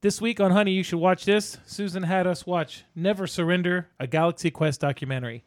This 0.00 0.20
week 0.20 0.38
on 0.38 0.52
Honey, 0.52 0.70
you 0.70 0.84
should 0.84 1.00
watch 1.00 1.24
this. 1.24 1.58
Susan 1.66 2.04
had 2.04 2.24
us 2.24 2.46
watch 2.46 2.84
Never 2.94 3.26
Surrender, 3.26 3.88
a 3.98 4.06
Galaxy 4.06 4.48
Quest 4.48 4.80
documentary. 4.80 5.42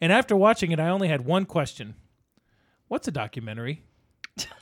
And 0.00 0.12
after 0.12 0.34
watching 0.34 0.72
it, 0.72 0.80
I 0.80 0.88
only 0.88 1.06
had 1.06 1.24
one 1.24 1.44
question 1.44 1.94
What's 2.88 3.06
a 3.06 3.12
documentary? 3.12 3.84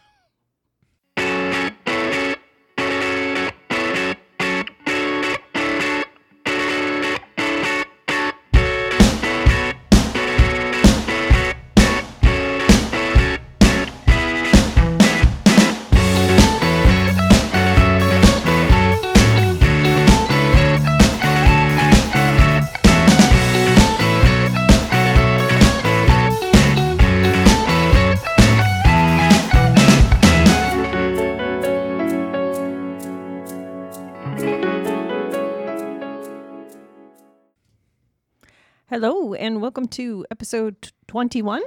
and 39.40 39.62
welcome 39.62 39.88
to 39.88 40.26
episode 40.30 40.92
21. 41.08 41.62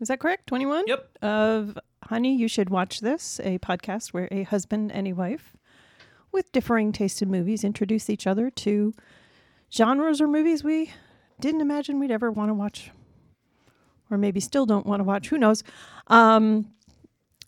Is 0.00 0.08
that 0.08 0.18
correct? 0.18 0.46
21? 0.46 0.84
Yep. 0.86 1.18
Of 1.20 1.78
Honey, 2.04 2.34
You 2.34 2.48
Should 2.48 2.70
Watch 2.70 3.00
This, 3.00 3.38
a 3.44 3.58
podcast 3.58 4.14
where 4.14 4.28
a 4.30 4.44
husband 4.44 4.90
and 4.90 5.06
a 5.06 5.12
wife 5.12 5.54
with 6.32 6.50
differing 6.52 6.92
tastes 6.92 7.20
in 7.20 7.30
movies 7.30 7.64
introduce 7.64 8.08
each 8.08 8.26
other 8.26 8.48
to 8.50 8.94
genres 9.70 10.22
or 10.22 10.26
movies 10.26 10.64
we 10.64 10.90
didn't 11.38 11.60
imagine 11.60 12.00
we'd 12.00 12.10
ever 12.10 12.30
want 12.30 12.48
to 12.48 12.54
watch, 12.54 12.90
or 14.10 14.16
maybe 14.16 14.40
still 14.40 14.64
don't 14.64 14.86
want 14.86 15.00
to 15.00 15.04
watch. 15.04 15.28
Who 15.28 15.36
knows? 15.36 15.62
Um, 16.06 16.72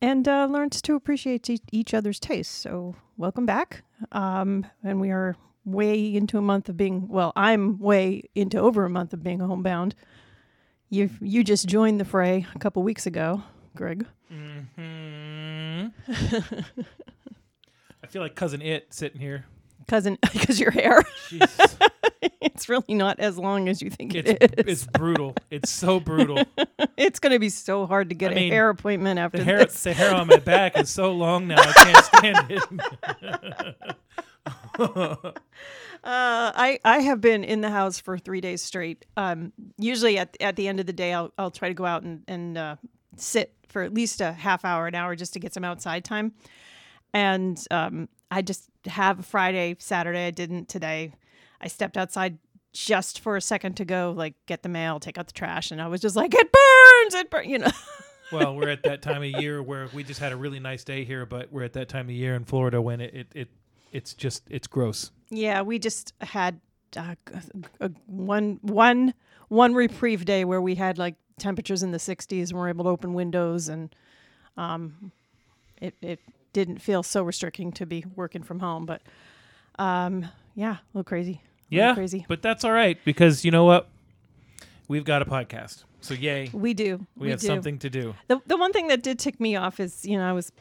and 0.03 0.29
uh, 0.29 0.45
learns 0.45 0.83
to 0.83 0.95
appreciate 0.95 1.49
each 1.73 1.95
other's 1.95 2.21
tastes. 2.21 2.55
So, 2.55 2.97
welcome 3.17 3.47
back. 3.47 3.83
Um, 4.13 4.67
and 4.85 5.01
we 5.01 5.11
are 5.11 5.37
way 5.65 6.15
into 6.15 6.39
a 6.39 6.43
month 6.43 6.69
of 6.69 6.77
being 6.77 7.07
well 7.09 7.33
i'm 7.37 7.79
way 7.79 8.23
into 8.35 8.59
over 8.59 8.85
a 8.85 8.91
month 8.91 9.13
of 9.13 9.23
being 9.23 9.41
homebound 9.41 9.95
you 10.91 11.09
you 11.21 11.45
just 11.45 11.67
joined 11.69 12.01
the 12.01 12.05
fray 12.05 12.47
a 12.55 12.59
couple 12.59 12.83
weeks 12.83 13.07
ago 13.07 13.43
greg 13.77 14.07
hmm 14.29 15.87
I 18.03 18.07
feel 18.09 18.23
like 18.23 18.35
cousin 18.35 18.61
It 18.63 18.93
sitting 18.93 19.21
here. 19.21 19.47
cousin 19.89 20.19
because 20.33 20.59
your 20.61 20.71
hair. 20.71 21.03
it's 22.41 22.69
really 22.69 22.95
not 22.95 23.19
as 23.21 23.39
long 23.39 23.69
as 23.69 23.81
you 23.81 23.91
think 23.91 24.15
It's, 24.15 24.29
it 24.31 24.55
is 24.67 24.83
it's 24.83 24.87
brutal. 24.87 25.35
It's 25.51 25.71
so 25.71 25.99
brutal. 26.01 26.43
it's 26.97 27.19
going 27.21 27.33
to 27.33 27.39
be 27.39 27.49
so 27.49 27.87
hard 27.87 28.09
to 28.11 28.15
get 28.15 28.31
I 28.31 28.35
a 28.35 28.37
mean, 28.37 28.53
hair 28.53 28.69
appointment 28.69 29.19
after 29.19 29.39
The 29.39 29.45
hair, 29.45 29.65
this 29.65 29.83
the 29.83 29.93
hair 29.93 30.15
on 30.15 30.27
my 30.27 30.39
back 30.39 30.77
is 30.79 30.91
so 30.91 31.13
long 31.13 31.47
now. 31.47 31.57
I 31.61 31.73
can't 31.73 32.05
stand 32.05 32.47
it. 32.51 33.97
Uh, 36.05 36.51
I 36.57 36.81
I 36.85 36.99
have 36.99 37.21
been 37.21 37.45
in 37.45 37.61
the 37.61 37.71
house 37.71 38.01
for 38.01 38.19
three 38.19 38.41
days 38.41 38.61
straight. 38.61 39.05
Um, 39.17 39.53
usually 39.79 40.19
at 40.19 40.37
at 40.41 40.57
the 40.57 40.67
end 40.67 40.81
of 40.81 40.87
the 40.87 40.93
day, 40.93 41.13
I'll 41.13 41.33
I'll 41.39 41.53
try 41.53 41.69
to 41.69 41.75
go 41.75 41.85
out 41.85 42.03
and 42.03 42.25
and 42.27 42.59
uh, 42.59 42.77
sit 43.17 43.55
for 43.69 43.83
at 43.83 43.95
least 43.95 44.21
a 44.21 44.33
half 44.33 44.65
hour, 44.65 44.89
an 44.89 44.97
hour, 44.97 45.15
just 45.15 45.33
to 45.35 45.39
get 45.39 45.55
some 45.55 45.63
outside 45.63 46.05
time. 46.05 46.33
And 47.15 47.63
um, 47.71 48.09
I 48.33 48.43
just 48.43 48.69
have 48.87 49.25
Friday, 49.25 49.77
Saturday. 49.79 50.27
I 50.27 50.33
didn't 50.33 50.69
today. 50.69 51.15
I 51.61 51.69
stepped 51.69 51.97
outside 51.97 52.39
just 52.73 53.21
for 53.21 53.37
a 53.37 53.41
second 53.41 53.77
to 53.77 53.85
go 53.85 54.13
like 54.17 54.35
get 54.47 54.65
the 54.65 54.69
mail, 54.69 54.99
take 54.99 55.19
out 55.19 55.29
the 55.29 55.33
trash, 55.33 55.71
and 55.71 55.81
I 55.81 55.87
was 55.87 56.01
just 56.01 56.17
like, 56.17 56.35
it 56.35 56.51
burns, 56.51 57.15
it 57.15 57.31
burns, 57.31 57.47
you 57.47 57.59
know. 57.59 57.71
well, 58.33 58.57
we're 58.57 58.71
at 58.71 58.83
that 58.85 59.03
time 59.03 59.23
of 59.23 59.41
year 59.41 59.63
where 59.63 59.89
we 59.93 60.03
just 60.03 60.19
had 60.19 60.33
a 60.33 60.37
really 60.37 60.59
nice 60.59 60.83
day 60.83 61.05
here, 61.05 61.27
but 61.27 61.53
we're 61.53 61.63
at 61.63 61.75
that 61.75 61.89
time 61.89 62.07
of 62.07 62.13
year 62.13 62.35
in 62.35 62.45
Florida 62.45 62.83
when 62.83 63.01
it 63.01 63.15
it, 63.15 63.27
it 63.35 63.49
it's 63.93 64.15
just 64.15 64.43
it's 64.51 64.67
gross. 64.67 65.11
Yeah, 65.31 65.63
we 65.63 65.79
just 65.79 66.13
had 66.21 66.61
uh, 66.97 67.15
a, 67.81 67.91
one 68.07 68.59
one 68.63 69.15
one 69.49 69.75
reprieve 69.75 70.25
day 70.25 70.45
where 70.45 70.61
we 70.61 70.75
had 70.75 70.99
like 70.99 71.15
temperatures 71.39 71.83
in 71.83 71.91
the 71.93 71.99
60s 71.99 72.51
and 72.51 72.59
we're 72.59 72.69
able 72.69 72.85
to 72.85 72.91
open 72.91 73.15
windows 73.15 73.69
and 73.69 73.95
um, 74.57 75.13
it 75.81 75.95
it 76.03 76.21
didn't 76.53 76.79
feel 76.79 77.03
so 77.03 77.23
restricting 77.23 77.73
to 77.73 77.87
be 77.87 78.05
working 78.15 78.43
from 78.43 78.61
home, 78.61 78.85
but 78.87 79.01
um, 79.79 80.27
yeah, 80.55 80.73
a 80.73 80.79
little 80.93 81.05
crazy. 81.05 81.31
A 81.31 81.75
little 81.75 81.89
Yeah, 81.89 81.95
crazy. 81.95 82.27
but 82.29 82.43
that's 82.43 82.65
all 82.65 82.73
right 82.73 82.99
because 83.05 83.45
you 83.45 83.51
know 83.51 83.65
what? 83.65 83.89
We've 84.89 85.05
got 85.05 85.23
a 85.23 85.25
podcast, 85.25 85.85
so 86.03 86.13
yay, 86.13 86.51
We 86.53 86.75
do. 86.75 87.07
we, 87.17 87.31
have 87.31 87.41
do. 87.41 87.47
something 87.47 87.79
to 87.79 87.89
do. 87.89 88.15
The 88.29 88.41
the 88.47 88.57
one 88.59 88.73
thing 88.73 88.89
that 88.89 89.03
did 89.03 89.19
tick 89.19 89.41
me 89.41 89.57
off 89.57 89.81
is 89.81 90.05
you 90.05 90.19
know 90.19 90.29
I 90.29 90.33
was 90.33 90.53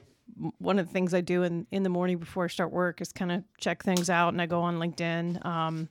one 0.57 0.79
of 0.79 0.87
the 0.87 0.93
things 0.93 1.13
I 1.13 1.21
do 1.21 1.43
in 1.43 1.67
in 1.71 1.83
the 1.83 1.89
morning 1.89 2.17
before 2.17 2.45
I 2.45 2.47
start 2.47 2.71
work 2.71 3.01
is 3.01 3.11
kind 3.11 3.31
of 3.31 3.43
check 3.59 3.83
things 3.83 4.09
out 4.09 4.29
and 4.29 4.41
I 4.41 4.45
go 4.45 4.61
on 4.61 4.77
LinkedIn. 4.77 5.45
Um, 5.45 5.89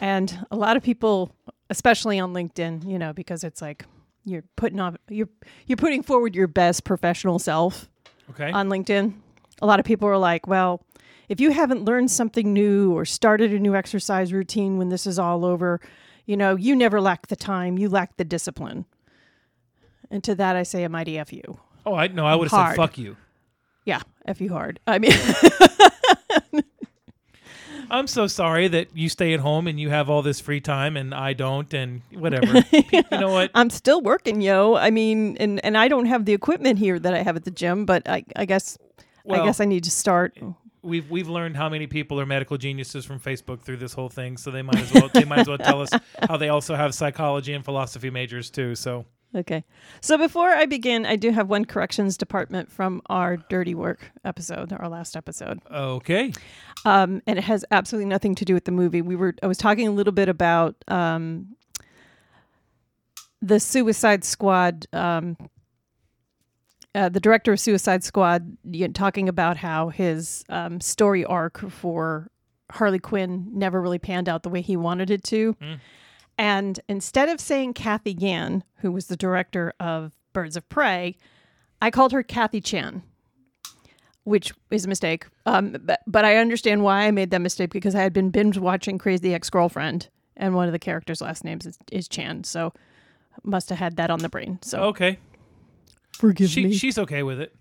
and 0.00 0.46
a 0.50 0.56
lot 0.56 0.76
of 0.76 0.82
people, 0.82 1.34
especially 1.70 2.18
on 2.18 2.32
LinkedIn, 2.32 2.88
you 2.88 2.98
know, 2.98 3.12
because 3.12 3.44
it's 3.44 3.62
like 3.62 3.84
you're 4.24 4.44
putting 4.56 4.80
on 4.80 4.96
you're 5.08 5.28
you're 5.66 5.76
putting 5.76 6.02
forward 6.02 6.34
your 6.34 6.48
best 6.48 6.84
professional 6.84 7.38
self 7.38 7.88
Okay, 8.30 8.50
on 8.50 8.68
LinkedIn. 8.68 9.14
A 9.62 9.66
lot 9.66 9.78
of 9.78 9.86
people 9.86 10.08
are 10.08 10.18
like, 10.18 10.46
well, 10.46 10.84
if 11.28 11.40
you 11.40 11.50
haven't 11.50 11.84
learned 11.84 12.10
something 12.10 12.52
new 12.52 12.92
or 12.92 13.04
started 13.04 13.52
a 13.52 13.58
new 13.58 13.74
exercise 13.74 14.32
routine 14.32 14.78
when 14.78 14.88
this 14.88 15.06
is 15.06 15.18
all 15.18 15.44
over, 15.44 15.80
you 16.26 16.36
know, 16.36 16.56
you 16.56 16.74
never 16.74 17.00
lack 17.00 17.28
the 17.28 17.36
time, 17.36 17.78
you 17.78 17.88
lack 17.88 18.16
the 18.16 18.24
discipline. 18.24 18.84
And 20.10 20.22
to 20.24 20.34
that 20.34 20.56
I 20.56 20.62
say 20.62 20.84
a 20.84 20.88
mighty 20.88 21.18
F 21.18 21.32
you. 21.32 21.60
oh, 21.86 21.94
I 21.94 22.08
no, 22.08 22.26
I 22.26 22.34
would 22.34 22.50
have 22.50 22.70
said 22.70 22.76
fuck 22.76 22.98
you. 22.98 23.16
Yeah, 23.84 24.00
F 24.26 24.40
you 24.40 24.50
hard. 24.50 24.80
I 24.86 24.98
mean, 24.98 25.12
I'm 27.90 28.06
so 28.06 28.26
sorry 28.26 28.66
that 28.68 28.88
you 28.94 29.08
stay 29.08 29.34
at 29.34 29.40
home 29.40 29.66
and 29.66 29.78
you 29.78 29.90
have 29.90 30.08
all 30.08 30.22
this 30.22 30.40
free 30.40 30.60
time 30.60 30.96
and 30.96 31.14
I 31.14 31.32
don't, 31.34 31.72
and 31.74 32.02
whatever. 32.12 32.64
You 32.72 33.02
know 33.10 33.30
what? 33.30 33.50
I'm 33.54 33.70
still 33.70 34.00
working, 34.00 34.40
yo. 34.40 34.74
I 34.74 34.90
mean, 34.90 35.36
and, 35.38 35.64
and 35.64 35.76
I 35.76 35.88
don't 35.88 36.06
have 36.06 36.24
the 36.24 36.32
equipment 36.32 36.78
here 36.78 36.98
that 36.98 37.12
I 37.14 37.22
have 37.22 37.36
at 37.36 37.44
the 37.44 37.50
gym, 37.50 37.84
but 37.84 38.08
I, 38.08 38.24
I 38.36 38.44
guess 38.46 38.78
Well, 39.24 39.42
I 39.42 39.44
guess 39.44 39.60
I 39.60 39.64
need 39.64 39.84
to 39.84 39.90
start. 39.90 40.36
we've 40.82 41.08
we've 41.10 41.28
learned 41.28 41.56
how 41.56 41.68
many 41.68 41.86
people 41.86 42.20
are 42.20 42.26
medical 42.26 42.56
geniuses 42.56 43.04
from 43.04 43.20
Facebook 43.20 43.60
through 43.62 43.76
this 43.78 43.92
whole 43.94 44.08
thing, 44.08 44.36
so 44.36 44.50
they 44.50 44.62
might 44.62 44.80
as 44.80 44.92
well 44.92 45.08
they 45.12 45.24
might 45.24 45.40
as 45.40 45.48
well 45.48 45.58
tell 45.58 45.80
us 45.82 45.90
how 46.28 46.36
they 46.36 46.48
also 46.48 46.74
have 46.74 46.94
psychology 46.94 47.52
and 47.52 47.64
philosophy 47.64 48.10
majors 48.10 48.50
too. 48.50 48.74
So 48.74 49.04
Okay. 49.34 49.64
So 50.00 50.16
before 50.16 50.50
I 50.50 50.66
begin, 50.66 51.04
I 51.04 51.16
do 51.16 51.30
have 51.30 51.48
one 51.48 51.64
corrections 51.64 52.16
department 52.16 52.70
from 52.70 53.02
our 53.06 53.36
dirty 53.36 53.74
work 53.74 54.12
episode, 54.24 54.72
our 54.72 54.88
last 54.88 55.16
episode. 55.16 55.60
okay, 55.70 56.32
Um, 56.84 57.20
and 57.26 57.38
it 57.38 57.44
has 57.44 57.64
absolutely 57.70 58.08
nothing 58.08 58.34
to 58.36 58.44
do 58.44 58.54
with 58.54 58.64
the 58.64 58.72
movie. 58.72 59.02
We 59.02 59.16
were 59.16 59.34
I 59.42 59.46
was 59.46 59.58
talking 59.58 59.88
a 59.88 59.90
little 59.90 60.12
bit 60.12 60.28
about 60.28 60.76
um, 60.88 61.56
the 63.42 63.58
Suicide 63.58 64.24
Squad. 64.24 64.86
Um, 64.92 65.36
uh, 66.94 67.08
the 67.08 67.18
director 67.18 67.52
of 67.52 67.58
Suicide 67.58 68.04
Squad 68.04 68.56
you 68.62 68.86
know, 68.86 68.92
talking 68.92 69.28
about 69.28 69.56
how 69.56 69.88
his 69.88 70.44
um, 70.48 70.80
story 70.80 71.24
arc 71.24 71.58
for 71.68 72.30
Harley 72.70 73.00
Quinn 73.00 73.48
never 73.52 73.80
really 73.82 73.98
panned 73.98 74.28
out 74.28 74.44
the 74.44 74.48
way 74.48 74.60
he 74.60 74.76
wanted 74.76 75.10
it 75.10 75.24
to. 75.24 75.54
Mm. 75.54 75.80
And 76.36 76.80
instead 76.88 77.28
of 77.28 77.40
saying 77.40 77.74
Cathy 77.74 78.12
Yan, 78.12 78.64
who 78.78 78.90
was 78.90 79.06
the 79.06 79.16
director 79.16 79.72
of 79.78 80.12
Birds 80.32 80.56
of 80.56 80.68
Prey, 80.68 81.16
I 81.80 81.90
called 81.90 82.12
her 82.12 82.22
Kathy 82.22 82.60
Chan 82.60 83.02
which 84.24 84.52
is 84.70 84.84
a 84.84 84.88
mistake. 84.88 85.26
Um, 85.46 85.76
but, 85.80 86.00
but 86.06 86.24
I 86.24 86.36
understand 86.36 86.82
why 86.82 87.04
I 87.04 87.10
made 87.10 87.30
that 87.30 87.40
mistake 87.40 87.70
because 87.70 87.94
I 87.94 88.02
had 88.02 88.12
been 88.12 88.30
binge 88.30 88.58
watching 88.58 88.98
Crazy 88.98 89.32
Ex 89.32 89.48
Girlfriend, 89.48 90.08
and 90.36 90.54
one 90.54 90.66
of 90.66 90.72
the 90.72 90.78
characters' 90.78 91.20
last 91.20 91.44
names 91.44 91.66
is, 91.66 91.78
is 91.92 92.08
Chan, 92.08 92.44
so 92.44 92.72
must 93.42 93.68
have 93.68 93.78
had 93.78 93.96
that 93.96 94.10
on 94.10 94.20
the 94.20 94.28
brain. 94.28 94.58
So 94.62 94.82
okay, 94.84 95.18
forgive 96.12 96.50
she 96.50 96.72
she's 96.72 96.98
okay 96.98 97.22
with 97.22 97.40
it. 97.40 97.54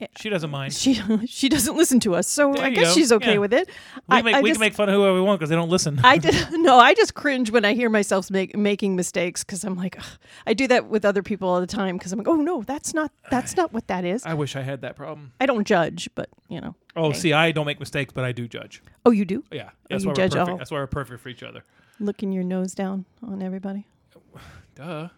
Eh, 0.00 0.06
she 0.20 0.28
doesn't 0.28 0.50
mind. 0.50 0.72
She 0.72 0.94
she 1.26 1.48
doesn't 1.48 1.76
listen 1.76 2.00
to 2.00 2.14
us, 2.16 2.26
so 2.26 2.52
There 2.52 2.64
I 2.64 2.68
you 2.68 2.74
guess 2.76 2.88
go. 2.88 2.94
she's 2.94 3.12
okay 3.12 3.34
Yeah. 3.34 3.38
with 3.38 3.52
it. 3.54 3.68
We, 3.68 3.72
I, 4.08 4.16
can 4.16 4.24
make, 4.24 4.34
I 4.34 4.40
we 4.40 4.50
just, 4.50 4.58
can 4.58 4.66
make 4.66 4.74
fun 4.74 4.88
of 4.88 4.94
whoever 4.96 5.14
we 5.14 5.20
want 5.20 5.38
because 5.38 5.50
they 5.50 5.56
don't 5.56 5.68
listen. 5.68 6.00
I 6.02 6.18
did 6.18 6.34
no. 6.52 6.78
I 6.78 6.94
just 6.94 7.14
cringe 7.14 7.50
when 7.52 7.64
I 7.64 7.74
hear 7.74 7.88
myself 7.88 8.30
make, 8.30 8.56
making 8.56 8.96
mistakes 8.96 9.44
because 9.44 9.62
I'm 9.62 9.76
like, 9.76 9.96
ugh. 9.98 10.04
I 10.46 10.54
do 10.54 10.66
that 10.66 10.88
with 10.88 11.04
other 11.04 11.22
people 11.22 11.48
all 11.48 11.60
the 11.60 11.66
time 11.66 11.96
because 11.96 12.12
I'm 12.12 12.18
like, 12.18 12.28
oh 12.28 12.36
no, 12.36 12.62
that's 12.62 12.92
not 12.92 13.12
that's 13.30 13.56
not 13.56 13.72
what 13.72 13.86
that 13.86 14.04
is. 14.04 14.26
I 14.26 14.34
wish 14.34 14.56
I 14.56 14.62
had 14.62 14.80
that 14.80 14.96
problem. 14.96 15.32
I 15.40 15.46
don't 15.46 15.64
judge, 15.64 16.08
but 16.16 16.28
you 16.48 16.60
know. 16.60 16.74
Oh, 16.96 17.12
see, 17.12 17.32
I 17.32 17.52
don't 17.52 17.66
make 17.66 17.80
mistakes, 17.80 18.12
but 18.12 18.24
I 18.24 18.32
do 18.32 18.46
judge. 18.48 18.82
Oh, 19.04 19.10
you 19.10 19.24
do. 19.24 19.42
Yeah, 19.52 19.70
oh, 19.72 19.76
that's 19.90 20.02
you 20.04 20.08
why 20.08 20.10
we're 20.12 20.14
judge 20.16 20.32
perfect. 20.32 20.50
all. 20.50 20.56
That's 20.58 20.70
why 20.70 20.78
we're 20.78 20.86
perfect 20.86 21.20
for 21.22 21.28
each 21.28 21.42
other. 21.42 21.62
Looking 22.00 22.32
your 22.32 22.44
nose 22.44 22.74
down 22.74 23.04
on 23.22 23.42
everybody. 23.42 23.86
Duh. 24.74 25.08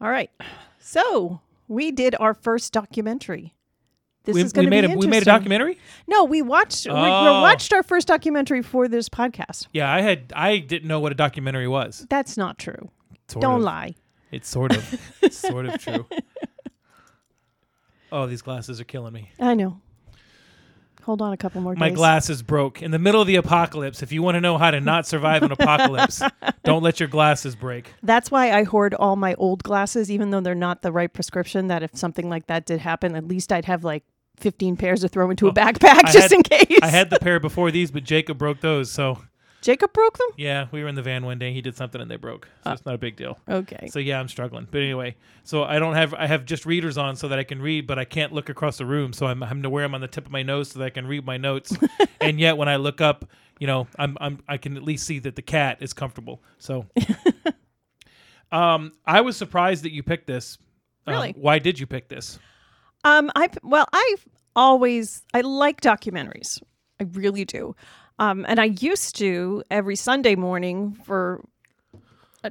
All 0.00 0.10
right. 0.10 0.30
So 0.80 1.40
we 1.72 1.90
did 1.90 2.14
our 2.20 2.34
first 2.34 2.72
documentary 2.72 3.54
This 4.24 4.34
we, 4.34 4.42
is 4.42 4.52
going 4.52 4.66
to 4.66 4.70
be 4.70 4.80
made 4.82 4.90
a 4.90 4.96
we 4.96 5.06
made 5.06 5.22
a 5.22 5.24
documentary. 5.24 5.78
No, 6.06 6.24
we 6.24 6.42
watched 6.42 6.86
we, 6.86 6.92
we 6.92 6.98
Oh. 7.00 7.40
watched 7.40 7.72
our 7.72 7.82
first 7.82 8.06
documentary 8.08 8.62
for 8.62 8.86
this 8.88 9.08
podcast. 9.08 9.66
Yeah, 9.72 9.92
I 9.92 10.00
had 10.00 10.32
I 10.36 10.58
didn't 10.58 10.88
know 10.88 11.00
what 11.00 11.12
a 11.12 11.14
documentary 11.16 11.68
was. 11.68 12.06
That's 12.08 12.36
not 12.36 12.58
true. 12.58 12.90
Sort 13.28 13.42
Don't 13.42 13.56
of. 13.56 13.62
lie. 13.62 13.94
It's 14.30 14.48
sort 14.48 14.76
of 14.76 15.00
it's 15.22 15.38
sort 15.48 15.66
of 15.66 15.78
true. 15.82 16.06
Oh, 18.14 18.26
these 18.26 18.42
glasses 18.42 18.78
are 18.78 18.84
killing 18.84 19.14
me. 19.14 19.30
I 19.40 19.54
know. 19.54 19.80
Hold 21.04 21.20
on 21.20 21.32
a 21.32 21.36
couple 21.36 21.60
more 21.60 21.74
My 21.74 21.88
days. 21.88 21.96
glasses 21.96 22.42
broke 22.42 22.80
in 22.80 22.90
the 22.92 22.98
middle 22.98 23.20
of 23.20 23.26
the 23.26 23.34
apocalypse. 23.36 24.02
If 24.02 24.12
you 24.12 24.22
want 24.22 24.36
to 24.36 24.40
know 24.40 24.56
how 24.56 24.70
to 24.70 24.80
not 24.80 25.06
survive 25.06 25.42
an 25.42 25.50
apocalypse, 25.52 26.22
don't 26.64 26.82
let 26.82 27.00
your 27.00 27.08
glasses 27.08 27.56
break. 27.56 27.92
That's 28.02 28.30
why 28.30 28.52
I 28.52 28.62
hoard 28.62 28.94
all 28.94 29.16
my 29.16 29.34
old 29.34 29.62
glasses, 29.64 30.10
even 30.10 30.30
though 30.30 30.40
they're 30.40 30.54
not 30.54 30.82
the 30.82 30.92
right 30.92 31.12
prescription. 31.12 31.66
That 31.66 31.82
if 31.82 31.96
something 31.96 32.28
like 32.28 32.46
that 32.46 32.66
did 32.66 32.80
happen, 32.80 33.16
at 33.16 33.26
least 33.26 33.52
I'd 33.52 33.64
have 33.64 33.82
like 33.82 34.04
15 34.36 34.76
pairs 34.76 35.00
to 35.00 35.08
throw 35.08 35.28
into 35.30 35.46
a 35.46 35.50
oh, 35.50 35.54
backpack 35.54 36.04
I 36.04 36.12
just 36.12 36.30
had- 36.30 36.32
in 36.32 36.42
case. 36.42 36.78
I 36.82 36.86
had 36.88 37.10
the 37.10 37.18
pair 37.18 37.40
before 37.40 37.70
these, 37.70 37.90
but 37.90 38.04
Jacob 38.04 38.38
broke 38.38 38.60
those. 38.60 38.90
So 38.90 39.18
Jacob 39.62 39.92
broke 39.92 40.18
them? 40.18 40.28
yeah, 40.36 40.66
we 40.72 40.82
were 40.82 40.88
in 40.88 40.94
the 40.94 41.02
van 41.02 41.24
one 41.24 41.38
day. 41.38 41.52
He 41.52 41.62
did 41.62 41.76
something 41.76 42.00
and 42.00 42.10
they 42.10 42.16
broke. 42.16 42.48
So 42.64 42.72
it's 42.72 42.84
not 42.84 42.94
a 42.94 42.98
big 42.98 43.16
deal. 43.16 43.38
Okay. 43.48 43.88
So 43.90 43.98
yeah, 43.98 44.20
I'm 44.20 44.28
struggling. 44.28 44.66
But 44.70 44.82
anyway, 44.82 45.16
so 45.44 45.62
I 45.64 45.78
don't 45.78 45.94
have 45.94 46.12
I 46.14 46.26
have 46.26 46.44
just 46.44 46.66
readers 46.66 46.98
on 46.98 47.16
so 47.16 47.28
that 47.28 47.38
I 47.38 47.44
can 47.44 47.62
read, 47.62 47.86
but 47.86 47.98
I 47.98 48.04
can't 48.04 48.32
look 48.32 48.48
across 48.48 48.76
the 48.78 48.84
room. 48.86 49.12
So 49.12 49.26
I'm 49.26 49.40
having 49.40 49.62
to 49.62 49.70
wear 49.70 49.84
them 49.84 49.94
on 49.94 50.00
the 50.02 50.08
tip 50.08 50.26
of 50.26 50.32
my 50.32 50.42
nose 50.42 50.70
so 50.72 50.80
that 50.80 50.84
I 50.84 50.90
can 50.90 51.06
read 51.06 51.24
my 51.24 51.36
notes. 51.38 51.74
and 52.20 52.38
yet 52.38 52.56
when 52.56 52.68
I 52.68 52.76
look 52.76 53.00
up, 53.00 53.24
you 53.58 53.66
know, 53.66 53.86
I'm 53.98 54.18
I'm 54.20 54.40
I 54.48 54.56
can 54.58 54.76
at 54.76 54.82
least 54.82 55.06
see 55.06 55.20
that 55.20 55.36
the 55.36 55.42
cat 55.42 55.78
is 55.80 55.92
comfortable. 55.92 56.42
So 56.58 56.86
um 58.52 58.92
I 59.06 59.20
was 59.20 59.36
surprised 59.36 59.84
that 59.84 59.92
you 59.92 60.02
picked 60.02 60.26
this. 60.26 60.58
Um, 61.06 61.14
Really? 61.14 61.32
why 61.36 61.58
did 61.58 61.78
you 61.80 61.86
pick 61.86 62.08
this? 62.08 62.38
Um, 63.04 63.30
I 63.34 63.48
well, 63.62 63.86
I've 63.92 64.26
always 64.54 65.22
I 65.34 65.40
like 65.40 65.80
documentaries. 65.80 66.62
I 67.00 67.04
really 67.04 67.44
do. 67.44 67.74
Um, 68.18 68.44
and 68.48 68.60
I 68.60 68.64
used 68.64 69.16
to 69.16 69.62
every 69.70 69.96
Sunday 69.96 70.34
morning 70.34 70.94
for 71.04 71.44
uh, 72.44 72.50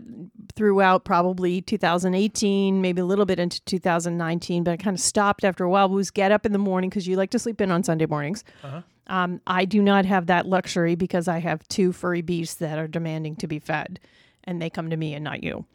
throughout 0.56 1.04
probably 1.04 1.62
2018, 1.62 2.82
maybe 2.82 3.02
a 3.02 3.06
little 3.06 3.26
bit 3.26 3.40
into 3.40 3.62
2019, 3.66 4.64
but 4.64 4.72
I 4.72 4.78
kind 4.78 4.96
of 4.96 5.02
stopped 5.02 5.44
after 5.44 5.64
a 5.64 5.70
while. 5.70 5.90
Was 5.90 6.12
get 6.12 6.32
up 6.32 6.46
in 6.46 6.54
the 6.54 6.60
morning 6.60 6.90
because 6.90 7.08
you 7.08 7.16
like 7.16 7.32
to 7.32 7.40
sleep 7.40 7.60
in 7.62 7.72
on 7.72 7.84
Sunday 7.84 8.06
mornings. 8.06 8.44
Uh-huh. 8.64 8.82
Um, 9.08 9.42
I 9.46 9.66
do 9.66 9.82
not 9.82 10.06
have 10.06 10.28
that 10.28 10.46
luxury 10.46 10.96
because 10.96 11.28
I 11.28 11.40
have 11.40 11.68
two 11.68 11.92
furry 11.92 12.22
beasts 12.22 12.56
that 12.56 12.78
are 12.78 12.88
demanding 12.88 13.36
to 13.38 13.48
be 13.48 13.60
fed, 13.60 14.00
and 14.46 14.62
they 14.62 14.70
come 14.70 14.90
to 14.90 14.98
me 14.98 15.14
and 15.14 15.24
not 15.24 15.44
you. 15.44 15.66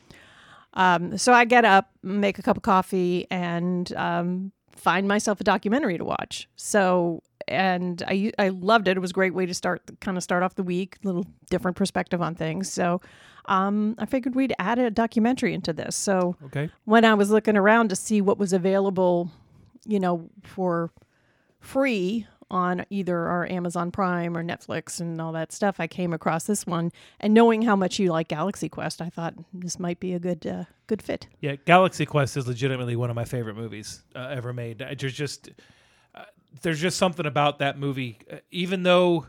Um, 0.73 1.19
so 1.19 1.33
I 1.33 1.45
get 1.45 1.65
up, 1.65 1.91
make 2.03 2.39
a 2.39 2.43
cup 2.43 2.57
of 2.57 2.63
coffee, 2.63 3.27
and 3.31 3.93
um, 3.95 4.53
find 4.71 5.09
myself 5.09 5.41
a 5.41 5.45
documentary 5.45 5.99
to 5.99 6.05
watch. 6.05 6.49
So, 6.57 7.23
and 7.49 8.03
I 8.07 8.33
I 8.39 8.49
loved 8.49 8.89
it. 8.89 8.97
It 8.97 9.01
was 9.01 9.11
a 9.11 9.15
great 9.15 9.35
way 9.35 9.47
to 9.47 9.55
start, 9.55 9.83
kind 10.01 10.17
of 10.17 10.23
start 10.23 10.43
off 10.43 10.55
the 10.57 10.63
week, 10.63 10.99
a 11.05 11.07
little 11.07 11.27
different 11.51 11.77
perspective 11.77 12.21
on 12.23 12.35
things. 12.35 12.73
So, 12.73 13.01
um, 13.47 13.95
I 13.99 14.07
figured 14.07 14.35
we'd 14.35 14.55
add 14.59 14.79
a 14.79 14.91
documentary 14.91 15.55
into 15.55 15.73
this. 15.73 15.95
So 15.97 16.37
Okay. 16.47 16.69
when 16.85 17.05
I 17.05 17.15
was 17.15 17.31
looking 17.31 17.57
around 17.57 17.89
to 17.91 17.97
see 17.97 18.21
what 18.21 18.39
was 18.39 18.53
available, 18.53 19.31
you 19.87 20.01
know, 20.01 20.29
for 20.43 20.91
free 21.61 22.27
on 22.49 22.85
either 22.91 23.19
our 23.27 23.45
Amazon 23.51 23.91
Prime 23.91 24.37
or 24.37 24.45
Netflix 24.45 25.01
and 25.01 25.21
all 25.21 25.33
that 25.33 25.51
stuff, 25.53 25.77
I 25.81 25.89
came 25.89 26.13
across 26.13 26.45
this 26.45 26.65
one. 26.65 26.93
And 27.19 27.35
knowing 27.35 27.63
how 27.63 27.75
much 27.75 27.99
you 27.99 28.13
like 28.13 28.29
Galaxy 28.29 28.69
Quest, 28.69 29.03
I 29.03 29.09
thought 29.11 29.35
this 29.53 29.81
might 29.81 29.99
be 29.99 30.13
a 30.15 30.19
good 30.21 30.47
uh, 30.47 30.65
good 30.87 31.03
fit. 31.03 31.27
Yeah, 31.41 31.57
Galaxy 31.65 32.07
Quest 32.07 32.37
is 32.37 32.47
legitimately 32.47 32.95
one 32.95 33.11
of 33.11 33.17
my 33.17 33.25
favorite 33.25 33.57
movies 33.57 34.03
uh, 34.15 34.29
ever 34.31 34.53
made. 34.53 34.81
I- 34.81 34.95
There's 34.95 35.13
just 35.15 35.49
uh, 35.49 35.53
there's 36.63 36.81
just 36.81 36.97
something 36.99 37.27
about 37.27 37.59
that 37.59 37.79
movie, 37.79 38.19
uh, 38.31 38.37
even 38.51 38.83
though, 38.83 39.27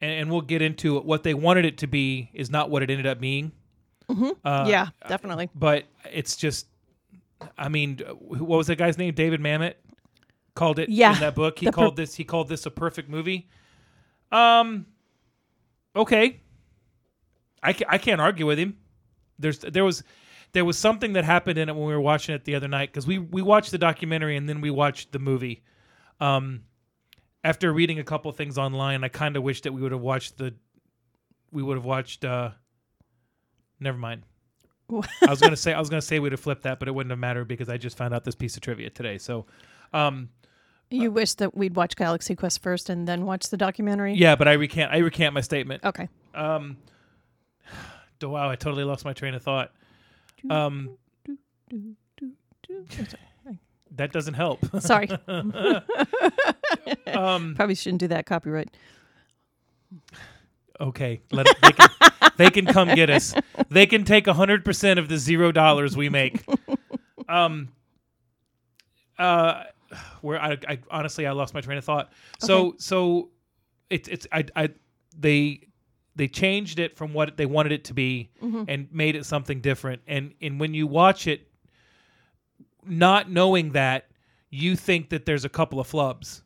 and, 0.00 0.10
and 0.12 0.30
we'll 0.30 0.40
get 0.42 0.62
into 0.62 0.96
it, 0.98 1.04
what 1.04 1.22
they 1.22 1.34
wanted 1.34 1.64
it 1.64 1.78
to 1.78 1.86
be 1.86 2.30
is 2.34 2.50
not 2.50 2.70
what 2.70 2.82
it 2.82 2.90
ended 2.90 3.06
up 3.06 3.20
being. 3.20 3.52
Uh, 4.44 4.66
yeah, 4.68 4.88
definitely. 5.08 5.50
but 5.54 5.84
it's 6.12 6.36
just, 6.36 6.66
I 7.58 7.68
mean, 7.68 8.00
uh, 8.06 8.12
what 8.12 8.58
was 8.58 8.66
that 8.68 8.76
guy's 8.76 8.96
name? 8.98 9.14
David 9.14 9.40
Mamet 9.40 9.74
called 10.54 10.78
it 10.78 10.88
Yeah, 10.88 11.14
in 11.14 11.20
that 11.20 11.34
book. 11.34 11.58
He 11.58 11.66
the 11.66 11.72
per- 11.72 11.76
called 11.82 11.96
this 11.96 12.14
he 12.14 12.22
called 12.24 12.48
this 12.48 12.66
a 12.66 12.70
perfect 12.70 13.08
movie. 13.08 13.48
Um, 14.30 14.86
okay, 15.96 16.40
I 17.62 17.72
ca- 17.72 17.86
I 17.88 17.98
can't 17.98 18.20
argue 18.20 18.46
with 18.46 18.58
him. 18.58 18.76
There's 19.38 19.58
there 19.58 19.84
was 19.84 20.02
there 20.52 20.64
was 20.64 20.78
something 20.78 21.12
that 21.14 21.24
happened 21.24 21.58
in 21.58 21.68
it 21.68 21.74
when 21.74 21.86
we 21.86 21.92
were 21.92 22.00
watching 22.00 22.34
it 22.34 22.44
the 22.44 22.54
other 22.54 22.68
night 22.68 22.90
because 22.90 23.06
we 23.06 23.18
we 23.18 23.42
watched 23.42 23.70
the 23.72 23.78
documentary 23.78 24.36
and 24.36 24.48
then 24.48 24.60
we 24.60 24.70
watched 24.70 25.10
the 25.12 25.18
movie. 25.18 25.62
Um, 26.20 26.62
after 27.44 27.72
reading 27.72 27.98
a 27.98 28.04
couple 28.04 28.30
things 28.32 28.58
online, 28.58 29.04
I 29.04 29.08
kind 29.08 29.36
of 29.36 29.42
wish 29.42 29.62
that 29.62 29.72
we 29.72 29.80
would 29.82 29.92
have 29.92 30.00
watched 30.00 30.38
the 30.38 30.54
we 31.52 31.62
would 31.62 31.76
have 31.76 31.84
watched. 31.84 32.24
uh 32.24 32.50
Never 33.78 33.98
mind. 33.98 34.22
I 34.90 35.30
was 35.30 35.40
gonna 35.40 35.56
say 35.56 35.72
I 35.72 35.78
was 35.78 35.88
gonna 35.90 36.00
say 36.02 36.18
we'd 36.18 36.32
have 36.32 36.40
flipped 36.40 36.62
that, 36.62 36.78
but 36.78 36.88
it 36.88 36.92
wouldn't 36.94 37.10
have 37.10 37.18
mattered 37.18 37.46
because 37.46 37.68
I 37.68 37.76
just 37.76 37.96
found 37.96 38.14
out 38.14 38.24
this 38.24 38.34
piece 38.34 38.56
of 38.56 38.62
trivia 38.62 38.88
today. 38.90 39.18
So, 39.18 39.46
um, 39.92 40.30
You 40.90 41.10
wish 41.10 41.34
that 41.34 41.56
we'd 41.56 41.76
watch 41.76 41.96
Galaxy 41.96 42.34
Quest 42.34 42.62
first 42.62 42.88
and 42.88 43.06
then 43.06 43.26
watch 43.26 43.50
the 43.50 43.56
documentary? 43.56 44.14
yeah, 44.14 44.36
but 44.36 44.48
I 44.48 44.52
recant 44.54 44.92
I 44.92 44.98
recant 44.98 45.34
my 45.34 45.40
statement. 45.40 45.84
Okay. 45.84 46.08
Um, 46.34 46.76
wow, 48.22 48.48
I 48.48 48.56
totally 48.56 48.84
lost 48.84 49.04
my 49.04 49.12
train 49.12 49.34
of 49.34 49.42
thought. 49.42 49.72
Um, 50.48 50.96
that 53.96 54.12
doesn't 54.12 54.34
help. 54.34 54.60
Sorry. 54.80 55.08
um, 57.06 57.54
Probably 57.56 57.74
shouldn't 57.74 58.00
do 58.00 58.08
that 58.08 58.26
copyright. 58.26 58.76
okay, 60.80 61.20
let 61.30 61.46
it, 61.46 61.56
they, 61.62 61.72
can, 61.72 61.88
they 62.36 62.50
can 62.50 62.66
come 62.66 62.94
get 62.94 63.10
us. 63.10 63.34
They 63.70 63.86
can 63.86 64.04
take 64.04 64.26
hundred 64.26 64.64
percent 64.64 64.98
of 64.98 65.08
the 65.08 65.18
zero 65.18 65.52
dollars 65.52 65.96
we 65.96 66.08
make. 66.08 66.44
Um, 67.28 67.70
uh, 69.18 69.64
where 70.20 70.40
I, 70.40 70.56
I 70.68 70.78
honestly 70.92 71.26
I 71.26 71.32
lost 71.32 71.54
my 71.54 71.60
train 71.60 71.76
of 71.76 71.84
thought. 71.84 72.12
So 72.38 72.76
so 72.78 73.30
it's 73.90 74.08
it's 74.08 74.28
I 74.30 74.44
I 74.54 74.68
they 75.18 75.66
they 76.14 76.28
changed 76.28 76.78
it 76.78 76.96
from 76.96 77.12
what 77.12 77.36
they 77.36 77.46
wanted 77.46 77.72
it 77.72 77.82
to 77.86 77.94
be 77.94 78.30
and 78.40 78.86
made 78.92 79.16
it 79.16 79.26
something 79.26 79.60
different. 79.60 80.02
And 80.06 80.34
and 80.40 80.60
when 80.60 80.72
you 80.72 80.86
watch 80.86 81.26
it, 81.26 81.48
not 82.88 83.30
knowing 83.30 83.70
that, 83.72 84.08
you 84.50 84.76
think 84.76 85.10
that 85.10 85.26
there's 85.26 85.44
a 85.44 85.48
couple 85.48 85.80
of 85.80 85.90
flubs. 85.90 86.42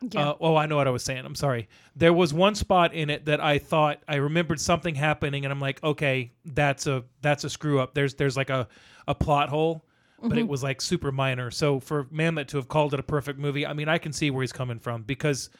Yeah. 0.00 0.30
Uh, 0.30 0.34
oh, 0.40 0.56
I 0.56 0.66
know 0.66 0.76
what 0.76 0.86
I 0.86 0.90
was 0.90 1.02
saying. 1.02 1.24
I'm 1.24 1.34
sorry. 1.34 1.68
There 1.96 2.12
was 2.12 2.32
one 2.32 2.54
spot 2.54 2.94
in 2.94 3.10
it 3.10 3.24
that 3.24 3.42
I 3.42 3.58
thought 3.58 4.00
I 4.06 4.16
remembered 4.16 4.60
something 4.60 4.94
happening, 4.94 5.44
and 5.44 5.50
I'm 5.50 5.60
like, 5.60 5.82
okay, 5.82 6.32
that's 6.44 6.86
a 6.86 7.04
that's 7.20 7.44
a 7.44 7.50
screw 7.50 7.80
up. 7.80 7.94
There's 7.94 8.14
there's 8.14 8.36
like 8.36 8.50
a 8.50 8.68
a 9.08 9.14
plot 9.14 9.48
hole, 9.48 9.84
but 10.22 10.38
it 10.38 10.46
was 10.46 10.62
like 10.62 10.80
super 10.80 11.10
minor. 11.10 11.50
So 11.50 11.80
for 11.80 12.04
Mamet 12.04 12.46
to 12.48 12.58
have 12.58 12.68
called 12.68 12.94
it 12.94 13.00
a 13.00 13.02
perfect 13.02 13.38
movie, 13.38 13.66
I 13.66 13.72
mean, 13.72 13.88
I 13.88 13.98
can 13.98 14.12
see 14.12 14.30
where 14.30 14.42
he's 14.42 14.52
coming 14.52 14.78
from 14.78 15.02
because 15.02 15.50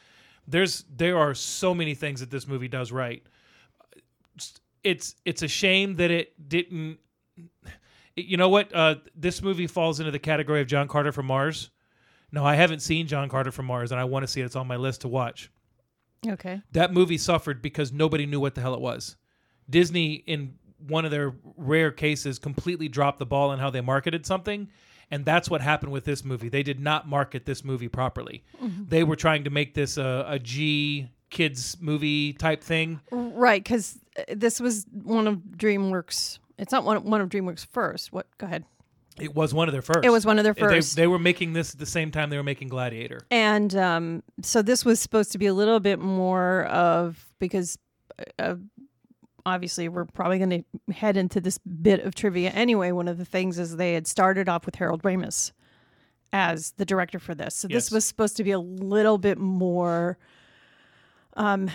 there's 0.47 0.85
there 0.95 1.17
are 1.17 1.33
so 1.33 1.73
many 1.73 1.93
things 1.93 2.21
that 2.21 2.31
this 2.31 2.47
movie 2.47 2.67
does 2.67 2.91
right. 2.91 3.23
It's 4.83 5.15
it's 5.25 5.41
a 5.41 5.47
shame 5.49 5.95
that 5.97 6.11
it 6.11 6.49
didn't. 6.49 6.99
You 8.21 8.37
know 8.37 8.49
what? 8.49 8.73
Uh, 8.73 8.95
this 9.15 9.41
movie 9.41 9.67
falls 9.67 9.99
into 9.99 10.11
the 10.11 10.19
category 10.19 10.61
of 10.61 10.67
John 10.67 10.87
Carter 10.87 11.11
from 11.11 11.25
Mars. 11.27 11.69
No, 12.31 12.45
I 12.45 12.55
haven't 12.55 12.81
seen 12.81 13.07
John 13.07 13.27
Carter 13.29 13.51
from 13.51 13.65
Mars, 13.65 13.91
and 13.91 13.99
I 13.99 14.03
want 14.03 14.23
to 14.23 14.27
see 14.27 14.41
it. 14.41 14.45
It's 14.45 14.55
on 14.55 14.67
my 14.67 14.75
list 14.75 15.01
to 15.01 15.07
watch. 15.07 15.51
okay. 16.27 16.61
That 16.73 16.93
movie 16.93 17.17
suffered 17.17 17.61
because 17.61 17.91
nobody 17.91 18.25
knew 18.25 18.39
what 18.39 18.55
the 18.55 18.61
hell 18.61 18.73
it 18.75 18.81
was. 18.81 19.15
Disney, 19.69 20.13
in 20.25 20.55
one 20.87 21.05
of 21.05 21.11
their 21.11 21.33
rare 21.57 21.91
cases, 21.91 22.37
completely 22.39 22.87
dropped 22.87 23.19
the 23.19 23.25
ball 23.25 23.49
on 23.49 23.59
how 23.59 23.69
they 23.69 23.81
marketed 23.81 24.25
something. 24.25 24.69
And 25.11 25.25
that's 25.25 25.49
what 25.49 25.61
happened 25.61 25.91
with 25.91 26.05
this 26.05 26.23
movie. 26.23 26.49
They 26.49 26.61
did 26.61 26.79
not 26.79 27.07
market 27.07 27.45
this 27.45 27.63
movie 27.63 27.87
properly. 27.87 28.43
They 28.87 29.03
were 29.03 29.15
trying 29.15 29.43
to 29.45 29.49
make 29.49 29.73
this 29.73 29.97
a, 29.97 30.25
a 30.27 30.37
G 30.39 31.09
kids 31.31 31.77
movie 31.81 32.33
type 32.33 32.63
thing. 32.63 33.01
Right, 33.11 33.63
because 33.63 33.97
this 34.31 34.59
was 34.59 34.85
one 34.91 35.27
of 35.27 35.37
DreamWorks. 35.57 36.37
It's 36.59 36.71
not 36.71 36.83
one 36.83 37.03
one 37.03 37.21
of 37.21 37.29
DreamWorks' 37.29 37.65
first. 37.65 38.11
What? 38.13 38.27
Go 38.37 38.45
ahead. 38.45 38.65
It 39.19 39.35
was 39.35 39.53
one 39.53 39.67
of 39.67 39.73
their 39.73 39.81
first. 39.81 40.05
It 40.05 40.11
was 40.11 40.25
one 40.25 40.37
of 40.37 40.43
their 40.43 40.53
They- 40.53 40.61
first. 40.61 40.95
They, 40.95 41.07
were 41.07 41.19
making 41.19 41.53
this 41.53 41.73
at 41.73 41.79
the 41.79 41.85
same 41.85 42.11
time 42.11 42.29
they 42.29 42.37
were 42.37 42.43
making 42.43 42.69
Gladiator. 42.69 43.19
And 43.31 43.75
um, 43.75 44.23
so 44.41 44.61
this 44.61 44.85
was 44.85 44.99
supposed 44.99 45.31
to 45.33 45.37
be 45.37 45.45
a 45.47 45.53
little 45.53 45.79
bit 45.79 45.99
more 45.99 46.65
of 46.65 47.25
because 47.39 47.77
uh, 48.37 48.55
obviously 49.45 49.89
we're 49.89 50.05
probably 50.05 50.37
going 50.37 50.63
to 50.87 50.93
head 50.93 51.17
into 51.17 51.41
this 51.41 51.57
bit 51.57 52.01
of 52.01 52.15
trivia 52.15 52.51
anyway. 52.51 52.91
One 52.91 53.07
of 53.09 53.17
the 53.17 53.25
things 53.25 53.59
is 53.59 53.75
they 53.75 53.93
had 53.93 54.07
started 54.07 54.47
off 54.47 54.65
with 54.65 54.75
Harold 54.75 55.03
Ramis 55.03 55.51
as 56.31 56.71
the 56.77 56.85
director 56.85 57.19
for 57.19 57.35
this. 57.35 57.55
So 57.55 57.67
Yes. 57.69 57.85
this 57.85 57.91
was 57.91 58.05
supposed 58.05 58.37
to 58.37 58.43
be 58.43 58.51
a 58.51 58.59
little 58.59 59.17
bit 59.17 59.37
more 59.37 60.17
um, 61.35 61.69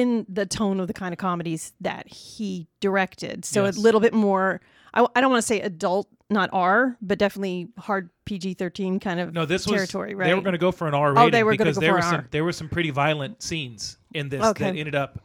in 0.00 0.24
the 0.28 0.46
tone 0.46 0.80
of 0.80 0.86
the 0.86 0.94
kind 0.94 1.12
of 1.12 1.18
comedies 1.18 1.72
that 1.82 2.08
he 2.08 2.66
directed. 2.80 3.44
So 3.44 3.64
Yes. 3.66 3.76
a 3.76 3.80
little 3.80 4.00
bit 4.00 4.14
more. 4.14 4.60
I, 4.94 5.06
I 5.14 5.20
don't 5.20 5.30
want 5.30 5.42
to 5.42 5.46
say 5.46 5.60
adult 5.60 6.08
not 6.30 6.48
R, 6.52 6.96
but 7.02 7.18
definitely 7.18 7.68
hard 7.78 8.08
PG 8.24 8.54
thirteen 8.54 8.98
kind 9.00 9.20
of 9.20 9.34
No, 9.34 9.44
this 9.44 9.66
was 9.66 9.74
territory, 9.74 10.14
right? 10.14 10.26
They 10.28 10.34
were 10.34 10.40
going 10.40 10.52
to 10.52 10.58
go 10.58 10.72
for 10.72 10.88
an 10.88 10.94
R 10.94 11.12
rating 11.12 11.22
Oh, 11.26 11.30
they 11.30 11.42
were 11.44 11.52
because 11.52 11.74
go 11.76 11.80
there 11.82 11.90
for 11.90 11.96
were 11.96 12.02
some 12.02 12.14
R. 12.20 12.28
there 12.30 12.42
were 12.44 12.52
some 12.52 12.68
pretty 12.70 12.88
violent 12.90 13.42
scenes 13.42 13.98
in 14.14 14.30
this 14.30 14.42
Okay. 14.42 14.64
that 14.70 14.76
ended 14.78 14.94
up 14.94 15.22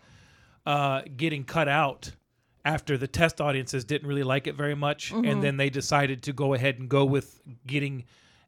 uh, 0.65 1.01
getting 1.15 1.45
cut 1.45 1.69
out 1.69 2.11
after 2.65 2.97
the 2.97 3.07
test 3.07 3.39
audiences 3.39 3.85
didn't 3.85 4.07
really 4.09 4.23
like 4.23 4.47
it 4.47 4.55
very 4.55 4.75
much, 4.75 5.13
Mm-hmm. 5.13 5.25
and 5.29 5.41
then 5.41 5.55
they 5.55 5.69
decided 5.69 6.23
to 6.23 6.33
go 6.33 6.53
ahead 6.53 6.77
and 6.79 6.89
go 6.89 7.05
with 7.05 7.39
getting 7.65 8.03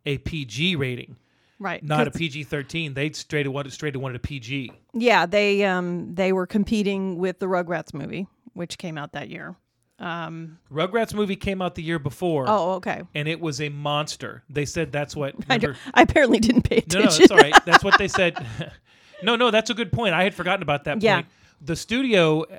a 0.06 0.18
PG 0.18 0.76
rating, 0.76 1.16
right, 1.60 1.84
not 1.84 2.08
a 2.08 2.12
PG 2.12 2.44
thirteen. 2.46 2.94
They 2.94 3.12
straight 3.12 3.48
wanted 3.48 3.74
straight 3.74 3.96
wanted 3.96 4.16
a 4.16 4.20
PG. 4.20 4.72
Yeah, 4.94 5.26
they 5.26 5.64
um 5.66 6.16
they 6.16 6.32
were 6.34 6.48
competing 6.48 7.18
with 7.18 7.40
the 7.40 7.46
Rugrats 7.48 7.94
movie, 7.94 8.28
which 8.54 8.78
came 8.78 8.98
out 8.98 9.12
that 9.14 9.30
year. 9.30 9.56
Um, 10.00 10.60
Rugrats 10.72 11.14
movie 11.14 11.36
came 11.36 11.62
out 11.62 11.76
the 11.76 11.84
year 11.84 12.00
before, 12.00 12.46
oh, 12.48 12.72
okay. 12.76 13.02
and 13.14 13.28
it 13.28 13.42
was 13.42 13.60
a 13.60 13.68
monster. 13.68 14.44
They 14.50 14.64
said 14.64 14.94
that's 14.94 15.14
what. 15.16 15.36
I, 15.50 15.56
remember- 15.56 15.68
don't- 15.74 15.78
I 15.94 16.02
apparently 16.04 16.40
didn't 16.40 16.62
pay 16.70 16.78
attention. 16.78 17.02
no, 17.02 17.18
that's 17.18 17.32
all 17.32 17.38
right. 17.38 17.66
That's 17.66 17.84
what 17.84 17.98
they 17.98 18.08
said. 18.20 18.46
no, 19.24 19.36
no, 19.36 19.52
that's 19.52 19.70
a 19.70 19.74
good 19.74 19.92
point. 19.92 20.14
I 20.14 20.24
had 20.24 20.34
forgotten 20.34 20.64
about 20.64 20.86
that 20.86 21.02
Yeah. 21.02 21.16
point. 21.16 21.28
The 21.62 21.76
studio, 21.76 22.44
uh, 22.44 22.58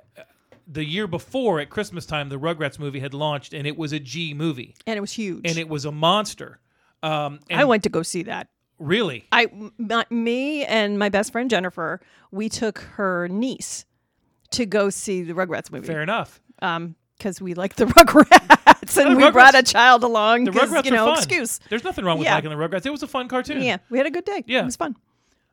the 0.69 0.85
year 0.85 1.07
before 1.07 1.61
at 1.61 1.71
Christmas 1.71 2.04
time, 2.04 2.28
the 2.28 2.38
Rugrats 2.38 2.78
movie 2.78 3.00
had 3.00 3.14
launched, 3.14 3.54
and 3.54 3.66
it 3.66 3.75
was 3.78 3.95
a 3.95 3.99
G 3.99 4.35
movie, 4.35 4.75
and 4.87 4.99
it 4.99 5.00
was 5.00 5.12
huge. 5.12 5.40
and 5.49 5.57
it 5.57 5.66
was 5.69 5.87
a 5.87 5.92
monster. 5.92 6.61
Um, 7.02 7.40
I 7.50 7.64
went 7.64 7.85
to 7.85 7.88
go 7.88 8.02
see 8.02 8.25
that. 8.25 8.49
Really, 8.80 9.26
I, 9.30 9.44
m- 9.44 10.04
me 10.10 10.64
and 10.64 10.99
my 10.99 11.08
best 11.08 11.30
friend 11.30 11.49
Jennifer, 11.49 12.00
we 12.32 12.49
took 12.49 12.78
her 12.96 13.28
niece 13.28 13.84
to 14.50 14.66
go 14.66 14.90
see 14.90 15.22
the 15.22 15.32
Rugrats 15.34 15.70
movie. 15.70 15.87
fair 15.87 16.02
enough. 16.02 16.40
Um, 16.60 16.96
because 17.16 17.40
we 17.40 17.52
like 17.54 17.76
the 17.76 17.84
Rugrats, 17.96 18.96
and 18.96 19.12
the 19.14 19.25
we 19.26 19.30
brought 19.30 19.54
a 19.54 19.62
child 19.62 20.02
along. 20.04 20.44
The 20.44 20.52
Rugrats 20.52 20.87
you 20.87 20.90
know, 20.90 21.04
are 21.04 21.14
fun. 21.16 21.18
excuse. 21.18 21.60
There's 21.68 21.84
nothing 21.84 22.04
wrong 22.04 22.16
with 22.18 22.25
Yeah. 22.25 22.34
liking 22.34 22.49
the 22.50 22.56
Rugrats. 22.56 22.87
It 22.87 22.90
was 22.90 23.02
a 23.02 23.06
fun 23.06 23.28
cartoon. 23.28 23.60
Yeah, 23.62 23.76
we 23.90 23.99
had 23.99 24.06
a 24.06 24.10
good 24.10 24.25
day. 24.25 24.42
Yeah. 24.46 24.62
it 24.62 24.64
was 24.64 24.76
fun. 24.76 24.96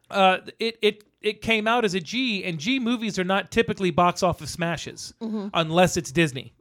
uh, 0.09 0.37
it 0.59 0.77
it 0.81 1.03
it 1.21 1.41
came 1.41 1.67
out 1.67 1.83
as 1.83 1.93
a 1.93 1.99
G, 1.99 2.45
and 2.45 2.57
G 2.57 2.79
movies 2.79 3.19
are 3.19 3.25
not 3.25 3.51
typically 3.51 3.91
box 3.91 4.23
office 4.23 4.51
smashes 4.51 5.13
Mm-hmm. 5.21 5.49
unless 5.53 5.97
it's 5.97 6.09
Disney. 6.11 6.53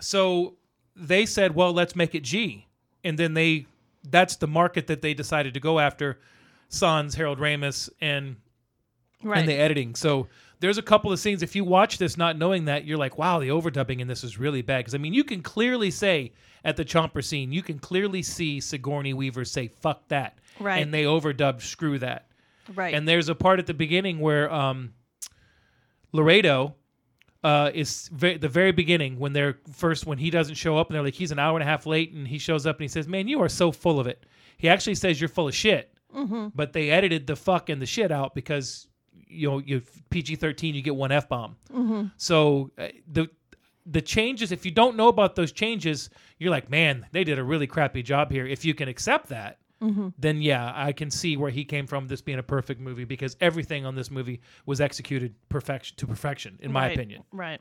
So 0.00 0.54
they 0.94 1.26
said, 1.26 1.54
"Well, 1.54 1.72
let's 1.72 1.96
make 1.96 2.14
it 2.14 2.22
G," 2.22 2.66
and 3.04 3.18
then 3.18 3.34
they 3.34 3.66
that's 4.04 4.36
the 4.36 4.46
market 4.46 4.86
that 4.88 5.02
they 5.02 5.14
decided 5.14 5.54
to 5.54 5.60
go 5.60 5.78
after. 5.78 6.18
Sans, 6.68 7.14
Harold 7.14 7.38
Ramis, 7.38 7.90
and 8.00 8.36
Right. 9.22 9.38
and 9.40 9.48
the 9.48 9.54
editing. 9.54 9.94
So 9.96 10.28
there's 10.60 10.78
a 10.78 10.82
couple 10.82 11.12
of 11.12 11.18
scenes. 11.18 11.42
If 11.42 11.54
you 11.54 11.62
watch 11.64 11.98
this 11.98 12.16
not 12.16 12.38
knowing 12.38 12.64
that, 12.66 12.86
you're 12.86 12.96
like, 12.96 13.18
"Wow, 13.18 13.38
the 13.38 13.48
overdubbing 13.48 14.00
in 14.00 14.08
this 14.08 14.24
is 14.24 14.38
really 14.38 14.62
bad." 14.62 14.78
Because 14.78 14.94
I 14.94 14.98
mean, 14.98 15.12
you 15.12 15.24
can 15.24 15.42
clearly 15.42 15.90
say 15.90 16.32
at 16.64 16.76
the 16.76 16.84
Chomper 16.84 17.22
scene, 17.22 17.52
you 17.52 17.62
can 17.62 17.78
clearly 17.78 18.22
see 18.22 18.60
Sigourney 18.60 19.12
Weaver 19.12 19.44
say 19.44 19.68
"fuck 19.68 20.08
that," 20.08 20.38
Right. 20.58 20.82
and 20.82 20.94
they 20.94 21.04
overdubbed 21.04 21.60
"screw 21.60 21.98
that." 21.98 22.28
right. 22.74 22.94
And 22.94 23.06
there's 23.06 23.28
a 23.28 23.34
part 23.34 23.58
at 23.58 23.66
the 23.66 23.74
beginning 23.74 24.20
where 24.20 24.50
um, 24.52 24.94
Laredo 26.12 26.76
uh, 27.42 27.70
is 27.74 28.08
ve- 28.12 28.36
the 28.36 28.48
very 28.48 28.72
beginning 28.72 29.18
when 29.18 29.32
they're 29.32 29.58
first 29.72 30.06
when 30.06 30.18
he 30.18 30.30
doesn't 30.30 30.56
show 30.56 30.76
up 30.76 30.88
and 30.88 30.94
they're 30.94 31.02
like 31.02 31.14
he's 31.14 31.30
an 31.32 31.38
hour 31.38 31.56
and 31.56 31.62
a 31.62 31.66
half 31.66 31.86
late 31.86 32.12
and 32.12 32.28
he 32.28 32.38
shows 32.38 32.66
up 32.66 32.76
and 32.76 32.82
he 32.82 32.88
says, 32.88 33.08
"Man, 33.08 33.28
you 33.28 33.40
are 33.42 33.48
so 33.48 33.72
full 33.72 33.98
of 33.98 34.06
it." 34.06 34.24
He 34.58 34.68
actually 34.68 34.94
says 34.96 35.20
you're 35.20 35.28
full 35.28 35.48
of 35.48 35.54
shit, 35.54 35.92
Mm-hmm. 36.14 36.48
but 36.54 36.72
they 36.72 36.90
edited 36.90 37.26
the 37.26 37.36
fuck 37.36 37.68
and 37.68 37.80
the 37.80 37.86
shit 37.86 38.10
out 38.12 38.34
because 38.34 38.88
you 39.28 39.48
know 39.48 39.58
you 39.58 39.80
PG 40.10 40.36
thirteen 40.36 40.74
you 40.74 40.82
get 40.82 40.96
one 40.96 41.12
f 41.12 41.28
bomb. 41.28 41.56
Mm-hmm. 41.72 42.06
So 42.16 42.70
uh, 42.78 42.88
the 43.10 43.28
the 43.86 44.02
changes 44.02 44.52
if 44.52 44.66
you 44.66 44.70
don't 44.70 44.96
know 44.96 45.08
about 45.08 45.34
those 45.36 45.52
changes 45.52 46.10
you're 46.38 46.50
like 46.50 46.68
man 46.68 47.06
they 47.12 47.24
did 47.24 47.38
a 47.38 47.42
really 47.42 47.66
crappy 47.66 48.02
job 48.02 48.30
here 48.30 48.46
if 48.46 48.62
you 48.62 48.74
can 48.74 48.88
accept 48.88 49.28
that 49.30 49.58
Mm-hmm. 49.82 50.08
then 50.18 50.42
yeah, 50.42 50.72
I 50.74 50.92
can 50.92 51.10
see 51.10 51.36
where 51.38 51.50
he 51.50 51.64
came 51.64 51.86
from. 51.86 52.06
This 52.06 52.20
being 52.20 52.38
a 52.38 52.42
perfect 52.42 52.80
movie 52.80 53.04
because 53.04 53.36
everything 53.40 53.86
on 53.86 53.94
this 53.94 54.10
movie 54.10 54.40
was 54.66 54.80
executed 54.80 55.34
perfection 55.48 55.96
to 55.98 56.06
perfection, 56.06 56.58
in 56.60 56.70
my 56.70 56.86
Right, 56.88 56.96
opinion. 56.96 57.22
Right. 57.32 57.60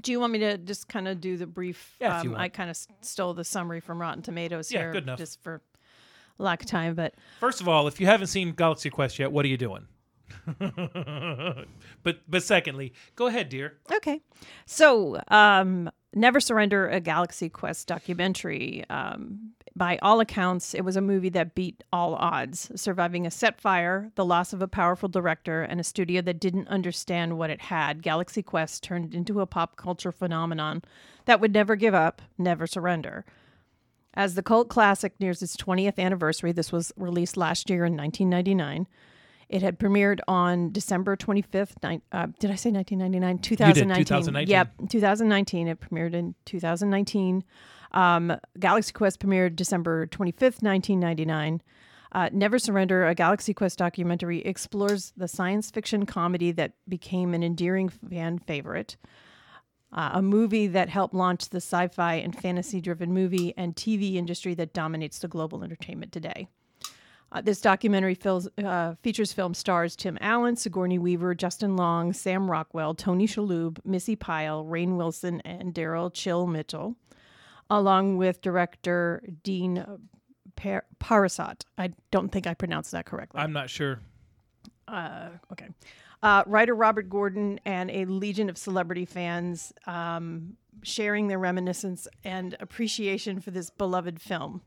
Do 0.00 0.12
you 0.12 0.20
want 0.20 0.32
me 0.32 0.38
to 0.38 0.56
just 0.58 0.88
kind 0.88 1.06
of 1.08 1.20
do 1.20 1.36
the 1.36 1.46
brief? 1.46 1.96
Yeah, 2.00 2.20
um, 2.20 2.30
want. 2.30 2.40
I 2.40 2.48
kind 2.48 2.70
of 2.70 2.78
stole 3.02 3.34
the 3.34 3.44
summary 3.44 3.80
from 3.80 4.00
Rotten 4.00 4.22
Tomatoes 4.22 4.70
Yeah, 4.72 4.80
here, 4.82 4.92
good 4.92 5.02
enough. 5.02 5.18
just 5.18 5.42
for 5.42 5.60
lack 6.38 6.62
of 6.62 6.68
time. 6.68 6.94
But 6.94 7.14
First 7.40 7.60
of 7.60 7.68
all, 7.68 7.88
if 7.88 8.00
you 8.00 8.06
haven't 8.06 8.28
seen 8.28 8.52
Galaxy 8.52 8.88
Quest 8.90 9.18
yet, 9.18 9.30
what 9.32 9.44
are 9.44 9.48
you 9.48 9.56
doing? 9.58 9.86
but 12.02 12.18
but 12.28 12.42
secondly, 12.42 12.92
go 13.16 13.26
ahead, 13.26 13.48
dear. 13.48 13.78
okay, 13.92 14.20
so 14.66 15.20
um, 15.28 15.90
Never 16.14 16.40
Surrender: 16.40 16.88
A 16.88 17.00
Galaxy 17.00 17.48
Quest 17.48 17.88
documentary. 17.88 18.84
Um, 18.90 19.52
by 19.78 19.98
all 20.02 20.20
accounts, 20.20 20.74
it 20.74 20.84
was 20.84 20.96
a 20.96 21.00
movie 21.00 21.28
that 21.30 21.54
beat 21.54 21.84
all 21.92 22.16
odds, 22.16 22.70
surviving 22.74 23.26
a 23.26 23.30
set 23.30 23.60
fire, 23.60 24.10
the 24.16 24.24
loss 24.24 24.52
of 24.52 24.60
a 24.60 24.68
powerful 24.68 25.08
director, 25.08 25.62
and 25.62 25.78
a 25.80 25.84
studio 25.84 26.20
that 26.22 26.40
didn't 26.40 26.68
understand 26.68 27.38
what 27.38 27.50
it 27.50 27.62
had. 27.62 28.02
Galaxy 28.02 28.42
Quest 28.42 28.82
turned 28.82 29.14
into 29.14 29.40
a 29.40 29.46
pop 29.46 29.76
culture 29.76 30.12
phenomenon 30.12 30.82
that 31.26 31.40
would 31.40 31.54
never 31.54 31.76
give 31.76 31.94
up, 31.94 32.20
never 32.36 32.66
surrender. 32.66 33.24
As 34.14 34.34
the 34.34 34.42
cult 34.42 34.68
classic 34.68 35.14
nears 35.20 35.42
its 35.42 35.56
20th 35.56 35.98
anniversary, 35.98 36.50
this 36.50 36.72
was 36.72 36.92
released 36.96 37.36
last 37.36 37.70
year 37.70 37.84
in 37.84 37.96
1999. 37.96 38.88
It 39.48 39.62
had 39.62 39.78
premiered 39.78 40.20
on 40.28 40.72
December 40.72 41.16
25th. 41.16 41.82
Ni- 41.82 42.02
uh, 42.12 42.26
did 42.38 42.50
I 42.50 42.56
say 42.56 42.70
1999? 42.70 43.38
2019. 43.38 44.04
2019. 44.04 44.50
Yep, 44.50 44.90
2019. 44.90 45.68
It 45.68 45.80
premiered 45.80 46.14
in 46.14 46.34
2019. 46.44 47.44
Um, 47.92 48.38
Galaxy 48.58 48.92
Quest 48.92 49.20
premiered 49.20 49.56
December 49.56 50.06
25th, 50.06 50.62
1999. 50.62 51.62
Uh, 52.10 52.30
Never 52.32 52.58
Surrender, 52.58 53.06
a 53.06 53.14
Galaxy 53.14 53.52
Quest 53.52 53.78
documentary, 53.78 54.40
explores 54.40 55.12
the 55.16 55.28
science 55.28 55.70
fiction 55.70 56.06
comedy 56.06 56.52
that 56.52 56.72
became 56.88 57.34
an 57.34 57.42
endearing 57.42 57.88
fan 57.88 58.38
favorite 58.38 58.96
uh, 59.92 60.10
a 60.14 60.22
movie 60.22 60.66
that 60.66 60.88
helped 60.88 61.14
launch 61.14 61.48
the 61.48 61.58
sci 61.58 61.88
fi 61.88 62.14
and 62.14 62.38
fantasy 62.38 62.80
driven 62.80 63.12
movie 63.12 63.54
and 63.56 63.74
TV 63.74 64.14
industry 64.14 64.54
that 64.54 64.74
dominates 64.74 65.18
the 65.18 65.28
global 65.28 65.64
entertainment 65.64 66.12
today. 66.12 66.48
Uh, 67.30 67.42
this 67.42 67.60
documentary 67.60 68.14
fills, 68.14 68.48
uh, 68.64 68.94
features 69.02 69.32
film 69.32 69.52
stars 69.52 69.94
Tim 69.94 70.16
Allen, 70.20 70.56
Sigourney 70.56 70.98
Weaver, 70.98 71.34
Justin 71.34 71.76
Long, 71.76 72.12
Sam 72.14 72.50
Rockwell, 72.50 72.94
Tony 72.94 73.26
Shalhoub, 73.26 73.78
Missi 73.84 74.16
Pyle, 74.16 74.64
Rainn 74.64 74.96
Wilson, 74.96 75.42
and 75.42 75.74
Daryl 75.74 76.12
Chill 76.12 76.46
Mitchell, 76.46 76.96
along 77.70 78.16
with 78.16 78.40
director 78.40 79.22
Dean 79.42 79.84
Par- 80.56 80.84
Parasat. 81.00 81.62
I 81.76 81.92
don't 82.10 82.30
think 82.30 82.46
I 82.46 82.54
pronounced 82.54 82.92
that 82.92 83.06
correctly. 83.06 83.40
I'm 83.40 83.52
not 83.52 83.70
sure. 83.70 84.00
Uh, 84.86 85.28
okay. 85.52 85.68
Uh, 86.22 86.42
writer 86.46 86.74
Robert 86.74 87.08
Gordon 87.08 87.60
and 87.64 87.90
a 87.90 88.04
legion 88.06 88.50
of 88.50 88.58
celebrity 88.58 89.04
fans 89.04 89.72
um, 89.86 90.56
sharing 90.82 91.28
their 91.28 91.38
reminiscence 91.38 92.08
and 92.24 92.56
appreciation 92.58 93.40
for 93.40 93.50
this 93.50 93.70
beloved 93.70 94.20
film. 94.20 94.62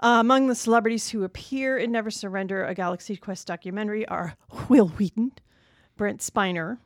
Uh, 0.00 0.18
among 0.20 0.46
the 0.46 0.54
celebrities 0.54 1.10
who 1.10 1.24
appear 1.24 1.76
in 1.76 1.90
Never 1.90 2.10
Surrender, 2.10 2.64
a 2.64 2.74
Galaxy 2.74 3.16
Quest 3.16 3.46
documentary, 3.46 4.06
are 4.06 4.36
Wil 4.68 4.88
Wheaton, 4.88 5.32
Brent 5.96 6.20
Spiner, 6.20 6.78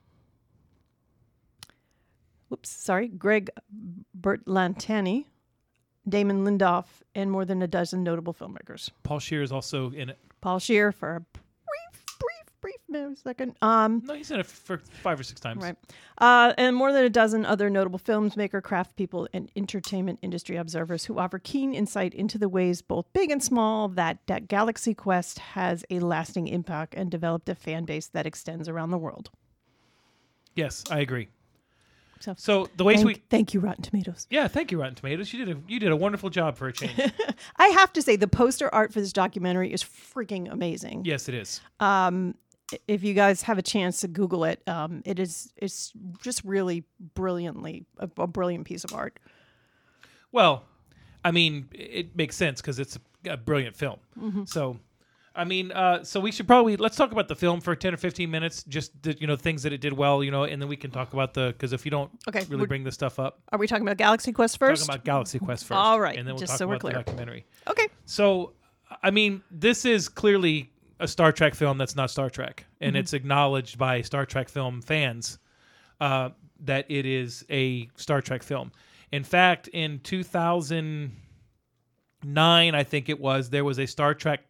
whoops, 2.52 2.68
sorry, 2.68 3.09
Greg 3.09 3.49
Bertolantani, 4.21 5.25
Damon 6.06 6.44
Lindelof, 6.44 6.85
and 7.14 7.30
more 7.30 7.47
than 7.47 7.62
a 7.62 7.66
dozen 7.66 8.04
notable 8.04 8.35
filmmakers. 8.35 8.90
Paul 9.02 9.21
Scheer 9.21 9.42
is 9.42 9.50
also 9.50 9.90
in 9.92 10.11
it. 10.11 10.18
Paul 10.42 10.59
Scheer 10.59 10.92
for 10.92 11.16
a 11.16 11.21
brief, 11.21 12.04
brief, 12.21 12.61
brief 12.61 12.76
no, 12.90 13.14
second. 13.14 13.56
Um, 13.62 14.02
No, 14.04 14.12
he's 14.12 14.30
in 14.30 14.40
it 14.40 14.47
for 14.47 14.76
five 15.02 15.18
or 15.18 15.23
six 15.23 15.40
times. 15.40 15.62
right. 15.62 15.76
Uh, 16.18 16.52
and 16.59 16.76
more 16.76 16.92
than 16.92 17.04
a 17.04 17.09
dozen 17.09 17.47
other 17.47 17.71
notable 17.71 17.99
filmmaker, 17.99 18.62
craft 18.62 18.97
people, 18.97 19.26
and 19.32 19.50
entertainment 19.56 20.18
industry 20.21 20.56
observers 20.56 21.06
who 21.06 21.18
offer 21.18 21.38
keen 21.38 21.73
insight 21.73 22.12
into 22.12 22.37
the 22.37 22.50
ways, 22.50 22.82
both 22.82 23.06
big 23.14 23.30
and 23.30 23.42
small, 23.42 23.88
that, 23.88 24.18
that 24.26 24.47
Galaxy 24.47 24.92
Quest 24.92 25.38
has 25.38 25.87
a 25.88 26.00
lasting 26.00 26.49
impact 26.49 26.92
and 26.94 27.11
developed 27.11 27.49
a 27.49 27.54
fan 27.54 27.87
base 27.87 28.09
that 28.09 28.26
extends 28.26 28.68
around 28.68 28.90
the 28.90 28.99
world. 28.99 29.30
Yes, 30.54 30.85
I 30.90 31.00
agree. 31.00 31.28
So, 32.23 32.35
So 32.38 32.69
the 32.76 32.85
way 32.85 32.95
thank, 32.95 33.07
we 33.07 33.14
thank 33.31 33.52
you, 33.55 33.61
Rotten 33.61 33.83
Tomatoes. 33.83 34.26
yeah, 34.31 34.49
thank 34.49 34.71
you, 34.73 34.81
Rotten 34.81 34.95
Tomatoes. 34.95 35.33
You 35.33 35.45
did 35.45 35.57
a 35.57 35.61
you 35.69 35.79
did 35.81 35.91
a 35.91 35.97
wonderful 35.97 36.31
job 36.31 36.57
for 36.57 36.69
a 36.69 36.73
change. 36.73 36.99
I 37.57 37.67
have 37.69 37.93
to 37.95 38.02
say, 38.02 38.17
the 38.17 38.29
poster 38.29 38.73
art 38.75 38.93
for 38.93 39.00
this 39.00 39.12
documentary 39.12 39.73
is 39.73 39.83
freaking 39.83 40.50
amazing. 40.50 41.05
yes, 41.05 41.29
it 41.29 41.35
is. 41.35 41.61
um 41.81 42.35
if 42.88 43.05
you 43.05 43.12
guys 43.12 43.43
have 43.43 43.59
a 43.59 43.62
chance 43.62 44.00
to 44.00 44.09
google 44.09 44.45
it 44.45 44.62
um 44.67 45.02
it 45.05 45.19
is 45.19 45.52
it's 45.59 45.93
just 46.23 46.43
really 46.43 46.85
brilliantly 47.14 47.85
a, 47.99 48.09
a 48.17 48.26
brilliant 48.26 48.64
piece 48.64 48.83
of 48.83 48.95
art 48.95 49.19
Well, 50.33 50.64
I 51.25 51.33
mean, 51.33 51.69
it 51.73 52.17
makes 52.17 52.35
sense 52.37 52.61
because 52.62 52.79
it's 52.79 52.97
a, 53.26 53.33
a 53.33 53.37
brilliant 53.37 53.76
film. 53.76 53.99
Mm-hmm. 54.19 54.45
So, 54.47 54.79
I 55.34 55.44
mean, 55.44 55.72
uh, 55.72 56.04
so 56.04 56.20
we 56.20 56.30
should 56.32 56.46
probably 56.46 56.76
let's 56.76 56.96
talk 56.96 57.10
about 57.12 57.28
the 57.28 57.34
film 57.34 57.60
for 57.60 57.74
ten 57.74 57.94
or 57.94 57.96
fifteen 57.96 58.30
minutes, 58.30 58.62
just 58.64 59.00
the, 59.02 59.16
you 59.18 59.26
know 59.26 59.36
things 59.36 59.62
that 59.62 59.72
it 59.72 59.80
did 59.80 59.92
well, 59.94 60.22
you 60.22 60.30
know, 60.30 60.44
and 60.44 60.60
then 60.60 60.68
we 60.68 60.76
can 60.76 60.90
talk 60.90 61.12
about 61.14 61.32
the 61.34 61.46
because 61.56 61.72
if 61.72 61.84
you 61.86 61.90
don't 61.90 62.10
Okay, 62.28 62.44
really 62.48 62.66
bring 62.66 62.84
this 62.84 62.92
stuff 62.94 63.18
up, 63.18 63.40
Are 63.50 63.58
we 63.58 63.66
talking 63.66 63.86
about 63.86 63.96
Galaxy 63.96 64.30
Quest 64.32 64.58
first? 64.58 64.84
talk 64.86 64.96
about 64.96 65.04
Galaxy 65.06 65.38
Quest 65.38 65.64
first. 65.64 65.78
All 65.78 65.98
right, 66.00 66.18
and 66.18 66.26
then 66.28 66.34
we'll 66.34 66.40
just 66.40 66.50
talk 66.52 66.58
so 66.58 66.66
we're 66.66 66.74
about 66.74 66.88
the 66.88 66.92
clear. 66.92 67.02
documentary. 67.04 67.46
okay. 67.68 67.88
So, 68.04 68.52
I 69.02 69.10
mean, 69.10 69.42
this 69.50 69.86
is 69.86 70.06
clearly 70.08 70.70
a 71.00 71.08
Star 71.08 71.32
Trek 71.32 71.54
film 71.54 71.78
that's 71.78 71.96
not 71.96 72.10
Star 72.10 72.28
Trek, 72.28 72.66
and 72.80 72.90
Mm-hmm. 72.92 73.00
it's 73.00 73.14
acknowledged 73.14 73.78
by 73.78 74.02
Star 74.02 74.26
Trek 74.26 74.50
film 74.50 74.82
fans 74.82 75.38
uh, 76.00 76.28
that 76.60 76.84
it 76.90 77.06
is 77.06 77.42
a 77.48 77.88
Star 77.96 78.20
Trek 78.20 78.42
film. 78.42 78.70
In 79.12 79.24
fact, 79.24 79.68
in 79.68 79.98
2009, 80.00 82.74
I 82.74 82.84
think 82.84 83.08
it 83.08 83.18
was, 83.20 83.50
there 83.50 83.64
was 83.64 83.78
a 83.78 83.86
Star 83.86 84.14
Trek 84.14 84.40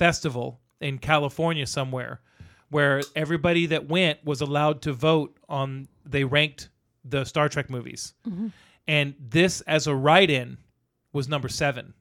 festival 0.00 0.60
in 0.80 0.98
California 0.98 1.66
somewhere 1.66 2.20
where 2.70 3.02
everybody 3.14 3.66
that 3.66 3.88
went 3.88 4.24
was 4.24 4.40
allowed 4.40 4.80
to 4.82 4.92
vote 4.92 5.36
on, 5.48 5.86
they 6.06 6.24
ranked 6.24 6.70
the 7.04 7.24
Star 7.24 7.48
Trek 7.48 7.68
movies. 7.68 8.14
Mm-hmm. 8.26 8.48
And 8.88 9.14
this, 9.20 9.60
as 9.62 9.86
a 9.86 9.94
write 9.94 10.30
in, 10.30 10.56
was 11.12 11.28
number 11.28 11.48
seven 11.48 11.94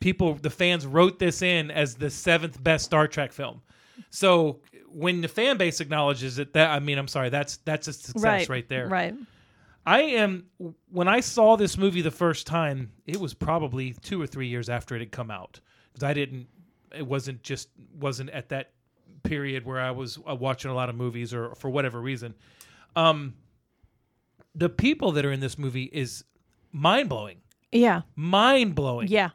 people 0.00 0.34
the 0.34 0.50
fans 0.50 0.86
wrote 0.86 1.18
this 1.18 1.42
in 1.42 1.70
as 1.70 1.94
the 1.94 2.10
seventh 2.10 2.62
best 2.62 2.84
Star 2.84 3.08
Trek 3.08 3.32
film. 3.32 3.62
So 4.10 4.60
when 4.88 5.20
the 5.20 5.28
fan 5.28 5.56
base 5.56 5.80
acknowledges 5.80 6.38
it, 6.38 6.52
that 6.52 6.70
I 6.70 6.80
mean, 6.80 6.98
I'm 6.98 7.08
sorry, 7.08 7.28
that's 7.28 7.56
that's 7.58 7.88
a 7.88 7.92
success 7.92 8.48
right, 8.48 8.68
there. 8.68 8.88
Right. 8.88 9.14
I 9.84 10.02
am 10.02 10.46
when 10.90 11.08
I 11.08 11.20
saw 11.20 11.56
this 11.56 11.78
movie 11.78 12.02
the 12.02 12.10
first 12.10 12.46
time, 12.46 12.92
it 13.06 13.18
was 13.18 13.34
probably 13.34 13.94
two 14.02 14.20
or 14.20 14.26
three 14.26 14.48
years 14.48 14.68
after 14.68 14.96
it 14.96 15.00
had 15.00 15.12
come 15.12 15.30
out 15.30 15.60
I 16.02 16.12
didn't. 16.14 16.46
It 16.94 17.06
wasn't 17.06 17.42
just 17.42 17.68
wasn't 17.98 18.30
at 18.30 18.48
that 18.50 18.70
period 19.22 19.64
where 19.66 19.80
I 19.80 19.90
was 19.90 20.18
uh, 20.28 20.34
watching 20.34 20.70
a 20.70 20.74
lot 20.74 20.88
of 20.88 20.94
movies 20.94 21.34
or 21.34 21.54
for 21.56 21.68
whatever 21.68 22.00
reason. 22.00 22.34
Um, 22.94 23.34
the 24.54 24.68
people 24.68 25.12
that 25.12 25.24
are 25.24 25.32
in 25.32 25.40
this 25.40 25.58
movie 25.58 25.84
is 25.84 26.24
mind 26.72 27.08
blowing, 27.08 27.38
Yeah. 27.72 28.02
mind 28.14 28.74
blowing. 28.74 29.08
Yeah. 29.08 29.30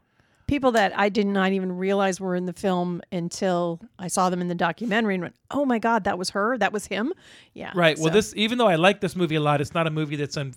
People 0.48 0.72
that 0.74 0.98
I 0.98 1.08
did 1.10 1.27
not 1.27 1.53
even 1.53 1.77
realize 1.77 2.20
were 2.20 2.36
in 2.36 2.46
the 2.46 2.51
film 2.53 3.01
until 3.12 3.80
I 3.98 4.08
saw 4.10 4.30
them 4.30 4.41
in 4.41 4.50
the 4.50 4.56
documentary 4.56 5.13
and 5.15 5.22
went, 5.24 5.36
"Oh 5.50 5.63
my 5.63 5.80
god, 5.80 6.03
that 6.03 6.18
was 6.18 6.32
her. 6.32 6.58
That 6.58 6.74
was 6.74 6.88
him." 6.88 7.13
Yeah. 7.53 7.72
Right. 7.74 7.98
Well, 7.98 8.12
this 8.12 8.34
even 8.36 8.58
though 8.58 8.68
I 8.68 8.75
like 8.75 9.00
this 9.00 9.15
movie 9.15 9.36
a 9.36 9.39
lot, 9.39 9.62
it's 9.62 9.74
not 9.74 9.88
a 9.88 9.91
movie 9.91 10.18
that's 10.18 10.36
on 10.36 10.53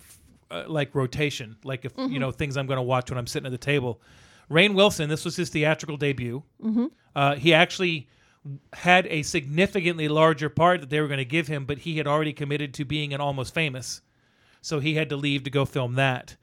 uh, 0.51 0.63
like 0.67 0.93
rotation. 0.95 1.55
Like 1.63 1.85
if 1.85 1.95
Mm-hmm. 1.95 2.11
you 2.11 2.19
know 2.19 2.31
things 2.31 2.57
I'm 2.57 2.67
going 2.67 2.75
to 2.77 2.83
watch 2.83 3.09
when 3.09 3.17
I'm 3.17 3.27
sitting 3.27 3.45
at 3.45 3.51
the 3.53 3.57
table. 3.57 4.01
Rainn 4.49 4.73
Wilson. 4.73 5.09
This 5.09 5.25
was 5.25 5.35
his 5.35 5.49
theatrical 5.49 5.97
debut. 5.97 6.43
Mm-hmm. 6.63 6.85
Uh, 7.15 7.35
he 7.35 7.53
actually 7.53 8.07
had 8.73 9.07
a 9.07 9.23
significantly 9.23 10.07
larger 10.07 10.49
part 10.49 10.81
that 10.81 10.89
they 10.89 11.01
were 11.01 11.07
going 11.07 11.17
to 11.17 11.25
give 11.25 11.47
him, 11.47 11.65
but 11.65 11.79
he 11.79 11.97
had 11.97 12.07
already 12.07 12.33
committed 12.33 12.73
to 12.75 12.85
being 12.85 13.13
an 13.13 13.21
Almost 13.21 13.53
Famous, 13.53 14.01
so 14.61 14.79
he 14.79 14.95
had 14.95 15.09
to 15.09 15.17
leave 15.17 15.43
to 15.43 15.49
go 15.49 15.65
film 15.65 15.95
that. 15.95 16.35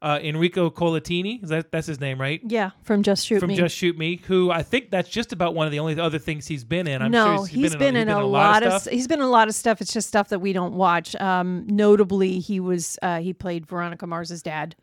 Uh, 0.00 0.20
Enrico 0.22 0.70
Colantoni, 0.70 1.40
that 1.48 1.72
that's 1.72 1.88
his 1.88 1.98
name, 1.98 2.20
right? 2.20 2.40
Yeah, 2.44 2.70
from 2.84 3.02
Just 3.02 3.26
Shoot 3.26 3.40
From 3.40 3.48
Me. 3.48 3.56
From 3.56 3.64
Just 3.64 3.76
Shoot 3.76 3.98
Me, 3.98 4.20
who 4.28 4.48
I 4.48 4.62
think 4.62 4.90
that's 4.90 5.08
just 5.08 5.32
about 5.32 5.56
one 5.56 5.66
of 5.66 5.72
the 5.72 5.80
only 5.80 5.98
other 5.98 6.20
things 6.20 6.46
he's 6.46 6.62
been 6.62 6.86
in. 6.86 7.02
I'm 7.02 7.10
no, 7.10 7.38
sure 7.38 7.46
he's 7.46 7.74
been, 7.74 7.96
in, 7.96 8.08
a, 8.08 8.24
lot, 8.24 8.62
of. 8.62 8.80
stuff. 8.80 8.92
He's 8.92 9.08
been 9.08 9.18
in 9.18 9.24
a 9.24 9.30
lot 9.30 9.48
of 9.48 9.56
stuff. 9.56 9.80
It's 9.80 9.92
just 9.92 10.06
stuff 10.06 10.28
that 10.28 10.38
we 10.38 10.52
don't 10.52 10.74
watch. 10.74 11.16
Um, 11.16 11.66
notably, 11.66 12.38
he 12.38 12.60
was 12.60 12.96
uh, 13.02 13.18
he 13.18 13.32
played 13.32 13.66
Veronica 13.66 14.06
Mars's 14.06 14.40
dad. 14.40 14.76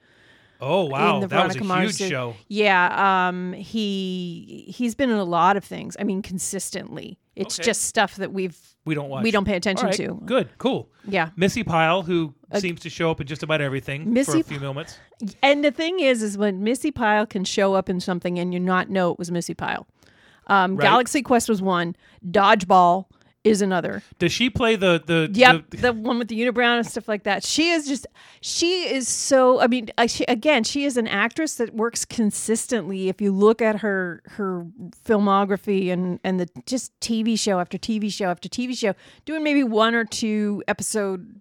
Oh 0.61 0.85
wow, 0.85 1.15
in 1.15 1.21
the 1.21 1.27
that 1.27 1.47
was 1.47 1.55
a 1.55 1.59
Veronica 1.59 1.63
Mars 1.65 1.97
huge 1.97 2.09
show. 2.11 2.35
Yeah, 2.47 3.27
um, 3.27 3.53
he 3.53 4.65
he's 4.67 4.95
been 4.95 5.09
in 5.09 5.17
a 5.17 5.23
lot 5.23 5.57
of 5.57 5.63
things. 5.63 5.95
I 5.99 6.03
mean, 6.03 6.21
consistently. 6.21 7.19
It's 7.35 7.59
Okay. 7.59 7.65
just 7.65 7.81
stuff 7.83 8.15
that 8.15 8.31
we've 8.31 8.57
We 8.85 8.95
don't 8.95 9.09
watch. 9.09 9.23
we 9.23 9.31
don't 9.31 9.43
pay 9.43 9.57
attention 9.57 9.87
right, 9.87 9.95
to. 9.95 10.21
Good, 10.25 10.47
cool. 10.57 10.89
Yeah. 11.05 11.31
Missi 11.35 11.63
Pyle, 11.63 12.01
who 12.01 12.33
seems 12.53 12.79
to 12.81 12.89
show 12.89 13.11
up 13.11 13.19
in 13.19 13.27
just 13.27 13.43
about 13.43 13.59
everything 13.59 14.03
for 14.05 14.09
Missy 14.11 14.39
a 14.39 14.43
few 14.43 14.59
moments. 14.61 14.97
And 15.43 15.61
the 15.63 15.71
thing 15.71 15.99
is, 15.99 16.23
is 16.23 16.37
when 16.37 16.63
Missi 16.63 16.91
Pyle 16.91 17.25
can 17.25 17.43
show 17.43 17.73
up 17.73 17.89
in 17.89 17.99
something 17.99 18.39
and 18.39 18.53
you 18.53 18.59
not 18.61 18.89
know 18.89 19.11
it 19.11 19.19
was 19.19 19.31
Missy 19.31 19.53
Pyle. 19.53 19.85
Um, 20.47 20.77
Right. 20.77 20.83
Galaxy 20.85 21.21
Quest 21.21 21.49
was 21.49 21.61
one. 21.61 21.97
Dodgeball 22.25 23.07
is 23.45 23.61
another. 23.61 24.03
Does 24.19 24.31
she 24.33 24.49
play 24.49 24.75
the 24.75 25.01
the? 25.05 25.29
Yep, 25.31 25.69
the- 25.69 25.77
the 25.77 25.93
one 25.93 26.19
with 26.19 26.27
the 26.27 26.37
unibrow 26.41 26.77
and 26.77 26.85
stuff 26.85 27.07
like 27.07 27.23
that. 27.23 27.43
She 27.45 27.69
is 27.69 27.87
just, 27.87 28.07
she 28.41 28.83
is 28.93 29.07
so. 29.07 29.61
I 29.61 29.67
mean, 29.67 29.89
I, 29.97 30.07
she, 30.07 30.25
again, 30.25 30.63
she 30.63 30.83
is 30.83 30.97
an 30.97 31.07
actress 31.07 31.55
that 31.55 31.73
works 31.73 32.03
consistently. 32.03 33.07
If 33.07 33.21
you 33.21 33.31
look 33.31 33.61
at 33.61 33.77
her 33.77 34.21
her 34.31 34.65
filmography 35.05 35.91
and 35.91 36.19
and 36.23 36.39
the 36.39 36.49
just 36.65 36.99
TV 36.99 37.39
show 37.39 37.59
after 37.59 37.77
TV 37.77 38.11
show 38.11 38.25
after 38.25 38.49
TV 38.49 38.77
show, 38.77 38.93
doing 39.25 39.43
maybe 39.43 39.63
one 39.63 39.95
or 39.95 40.03
two 40.05 40.63
episode 40.67 41.39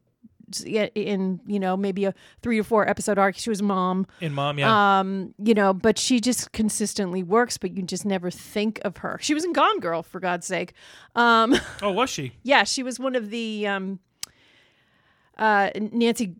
in 0.62 1.40
you 1.46 1.58
know 1.58 1.76
maybe 1.76 2.04
a 2.04 2.14
three 2.42 2.56
to 2.58 2.64
four 2.64 2.88
episode 2.88 3.18
arc. 3.18 3.36
She 3.36 3.50
was 3.50 3.62
mom 3.62 4.06
in 4.20 4.32
mom, 4.34 4.58
yeah. 4.58 4.98
um 5.00 5.34
you 5.42 5.54
know 5.54 5.72
but 5.74 5.98
she 5.98 6.20
just 6.20 6.52
consistently 6.52 7.22
works 7.22 7.58
but 7.58 7.76
you 7.76 7.82
just 7.82 8.04
never 8.04 8.30
think 8.30 8.80
of 8.84 8.98
her 8.98 9.18
she 9.20 9.34
was 9.34 9.44
in 9.44 9.52
gone 9.52 9.80
girl 9.80 10.02
for 10.02 10.20
god's 10.20 10.46
sake 10.46 10.72
um 11.16 11.54
oh, 11.82 11.90
was 11.92 12.10
she? 12.10 12.32
yeah 12.42 12.64
she 12.64 12.82
was 12.82 12.98
one 13.00 13.14
of 13.16 13.30
the 13.30 13.66
um 13.66 13.98
uh 15.36 15.68
nancy 15.90 16.32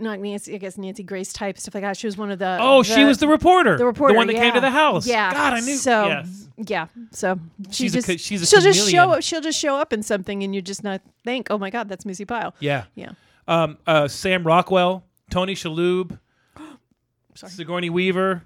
not 0.00 0.18
nancy 0.18 0.52
i 0.54 0.58
guess 0.58 0.76
nancy 0.76 1.04
grace 1.04 1.32
type 1.32 1.56
stuff 1.56 1.72
like 1.72 1.84
that 1.84 1.96
she 1.96 2.08
was 2.08 2.16
one 2.16 2.32
of 2.32 2.40
the 2.40 2.58
Oh, 2.60 2.82
she 2.82 3.04
was 3.04 3.18
the 3.18 3.28
reporter. 3.28 3.78
the 3.78 3.86
reporter 3.86 4.14
the 4.14 4.18
one 4.18 4.26
that 4.26 4.34
came 4.34 4.52
to 4.54 4.60
the 4.60 4.70
house. 4.70 5.06
yeah 5.06 5.32
God, 5.32 5.52
I 5.54 5.60
knew. 5.60 5.76
so 5.76 6.06
yes. 6.08 6.48
yeah 6.66 6.86
so 7.12 7.38
she 7.70 7.84
She's 7.84 7.92
just 7.92 8.08
co- 8.08 8.16
she's 8.16 8.42
a 8.42 8.46
she'll 8.46 8.60
just 8.60 8.90
show 8.90 9.12
up 9.12 9.22
she'll 9.22 9.40
just 9.40 9.58
show 9.58 9.76
up 9.76 9.92
in 9.92 10.02
something 10.02 10.42
and 10.42 10.52
you 10.52 10.62
just 10.62 10.82
not 10.82 11.00
think 11.24 11.46
oh 11.48 11.58
my 11.58 11.70
god 11.70 11.88
that's 11.88 12.04
missi 12.04 12.24
pyle 12.24 12.52
Yeah. 12.58 12.84
yeah 12.96 13.12
Um, 13.48 13.78
uh, 13.86 14.08
Sam 14.08 14.46
Rockwell, 14.46 15.04
Tony 15.30 15.54
Shalhoub, 15.54 16.18
Sigourney 17.34 17.90
Weaver, 17.90 18.42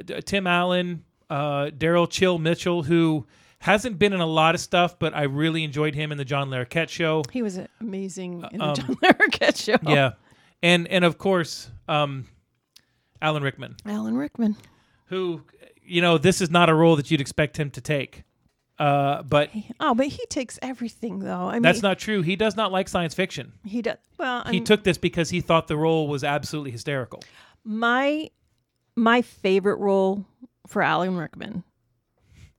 uh, 0.00 0.20
Tim 0.24 0.46
Allen, 0.46 1.04
uh, 1.30 1.70
Daryl 1.76 2.08
Chill 2.08 2.38
Mitchell, 2.38 2.82
who 2.82 3.26
hasn't 3.58 3.98
been 3.98 4.12
in 4.12 4.20
a 4.20 4.26
lot 4.26 4.54
of 4.54 4.60
stuff, 4.60 4.98
but 4.98 5.14
I 5.14 5.22
really 5.22 5.64
enjoyed 5.64 5.94
him 5.94 6.12
in 6.12 6.18
the 6.18 6.24
John 6.24 6.50
Larroquette 6.50 6.88
show. 6.88 7.22
he 7.32 7.42
was 7.42 7.58
amazing 7.80 8.44
in 8.52 8.58
the 8.58 8.64
um, 8.64 8.74
john 8.76 8.94
larroquette 8.96 9.56
show. 9.56 9.76
Yeah, 9.90 10.12
and 10.62 10.86
and 10.88 11.04
of 11.04 11.18
course, 11.18 11.68
um, 11.88 12.26
Alan 13.20 13.42
Rickman. 13.42 13.76
alan 13.86 14.16
rickman. 14.16 14.56
Who 15.06 15.42
you 15.82 16.02
know 16.02 16.18
this 16.18 16.40
is 16.40 16.50
not 16.50 16.68
a 16.68 16.74
role 16.74 16.96
that 16.96 17.10
you'd 17.10 17.20
expect 17.20 17.56
him 17.58 17.70
to 17.70 17.80
take 17.80 18.24
uh, 18.78 19.22
but 19.22 19.50
Oh, 19.80 19.94
but 19.94 20.06
he 20.08 20.24
takes 20.26 20.58
everything 20.62 21.20
though. 21.20 21.48
I 21.48 21.54
mean, 21.54 21.62
that's 21.62 21.82
not 21.82 21.98
true 21.98 22.22
he 22.22 22.36
does 22.36 22.56
not 22.56 22.72
like 22.72 22.88
science 22.88 23.14
fiction 23.14 23.52
he 23.64 23.82
does. 23.82 23.96
Well, 24.18 24.42
he 24.50 24.56
I'm- 24.58 24.64
took 24.64 24.84
this 24.84 24.98
because 24.98 25.30
he 25.30 25.40
thought 25.40 25.66
the 25.68 25.76
role 25.76 26.08
was 26.08 26.22
absolutely 26.24 26.70
hysterical 26.72 27.22
my 27.64 28.30
my 28.94 29.22
favorite 29.22 29.76
role 29.78 30.24
for 30.66 30.82
Alan 30.82 31.16
Rickman 31.16 31.62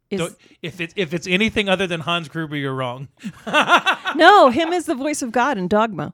is 0.10 0.19
Don't- 0.21 0.36
if 0.62 0.80
it's 0.82 0.93
if 0.97 1.13
it's 1.13 1.27
anything 1.27 1.69
other 1.69 1.86
than 1.88 1.99
hans 2.01 2.30
gruber 2.30 2.56
you're 2.56 2.73
wrong 2.73 3.10
no 4.15 4.49
him 4.49 4.73
is 4.73 4.86
the 4.86 4.95
voice 4.95 5.21
of 5.21 5.32
God 5.32 5.58
in 5.58 5.67
Dogma. 5.67 6.13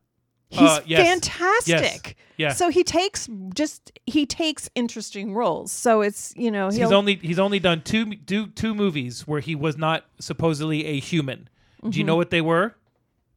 He's 0.54 0.70
Uh, 0.70 0.82
yes. 0.86 1.08
fantastic. 1.08 2.16
Yeah. 2.38 2.54
So 2.54 2.70
he 2.70 2.84
takes 2.84 3.28
just 3.56 3.92
he 4.06 4.26
takes 4.26 4.70
interesting 4.76 5.34
roles. 5.34 5.72
So 5.72 6.02
it's 6.02 6.34
you 6.36 6.52
know 6.52 6.70
he's 6.70 6.92
only 6.92 7.16
he's 7.16 7.40
only 7.40 7.60
done 7.60 7.82
two 7.82 8.06
do, 8.16 8.48
two 8.48 8.74
movies 8.76 9.28
where 9.28 9.40
he 9.40 9.56
was 9.56 9.78
not 9.78 10.06
supposedly 10.20 10.86
a 10.86 11.00
human 11.00 11.50
do 11.82 11.90
Mm-hmm. 11.90 11.98
you 12.00 12.04
know 12.06 12.16
what 12.16 12.30
they 12.30 12.40
were 12.42 12.76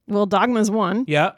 well 0.07 0.27
Dogma's 0.27 0.71
one. 0.71 1.05
yeah 1.09 1.33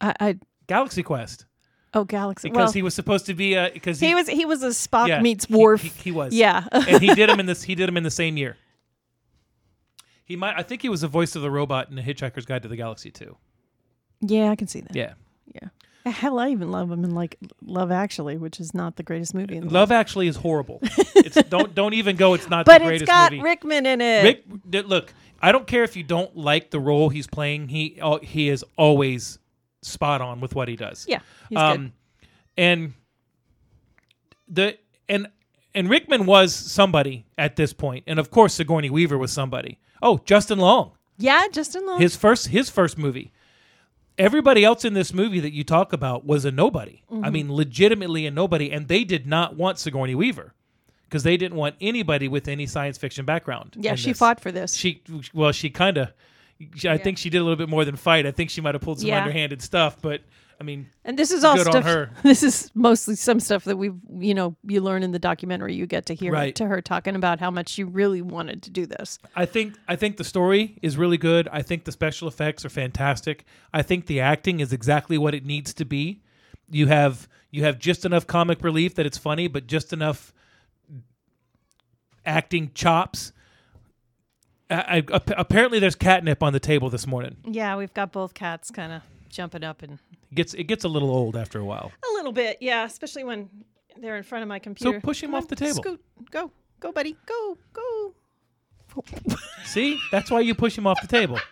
I, 0.00 0.14
I 0.20 0.38
galaxy 0.66 1.02
quest 1.02 1.44
oh 1.92 2.04
Galaxy. 2.04 2.48
Quest. 2.48 2.54
Because 2.54 2.66
well, 2.68 2.72
he 2.72 2.82
was 2.82 2.94
supposed 2.94 3.26
to 3.26 3.34
be 3.34 3.54
a 3.54 3.70
because 3.72 4.00
he, 4.00 4.14
was 4.14 4.28
he 4.28 4.44
was 4.44 4.62
a 4.62 4.68
Spock 4.68 5.08
yeah, 5.08 5.20
meets 5.20 5.44
he- 5.46 5.76
he, 5.76 5.88
he 6.04 6.10
was 6.10 6.32
yeah. 6.34 6.66
and 6.72 7.00
he 7.02 7.14
did 7.14 7.28
him 7.28 7.38
in 7.40 7.46
this. 7.52 7.62
He 7.64 7.74
did 7.74 7.88
him 7.88 7.96
in 7.96 8.02
the 8.02 8.10
same 8.10 8.36
year. 8.36 8.56
He 10.24 10.36
might. 10.36 10.54
I 10.58 10.62
think 10.62 10.80
he 10.82 10.88
was 10.88 11.02
the 11.02 11.08
voice 11.08 11.36
of 11.36 11.42
the 11.42 11.50
robot 11.50 11.90
in 11.90 11.96
The 11.96 12.02
Hitchhiker's 12.02 12.46
Guide 12.46 12.62
to 12.62 12.68
the 12.68 12.76
Galaxy 12.76 13.10
too. 13.10 13.36
Yeah, 14.20 14.50
I 14.50 14.56
can 14.56 14.68
see 14.68 14.80
that. 14.80 14.94
Yeah. 14.94 15.14
Yeah. 15.52 15.68
Hell, 16.10 16.38
I 16.38 16.50
even 16.50 16.70
love 16.70 16.90
him 16.90 17.02
in 17.02 17.14
like 17.14 17.38
Love 17.64 17.90
Actually, 17.90 18.36
which 18.36 18.60
is 18.60 18.74
not 18.74 18.96
the 18.96 19.02
greatest 19.02 19.34
movie 19.34 19.56
in 19.56 19.60
the 19.60 19.66
world. 19.66 19.72
Love 19.72 19.92
Actually 19.92 20.28
is 20.28 20.36
horrible. 20.36 20.78
it's 20.82 21.42
don't 21.44 21.74
don't 21.74 21.94
even 21.94 22.16
go. 22.16 22.34
It's 22.34 22.50
not 22.50 22.66
But 22.66 22.78
the 22.78 22.84
it's 22.84 22.88
greatest 22.88 23.06
got 23.06 23.32
movie. 23.32 23.42
Rickman 23.42 23.86
in 23.86 24.00
it. 24.02 24.22
Rick, 24.22 24.86
look, 24.86 25.14
I 25.40 25.50
don't 25.50 25.66
care 25.66 25.82
if 25.82 25.96
you 25.96 26.02
don't 26.02 26.36
like 26.36 26.70
the 26.70 26.80
role 26.80 27.08
he's 27.08 27.26
playing. 27.26 27.68
He 27.68 27.98
oh, 28.02 28.18
he 28.18 28.50
is 28.50 28.64
always 28.76 29.38
spot 29.82 30.20
on 30.20 30.40
with 30.40 30.54
what 30.54 30.68
he 30.68 30.76
does. 30.76 31.06
Yeah, 31.08 31.20
he's 31.48 31.58
um, 31.58 31.92
and 32.56 32.92
the 34.48 34.76
and 35.08 35.28
and 35.74 35.88
Rickman 35.88 36.26
was 36.26 36.54
somebody 36.54 37.26
at 37.38 37.56
this 37.56 37.72
point, 37.72 38.04
and 38.06 38.18
of 38.18 38.30
course 38.30 38.54
Sigourney 38.54 38.90
Weaver 38.90 39.16
was 39.18 39.32
somebody. 39.32 39.78
Oh, 40.02 40.20
Justin 40.24 40.58
Long. 40.58 40.92
Yeah, 41.16 41.46
Justin 41.50 41.86
Long. 41.86 42.00
his 42.00 42.16
first 42.16 42.48
his 42.48 42.68
first 42.68 42.98
movie. 42.98 43.32
Everybody 44.16 44.64
else 44.64 44.84
in 44.84 44.94
this 44.94 45.12
movie 45.12 45.40
that 45.40 45.52
you 45.52 45.64
talk 45.64 45.92
about 45.92 46.24
was 46.24 46.44
a 46.44 46.50
nobody. 46.52 47.02
Mm-hmm. 47.10 47.24
I 47.24 47.30
mean, 47.30 47.52
legitimately 47.52 48.26
a 48.26 48.30
nobody, 48.30 48.70
and 48.70 48.86
they 48.88 49.04
did 49.04 49.26
not 49.26 49.56
want 49.56 49.78
Sigourney 49.78 50.14
Weaver 50.14 50.54
because 51.04 51.22
they 51.24 51.36
didn't 51.36 51.56
want 51.56 51.74
anybody 51.80 52.28
with 52.28 52.46
any 52.48 52.66
science 52.66 52.96
fiction 52.98 53.24
background. 53.24 53.76
Yeah, 53.78 53.94
she 53.96 54.10
this. 54.10 54.18
fought 54.18 54.40
for 54.40 54.52
this. 54.52 54.74
She 54.74 55.02
well, 55.32 55.52
she 55.52 55.70
kind 55.70 55.98
of. 55.98 56.12
I 56.88 56.98
think 56.98 57.18
she 57.18 57.30
did 57.30 57.38
a 57.38 57.42
little 57.42 57.56
bit 57.56 57.68
more 57.68 57.84
than 57.84 57.96
fight. 57.96 58.26
I 58.26 58.30
think 58.30 58.50
she 58.50 58.60
might 58.60 58.74
have 58.74 58.82
pulled 58.82 59.00
some 59.00 59.08
Yeah. 59.08 59.18
underhanded 59.22 59.60
stuff, 59.60 60.00
but 60.00 60.20
I 60.60 60.64
mean, 60.64 60.86
and 61.04 61.18
this 61.18 61.30
is 61.30 61.44
all 61.44 61.56
stuff. 61.58 61.84
her. 61.84 62.10
This 62.22 62.42
is 62.42 62.70
mostly 62.74 63.16
some 63.16 63.40
stuff 63.40 63.64
that 63.64 63.76
we've, 63.76 63.94
you 64.18 64.34
know, 64.34 64.56
you 64.66 64.80
learn 64.80 65.02
in 65.02 65.12
the 65.12 65.18
documentary. 65.18 65.74
You 65.74 65.86
get 65.86 66.06
to 66.06 66.14
hear 66.14 66.32
Right. 66.32 66.54
to 66.56 66.66
her 66.66 66.80
talking 66.80 67.16
about 67.16 67.40
how 67.40 67.50
much 67.50 67.68
she 67.68 67.84
really 67.84 68.22
wanted 68.22 68.62
to 68.64 68.70
do 68.70 68.86
this. 68.86 69.18
I 69.34 69.46
think 69.46 69.74
I 69.88 69.96
think 69.96 70.16
the 70.16 70.24
story 70.24 70.78
is 70.82 70.96
really 70.96 71.18
good. 71.18 71.48
I 71.52 71.62
think 71.62 71.84
the 71.84 71.92
special 71.92 72.28
effects 72.28 72.64
are 72.64 72.68
fantastic. 72.70 73.44
I 73.72 73.82
think 73.82 74.06
the 74.06 74.20
acting 74.20 74.60
is 74.60 74.72
exactly 74.72 75.18
what 75.18 75.34
it 75.34 75.44
needs 75.44 75.74
to 75.74 75.84
be. 75.84 76.22
You 76.70 76.86
have 76.86 77.28
you 77.50 77.64
have 77.64 77.78
just 77.78 78.04
enough 78.04 78.26
comic 78.26 78.62
relief 78.64 78.94
that 78.96 79.06
it's 79.06 79.18
funny, 79.18 79.48
but 79.48 79.66
just 79.66 79.92
enough 79.92 80.32
acting 82.26 82.70
chops. 82.74 83.32
I, 84.70 85.04
I, 85.12 85.20
apparently, 85.36 85.78
there's 85.78 85.94
catnip 85.94 86.42
on 86.42 86.52
the 86.52 86.58
table 86.60 86.88
this 86.90 87.06
morning. 87.06 87.36
Yeah, 87.44 87.76
we've 87.76 87.92
got 87.92 88.12
both 88.12 88.34
cats 88.34 88.70
kind 88.70 88.92
of 88.92 89.02
jumping 89.28 89.62
up 89.62 89.82
and 89.82 89.98
gets 90.34 90.54
it 90.54 90.64
gets 90.64 90.84
a 90.84 90.88
little 90.88 91.10
old 91.10 91.36
after 91.36 91.58
a 91.58 91.64
while. 91.64 91.92
a 92.02 92.12
little 92.14 92.32
bit. 92.32 92.58
Yeah, 92.60 92.84
especially 92.84 93.24
when 93.24 93.48
they're 93.96 94.16
in 94.16 94.22
front 94.22 94.42
of 94.42 94.48
my 94.48 94.58
computer. 94.58 94.98
So 94.98 95.00
push 95.00 95.22
him 95.22 95.30
Come 95.30 95.36
off 95.36 95.44
on, 95.44 95.48
the 95.48 95.56
table. 95.56 95.74
Scoot, 95.76 96.00
go, 96.30 96.50
go, 96.80 96.92
buddy, 96.92 97.16
go, 97.26 97.58
go. 97.72 98.14
See, 99.64 99.98
that's 100.12 100.30
why 100.30 100.40
you 100.40 100.54
push 100.54 100.78
him 100.78 100.86
off 100.86 101.00
the 101.00 101.08
table. 101.08 101.38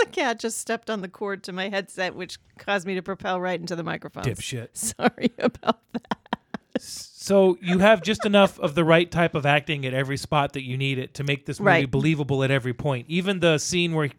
the 0.00 0.06
cat 0.12 0.38
just 0.38 0.58
stepped 0.58 0.90
on 0.90 1.00
the 1.02 1.08
cord 1.08 1.42
to 1.44 1.52
my 1.52 1.68
headset, 1.68 2.14
which 2.14 2.38
caused 2.58 2.86
me 2.86 2.94
to 2.94 3.02
propel 3.02 3.40
right 3.40 3.58
into 3.58 3.74
the 3.74 3.82
microphone. 3.82 4.24
Dipshit. 4.24 4.68
Sorry 4.74 5.32
about 5.38 5.80
that. 5.92 6.18
So 7.24 7.56
you 7.62 7.78
have 7.78 8.02
just 8.02 8.26
enough 8.26 8.58
of 8.60 8.74
the 8.74 8.84
right 8.84 9.10
type 9.10 9.34
of 9.34 9.46
acting 9.46 9.86
at 9.86 9.94
every 9.94 10.18
spot 10.18 10.52
that 10.52 10.62
you 10.62 10.76
need 10.76 10.98
it 10.98 11.14
to 11.14 11.24
make 11.24 11.46
this 11.46 11.58
movie 11.58 11.68
Right. 11.70 11.90
believable 11.90 12.44
at 12.44 12.50
every 12.50 12.74
point. 12.74 13.06
Even 13.08 13.40
the 13.40 13.56
scene 13.56 13.94
where, 13.94 14.10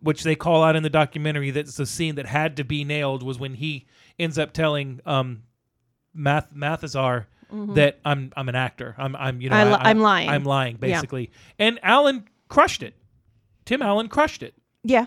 which 0.00 0.22
they 0.22 0.36
call 0.36 0.62
out 0.62 0.76
in 0.76 0.84
the 0.84 0.90
documentary, 0.90 1.50
that's 1.50 1.76
the 1.76 1.86
scene 1.86 2.14
that 2.14 2.26
had 2.26 2.56
to 2.58 2.64
be 2.64 2.84
nailed 2.84 3.24
was 3.24 3.36
when 3.38 3.54
he 3.54 3.86
ends 4.16 4.38
up 4.38 4.52
telling 4.52 5.00
um, 5.06 5.42
Math 6.14 6.54
Mathesar 6.54 7.26
that 7.50 7.98
I'm 8.04 8.32
I'm 8.36 8.48
an 8.48 8.54
actor. 8.54 8.94
I'm 8.96 9.14
I'm 9.16 9.40
you 9.40 9.50
know 9.50 9.56
Mm-hmm. 9.56 9.74
I 9.74 9.76
li- 9.76 9.82
I'm 9.90 9.98
lying. 10.00 10.28
I'm 10.30 10.44
lying 10.44 10.74
Yeah. 10.76 10.78
basically. 10.94 11.30
And 11.58 11.80
Alan 11.82 12.28
crushed 12.48 12.82
it. 12.84 12.94
Tim 13.64 13.82
Allen 13.82 14.06
crushed 14.08 14.42
it. 14.42 14.54
Yeah, 14.84 15.06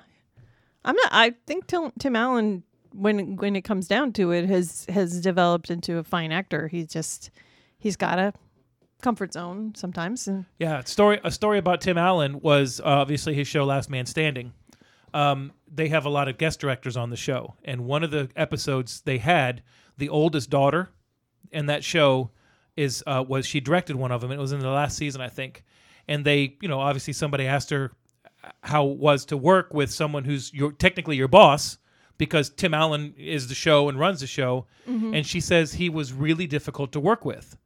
I'm 0.83 0.95
not. 0.95 1.09
I 1.11 1.33
think 1.47 1.67
Tim, 1.67 1.91
Tim 1.99 2.15
Allen, 2.17 2.63
when 2.97 3.35
when 3.37 3.55
it 3.55 3.61
comes 3.61 3.87
down 3.87 4.13
to 4.13 4.31
it, 4.31 4.45
has 4.45 4.85
has 4.89 5.21
developed 5.21 5.69
into 5.69 5.97
a 5.97 6.03
fine 6.03 6.31
actor. 6.31 6.67
He's 6.67 6.87
just 6.87 7.31
he's 7.77 7.95
got 7.95 8.19
a 8.19 8.33
comfort 9.01 9.33
zone 9.33 9.73
sometimes, 9.75 10.27
and 10.27 10.45
Yeah, 10.59 10.83
story 10.83 11.19
a 11.23 11.31
story 11.31 11.57
about 11.57 11.81
Tim 11.81 11.97
Allen 11.97 12.39
was 12.41 12.79
uh, 12.79 12.85
obviously 12.85 13.33
his 13.33 13.47
show 13.47 13.65
Last 13.65 13.89
Man 13.89 14.05
Standing. 14.05 14.53
Um, 15.13 15.53
they 15.71 15.87
have 15.89 16.05
a 16.05 16.09
lot 16.09 16.27
of 16.27 16.37
guest 16.37 16.59
directors 16.59 16.97
on 16.97 17.09
the 17.09 17.15
show, 17.15 17.55
and 17.63 17.85
one 17.85 18.03
of 18.03 18.11
the 18.11 18.29
episodes 18.35 19.01
they 19.01 19.17
had 19.17 19.63
the 19.97 20.09
oldest 20.09 20.49
daughter, 20.49 20.89
and 21.51 21.69
that 21.69 21.83
show 21.83 22.31
is 22.75 23.03
uh, 23.07 23.23
was 23.27 23.45
she 23.45 23.59
directed 23.59 23.95
one 23.95 24.11
of 24.11 24.21
them. 24.21 24.31
It 24.31 24.39
was 24.39 24.51
in 24.51 24.59
the 24.59 24.69
last 24.69 24.97
season, 24.97 25.21
I 25.21 25.29
think, 25.29 25.63
and 26.07 26.25
they 26.25 26.57
you 26.61 26.67
know 26.67 26.79
obviously 26.79 27.13
somebody 27.13 27.45
asked 27.45 27.69
her 27.69 27.91
how 28.61 28.87
it 28.87 28.97
was 28.97 29.25
to 29.25 29.37
work 29.37 29.73
with 29.73 29.91
someone 29.91 30.23
who's 30.23 30.53
your 30.53 30.71
technically 30.71 31.15
your 31.15 31.27
boss 31.27 31.77
because 32.17 32.49
Tim 32.49 32.73
Allen 32.73 33.13
is 33.17 33.47
the 33.47 33.55
show 33.55 33.89
and 33.89 33.99
runs 33.99 34.21
the 34.21 34.27
show, 34.27 34.65
mm-hmm. 34.87 35.13
and 35.13 35.25
she 35.25 35.39
says 35.39 35.73
he 35.73 35.89
was 35.89 36.13
really 36.13 36.47
difficult 36.47 36.91
to 36.93 36.99
work 36.99 37.25
with. 37.25 37.57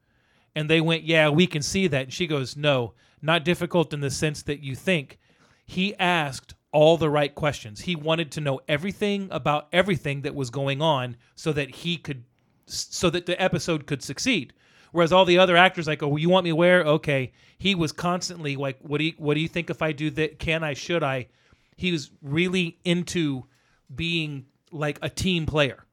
And 0.56 0.70
they 0.70 0.82
went, 0.82 1.04
Yeah, 1.04 1.30
we 1.30 1.48
can 1.48 1.62
see 1.62 1.88
that. 1.88 2.04
And 2.04 2.14
she 2.14 2.28
goes, 2.28 2.58
No, 2.58 2.94
not 3.22 3.44
difficult 3.44 3.94
in 3.94 4.02
the 4.02 4.10
sense 4.10 4.42
that 4.44 4.64
you 4.64 4.76
think. 4.76 5.20
He 5.66 5.96
asked 5.96 6.56
all 6.72 6.98
the 6.98 7.10
right 7.10 7.34
questions. 7.34 7.82
He 7.82 7.96
wanted 7.96 8.32
to 8.34 8.42
know 8.42 8.60
everything 8.68 9.28
about 9.32 9.68
everything 9.72 10.22
that 10.22 10.36
was 10.36 10.50
going 10.50 10.82
on 10.82 11.16
so 11.36 11.52
that 11.54 11.70
he 11.70 11.98
could, 11.98 12.24
so 12.66 13.10
that 13.10 13.26
the 13.26 13.40
episode 13.42 13.88
could 13.88 14.04
succeed. 14.04 14.54
Whereas 14.92 15.12
all 15.12 15.26
the 15.26 15.38
other 15.38 15.56
actors, 15.56 15.88
like, 15.88 16.02
oh, 16.02 16.16
you 16.16 16.30
want 16.30 16.46
me 16.46 16.54
where? 16.54 16.84
Okay. 16.84 17.32
He 17.58 17.76
was 17.76 17.92
constantly 17.92 18.56
like, 18.56 18.78
what 18.82 18.98
do 18.98 19.06
you, 19.06 19.14
what 19.18 19.36
do 19.36 19.40
you 19.40 19.48
think 19.48 19.70
if 19.70 19.82
I 19.82 19.92
do 19.92 20.10
that? 20.12 20.40
Can 20.40 20.64
I? 20.64 20.74
Should 20.74 21.04
I? 21.04 21.28
He 21.76 21.92
was 21.92 22.12
really 22.22 22.80
into 22.84 23.46
being 23.94 24.46
like 24.72 25.00
a 25.02 25.10
team 25.10 25.46
player 25.46 25.84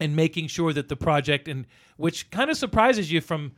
and 0.00 0.16
making 0.16 0.48
sure 0.48 0.72
that 0.72 0.88
the 0.88 0.96
project 0.96 1.48
and 1.48 1.66
which 1.96 2.30
kind 2.30 2.50
of 2.50 2.56
surprises 2.56 3.10
you 3.12 3.20
from 3.20 3.52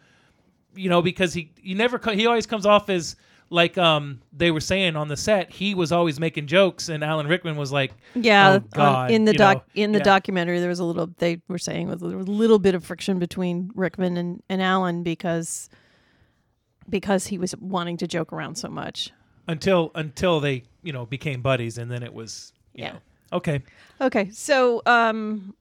you 0.74 0.88
know 0.90 1.00
because 1.00 1.32
he 1.32 1.50
you 1.62 1.74
never 1.74 1.98
he 2.12 2.26
always 2.26 2.46
comes 2.46 2.66
off 2.66 2.90
as 2.90 3.16
like 3.50 3.78
um 3.78 4.20
they 4.32 4.50
were 4.50 4.60
saying 4.60 4.96
on 4.96 5.08
the 5.08 5.16
set 5.16 5.50
he 5.50 5.74
was 5.74 5.92
always 5.92 6.18
making 6.20 6.46
jokes 6.46 6.88
and 6.88 7.04
Alan 7.04 7.26
Rickman 7.26 7.56
was 7.56 7.70
like 7.72 7.92
yeah, 8.14 8.58
oh, 8.62 8.68
God, 8.74 9.10
in 9.10 9.24
the 9.24 9.32
doc 9.32 9.58
know, 9.74 9.82
in 9.82 9.92
the 9.92 9.98
yeah. 9.98 10.04
documentary, 10.04 10.60
there 10.60 10.68
was 10.68 10.80
a 10.80 10.84
little. 10.84 11.08
They 11.18 11.40
were 11.48 11.58
saying 11.58 11.88
was 11.88 12.00
there 12.00 12.16
was 12.16 12.26
a 12.26 12.30
little 12.30 12.58
bit 12.58 12.74
of 12.74 12.84
friction 12.84 13.18
between 13.18 13.70
Rickman 13.74 14.16
and 14.16 14.42
and 14.48 14.60
Allen 14.62 15.02
because 15.02 15.68
because 16.88 17.26
he 17.28 17.38
was 17.38 17.54
wanting 17.56 17.96
to 17.98 18.06
joke 18.06 18.32
around 18.32 18.56
so 18.56 18.68
much. 18.68 19.10
until 19.46 19.90
until 19.94 20.40
they 20.40 20.64
you 20.82 20.92
know 20.92 21.06
became 21.06 21.40
buddies 21.42 21.78
and 21.78 21.90
then 21.90 22.02
it 22.02 22.12
was 22.12 22.52
you 22.74 22.84
Yeah. 22.84 22.92
know, 22.94 22.98
okay 23.32 23.62
Okay, 24.00 24.30
so 24.30 24.82
um, 24.86 25.54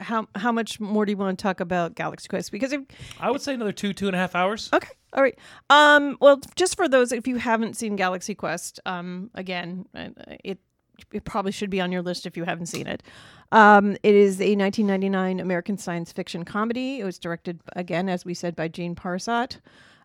how 0.00 0.26
how 0.34 0.52
much 0.52 0.80
more 0.80 1.06
do 1.06 1.12
you 1.12 1.16
want 1.16 1.38
to 1.38 1.42
talk 1.42 1.60
about 1.60 1.94
Galaxy 1.94 2.28
Quest? 2.28 2.50
Because 2.52 2.72
if, 2.72 2.82
I 3.20 3.30
would 3.30 3.40
say 3.40 3.54
another 3.54 3.72
two 3.72 3.92
two 3.92 4.06
and 4.06 4.16
a 4.16 4.18
half 4.18 4.34
hours 4.34 4.70
Okay. 4.72 4.90
All 5.12 5.22
right. 5.22 5.38
Um, 5.70 6.16
well, 6.20 6.40
just 6.56 6.76
for 6.76 6.88
those 6.88 7.12
if 7.12 7.26
you 7.26 7.36
haven't 7.36 7.76
seen 7.76 7.94
Galaxy 7.96 8.34
Quest, 8.34 8.80
um, 8.86 9.30
again, 9.34 9.86
uh, 9.94 10.08
it 10.42 10.58
it 11.12 11.24
probably 11.24 11.52
should 11.52 11.70
be 11.70 11.80
on 11.80 11.92
your 11.92 12.02
list 12.02 12.26
if 12.26 12.36
you 12.36 12.44
haven't 12.44 12.66
seen 12.66 12.86
it. 12.86 13.02
Um, 13.52 13.96
it 14.02 14.14
is 14.14 14.40
a 14.40 14.56
1999 14.56 15.40
American 15.40 15.76
science 15.76 16.12
fiction 16.12 16.44
comedy. 16.44 17.00
It 17.00 17.04
was 17.04 17.18
directed 17.18 17.60
again, 17.76 18.08
as 18.08 18.24
we 18.24 18.34
said, 18.34 18.56
by 18.56 18.68
Gene 18.68 18.94
Parsot, 18.94 19.60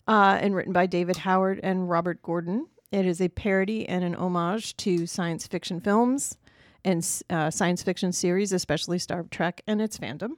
uh, 0.08 0.38
and 0.42 0.56
written 0.56 0.74
by 0.74 0.86
David 0.86 1.18
Howard 1.18 1.60
and 1.62 1.90
Robert 1.90 2.22
Gordon. 2.22 2.68
It 2.92 3.06
is 3.06 3.22
a 3.22 3.30
parody 3.30 3.88
and 3.88 4.04
an 4.04 4.16
homage 4.16 4.76
to 4.78 5.06
science 5.06 5.46
fiction 5.46 5.80
films 5.80 6.38
and 6.86 7.06
uh, 7.30 7.50
science 7.50 7.84
fiction 7.84 8.12
series, 8.12 8.52
especially 8.52 9.00
Star 9.00 9.26
Trek 9.32 9.62
and 9.68 9.82
its 9.82 9.98
fandom. 9.98 10.32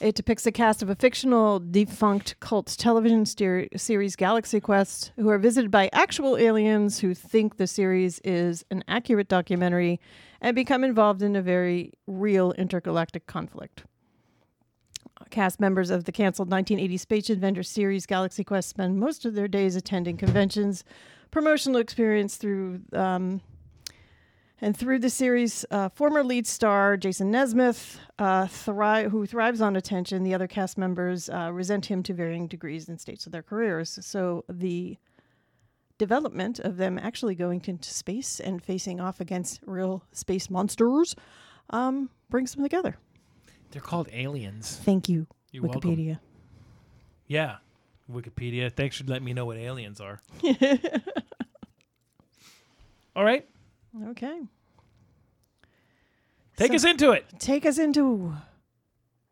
It 0.00 0.14
depicts 0.14 0.44
the 0.44 0.52
cast 0.52 0.80
of 0.80 0.90
a 0.90 0.94
fictional 0.94 1.58
defunct 1.58 2.38
cult 2.38 2.68
television 2.78 3.26
steer- 3.26 3.66
series, 3.76 4.14
Galaxy 4.14 4.60
Quest, 4.60 5.10
who 5.16 5.28
are 5.28 5.38
visited 5.38 5.72
by 5.72 5.90
actual 5.92 6.36
aliens 6.36 7.00
who 7.00 7.14
think 7.14 7.56
the 7.56 7.66
series 7.66 8.20
is 8.20 8.64
an 8.70 8.84
accurate 8.86 9.26
documentary 9.26 9.98
and 10.40 10.54
become 10.54 10.84
involved 10.84 11.20
in 11.20 11.34
a 11.34 11.42
very 11.42 11.92
real 12.06 12.52
intergalactic 12.52 13.26
conflict. 13.26 13.82
Cast 15.30 15.58
members 15.58 15.90
of 15.90 16.04
the 16.04 16.12
canceled 16.12 16.48
1980 16.48 16.96
Space 16.96 17.30
Adventure 17.30 17.64
series 17.64 18.06
Galaxy 18.06 18.44
Quest 18.44 18.68
spend 18.68 19.00
most 19.00 19.24
of 19.24 19.34
their 19.34 19.48
days 19.48 19.74
attending 19.74 20.16
conventions, 20.16 20.84
promotional 21.32 21.80
experience 21.80 22.36
through 22.36 22.82
um, 22.92 23.40
and 24.60 24.76
through 24.76 24.98
the 24.98 25.10
series, 25.10 25.64
uh, 25.70 25.88
former 25.90 26.22
lead 26.24 26.46
star 26.46 26.96
Jason 26.96 27.30
Nesmith, 27.30 27.98
uh, 28.18 28.46
thri- 28.46 29.08
who 29.08 29.26
thrives 29.26 29.60
on 29.60 29.76
attention, 29.76 30.22
the 30.24 30.34
other 30.34 30.46
cast 30.48 30.76
members 30.78 31.28
uh, 31.30 31.50
resent 31.52 31.86
him 31.86 32.02
to 32.04 32.12
varying 32.14 32.48
degrees 32.48 32.88
and 32.88 33.00
states 33.00 33.26
of 33.26 33.32
their 33.32 33.42
careers. 33.42 33.98
So 34.04 34.44
the 34.48 34.96
development 35.98 36.58
of 36.60 36.76
them 36.76 36.98
actually 36.98 37.34
going 37.34 37.62
into 37.66 37.90
space 37.90 38.40
and 38.40 38.62
facing 38.62 39.00
off 39.00 39.20
against 39.20 39.60
real 39.66 40.04
space 40.12 40.48
monsters 40.50 41.14
um, 41.70 42.08
brings 42.30 42.52
them 42.54 42.62
together. 42.62 42.96
they're 43.72 43.82
called 43.82 44.08
aliens 44.12 44.80
Thank 44.84 45.08
you, 45.08 45.26
You're 45.50 45.64
welcome. 45.64 45.80
Wikipedia. 45.96 46.18
yeah 47.26 47.56
Wikipedia 48.10 48.72
thanks 48.72 48.96
for 48.96 49.04
letting 49.04 49.24
me 49.24 49.34
know 49.34 49.44
what 49.44 49.56
aliens 49.58 50.00
are 50.00 50.20
all 53.16 53.24
right 53.24 53.46
Okay. 54.10 54.40
take 56.56 56.70
So- 56.70 56.74
us 56.76 56.84
into 56.84 57.12
it 57.12 57.24
Take 57.38 57.66
us 57.66 57.78
into 57.78 58.34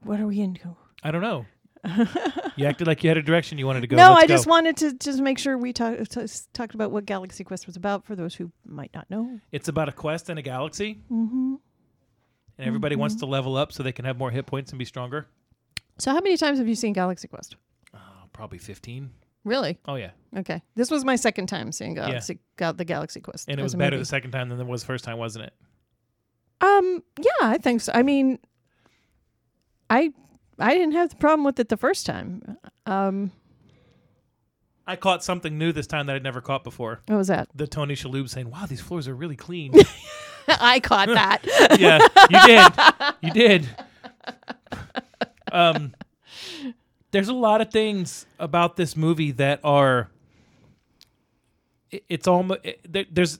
what 0.02 0.20
are 0.20 0.26
we 0.26 0.40
into? 0.40 0.76
I 1.02 1.10
don't 1.10 1.22
know 1.22 1.46
you 2.56 2.66
acted 2.66 2.86
like 2.88 3.04
you 3.04 3.10
had 3.10 3.16
a 3.16 3.22
direction 3.22 3.58
you 3.58 3.66
wanted 3.66 3.82
to 3.82 3.86
go 3.86 3.96
no, 3.96 4.10
Let's 4.10 4.24
I 4.24 4.26
go. 4.26 4.34
just 4.34 4.46
wanted 4.48 4.76
to 4.78 4.92
just 4.94 5.20
make 5.20 5.38
sure 5.38 5.56
we 5.56 5.72
talk, 5.72 5.96
t- 6.08 6.26
talked 6.52 6.74
about 6.74 6.90
what 6.90 7.06
Galaxy 7.06 7.44
Quest 7.44 7.64
was 7.66 7.76
about 7.76 8.04
for 8.04 8.16
those 8.16 8.34
who 8.34 8.50
might 8.64 8.90
not 8.92 9.08
know. 9.08 9.38
It's 9.52 9.68
about 9.68 9.88
a 9.88 9.92
quest 9.92 10.28
in 10.28 10.36
a 10.36 10.42
galaxy, 10.42 10.98
Mm-hmm. 11.12 11.54
and 12.58 12.66
everybody 12.66 12.96
wants 12.96 13.14
to 13.16 13.26
level 13.26 13.56
up 13.56 13.70
so 13.72 13.84
they 13.84 13.92
can 13.92 14.04
have 14.04 14.16
more 14.18 14.32
hit 14.32 14.46
points 14.46 14.72
and 14.72 14.80
be 14.80 14.84
stronger. 14.84 15.28
So, 15.98 16.10
how 16.10 16.16
many 16.20 16.36
times 16.36 16.58
have 16.58 16.66
you 16.66 16.74
seen 16.74 16.92
Galaxy 16.92 17.28
Quest? 17.28 17.54
Oh, 17.94 17.98
probably 18.32 18.58
15. 18.58 19.10
Really? 19.46 19.78
Oh, 19.86 19.94
yeah. 19.94 20.10
Okay. 20.36 20.60
This 20.74 20.90
was 20.90 21.04
my 21.04 21.14
second 21.14 21.46
time 21.46 21.70
seeing 21.70 21.94
Galaxy, 21.94 22.40
got 22.56 22.76
the 22.76 22.84
Galaxy 22.84 23.20
Quest. 23.20 23.48
And 23.48 23.58
it 23.58 23.62
as 23.62 23.66
was 23.66 23.74
a 23.74 23.76
better 23.78 23.92
movie. 23.94 24.02
the 24.02 24.06
second 24.06 24.32
time 24.32 24.48
than 24.48 24.60
it 24.60 24.66
was 24.66 24.82
the 24.82 24.86
first 24.88 25.04
time, 25.04 25.18
wasn't 25.18 25.44
it? 25.46 25.54
Um, 26.60 27.04
yeah, 27.18 27.30
I 27.48 27.56
think 27.58 27.80
so. 27.80 27.92
I 27.94 28.02
mean, 28.02 28.40
I 29.88 30.12
I 30.58 30.74
didn't 30.74 30.92
have 30.94 31.10
the 31.10 31.16
problem 31.16 31.44
with 31.44 31.60
it 31.60 31.68
the 31.68 31.76
first 31.76 32.06
time. 32.06 32.56
Um, 32.86 33.30
I 34.84 34.96
caught 34.96 35.22
something 35.22 35.56
new 35.56 35.70
this 35.70 35.86
time 35.86 36.06
that 36.06 36.16
I'd 36.16 36.22
never 36.24 36.40
caught 36.40 36.64
before. 36.64 37.02
what 37.06 37.16
was 37.16 37.28
that? 37.28 37.48
The 37.54 37.66
Tony 37.68 37.94
Shalhoub 37.94 38.28
saying, 38.28 38.50
"Wow, 38.50 38.66
these 38.66 38.80
floors 38.80 39.06
are 39.06 39.14
really 39.14 39.36
clean." 39.36 39.72
I 40.48 40.80
caught 40.80 41.08
that. 41.08 41.44
yeah, 41.78 42.00
you 43.22 43.32
did. 43.32 43.36
You 43.36 43.48
did. 43.48 43.68
Um, 45.52 45.94
there's 47.10 47.28
a 47.28 47.34
lot 47.34 47.60
of 47.60 47.70
things 47.70 48.26
about 48.38 48.76
this 48.76 48.96
movie 48.96 49.32
that 49.32 49.60
are. 49.64 50.10
it- 51.90 52.04
It's 52.08 52.26
almost 52.26 52.60
there, 52.88 53.04
there's 53.10 53.38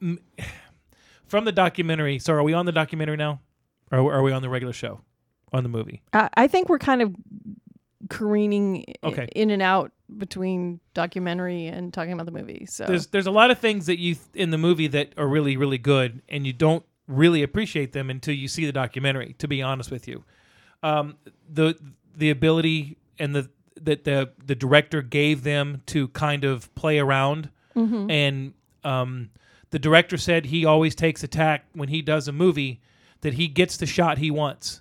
m- 0.00 0.18
from 1.26 1.44
the 1.44 1.52
documentary. 1.52 2.18
So, 2.18 2.32
are 2.34 2.42
we 2.42 2.52
on 2.52 2.66
the 2.66 2.72
documentary 2.72 3.16
now, 3.16 3.40
or 3.90 4.12
are 4.12 4.22
we 4.22 4.32
on 4.32 4.42
the 4.42 4.48
regular 4.48 4.72
show, 4.72 5.00
on 5.52 5.62
the 5.62 5.68
movie? 5.68 6.02
I, 6.12 6.28
I 6.34 6.46
think 6.48 6.68
we're 6.68 6.78
kind 6.78 7.02
of 7.02 7.14
careening 8.10 8.84
Okay. 9.02 9.28
in 9.34 9.50
and 9.50 9.62
out 9.62 9.90
between 10.18 10.78
documentary 10.92 11.66
and 11.66 11.92
talking 11.92 12.12
about 12.12 12.26
the 12.26 12.32
movie. 12.32 12.66
So 12.66 12.84
There's 12.86 13.06
there's 13.08 13.26
a 13.26 13.30
lot 13.30 13.50
of 13.50 13.58
things 13.58 13.86
that 13.86 13.98
you 13.98 14.14
th- 14.14 14.26
in 14.34 14.50
the 14.50 14.58
movie 14.58 14.86
that 14.88 15.12
are 15.16 15.26
really 15.26 15.56
really 15.56 15.78
good, 15.78 16.22
and 16.28 16.46
you 16.46 16.52
don't 16.52 16.84
really 17.08 17.42
appreciate 17.42 17.92
them 17.92 18.10
until 18.10 18.34
you 18.34 18.48
see 18.48 18.64
the 18.66 18.72
documentary. 18.72 19.34
To 19.38 19.48
be 19.48 19.62
honest 19.62 19.90
with 19.90 20.06
you, 20.06 20.24
um, 20.82 21.16
the 21.52 21.74
the 22.16 22.30
ability 22.30 22.98
and 23.18 23.34
the 23.34 23.50
that 23.82 24.04
the 24.04 24.30
the 24.44 24.54
director 24.54 25.02
gave 25.02 25.42
them 25.42 25.82
to 25.86 26.08
kind 26.08 26.44
of 26.44 26.74
play 26.74 26.98
around, 26.98 27.50
and 28.10 28.54
um, 28.84 29.30
the 29.70 29.78
director 29.78 30.16
said 30.16 30.46
he 30.46 30.64
always 30.64 30.94
takes 30.94 31.22
a 31.22 31.28
tack 31.28 31.66
when 31.72 31.88
he 31.88 32.02
does 32.02 32.28
a 32.28 32.32
movie 32.32 32.80
that 33.22 33.34
he 33.34 33.48
gets 33.48 33.76
the 33.76 33.86
shot 33.86 34.18
he 34.18 34.30
wants, 34.30 34.80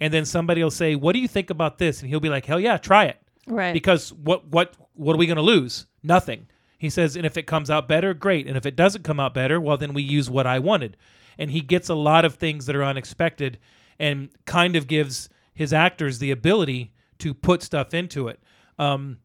and 0.00 0.12
then 0.12 0.24
somebody 0.24 0.62
will 0.62 0.70
say, 0.70 0.94
"What 0.94 1.14
do 1.14 1.20
you 1.20 1.28
think 1.28 1.50
about 1.50 1.78
this?" 1.78 2.00
and 2.00 2.08
he'll 2.10 2.20
be 2.20 2.28
like, 2.28 2.44
"Hell 2.46 2.60
yeah, 2.60 2.76
try 2.76 3.04
it." 3.06 3.18
right. 3.50 3.72
because 3.72 4.12
what 4.12 4.46
what 4.48 4.74
what 4.94 5.14
are 5.14 5.18
we 5.18 5.26
going 5.26 5.36
to 5.36 5.42
lose? 5.42 5.86
Nothing. 6.02 6.46
He 6.78 6.90
says, 6.90 7.16
and 7.16 7.26
if 7.26 7.36
it 7.36 7.46
comes 7.46 7.70
out 7.70 7.88
better, 7.88 8.14
great. 8.14 8.46
And 8.46 8.56
if 8.56 8.64
it 8.64 8.76
doesn't 8.76 9.02
come 9.02 9.18
out 9.18 9.34
better, 9.34 9.60
well, 9.60 9.76
then 9.76 9.94
we 9.94 10.02
use 10.02 10.30
what 10.30 10.46
I 10.46 10.60
wanted. 10.60 10.96
And 11.36 11.50
he 11.50 11.60
gets 11.60 11.88
a 11.88 11.94
lot 11.94 12.24
of 12.24 12.36
things 12.36 12.66
that 12.66 12.76
are 12.76 12.84
unexpected, 12.84 13.58
and 13.98 14.28
kind 14.44 14.76
of 14.76 14.86
gives 14.86 15.28
his 15.58 15.72
actors 15.72 16.20
the 16.20 16.30
ability 16.30 16.92
to 17.18 17.34
put 17.34 17.64
stuff 17.64 17.92
into 17.92 18.28
it. 18.28 18.38
Um, 18.78 19.18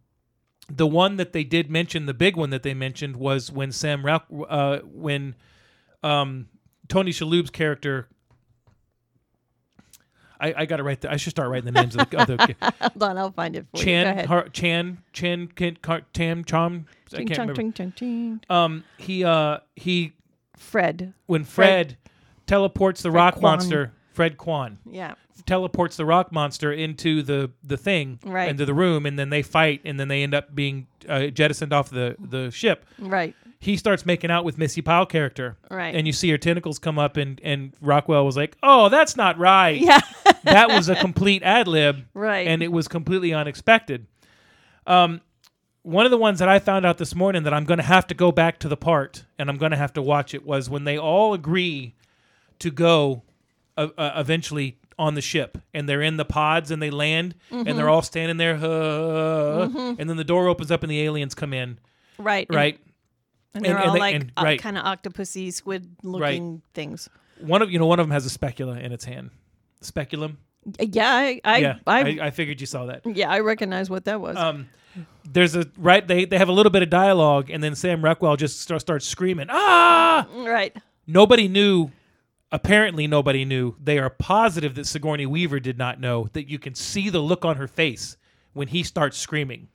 the 0.68 0.88
one 0.88 1.18
that 1.18 1.32
they 1.32 1.44
did 1.44 1.70
mention, 1.70 2.08
the 2.08 2.14
big 2.16 2.36
one 2.36 2.50
that 2.50 2.64
they 2.64 2.74
mentioned, 2.74 3.16
was 3.18 3.52
when 3.52 3.72
Sam 3.72 4.04
Rock, 4.04 4.26
uh, 4.50 4.80
when 4.80 5.36
um, 6.02 6.48
Tony 6.90 7.12
Shalhoub's 7.12 7.52
character. 7.52 8.08
I, 10.40 10.54
I 10.58 10.66
got 10.66 10.78
to 10.78 10.84
write. 10.84 11.02
The, 11.02 11.12
I 11.12 11.18
should 11.18 11.30
start 11.32 11.50
writing 11.50 11.72
the 11.72 11.80
names 11.80 11.96
of 11.96 12.10
the, 12.10 12.20
of 12.20 12.28
the 12.28 12.56
Hold 12.82 13.04
on, 13.04 13.18
I'll 13.20 13.32
find 13.32 13.56
it 13.56 13.68
for 13.72 13.78
you. 13.78 13.84
Go 13.84 13.86
Chan 13.86 14.08
ahead. 14.08 14.26
Har, 14.26 14.50
Chan 14.50 14.98
Chan 15.14 15.48
Car, 15.82 16.02
Tam 16.14 16.44
Chom. 16.44 16.86
I 17.14 17.18
can't 17.18 17.30
chong, 17.30 17.38
remember. 17.50 17.62
ching, 17.62 17.72
chong, 17.74 17.94
ching. 17.96 18.42
Um, 18.50 18.84
he 18.98 19.24
uh 19.24 19.60
he 19.76 20.14
Fred. 20.58 21.14
when 21.28 21.44
Fred, 21.44 21.98
teleports 22.48 23.04
the 23.04 23.12
rock 23.12 23.36
Kwan. 23.36 23.58
monster, 23.58 23.94
Fred 24.14 24.38
Kwan 24.38 24.80
Yeah. 24.90 25.14
Teleports 25.46 25.98
the 25.98 26.06
rock 26.06 26.32
monster 26.32 26.72
into 26.72 27.22
the 27.22 27.52
the 27.64 27.78
thing, 27.78 28.20
Right. 28.26 28.50
into 28.50 28.66
the 28.66 28.74
room, 28.74 29.06
and 29.06 29.18
then 29.18 29.30
they 29.30 29.42
fight, 29.42 29.82
and 29.86 30.00
then 30.00 30.08
they 30.08 30.24
end 30.24 30.34
up 30.34 30.54
being 30.56 30.88
uh, 31.08 31.28
jettisoned 31.28 31.74
off 31.74 31.90
the 31.90 32.16
the 32.20 32.52
ship. 32.52 32.86
Right. 33.00 33.36
He 33.60 33.78
starts 33.78 34.06
making 34.06 34.30
out 34.30 34.44
with 34.44 34.58
Missy 34.58 34.82
Powell 34.82 35.06
character, 35.06 35.56
Right. 35.72 35.96
and 35.96 36.06
you 36.06 36.12
see 36.14 36.30
her 36.32 36.38
tentacles 36.38 36.80
come 36.80 37.00
up, 37.00 37.18
and 37.18 37.40
and 37.44 37.74
Rockwell 37.82 38.26
was 38.26 38.36
like, 38.38 38.58
"Oh, 38.64 38.90
that's 38.90 39.16
not 39.16 39.38
right." 39.38 39.80
Yeah. 39.80 40.02
that 40.44 40.70
was 40.70 40.90
a 40.90 40.96
complete 40.96 41.44
ad 41.44 41.68
lib. 41.68 42.06
Right. 42.14 42.48
and 42.48 42.62
it 42.62 42.72
was 42.72 42.88
completely 42.88 43.34
unexpected. 43.34 44.06
Um, 44.86 45.22
one 45.84 46.06
of 46.06 46.12
the 46.12 46.18
ones 46.18 46.40
that 46.40 46.48
I 46.50 46.60
found 46.60 46.86
out 46.86 46.98
this 46.98 47.14
morning 47.16 47.44
that 47.44 47.54
I'm 47.54 47.66
going 47.66 47.78
to 47.78 47.84
have 47.84 48.08
to 48.08 48.14
go 48.14 48.32
back 48.32 48.60
to 48.60 48.70
the 48.70 48.78
part 48.78 49.26
and 49.38 49.50
I'm 49.50 49.58
going 49.58 49.72
to 49.72 49.78
have 49.78 49.94
to 49.94 50.02
watch 50.02 50.34
it 50.34 50.46
was 50.46 50.70
when 50.70 50.84
they 50.86 50.98
all 50.98 51.34
agree 51.34 51.94
to 52.60 52.72
go 52.72 53.24
uh, 53.78 53.88
uh, 53.98 54.12
eventually 54.16 54.78
on 55.00 55.16
the 55.16 55.22
ship 55.22 55.58
and 55.74 55.88
they're 55.90 56.02
in 56.02 56.18
the 56.18 56.26
pods 56.26 56.72
and 56.72 56.82
they 56.82 56.90
land 56.92 57.36
and 57.52 57.66
Mm-hmm. 57.68 57.78
they're 57.78 57.90
all 57.90 58.02
standing 58.02 58.38
there, 58.38 58.56
uh, 58.56 59.70
and 59.98 60.10
then 60.10 60.18
the 60.18 60.24
door 60.24 60.48
opens 60.48 60.72
up 60.72 60.84
and 60.84 60.92
the 60.92 61.02
aliens 61.02 61.34
come 61.36 61.54
in, 61.54 61.78
right. 62.18 62.48
right? 62.50 62.80
And, 63.54 63.64
they're 63.66 63.72
And- 63.76 63.80
and 63.82 63.88
all 63.90 63.94
they- 63.94 64.00
like 64.00 64.22
uh, 64.38 64.44
right. 64.44 64.60
kind 64.62 64.78
of 64.78 64.84
octopusy, 64.86 65.52
squid 65.54 65.88
looking 66.04 66.62
things. 66.74 67.10
One 67.40 67.62
of 67.62 67.72
you 67.72 67.80
know 67.80 67.86
one 67.88 68.00
of 68.00 68.06
them 68.08 68.12
has 68.12 68.26
a 68.26 68.30
specula 68.30 68.78
in 68.80 68.92
its 68.92 69.06
hand, 69.06 69.32
speculum. 69.82 70.38
Yeah, 70.80 71.12
I, 71.12 71.42
I, 71.44 71.58
yeah, 71.58 71.76
I, 71.86 72.00
I, 72.00 72.18
I 72.28 72.32
figured 72.32 72.62
you 72.62 72.68
saw 72.68 72.86
that. 72.86 73.02
yeah, 73.06 73.30
I 73.30 73.42
recognize 73.42 73.90
what 73.90 74.06
that 74.06 74.22
was. 74.22 74.38
um, 74.38 74.70
there's 75.30 75.56
a 75.56 75.66
right 75.78 76.08
they 76.08 76.24
they 76.26 76.38
have 76.38 76.50
a 76.50 76.52
little 76.54 76.70
bit 76.70 76.84
of 76.84 76.90
dialogue 76.90 77.50
and 77.50 77.64
then 77.64 77.74
Sam 77.76 78.04
Rockwell 78.04 78.36
just 78.38 78.62
start, 78.62 78.80
starts 78.82 79.08
screaming 79.08 79.48
ah 79.50 80.28
right. 80.36 80.76
nobody 81.08 81.48
knew 81.48 81.90
apparently 82.54 83.08
nobody 83.08 83.44
knew 83.44 83.76
they 83.84 84.00
are 84.00 84.10
positive 84.10 84.76
that 84.76 84.88
Sigourney 84.88 85.26
Weaver 85.26 85.60
did 85.60 85.78
not 85.78 86.00
know 86.00 86.30
that 86.32 86.48
you 86.50 86.58
can 86.58 86.76
see 86.76 87.10
the 87.10 87.20
look 87.20 87.44
on 87.44 87.58
her 87.58 87.68
face 87.68 88.16
when 88.54 88.70
he 88.70 88.84
starts 88.84 89.18
screaming 89.18 89.68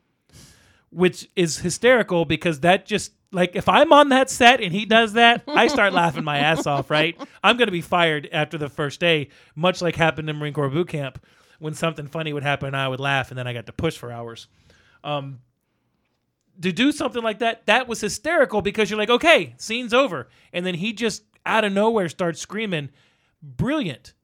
which 0.91 1.29
is 1.37 1.59
hysterical 1.59 2.25
because 2.25 2.61
that 2.61 2.87
just 2.87 3.13
like 3.31 3.55
if 3.55 3.69
I'm 3.69 3.93
on 3.93 4.09
that 4.09 4.31
set 4.31 4.63
and 4.63 4.73
he 4.73 4.87
does 4.87 5.15
that, 5.15 5.43
I 5.47 5.67
start 5.67 5.93
laughing 5.93 6.25
my 6.25 6.39
ass 6.39 6.67
off, 6.67 6.91
right? 6.91 7.15
I'm 7.43 7.57
going 7.57 7.69
to 7.69 7.73
be 7.73 7.83
fired 7.83 8.29
after 8.33 8.57
the 8.57 8.71
first 8.71 9.01
day, 9.01 9.29
much 9.55 9.83
like 9.83 9.97
happened 9.97 10.31
in 10.31 10.37
Marine 10.37 10.55
Corps 10.55 10.71
boot 10.71 10.89
camp 10.89 11.23
when 11.59 11.75
something 11.75 12.07
funny 12.07 12.33
would 12.33 12.43
happen, 12.43 12.75
I 12.75 12.89
would 12.89 13.01
laugh 13.01 13.31
and 13.31 13.39
then 13.39 13.47
I 13.47 13.53
got 13.53 13.67
to 13.67 13.73
push 13.73 13.99
for 13.99 14.13
hours. 14.13 14.47
Um, 15.05 15.41
to 16.61 16.73
do 16.73 16.91
something 16.91 17.23
like 17.23 17.41
that, 17.41 17.67
that 17.67 17.87
was 17.87 18.01
hysterical 18.01 18.63
because 18.63 18.91
you're 18.91 18.99
like, 18.99 19.11
okay, 19.11 19.55
scene's 19.59 19.95
over, 19.95 20.29
and 20.53 20.65
then 20.65 20.75
he 20.75 20.93
just 20.93 21.23
out 21.49 21.65
of 21.65 21.73
nowhere 21.73 22.09
starts 22.09 22.41
screaming, 22.41 22.91
brilliant, 23.43 24.15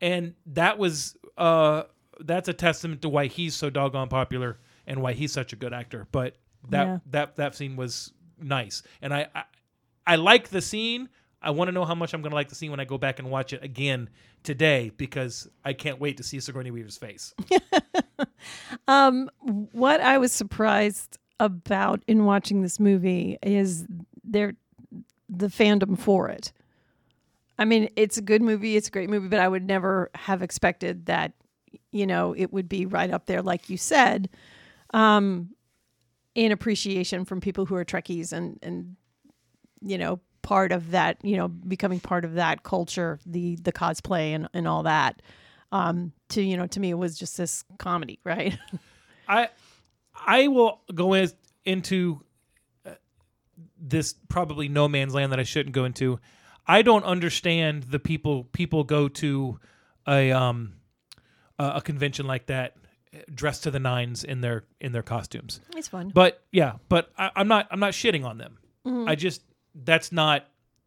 and 0.00 0.34
that 0.46 0.78
was 0.78 1.16
uh, 1.38 1.84
that's 2.20 2.48
a 2.48 2.52
testament 2.52 3.02
to 3.02 3.08
why 3.08 3.26
he's 3.26 3.54
so 3.54 3.70
doggone 3.70 4.08
popular 4.08 4.58
and 4.86 5.00
why 5.02 5.12
he's 5.12 5.32
such 5.32 5.52
a 5.52 5.56
good 5.56 5.72
actor. 5.72 6.08
But 6.10 6.36
that 6.70 6.86
Yeah. 6.86 6.98
that 7.06 7.36
that 7.36 7.54
scene 7.54 7.76
was 7.76 8.12
nice, 8.40 8.82
and 9.02 9.14
I 9.14 9.28
I, 9.34 9.42
I 10.06 10.16
like 10.16 10.48
the 10.48 10.60
scene. 10.60 11.08
I 11.42 11.52
want 11.52 11.68
to 11.68 11.72
know 11.72 11.86
how 11.86 11.94
much 11.94 12.12
I'm 12.12 12.20
going 12.20 12.32
to 12.32 12.36
like 12.36 12.50
the 12.50 12.54
scene 12.54 12.70
when 12.70 12.80
I 12.80 12.84
go 12.84 12.98
back 12.98 13.18
and 13.18 13.30
watch 13.30 13.54
it 13.54 13.64
again 13.64 14.10
today 14.42 14.90
because 14.98 15.48
I 15.64 15.72
can't 15.72 15.98
wait 15.98 16.18
to 16.18 16.22
see 16.22 16.38
Sigourney 16.38 16.70
Weaver's 16.70 16.98
face. 16.98 17.34
Um, 18.88 19.30
what 19.72 20.00
I 20.00 20.18
was 20.18 20.32
surprised 20.32 21.18
about 21.38 22.02
in 22.06 22.24
watching 22.24 22.62
this 22.62 22.80
movie 22.80 23.38
is 23.42 23.86
there 24.24 24.54
the 25.28 25.46
fandom 25.46 25.98
for 25.98 26.28
it. 26.28 26.52
I 27.60 27.66
mean, 27.66 27.90
it's 27.94 28.16
a 28.16 28.22
good 28.22 28.40
movie, 28.40 28.78
it's 28.78 28.88
a 28.88 28.90
great 28.90 29.10
movie, 29.10 29.28
but 29.28 29.38
I 29.38 29.46
would 29.46 29.66
never 29.66 30.10
have 30.14 30.40
expected 30.40 31.06
that, 31.06 31.32
you 31.92 32.06
know, 32.06 32.34
it 32.34 32.54
would 32.54 32.70
be 32.70 32.86
right 32.86 33.10
up 33.10 33.26
there, 33.26 33.42
like 33.42 33.68
you 33.68 33.76
said, 33.76 34.30
um, 34.94 35.50
in 36.34 36.52
appreciation 36.52 37.26
from 37.26 37.42
people 37.42 37.66
who 37.66 37.74
are 37.74 37.84
Trekkies 37.84 38.32
and 38.32 38.58
and 38.62 38.96
you 39.82 39.98
know 39.98 40.20
part 40.42 40.72
of 40.72 40.92
that, 40.92 41.18
you 41.22 41.36
know, 41.36 41.48
becoming 41.48 42.00
part 42.00 42.24
of 42.24 42.34
that 42.34 42.62
culture, 42.62 43.18
the 43.26 43.56
the 43.56 43.72
cosplay 43.72 44.34
and 44.34 44.48
and 44.54 44.66
all 44.66 44.84
that. 44.84 45.20
Um, 45.70 46.12
to 46.30 46.42
you 46.42 46.56
know, 46.56 46.66
to 46.66 46.80
me, 46.80 46.90
it 46.90 46.98
was 46.98 47.18
just 47.18 47.36
this 47.36 47.62
comedy, 47.78 48.20
right? 48.24 48.56
I 49.28 49.50
I 50.14 50.48
will 50.48 50.80
go 50.94 51.12
as, 51.12 51.34
into 51.66 52.22
uh, 52.86 52.92
this 53.78 54.14
probably 54.30 54.68
no 54.68 54.88
man's 54.88 55.12
land 55.12 55.32
that 55.32 55.40
I 55.40 55.44
shouldn't 55.44 55.74
go 55.74 55.84
into. 55.84 56.18
I 56.70 56.82
don't 56.82 57.02
understand 57.02 57.82
the 57.82 57.98
people 57.98 58.44
people 58.44 58.84
go 58.84 59.08
to 59.08 59.58
a 60.06 60.30
um 60.30 60.74
a, 61.58 61.80
convention 61.80 62.26
like 62.26 62.46
that 62.46 62.76
dressed 63.34 63.64
to 63.64 63.72
the 63.72 63.80
nines 63.80 64.22
in 64.22 64.40
their 64.40 64.64
in 64.80 64.92
their 64.92 65.02
costumes. 65.02 65.60
It's 65.76 65.88
fun. 65.88 66.12
But 66.14 66.44
yeah, 66.52 66.74
but 66.88 67.10
I, 67.18 67.32
I'm 67.34 67.48
not 67.48 67.66
I'm 67.72 67.80
not 67.80 67.92
shitting 67.92 68.24
on 68.24 68.38
them. 68.38 68.58
I 69.08 69.16
just 69.16 69.42
that's 69.74 70.12
not 70.12 70.46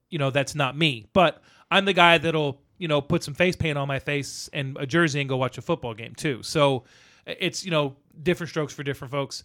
you 0.09 0.19
know 0.19 0.29
that's 0.29 0.55
not 0.55 0.77
me. 0.77 1.05
But 1.11 1.41
I'm 1.69 1.83
the 1.83 1.93
guy 1.93 2.17
that'll 2.17 2.61
you 2.77 2.87
know 2.87 3.01
put 3.01 3.21
some 3.21 3.33
face 3.33 3.57
paint 3.57 3.77
on 3.77 3.89
my 3.89 3.99
face 3.99 4.49
and 4.53 4.77
a 4.79 4.85
jersey 4.85 5.19
and 5.19 5.27
go 5.27 5.35
watch 5.35 5.57
a 5.57 5.61
football 5.61 5.93
game 5.93 6.15
too. 6.15 6.43
So 6.43 6.85
it's 7.25 7.65
you 7.65 7.71
know 7.71 7.97
different 8.21 8.51
strokes 8.51 8.73
for 8.73 8.83
different 8.83 9.11
folks. 9.11 9.43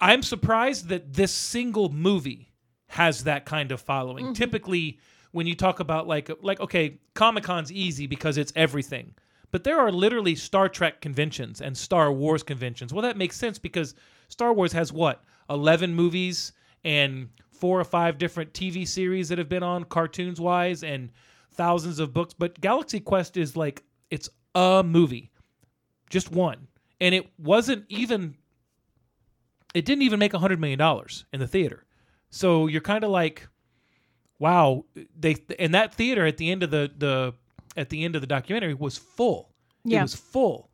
I'm 0.00 0.22
surprised 0.22 0.88
that 0.88 1.12
this 1.12 1.32
single 1.32 1.90
movie 1.90 2.48
has 2.86 3.24
that 3.24 3.44
kind 3.44 3.72
of 3.72 3.82
following. 3.82 4.32
Typically, 4.32 4.98
when 5.32 5.46
you 5.46 5.54
talk 5.54 5.80
about 5.80 6.06
like 6.06 6.30
like 6.42 6.60
okay, 6.60 6.98
Comic 7.14 7.44
Con's 7.44 7.72
easy 7.72 8.06
because 8.06 8.38
it's 8.38 8.52
everything. 8.56 9.14
But 9.52 9.64
there 9.64 9.80
are 9.80 9.90
literally 9.90 10.36
Star 10.36 10.68
Trek 10.68 11.00
conventions 11.00 11.60
and 11.60 11.76
Star 11.76 12.12
Wars 12.12 12.42
conventions. 12.42 12.92
Well, 12.92 13.02
that 13.02 13.16
makes 13.16 13.36
sense 13.36 13.58
because 13.58 13.94
Star 14.28 14.52
Wars 14.52 14.72
has 14.72 14.92
what? 14.92 15.24
11 15.48 15.92
movies 15.92 16.52
and 16.84 17.28
four 17.50 17.80
or 17.80 17.84
five 17.84 18.16
different 18.16 18.52
TV 18.52 18.86
series 18.86 19.28
that 19.28 19.38
have 19.38 19.48
been 19.48 19.64
on 19.64 19.84
cartoons 19.84 20.40
wise 20.40 20.84
and 20.84 21.10
thousands 21.52 21.98
of 21.98 22.14
books. 22.14 22.32
But 22.32 22.60
Galaxy 22.60 23.00
Quest 23.00 23.36
is 23.36 23.56
like 23.56 23.82
it's 24.10 24.28
a 24.54 24.82
movie. 24.86 25.30
just 26.08 26.30
one, 26.32 26.68
and 27.00 27.14
it 27.14 27.28
wasn't 27.38 27.84
even. 27.88 28.36
It 29.74 29.84
didn't 29.84 30.02
even 30.02 30.18
make 30.18 30.34
a 30.34 30.38
hundred 30.38 30.60
million 30.60 30.78
dollars 30.78 31.24
in 31.32 31.38
the 31.38 31.46
theater, 31.46 31.84
so 32.30 32.66
you're 32.66 32.80
kind 32.80 33.04
of 33.04 33.10
like, 33.10 33.46
wow. 34.40 34.84
They 35.18 35.36
and 35.60 35.72
that 35.74 35.94
theater 35.94 36.26
at 36.26 36.36
the 36.38 36.50
end 36.50 36.64
of 36.64 36.72
the 36.72 36.90
the 36.98 37.34
at 37.76 37.90
the 37.90 38.04
end 38.04 38.16
of 38.16 38.20
the 38.20 38.26
documentary 38.26 38.74
was 38.74 38.98
full. 38.98 39.50
Yeah. 39.84 40.00
It 40.00 40.02
was 40.02 40.14
full 40.16 40.68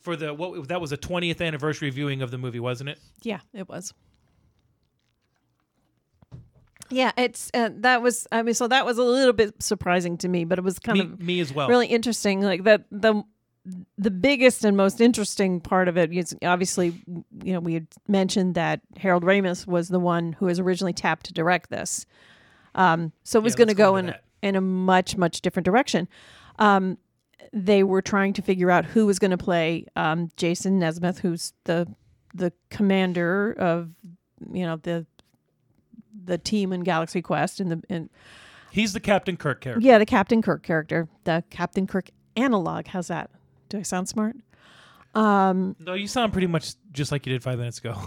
for 0.00 0.14
the 0.14 0.34
what 0.34 0.68
that 0.68 0.80
was 0.80 0.92
a 0.92 0.98
20th 0.98 1.40
anniversary 1.44 1.88
viewing 1.88 2.20
of 2.20 2.30
the 2.30 2.38
movie, 2.38 2.60
wasn't 2.60 2.90
it? 2.90 3.00
Yeah, 3.22 3.40
it 3.54 3.68
was. 3.68 3.94
Yeah, 6.88 7.10
it's 7.16 7.50
uh, 7.52 7.70
that 7.78 8.02
was. 8.02 8.28
I 8.30 8.42
mean, 8.42 8.54
so 8.54 8.68
that 8.68 8.86
was 8.86 8.98
a 8.98 9.02
little 9.02 9.32
bit 9.32 9.60
surprising 9.60 10.16
to 10.18 10.28
me, 10.28 10.44
but 10.44 10.58
it 10.58 10.62
was 10.62 10.78
kind 10.78 10.98
Me, 10.98 11.04
of 11.04 11.20
me 11.20 11.40
as 11.40 11.52
well. 11.52 11.68
really 11.68 11.88
interesting. 11.88 12.42
Like 12.42 12.62
that 12.64 12.84
the 12.92 13.24
the 13.98 14.12
biggest 14.12 14.64
and 14.64 14.76
most 14.76 15.00
interesting 15.00 15.60
part 15.60 15.88
of 15.88 15.96
it 15.96 16.12
is 16.12 16.36
obviously, 16.44 17.02
you 17.42 17.52
know, 17.52 17.58
we 17.58 17.74
had 17.74 17.88
mentioned 18.06 18.54
that 18.54 18.80
Harold 18.96 19.24
Ramis 19.24 19.66
was 19.66 19.88
the 19.88 19.98
one 19.98 20.34
who 20.34 20.46
was 20.46 20.60
originally 20.60 20.92
tapped 20.92 21.26
to 21.26 21.32
direct 21.32 21.70
this. 21.70 22.06
Um, 22.76 23.10
so 23.24 23.38
it 23.40 23.42
was 23.42 23.54
Yeah, 23.54 23.56
going 23.58 23.68
to 23.68 23.74
go 23.74 23.96
in 23.96 24.06
that. 24.06 24.22
in 24.42 24.54
a 24.54 24.60
much 24.60 25.16
much 25.16 25.40
different 25.40 25.64
direction. 25.64 26.06
Um, 26.58 26.98
they 27.52 27.82
were 27.82 28.02
trying 28.02 28.32
to 28.34 28.42
figure 28.42 28.70
out 28.70 28.84
who 28.84 29.06
was 29.06 29.18
going 29.18 29.30
to 29.32 29.38
play 29.38 29.86
um, 29.96 30.30
Jason 30.36 30.78
Nesmith, 30.78 31.18
who's 31.18 31.52
the 31.64 31.86
the 32.34 32.52
commander 32.70 33.52
of 33.58 33.90
you 34.52 34.64
know 34.66 34.76
the 34.76 35.06
the 36.24 36.38
team 36.38 36.72
in 36.72 36.80
Galaxy 36.82 37.22
Quest 37.22 37.60
and 37.60 37.70
the 37.72 37.82
and 37.88 38.10
He's 38.70 38.92
the 38.92 39.00
Captain 39.00 39.36
Kirk 39.38 39.60
character. 39.62 39.80
yeah 39.86 39.96
the 39.98 40.04
Captain 40.06 40.42
Kirk 40.42 40.62
character, 40.62 41.08
the 41.24 41.42
Captain 41.50 41.86
Kirk 41.86 42.10
analog. 42.36 42.88
How's 42.88 43.08
that? 43.08 43.30
Do 43.70 43.78
I 43.78 43.82
sound 43.82 44.08
smart? 44.08 44.36
Um, 45.14 45.76
No, 45.78 45.94
you 45.94 46.06
sound 46.08 46.32
pretty 46.32 46.46
much 46.46 46.74
just 46.92 47.10
like 47.10 47.24
you 47.26 47.32
did 47.32 47.42
five 47.42 47.58
minutes 47.58 47.78
ago. 47.78 47.94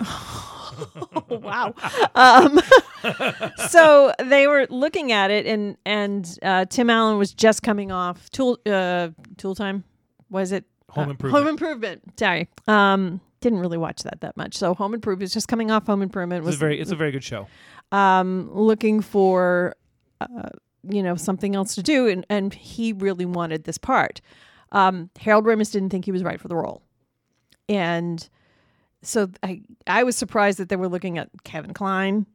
wow. 1.29 1.73
um, 2.15 2.59
so 3.69 4.13
they 4.23 4.47
were 4.47 4.67
looking 4.69 5.11
at 5.11 5.31
it, 5.31 5.45
and 5.45 5.77
and 5.85 6.37
uh, 6.43 6.65
Tim 6.65 6.89
Allen 6.89 7.17
was 7.17 7.33
just 7.33 7.63
coming 7.63 7.91
off 7.91 8.29
Tool 8.29 8.57
uh, 8.65 9.09
Tool 9.37 9.55
Time. 9.55 9.83
Was 10.29 10.51
it 10.51 10.65
Home 10.91 11.07
Uh, 11.07 11.11
Improvement. 11.11 11.43
Home 11.43 11.49
Improvement. 11.49 12.19
Sorry. 12.19 12.47
Um, 12.67 13.21
didn't 13.41 13.59
really 13.59 13.77
watch 13.77 14.03
that 14.03 14.21
that 14.21 14.35
much. 14.37 14.55
So 14.57 14.73
Home 14.75 14.93
Improvement 14.93 15.23
is 15.29 15.33
just 15.33 15.47
coming 15.47 15.71
off 15.71 15.85
Home 15.87 16.01
Improvement. 16.01 16.39
It's 16.39 16.45
Was 16.47 16.55
a 16.55 16.59
very, 16.59 16.79
it's 16.79 16.91
a 16.91 16.95
very 16.95 17.11
good 17.11 17.23
show. 17.23 17.47
um, 17.91 18.49
looking 18.53 19.01
for, 19.01 19.75
uh, 20.21 20.49
you 20.89 21.01
know, 21.01 21.15
something 21.15 21.55
else 21.55 21.73
to 21.75 21.83
do, 21.83 22.07
and, 22.07 22.25
and 22.29 22.53
he 22.53 22.93
really 22.93 23.25
wanted 23.25 23.63
this 23.63 23.77
part. 23.77 24.19
Um, 24.71 25.09
Harold 25.19 25.45
Ramis 25.45 25.71
didn't 25.71 25.89
think 25.89 26.05
he 26.05 26.11
was 26.11 26.23
right 26.23 26.39
for 26.39 26.47
the 26.47 26.55
role, 26.55 26.83
and 27.67 28.27
so 29.01 29.29
I 29.43 29.61
I 29.87 30.03
was 30.03 30.15
surprised 30.15 30.59
that 30.59 30.69
they 30.69 30.75
were 30.75 30.87
looking 30.89 31.17
at 31.17 31.29
Kevin 31.43 31.73
Kline. 31.73 32.25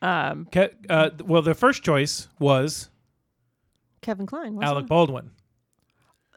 Um, 0.00 0.46
Ke- 0.46 0.74
uh, 0.90 1.10
well, 1.24 1.42
the 1.42 1.54
first 1.54 1.82
choice 1.82 2.28
was 2.38 2.90
Kevin 4.00 4.26
Kline. 4.26 4.58
Alec 4.62 4.84
it? 4.84 4.88
Baldwin. 4.88 5.30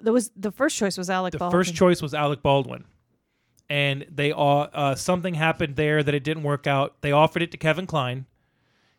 There 0.02 0.14
was 0.14 0.30
the 0.36 0.52
first 0.52 0.78
choice 0.78 0.98
was 0.98 1.10
Alec 1.10 1.32
The 1.32 1.40
Baldwin. 1.40 1.60
first 1.60 1.74
choice 1.76 2.02
was 2.02 2.14
Alec 2.14 2.42
Baldwin, 2.44 2.84
and 3.70 4.06
they 4.12 4.32
all 4.32 4.68
uh, 4.74 4.94
something 4.96 5.34
happened 5.34 5.76
there 5.78 6.04
that 6.04 6.14
it 6.14 6.24
didn't 6.24 6.44
work 6.44 6.68
out. 6.68 7.02
They 7.02 7.12
offered 7.12 7.42
it 7.42 7.52
to 7.52 7.58
Kevin 7.58 7.88
Kline. 7.88 8.26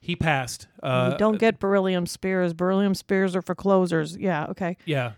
He 0.00 0.16
passed. 0.16 0.68
Uh, 0.82 1.10
You 1.12 1.18
don't 1.18 1.38
get 1.38 1.58
beryllium 1.58 2.06
spheres. 2.06 2.52
Beryllium 2.54 2.94
spheres 2.94 3.34
are 3.36 3.42
for 3.42 3.54
closers. 3.54 4.16
Yeah. 4.16 4.46
Okay. 4.50 4.76
Yeah. 4.84 5.12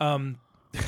Um, 0.00 0.38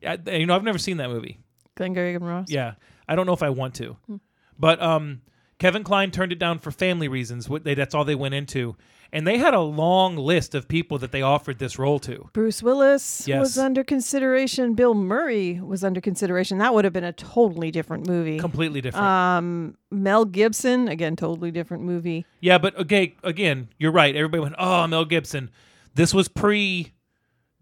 yeah, 0.00 0.16
you 0.26 0.46
know, 0.46 0.54
I've 0.54 0.64
never 0.64 0.78
seen 0.78 0.98
that 0.98 1.08
movie. 1.10 1.38
Glengarry 1.76 2.16
Glen 2.16 2.28
Ross. 2.28 2.50
Yeah, 2.50 2.74
I 3.12 3.16
don't 3.16 3.26
know 3.26 3.32
if 3.34 3.42
I 3.42 3.50
want 3.50 3.74
to, 3.76 3.96
Hmm. 4.06 4.16
but 4.58 4.80
um, 4.82 5.20
Kevin 5.58 5.84
Kline 5.84 6.10
turned 6.10 6.32
it 6.32 6.38
down 6.38 6.58
for 6.58 6.70
family 6.70 7.08
reasons. 7.08 7.48
What 7.48 7.64
they, 7.64 7.74
that's 7.74 7.94
all 7.94 8.04
they 8.04 8.14
went 8.14 8.34
into, 8.34 8.74
and 9.12 9.26
they 9.26 9.36
had 9.38 9.52
a 9.54 9.60
long 9.60 10.16
list 10.16 10.54
of 10.54 10.66
people 10.66 10.98
that 10.98 11.12
they 11.12 11.22
offered 11.22 11.58
this 11.58 11.78
role 11.78 11.98
to. 12.00 12.30
Bruce 12.32 12.62
Willis 12.62 13.28
Yes. 13.28 13.38
was 13.40 13.58
under 13.58 13.84
consideration. 13.84 14.74
Bill 14.74 14.94
Murray 14.94 15.60
was 15.60 15.84
under 15.84 16.00
consideration. 16.00 16.58
That 16.58 16.72
would 16.74 16.84
have 16.84 16.92
been 16.92 17.04
a 17.04 17.12
totally 17.12 17.70
different 17.70 18.06
movie. 18.08 18.38
Completely 18.38 18.80
different. 18.80 19.06
Um, 19.06 19.76
Mel 19.90 20.24
Gibson, 20.24 20.88
again, 20.88 21.14
totally 21.16 21.50
different 21.50 21.84
movie. 21.84 22.24
yeah, 22.40 22.58
but 22.58 22.76
okay, 22.78 23.14
again, 23.22 23.68
you're 23.78 23.92
right. 23.92 24.16
Everybody 24.16 24.42
went, 24.42 24.54
"Oh, 24.58 24.86
Mel 24.86 25.04
Gibson." 25.04 25.50
This 25.94 26.14
was 26.14 26.26
pre 26.28 26.92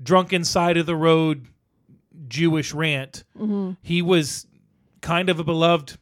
drunken 0.02 0.44
side 0.44 0.76
of 0.78 0.86
the 0.86 0.96
road 0.96 1.48
Jewish 2.28 2.72
rant. 2.72 3.24
Mm-hmm. 3.38 3.72
He 3.82 4.00
was 4.02 4.46
kind 5.00 5.28
of 5.30 5.38
a 5.40 5.44
beloved 5.44 5.98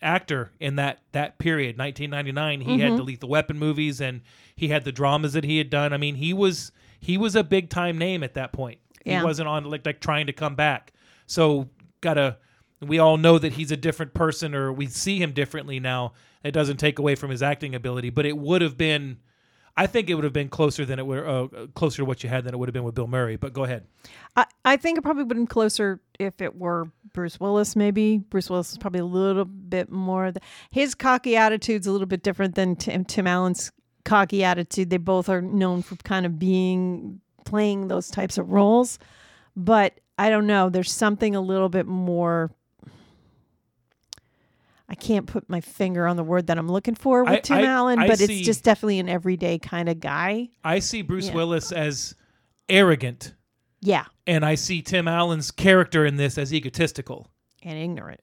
actor 0.00 0.52
in 0.60 0.76
that 0.76 1.00
that 1.12 1.38
period 1.38 1.76
1999 1.76 2.60
he 2.60 2.66
Mm-hmm. 2.66 2.80
had 2.90 2.98
the 2.98 3.02
lethal 3.02 3.28
weapon 3.28 3.58
movies 3.58 4.00
and 4.00 4.20
he 4.54 4.68
had 4.68 4.84
the 4.84 4.92
dramas 4.92 5.32
that 5.32 5.42
he 5.42 5.58
had 5.58 5.70
done 5.70 5.92
i 5.92 5.96
mean 5.96 6.14
he 6.14 6.32
was 6.32 6.70
he 7.00 7.18
was 7.18 7.34
a 7.34 7.42
big 7.42 7.68
time 7.68 7.98
name 7.98 8.22
at 8.22 8.34
that 8.34 8.52
point 8.52 8.78
Yeah. 9.04 9.18
he 9.18 9.24
wasn't 9.24 9.48
on 9.48 9.64
like 9.64 9.84
like 9.84 10.00
trying 10.00 10.26
to 10.28 10.32
come 10.32 10.54
back 10.54 10.92
so 11.26 11.68
gotta 12.00 12.36
we 12.80 13.00
all 13.00 13.16
know 13.16 13.38
that 13.40 13.54
he's 13.54 13.72
a 13.72 13.76
different 13.76 14.14
person 14.14 14.54
or 14.54 14.72
we 14.72 14.86
see 14.86 15.18
him 15.20 15.32
differently 15.32 15.80
now 15.80 16.12
it 16.44 16.52
doesn't 16.52 16.76
take 16.76 17.00
away 17.00 17.16
from 17.16 17.30
his 17.30 17.42
acting 17.42 17.74
ability 17.74 18.10
but 18.10 18.24
it 18.24 18.38
would 18.38 18.62
have 18.62 18.76
been 18.78 19.18
i 19.78 19.86
think 19.86 20.10
it 20.10 20.14
would 20.14 20.24
have 20.24 20.32
been 20.32 20.48
closer 20.48 20.84
than 20.84 20.98
it 20.98 21.06
were 21.06 21.26
uh, 21.26 21.46
closer 21.74 21.98
to 21.98 22.04
what 22.04 22.22
you 22.22 22.28
had 22.28 22.44
than 22.44 22.52
it 22.54 22.58
would 22.58 22.68
have 22.68 22.74
been 22.74 22.84
with 22.84 22.94
bill 22.94 23.06
murray 23.06 23.36
but 23.36 23.52
go 23.52 23.64
ahead 23.64 23.84
I, 24.36 24.46
I 24.64 24.76
think 24.76 24.98
it 24.98 25.02
probably 25.02 25.24
would 25.24 25.32
have 25.32 25.38
been 25.38 25.46
closer 25.48 26.00
if 26.20 26.40
it 26.40 26.56
were 26.56 26.92
Bruce 27.12 27.40
Willis, 27.40 27.74
maybe. 27.74 28.18
Bruce 28.18 28.48
Willis 28.48 28.70
is 28.70 28.78
probably 28.78 29.00
a 29.00 29.04
little 29.04 29.44
bit 29.44 29.90
more. 29.90 30.30
The, 30.30 30.40
his 30.70 30.94
cocky 30.94 31.36
attitude's 31.36 31.88
a 31.88 31.92
little 31.92 32.06
bit 32.06 32.22
different 32.22 32.54
than 32.54 32.76
Tim, 32.76 33.04
Tim 33.04 33.26
Allen's 33.26 33.72
cocky 34.04 34.44
attitude. 34.44 34.90
They 34.90 34.96
both 34.96 35.28
are 35.28 35.42
known 35.42 35.82
for 35.82 35.96
kind 35.96 36.24
of 36.24 36.38
being, 36.38 37.20
playing 37.44 37.88
those 37.88 38.10
types 38.10 38.38
of 38.38 38.52
roles. 38.52 39.00
But 39.56 39.98
I 40.18 40.30
don't 40.30 40.46
know. 40.46 40.68
There's 40.68 40.92
something 40.92 41.34
a 41.34 41.40
little 41.40 41.68
bit 41.68 41.86
more. 41.86 42.52
I 44.88 44.94
can't 44.94 45.26
put 45.26 45.48
my 45.50 45.60
finger 45.60 46.06
on 46.06 46.16
the 46.16 46.24
word 46.24 46.46
that 46.46 46.56
I'm 46.58 46.68
looking 46.70 46.94
for 46.94 47.22
with 47.24 47.32
I- 47.32 47.40
Tim 47.40 47.58
I- 47.58 47.64
Allen, 47.66 47.98
I 47.98 48.06
but 48.08 48.18
see- 48.18 48.38
it's 48.38 48.46
just 48.46 48.64
definitely 48.64 48.98
an 49.00 49.08
everyday 49.08 49.58
kind 49.58 49.88
of 49.88 50.00
guy. 50.00 50.48
i 50.64 50.78
see 50.78 51.02
bruce 51.02 51.28
Yeah. 51.28 51.34
willis 51.34 51.72
as 51.72 52.14
arrogant 52.70 53.34
Yeah. 53.80 54.04
and 54.26 54.44
I 54.44 54.54
see 54.56 54.80
Tim 54.82 55.06
Allen's 55.08 55.50
character 55.50 56.04
in 56.06 56.16
this 56.16 56.36
as 56.38 56.52
egotistical. 56.54 57.30
And 57.62 57.78
ignorant. 57.78 58.20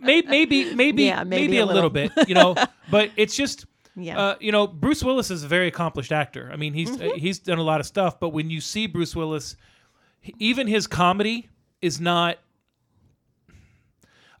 Maybe, 0.00 0.26
maybe, 0.28 0.74
maybe, 0.74 1.02
Yeah, 1.04 1.24
maybe 1.24 1.42
maybe 1.48 1.58
a 1.58 1.66
little, 1.66 1.90
little. 1.90 1.90
bit, 1.90 2.28
you 2.28 2.34
know. 2.34 2.54
But 2.90 3.10
it's 3.16 3.36
just, 3.36 3.66
Yeah. 3.96 4.18
uh, 4.18 4.34
you 4.40 4.50
know, 4.52 4.66
Bruce 4.66 5.04
Willis 5.04 5.30
is 5.30 5.44
a 5.44 5.48
very 5.48 5.66
accomplished 5.68 6.12
actor. 6.12 6.48
I 6.50 6.56
mean, 6.56 6.72
he's 6.72 6.90
Mm-hmm. 6.90 7.08
uh, 7.10 7.14
he's 7.16 7.38
done 7.38 7.58
a 7.58 7.62
lot 7.62 7.80
of 7.80 7.86
stuff. 7.86 8.18
But 8.18 8.30
when 8.30 8.48
you 8.48 8.62
see 8.62 8.86
Bruce 8.86 9.14
Willis, 9.14 9.56
even 10.38 10.66
his 10.66 10.86
comedy 10.86 11.48
is 11.82 12.00
not. 12.00 12.38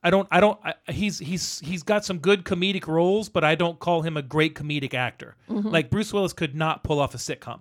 I 0.02 0.10
don't. 0.10 0.28
I 0.30 0.40
don't. 0.40 0.58
I, 0.64 0.74
he's 0.92 1.18
he's 1.18 1.58
he's 1.60 1.82
got 1.82 2.04
some 2.04 2.18
good 2.18 2.44
comedic 2.44 2.86
roles, 2.86 3.28
but 3.28 3.42
I 3.44 3.54
don't 3.54 3.78
call 3.78 4.02
him 4.02 4.16
a 4.16 4.22
great 4.22 4.54
comedic 4.54 4.94
actor. 4.94 5.36
Mm-hmm. 5.50 5.68
Like 5.68 5.90
Bruce 5.90 6.12
Willis 6.12 6.32
could 6.32 6.54
not 6.54 6.84
pull 6.84 7.00
off 7.00 7.14
a 7.14 7.18
sitcom. 7.18 7.60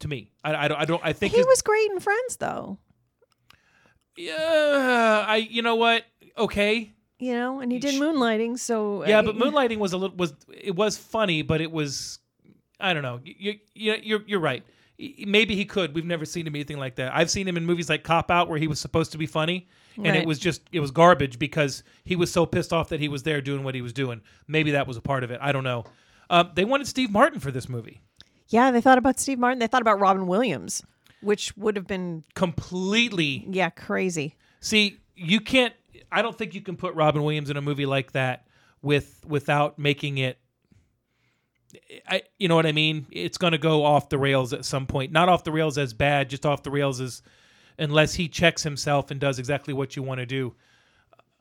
To 0.00 0.08
me, 0.08 0.32
I, 0.42 0.64
I 0.64 0.68
don't. 0.68 0.80
I 0.80 0.84
don't. 0.84 1.00
I 1.04 1.12
think 1.12 1.32
he 1.32 1.38
his- 1.38 1.46
was 1.46 1.62
great 1.62 1.90
in 1.92 2.00
Friends, 2.00 2.36
though. 2.36 2.78
Yeah, 4.16 5.24
I. 5.26 5.36
You 5.36 5.62
know 5.62 5.76
what? 5.76 6.04
Okay. 6.36 6.92
You 7.18 7.34
know, 7.34 7.60
and 7.60 7.70
he 7.70 7.78
did 7.78 8.00
moonlighting. 8.02 8.58
So 8.58 9.06
Yeah, 9.06 9.20
uh, 9.20 9.22
but 9.22 9.36
moonlighting 9.36 9.78
was 9.78 9.92
a 9.92 9.96
little 9.96 10.16
was 10.16 10.34
it 10.52 10.74
was 10.74 10.98
funny, 10.98 11.42
but 11.42 11.60
it 11.60 11.70
was 11.70 12.18
I 12.80 12.92
don't 12.94 13.04
know. 13.04 13.20
You 13.22 13.60
you 13.74 13.94
you're 14.02 14.22
you're 14.26 14.40
right. 14.40 14.64
Maybe 15.26 15.54
he 15.56 15.64
could. 15.64 15.94
We've 15.94 16.04
never 16.04 16.24
seen 16.24 16.46
him 16.46 16.54
anything 16.54 16.78
like 16.78 16.96
that. 16.96 17.14
I've 17.14 17.30
seen 17.30 17.48
him 17.48 17.56
in 17.56 17.66
movies 17.66 17.88
like 17.88 18.04
Cop 18.04 18.30
Out 18.30 18.48
where 18.48 18.58
he 18.58 18.68
was 18.68 18.78
supposed 18.80 19.12
to 19.12 19.18
be 19.18 19.26
funny, 19.26 19.68
and 19.96 20.06
Right. 20.06 20.16
it 20.16 20.26
was 20.26 20.38
just 20.38 20.62
it 20.72 20.80
was 20.80 20.90
garbage 20.90 21.38
because 21.38 21.82
he 22.04 22.16
was 22.16 22.30
so 22.32 22.46
pissed 22.46 22.72
off 22.72 22.88
that 22.90 23.00
he 23.00 23.08
was 23.08 23.22
there 23.22 23.40
doing 23.40 23.64
what 23.64 23.74
he 23.74 23.82
was 23.82 23.92
doing. 23.92 24.20
Maybe 24.46 24.70
that 24.72 24.86
was 24.86 24.96
a 24.96 25.00
part 25.00 25.24
of 25.24 25.30
it. 25.30 25.38
I 25.42 25.52
don't 25.52 25.64
know. 25.64 25.84
Um, 26.30 26.50
they 26.54 26.64
wanted 26.64 26.86
Steve 26.86 27.10
Martin 27.10 27.40
for 27.40 27.50
this 27.50 27.68
movie. 27.68 28.00
Yeah, 28.48 28.70
they 28.70 28.80
thought 28.80 28.98
about 28.98 29.18
Steve 29.18 29.38
Martin. 29.38 29.58
They 29.58 29.66
thought 29.66 29.82
about 29.82 29.98
Robin 30.00 30.26
Williams, 30.26 30.82
which 31.20 31.56
would 31.56 31.76
have 31.76 31.86
been 31.86 32.24
Completely 32.34 33.46
yeah 33.50 33.70
crazy. 33.70 34.36
See, 34.60 34.98
you 35.16 35.40
can't. 35.40 35.74
I 36.10 36.22
don't 36.22 36.36
think 36.36 36.54
you 36.54 36.60
can 36.60 36.76
put 36.76 36.94
Robin 36.94 37.22
Williams 37.22 37.50
in 37.50 37.56
a 37.56 37.62
movie 37.62 37.86
like 37.86 38.12
that 38.12 38.46
with 38.82 39.24
without 39.26 39.78
making 39.78 40.18
it. 40.18 40.38
I, 42.08 42.22
you 42.38 42.48
know 42.48 42.54
what 42.54 42.66
I 42.66 42.72
mean? 42.72 43.06
It's 43.10 43.38
going 43.38 43.52
to 43.52 43.58
go 43.58 43.84
off 43.84 44.08
the 44.08 44.18
rails 44.18 44.52
at 44.52 44.64
some 44.64 44.86
point. 44.86 45.12
Not 45.12 45.28
off 45.28 45.44
the 45.44 45.52
rails 45.52 45.78
as 45.78 45.92
bad, 45.94 46.28
just 46.28 46.44
off 46.44 46.62
the 46.62 46.70
rails 46.70 47.00
as 47.00 47.22
unless 47.78 48.14
he 48.14 48.28
checks 48.28 48.62
himself 48.62 49.10
and 49.10 49.18
does 49.18 49.38
exactly 49.38 49.74
what 49.74 49.96
you 49.96 50.02
want 50.02 50.20
to 50.20 50.26
do. 50.26 50.54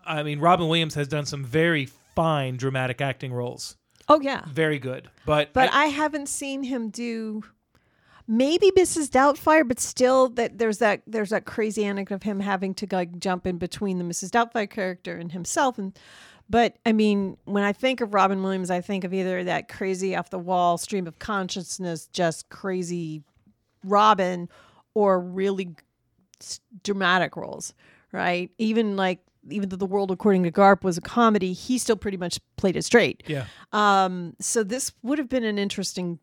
I 0.06 0.24
mean, 0.24 0.40
Robin 0.40 0.68
Williams 0.68 0.96
has 0.96 1.08
done 1.08 1.26
some 1.26 1.44
very 1.44 1.86
fine 2.16 2.58
dramatic 2.58 3.02
acting 3.02 3.34
roles. 3.34 3.78
Oh 4.08 4.20
yeah, 4.20 4.44
Very 4.48 4.80
good, 4.80 5.10
but 5.26 5.54
but 5.54 5.72
I, 5.72 5.84
I, 5.84 5.86
haven't 5.86 6.28
seen 6.28 6.64
him 6.64 6.90
do. 6.90 7.44
maybe 8.28 8.72
Mrs. 8.72 9.10
Doubtfire, 9.10 9.66
but 9.66 9.80
still 9.80 10.28
that 10.30 10.58
there's 10.58 10.80
that 10.80 11.04
there's 11.08 11.30
that 11.30 11.46
crazy 11.46 11.86
anecdote 11.86 12.16
of 12.16 12.24
him 12.24 12.40
having 12.42 12.74
to 12.76 12.88
like 12.92 13.20
jump 13.20 13.48
in 13.48 13.58
between 13.58 14.00
the 14.00 14.04
Mrs. 14.04 14.32
Doubtfire 14.32 14.70
character 14.70 15.16
and 15.16 15.32
himself 15.32 15.78
and 15.78 15.98
but 16.52 16.76
I 16.86 16.92
mean, 16.92 17.38
when 17.46 17.64
I 17.64 17.72
think 17.72 18.02
of 18.02 18.14
Robin 18.14 18.44
Williams, 18.44 18.70
I 18.70 18.82
think 18.82 19.06
of 19.06 19.14
either 19.14 19.46
that 19.46 19.70
crazy 19.70 20.16
off 20.18 20.30
the 20.30 20.38
wall 20.38 20.78
stream 20.78 21.08
of 21.08 21.18
consciousness, 21.18 22.08
just 22.08 22.50
crazy 22.50 23.24
Robin, 23.86 24.50
or 24.94 25.20
really 25.20 25.76
dramatic 26.84 27.38
roles, 27.38 27.74
right? 28.12 28.52
Even 28.58 28.98
like 28.98 29.20
even 29.50 29.70
though 29.70 29.78
the 29.78 29.86
world 29.86 30.12
according 30.12 30.44
to 30.44 30.52
Garp 30.52 30.84
was 30.84 30.98
a 30.98 31.02
comedy, 31.02 31.54
he 31.54 31.78
still 31.78 31.96
pretty 31.96 32.18
much 32.18 32.38
played 32.58 32.76
it 32.76 32.84
straight. 32.84 33.24
Yeah. 33.28 33.46
Um, 33.72 34.36
so 34.40 34.62
this 34.64 34.92
would 35.02 35.20
have 35.20 35.30
been 35.30 35.46
an 35.46 35.58
interesting 35.58 36.20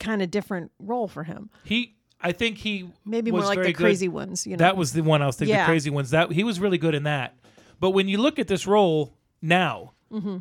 kind 0.00 0.20
of 0.22 0.30
different 0.32 0.72
role 0.80 1.06
for 1.06 1.22
him. 1.22 1.50
He 1.62 1.94
I 2.20 2.32
think 2.32 2.58
he 2.58 2.90
Maybe 3.04 3.30
was 3.30 3.42
more 3.42 3.48
like 3.48 3.56
very 3.58 3.68
the 3.68 3.72
good. 3.74 3.84
crazy 3.84 4.08
ones, 4.08 4.44
you 4.44 4.56
know. 4.56 4.58
That 4.64 4.76
was 4.76 4.92
the 4.92 5.02
one 5.02 5.22
I 5.22 5.26
was 5.26 5.36
thinking. 5.36 5.54
Yeah. 5.54 5.66
The 5.66 5.70
crazy 5.70 5.90
ones. 5.90 6.10
That 6.10 6.32
he 6.32 6.42
was 6.42 6.58
really 6.58 6.78
good 6.78 6.96
in 6.96 7.04
that. 7.04 7.36
But 7.78 7.90
when 7.90 8.08
you 8.08 8.18
look 8.18 8.40
at 8.40 8.48
this 8.48 8.66
role 8.66 9.16
now, 9.42 9.92
Mm-hmm. 10.12 10.38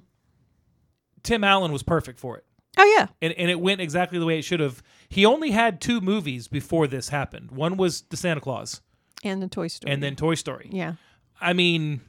Tim 1.23 1.43
Allen 1.43 1.71
was 1.71 1.83
perfect 1.83 2.19
for 2.19 2.37
it, 2.37 2.45
oh 2.77 2.95
yeah. 2.97 3.07
and 3.21 3.33
and 3.33 3.49
it 3.51 3.59
went 3.59 3.79
exactly 3.81 4.17
the 4.19 4.25
way 4.25 4.39
it 4.39 4.41
should 4.43 4.59
have. 4.59 4.81
He 5.07 5.25
only 5.25 5.51
had 5.51 5.79
two 5.79 6.01
movies 6.01 6.47
before 6.47 6.87
this 6.87 7.09
happened. 7.09 7.51
One 7.51 7.77
was 7.77 8.01
the 8.09 8.17
Santa 8.17 8.41
Claus, 8.41 8.81
And 9.23 9.41
the 9.41 9.47
Toy 9.47 9.67
Story. 9.67 9.93
and 9.93 10.01
then 10.03 10.15
Toy 10.15 10.35
Story. 10.35 10.69
yeah. 10.71 10.93
I 11.39 11.53
mean, 11.53 12.01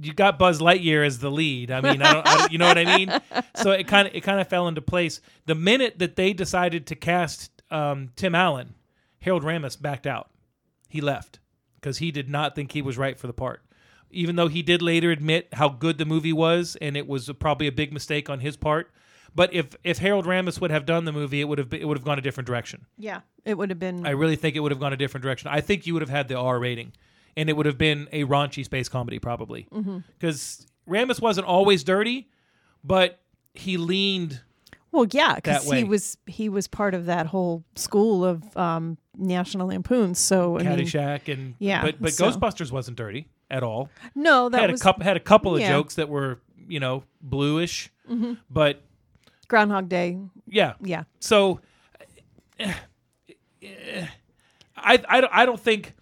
you 0.00 0.12
got 0.14 0.38
Buzz 0.38 0.58
Lightyear 0.60 1.04
as 1.06 1.18
the 1.18 1.30
lead. 1.30 1.70
I 1.70 1.80
mean, 1.80 2.02
I 2.02 2.12
don't, 2.12 2.26
I 2.26 2.36
don't 2.38 2.52
you 2.52 2.58
know 2.58 2.66
what 2.66 2.78
I 2.78 2.96
mean? 2.96 3.12
So 3.56 3.70
it 3.72 3.86
kind 3.88 4.06
of 4.08 4.14
it 4.14 4.20
kind 4.22 4.38
of 4.40 4.48
fell 4.48 4.68
into 4.68 4.82
place. 4.82 5.20
The 5.46 5.54
minute 5.54 5.98
that 5.98 6.16
they 6.16 6.32
decided 6.34 6.86
to 6.88 6.94
cast 6.94 7.50
um, 7.70 8.10
Tim 8.16 8.34
Allen, 8.34 8.74
Harold 9.20 9.42
Ramis 9.44 9.80
backed 9.80 10.06
out. 10.06 10.28
He 10.88 11.00
left 11.00 11.38
because 11.76 11.98
he 11.98 12.10
did 12.10 12.28
not 12.28 12.54
think 12.54 12.72
he 12.72 12.82
was 12.82 12.96
right 12.98 13.18
for 13.18 13.26
the 13.28 13.32
part. 13.32 13.62
Even 14.16 14.36
though 14.36 14.48
he 14.48 14.62
did 14.62 14.80
later 14.82 15.10
admit 15.10 15.48
how 15.52 15.68
good 15.68 15.98
the 15.98 16.04
movie 16.06 16.32
was, 16.32 16.76
and 16.80 16.96
it 16.96 17.06
was 17.06 17.30
probably 17.38 17.66
a 17.66 17.72
big 17.72 17.92
mistake 17.92 18.30
on 18.30 18.40
his 18.40 18.56
part. 18.56 18.90
But 19.34 19.52
if 19.52 19.76
if 19.84 19.98
Harold 19.98 20.24
Ramis 20.24 20.60
would 20.60 20.70
have 20.70 20.86
done 20.86 21.04
the 21.04 21.12
movie, 21.12 21.42
it 21.42 21.44
would 21.44 21.58
have 21.58 21.68
been, 21.68 21.82
it 21.82 21.84
would 21.84 21.98
have 21.98 22.04
gone 22.04 22.18
a 22.18 22.22
different 22.22 22.46
direction. 22.46 22.86
Yeah. 22.96 23.20
It 23.44 23.58
would 23.58 23.68
have 23.68 23.78
been 23.78 24.06
I 24.06 24.10
really 24.10 24.36
think 24.36 24.56
it 24.56 24.60
would 24.60 24.72
have 24.72 24.80
gone 24.80 24.94
a 24.94 24.96
different 24.96 25.22
direction. 25.22 25.50
I 25.52 25.60
think 25.60 25.86
you 25.86 25.92
would 25.92 26.00
have 26.02 26.08
had 26.08 26.28
the 26.28 26.36
R 26.36 26.58
rating, 26.58 26.92
and 27.36 27.50
it 27.50 27.52
would 27.56 27.66
have 27.66 27.76
been 27.76 28.08
a 28.12 28.24
raunchy 28.24 28.64
space 28.64 28.88
comedy 28.88 29.18
probably. 29.18 29.68
Because 30.18 30.66
Ramis 30.88 31.20
wasn't 31.20 31.46
always 31.46 31.84
dirty, 31.84 32.30
but 32.82 33.20
he 33.52 33.76
leaned. 33.76 34.40
Well, 34.90 35.06
yeah, 35.12 35.34
because 35.34 35.70
he 35.70 35.84
was 35.84 36.16
he 36.26 36.48
was 36.48 36.66
part 36.66 36.94
of 36.94 37.04
that 37.04 37.26
whole 37.26 37.62
school 37.74 38.24
of 38.24 38.56
um, 38.56 38.96
National 39.18 39.66
Lampoons. 39.66 40.18
So 40.18 40.58
I 40.58 40.62
mean, 40.62 40.78
Caddyshack 40.78 41.30
and 41.30 41.54
yeah, 41.58 41.82
but 41.82 42.00
but 42.00 42.14
so- 42.14 42.30
Ghostbusters 42.30 42.72
wasn't 42.72 42.96
dirty 42.96 43.28
at 43.50 43.62
all. 43.62 43.88
no, 44.14 44.48
that 44.48 44.60
had 44.60 44.70
was 44.70 44.80
a 44.80 44.84
couple 44.84 45.04
had 45.04 45.16
a 45.16 45.20
couple 45.20 45.54
of 45.54 45.60
yeah. 45.60 45.68
Mm-hmm. 45.68 45.76
jokes 45.78 45.94
that 45.96 46.08
were 46.08 46.38
you 46.68 46.80
know 46.80 47.04
bluish, 47.20 47.90
but 48.50 48.82
Groundhog 49.48 49.88
Day. 49.88 50.18
yeah. 50.48 50.74
Yeah, 50.82 51.04
So 51.20 51.60
eh, 52.58 52.72
eh, 53.62 54.06
I 54.76 55.02
I 55.08 55.20
don't, 55.20 55.32
I 55.32 55.46
don't 55.46 55.60
think 55.60 55.94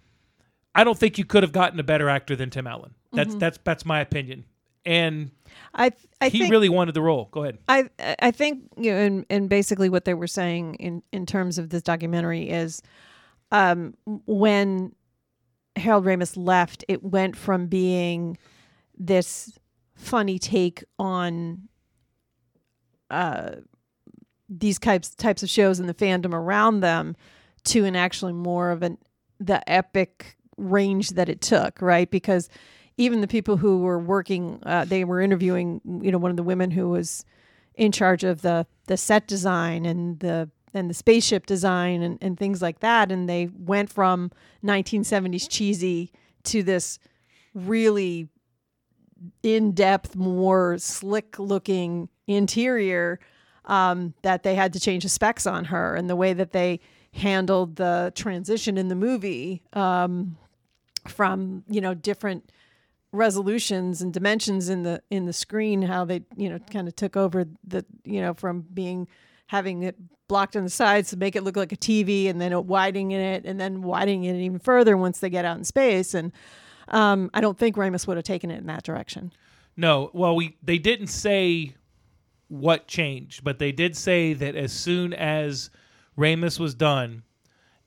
I 0.74 0.84
don't 0.84 0.98
think 0.98 1.18
you 1.18 1.24
could 1.24 1.42
have 1.42 1.52
gotten 1.52 1.78
a 1.78 1.82
better 1.84 2.08
actor 2.08 2.34
than 2.36 2.50
Tim 2.50 2.66
Allen. 2.66 2.94
That's 3.12 3.30
Mm-hmm. 3.30 3.38
that's 3.38 3.58
that's 3.64 3.84
my 3.84 4.00
opinion. 4.00 4.44
And 4.86 5.30
I 5.74 5.92
I 6.20 6.28
he 6.28 6.40
think 6.40 6.50
really 6.50 6.68
wanted 6.68 6.94
the 6.94 7.00
role. 7.02 7.28
Go 7.30 7.42
ahead. 7.44 7.58
I 7.68 7.88
I 8.20 8.30
think 8.30 8.64
you 8.76 8.90
know, 8.92 8.98
and 8.98 9.26
and 9.30 9.48
basically 9.48 9.88
what 9.88 10.04
they 10.04 10.14
were 10.14 10.26
saying 10.26 10.74
in 10.76 11.02
in 11.12 11.26
terms 11.26 11.58
of 11.58 11.70
this 11.70 11.82
documentary 11.82 12.50
is, 12.50 12.82
um, 13.52 13.94
when 14.26 14.94
Harold 15.76 16.04
Ramis 16.04 16.36
left, 16.36 16.84
it 16.88 17.02
went 17.02 17.36
from 17.36 17.66
being 17.66 18.38
this 18.96 19.58
funny 19.94 20.38
take 20.38 20.82
on 20.98 21.68
uh 23.10 23.50
these 24.48 24.78
types 24.78 25.10
types 25.14 25.42
of 25.42 25.48
shows 25.48 25.78
and 25.78 25.88
the 25.88 25.94
fandom 25.94 26.34
around 26.34 26.80
them 26.80 27.16
to 27.64 27.84
an 27.84 27.96
actually 27.96 28.32
more 28.32 28.70
of 28.70 28.82
an 28.82 28.98
the 29.40 29.68
epic 29.70 30.36
range 30.56 31.10
that 31.10 31.28
it 31.28 31.40
took, 31.40 31.80
right? 31.82 32.10
Because 32.10 32.48
even 32.96 33.20
the 33.20 33.26
people 33.26 33.56
who 33.56 33.78
were 33.78 33.98
working, 33.98 34.60
uh, 34.64 34.84
they 34.84 35.04
were 35.04 35.20
interviewing, 35.20 35.80
you 36.02 36.12
know, 36.12 36.18
one 36.18 36.30
of 36.30 36.36
the 36.36 36.44
women 36.44 36.70
who 36.70 36.88
was 36.88 37.24
in 37.74 37.90
charge 37.90 38.22
of 38.22 38.42
the 38.42 38.66
the 38.86 38.96
set 38.96 39.26
design 39.26 39.84
and 39.84 40.20
the 40.20 40.48
and 40.74 40.90
the 40.90 40.94
spaceship 40.94 41.46
design 41.46 42.02
and, 42.02 42.18
and 42.20 42.38
things 42.38 42.60
like 42.60 42.80
that, 42.80 43.10
and 43.10 43.28
they 43.28 43.48
went 43.56 43.90
from 43.90 44.30
1970s 44.64 45.46
cheesy 45.48 46.10
to 46.44 46.62
this 46.62 46.98
really 47.54 48.28
in-depth, 49.42 50.16
more 50.16 50.76
slick-looking 50.78 52.08
interior 52.26 53.18
um, 53.66 54.14
that 54.22 54.42
they 54.42 54.54
had 54.54 54.72
to 54.72 54.80
change 54.80 55.02
the 55.02 55.08
specs 55.08 55.46
on 55.46 55.66
her 55.66 55.94
and 55.94 56.10
the 56.10 56.16
way 56.16 56.32
that 56.32 56.52
they 56.52 56.80
handled 57.12 57.76
the 57.76 58.12
transition 58.14 58.76
in 58.76 58.88
the 58.88 58.94
movie 58.94 59.62
um, 59.72 60.36
from 61.06 61.62
you 61.68 61.80
know 61.80 61.94
different 61.94 62.50
resolutions 63.12 64.02
and 64.02 64.12
dimensions 64.12 64.68
in 64.68 64.82
the 64.82 65.00
in 65.10 65.24
the 65.24 65.32
screen 65.32 65.82
how 65.82 66.04
they 66.04 66.22
you 66.36 66.48
know 66.48 66.58
kind 66.70 66.88
of 66.88 66.96
took 66.96 67.16
over 67.16 67.46
the 67.64 67.84
you 68.04 68.20
know 68.20 68.34
from 68.34 68.62
being 68.74 69.06
having 69.46 69.82
it 69.84 69.96
blocked 70.28 70.56
on 70.56 70.64
the 70.64 70.70
sides 70.70 71.10
to 71.10 71.16
make 71.16 71.36
it 71.36 71.42
look 71.42 71.56
like 71.56 71.72
a 71.72 71.76
TV 71.76 72.28
and 72.28 72.40
then 72.40 72.66
widening 72.66 73.10
in 73.10 73.20
it 73.20 73.44
and 73.44 73.60
then 73.60 73.82
widening 73.82 74.24
it 74.24 74.36
even 74.36 74.58
further 74.58 74.96
once 74.96 75.18
they 75.20 75.30
get 75.30 75.44
out 75.44 75.58
in 75.58 75.64
space 75.64 76.14
and 76.14 76.32
um, 76.88 77.30
I 77.34 77.40
don't 77.40 77.58
think 77.58 77.76
Ramis 77.76 78.06
would 78.06 78.16
have 78.16 78.24
taken 78.24 78.50
it 78.50 78.58
in 78.58 78.66
that 78.66 78.82
direction. 78.82 79.32
No, 79.76 80.10
well, 80.12 80.36
we 80.36 80.56
they 80.62 80.78
didn't 80.78 81.08
say 81.08 81.74
what 82.48 82.86
changed, 82.86 83.42
but 83.42 83.58
they 83.58 83.72
did 83.72 83.96
say 83.96 84.32
that 84.34 84.54
as 84.54 84.72
soon 84.72 85.12
as 85.14 85.70
Ramis 86.16 86.60
was 86.60 86.74
done, 86.74 87.22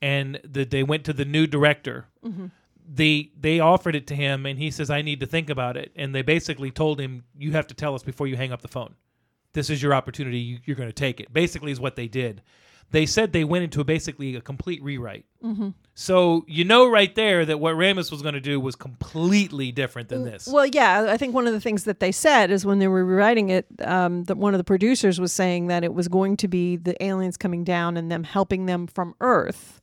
and 0.02 0.40
that 0.44 0.70
they 0.70 0.84
went 0.84 1.06
to 1.06 1.14
the 1.14 1.26
new 1.26 1.48
director, 1.48 2.08
they 2.88 3.32
they 3.40 3.60
offered 3.60 3.96
it 3.96 4.08
to 4.08 4.16
him, 4.16 4.46
and 4.46 4.60
he 4.60 4.72
says, 4.72 4.90
"I 4.90 5.02
need 5.02 5.20
to 5.22 5.26
think 5.26 5.50
about 5.50 5.78
it." 5.78 5.92
And 5.96 6.14
they 6.14 6.24
basically 6.24 6.72
told 6.72 7.00
him, 7.00 7.24
"You 7.38 7.52
have 7.54 7.68
to 7.68 7.74
tell 7.74 7.96
us 7.96 8.04
before 8.04 8.28
you 8.28 8.36
hang 8.36 8.52
up 8.52 8.62
the 8.62 8.68
phone. 8.68 8.96
This 9.58 9.70
is 9.70 9.82
your 9.82 9.93
opportunity. 9.93 10.39
You, 10.39 10.60
you're 10.66 10.76
going 10.76 10.89
to 10.89 10.93
take 10.93 11.20
it." 11.20 11.34
Basically, 11.34 11.72
is 11.72 11.80
what 11.80 11.95
they 11.95 12.08
did. 12.08 12.41
They 12.91 13.05
said 13.05 13.34
they 13.34 13.43
went 13.43 13.66
into 13.66 13.82
a, 13.82 13.84
basically 13.84 14.36
a 14.36 14.41
complete 14.41 14.82
rewrite. 14.82 15.26
So 15.93 16.45
you 16.47 16.64
know 16.64 16.89
right 16.89 17.14
there 17.16 17.45
that 17.45 17.60
what 17.60 17.76
Ramis 17.76 18.12
was 18.12 18.22
going 18.22 18.36
to 18.36 18.39
do 18.39 18.60
was 18.60 18.76
completely 18.76 19.72
different 19.72 20.10
than 20.10 20.24
this. 20.24 20.47
Well, 20.47 20.66
yeah, 20.66 21.08
I 21.10 21.18
think 21.18 21.34
one 21.34 21.47
of 21.47 21.53
the 21.53 21.60
things 21.60 21.84
that 21.86 21.99
they 21.99 22.12
said 22.12 22.51
is 22.51 22.66
when 22.66 22.80
they 22.80 22.88
were 22.88 23.03
rewriting 23.03 23.49
it, 23.49 23.66
um, 23.84 24.24
that 24.26 24.38
one 24.38 24.53
of 24.53 24.58
the 24.58 24.64
producers 24.64 25.20
was 25.20 25.34
saying 25.34 25.68
that 25.68 25.84
it 25.84 25.93
was 25.93 26.08
going 26.08 26.38
to 26.38 26.47
be 26.47 26.78
the 26.78 27.01
aliens 27.03 27.36
coming 27.36 27.64
down 27.64 27.97
and 27.97 28.12
them 28.12 28.24
helping 28.24 28.68
them 28.68 28.88
from 28.88 29.16
Earth, 29.20 29.82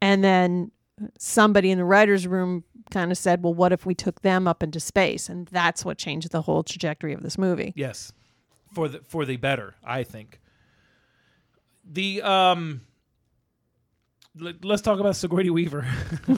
and 0.00 0.24
then 0.24 0.72
somebody 1.18 1.70
in 1.70 1.78
the 1.78 1.84
writers' 1.84 2.26
room 2.26 2.64
kind 2.90 3.12
of 3.12 3.18
said, 3.18 3.42
"Well, 3.42 3.54
what 3.54 3.72
if 3.72 3.86
we 3.86 3.94
took 3.94 4.22
them 4.22 4.48
up 4.48 4.62
into 4.62 4.80
space?" 4.80 5.28
And 5.28 5.46
that's 5.48 5.84
what 5.84 5.98
changed 5.98 6.30
the 6.30 6.42
whole 6.42 6.62
trajectory 6.62 7.12
of 7.12 7.22
this 7.22 7.38
movie. 7.38 7.72
Yes, 7.76 8.12
for 8.72 8.88
the 8.88 9.00
for 9.00 9.24
the 9.24 9.36
better, 9.36 9.74
I 9.84 10.04
think. 10.04 10.40
The 11.90 12.22
um, 12.22 12.82
let, 14.38 14.64
us 14.64 14.80
talk 14.80 15.00
about 15.00 15.16
Sigourney 15.16 15.50
Weaver. 15.50 15.84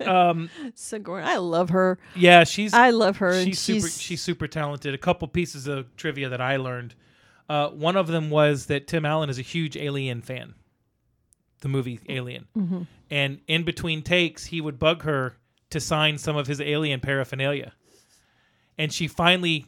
um, 0.00 0.50
Sigourney, 0.74 1.26
I 1.26 1.36
love 1.36 1.70
her. 1.70 1.98
yeah, 2.16 2.44
she's 2.44 2.74
I 2.74 2.90
love 2.90 3.18
her. 3.18 3.42
she's 3.44 3.58
super 3.58 3.88
she's 3.88 4.22
super 4.22 4.46
talented. 4.48 4.94
A 4.94 4.98
couple 4.98 5.28
pieces 5.28 5.66
of 5.66 5.94
trivia 5.96 6.28
that 6.28 6.40
I 6.40 6.56
learned. 6.56 6.94
Uh, 7.48 7.68
one 7.70 7.96
of 7.96 8.06
them 8.06 8.30
was 8.30 8.66
that 8.66 8.86
Tim 8.86 9.04
Allen 9.04 9.28
is 9.28 9.38
a 9.38 9.42
huge 9.42 9.76
Alien 9.76 10.22
fan. 10.22 10.54
The 11.60 11.68
movie 11.68 12.00
Alien, 12.08 12.48
Mm-hmm. 12.56 12.82
and 13.10 13.40
in 13.46 13.62
between 13.62 14.02
takes, 14.02 14.46
he 14.46 14.60
would 14.60 14.78
bug 14.80 15.02
her 15.04 15.36
to 15.70 15.78
sign 15.80 16.18
some 16.18 16.36
of 16.36 16.48
his 16.48 16.60
Alien 16.60 16.98
paraphernalia, 16.98 17.72
and 18.76 18.92
she 18.92 19.06
finally 19.06 19.66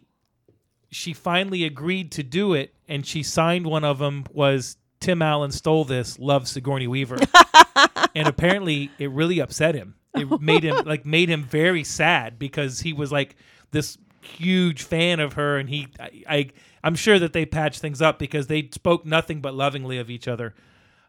she 0.94 1.12
finally 1.12 1.64
agreed 1.64 2.12
to 2.12 2.22
do 2.22 2.54
it, 2.54 2.74
and 2.88 3.06
she 3.06 3.22
signed 3.22 3.66
one 3.66 3.84
of 3.84 3.98
them 3.98 4.24
was 4.32 4.76
Tim 5.00 5.22
Allen 5.22 5.50
stole 5.50 5.84
this, 5.84 6.18
love 6.18 6.48
Sigourney 6.48 6.86
Weaver, 6.86 7.18
and 8.14 8.28
apparently 8.28 8.90
it 8.98 9.10
really 9.10 9.38
upset 9.40 9.74
him. 9.74 9.96
It 10.14 10.40
made 10.40 10.62
him 10.62 10.84
like 10.84 11.04
made 11.04 11.28
him 11.28 11.42
very 11.42 11.84
sad 11.84 12.38
because 12.38 12.80
he 12.80 12.92
was 12.92 13.10
like 13.10 13.36
this 13.72 13.98
huge 14.20 14.82
fan 14.82 15.20
of 15.20 15.34
her, 15.34 15.58
and 15.58 15.68
he 15.68 15.88
I, 15.98 16.22
I 16.28 16.50
I'm 16.82 16.94
sure 16.94 17.18
that 17.18 17.32
they 17.32 17.44
patched 17.44 17.80
things 17.80 18.00
up 18.00 18.18
because 18.18 18.46
they 18.46 18.68
spoke 18.72 19.04
nothing 19.04 19.40
but 19.40 19.54
lovingly 19.54 19.98
of 19.98 20.10
each 20.10 20.28
other. 20.28 20.54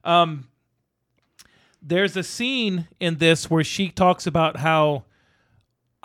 Um, 0.03 0.47
there's 1.81 2.17
a 2.17 2.23
scene 2.23 2.87
in 2.99 3.17
this 3.17 3.49
where 3.49 3.63
she 3.63 3.89
talks 3.89 4.25
about 4.25 4.57
how 4.57 5.05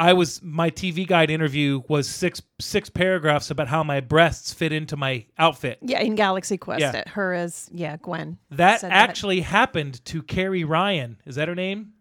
I 0.00 0.14
was 0.14 0.40
my 0.42 0.70
TV 0.70 1.06
guide 1.06 1.28
interview 1.30 1.82
was 1.86 2.08
six 2.08 2.40
six 2.58 2.88
paragraphs 2.88 3.50
about 3.50 3.68
how 3.68 3.82
my 3.84 4.00
breasts 4.00 4.52
fit 4.52 4.72
into 4.72 4.96
my 4.96 5.26
outfit. 5.38 5.78
Yeah, 5.82 6.00
in 6.00 6.14
Galaxy 6.14 6.56
Quest, 6.56 6.80
Yeah. 6.80 6.96
it, 6.96 7.08
her 7.08 7.34
as 7.34 7.68
yeah 7.70 7.98
Gwen. 7.98 8.38
That 8.50 8.82
actually 8.82 9.40
happened 9.42 10.02
to 10.06 10.22
Carrie 10.22 10.64
Ryan. 10.64 11.18
Is 11.26 11.34
that 11.36 11.48
her 11.48 11.54
name? 11.54 11.92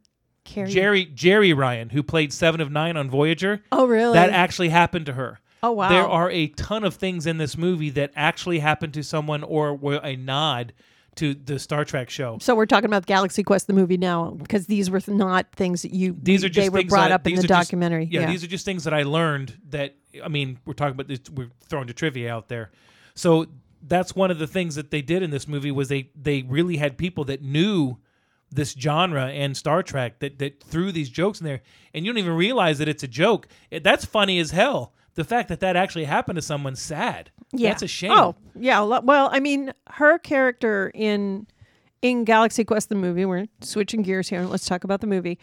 Carrie. 0.45 0.69
Jerry 0.71 1.05
Jeri 1.05 1.55
Ryan, 1.55 1.89
who 1.89 2.01
played 2.01 2.31
Seven 2.31 2.61
of 2.61 2.71
Nine 2.71 2.95
on 2.95 3.09
Voyager. 3.09 3.61
Oh 3.71 3.85
really? 3.85 4.13
That 4.13 4.29
actually 4.29 4.69
happened 4.69 5.05
to 5.07 5.13
her. 5.13 5.39
oh 5.61 5.73
wow. 5.73 5.89
There 5.89 6.07
are 6.07 6.31
a 6.31 6.47
ton 6.47 6.85
of 6.85 6.95
things 6.95 7.25
in 7.27 7.37
this 7.37 7.57
movie 7.57 7.89
that 7.91 8.11
actually 8.15 8.59
happened 8.59 8.93
to 8.93 9.03
someone 9.03 9.43
or 9.43 9.75
were 9.75 9.99
a 10.01 10.15
nod 10.15 10.71
to 11.19 11.33
the 11.33 11.57
Star 11.59 11.85
Trek 11.85 12.09
show. 12.09 12.37
so 12.41 12.55
we're 12.55 12.65
talking 12.65 12.85
about 12.89 13.05
Galaxy 13.05 13.43
Quest 13.43 13.67
the 13.67 13.73
movie 13.73 13.97
now 13.97 14.31
because 14.31 14.67
these 14.67 14.89
were 14.89 15.01
not 15.07 15.47
things 15.55 15.81
that 15.83 15.93
you 15.93 16.15
These 16.21 16.43
are 16.43 16.49
just 16.49 16.65
they 16.65 16.69
were 16.69 16.79
things 16.79 16.89
brought 16.89 17.09
that- 17.09 17.15
up 17.15 17.27
in 17.27 17.35
the 17.35 17.39
are 17.41 17.47
just- 17.47 17.73
yeah, 17.73 17.97
yeah. 18.21 18.25
these 18.27 18.43
are 18.43 18.47
just 18.47 18.65
things 18.65 18.83
that 18.83 18.93
I 18.93 19.03
learned 19.03 19.57
that 19.69 19.95
I 20.23 20.27
mean, 20.27 20.59
we're 20.65 20.73
talking 20.73 20.93
about 20.93 21.07
this 21.07 21.21
we're 21.33 21.51
throwing 21.67 21.87
the 21.87 21.93
trivia 21.93 22.33
out 22.33 22.47
there. 22.49 22.71
So 23.15 23.45
that's 23.87 24.15
one 24.15 24.31
of 24.31 24.39
the 24.39 24.47
things 24.47 24.75
that 24.75 24.91
they 24.91 25.01
did 25.01 25.23
in 25.23 25.29
this 25.29 25.47
movie 25.47 25.71
was 25.71 25.87
they 25.89 26.09
they 26.19 26.41
really 26.43 26.77
had 26.77 26.97
people 26.97 27.23
that 27.25 27.41
knew 27.41 27.97
this 28.51 28.73
genre 28.73 29.27
and 29.27 29.55
Star 29.55 29.83
Trek 29.83 30.19
that 30.19 30.39
that 30.39 30.63
threw 30.63 30.91
these 30.91 31.09
jokes 31.09 31.39
in 31.39 31.45
there 31.45 31.61
and 31.93 32.05
you 32.05 32.11
don't 32.11 32.17
even 32.17 32.33
realize 32.35 32.79
that 32.79 32.87
it's 32.87 33.03
a 33.03 33.07
joke. 33.07 33.47
That's 33.71 34.05
funny 34.05 34.39
as 34.39 34.51
hell. 34.51 34.93
The 35.15 35.23
fact 35.23 35.49
that 35.49 35.59
that 35.59 35.75
actually 35.75 36.05
happened 36.05 36.37
to 36.37 36.41
someone's 36.41 36.81
sad. 36.81 37.31
Yeah. 37.51 37.69
That's 37.69 37.81
a 37.81 37.85
oh, 37.85 37.87
shame. 37.87 38.11
Oh, 38.11 38.35
yeah. 38.55 38.81
Well, 38.81 39.29
I 39.31 39.39
mean, 39.39 39.73
her 39.87 40.17
character 40.19 40.91
in 40.93 41.47
in 42.01 42.23
Galaxy 42.23 42.63
Quest 42.63 42.89
the 42.89 42.95
movie. 42.95 43.25
We're 43.25 43.47
switching 43.61 44.01
gears 44.01 44.29
here. 44.29 44.39
and 44.39 44.49
Let's 44.49 44.65
talk 44.65 44.83
about 44.83 45.01
the 45.01 45.07
movie. 45.07 45.37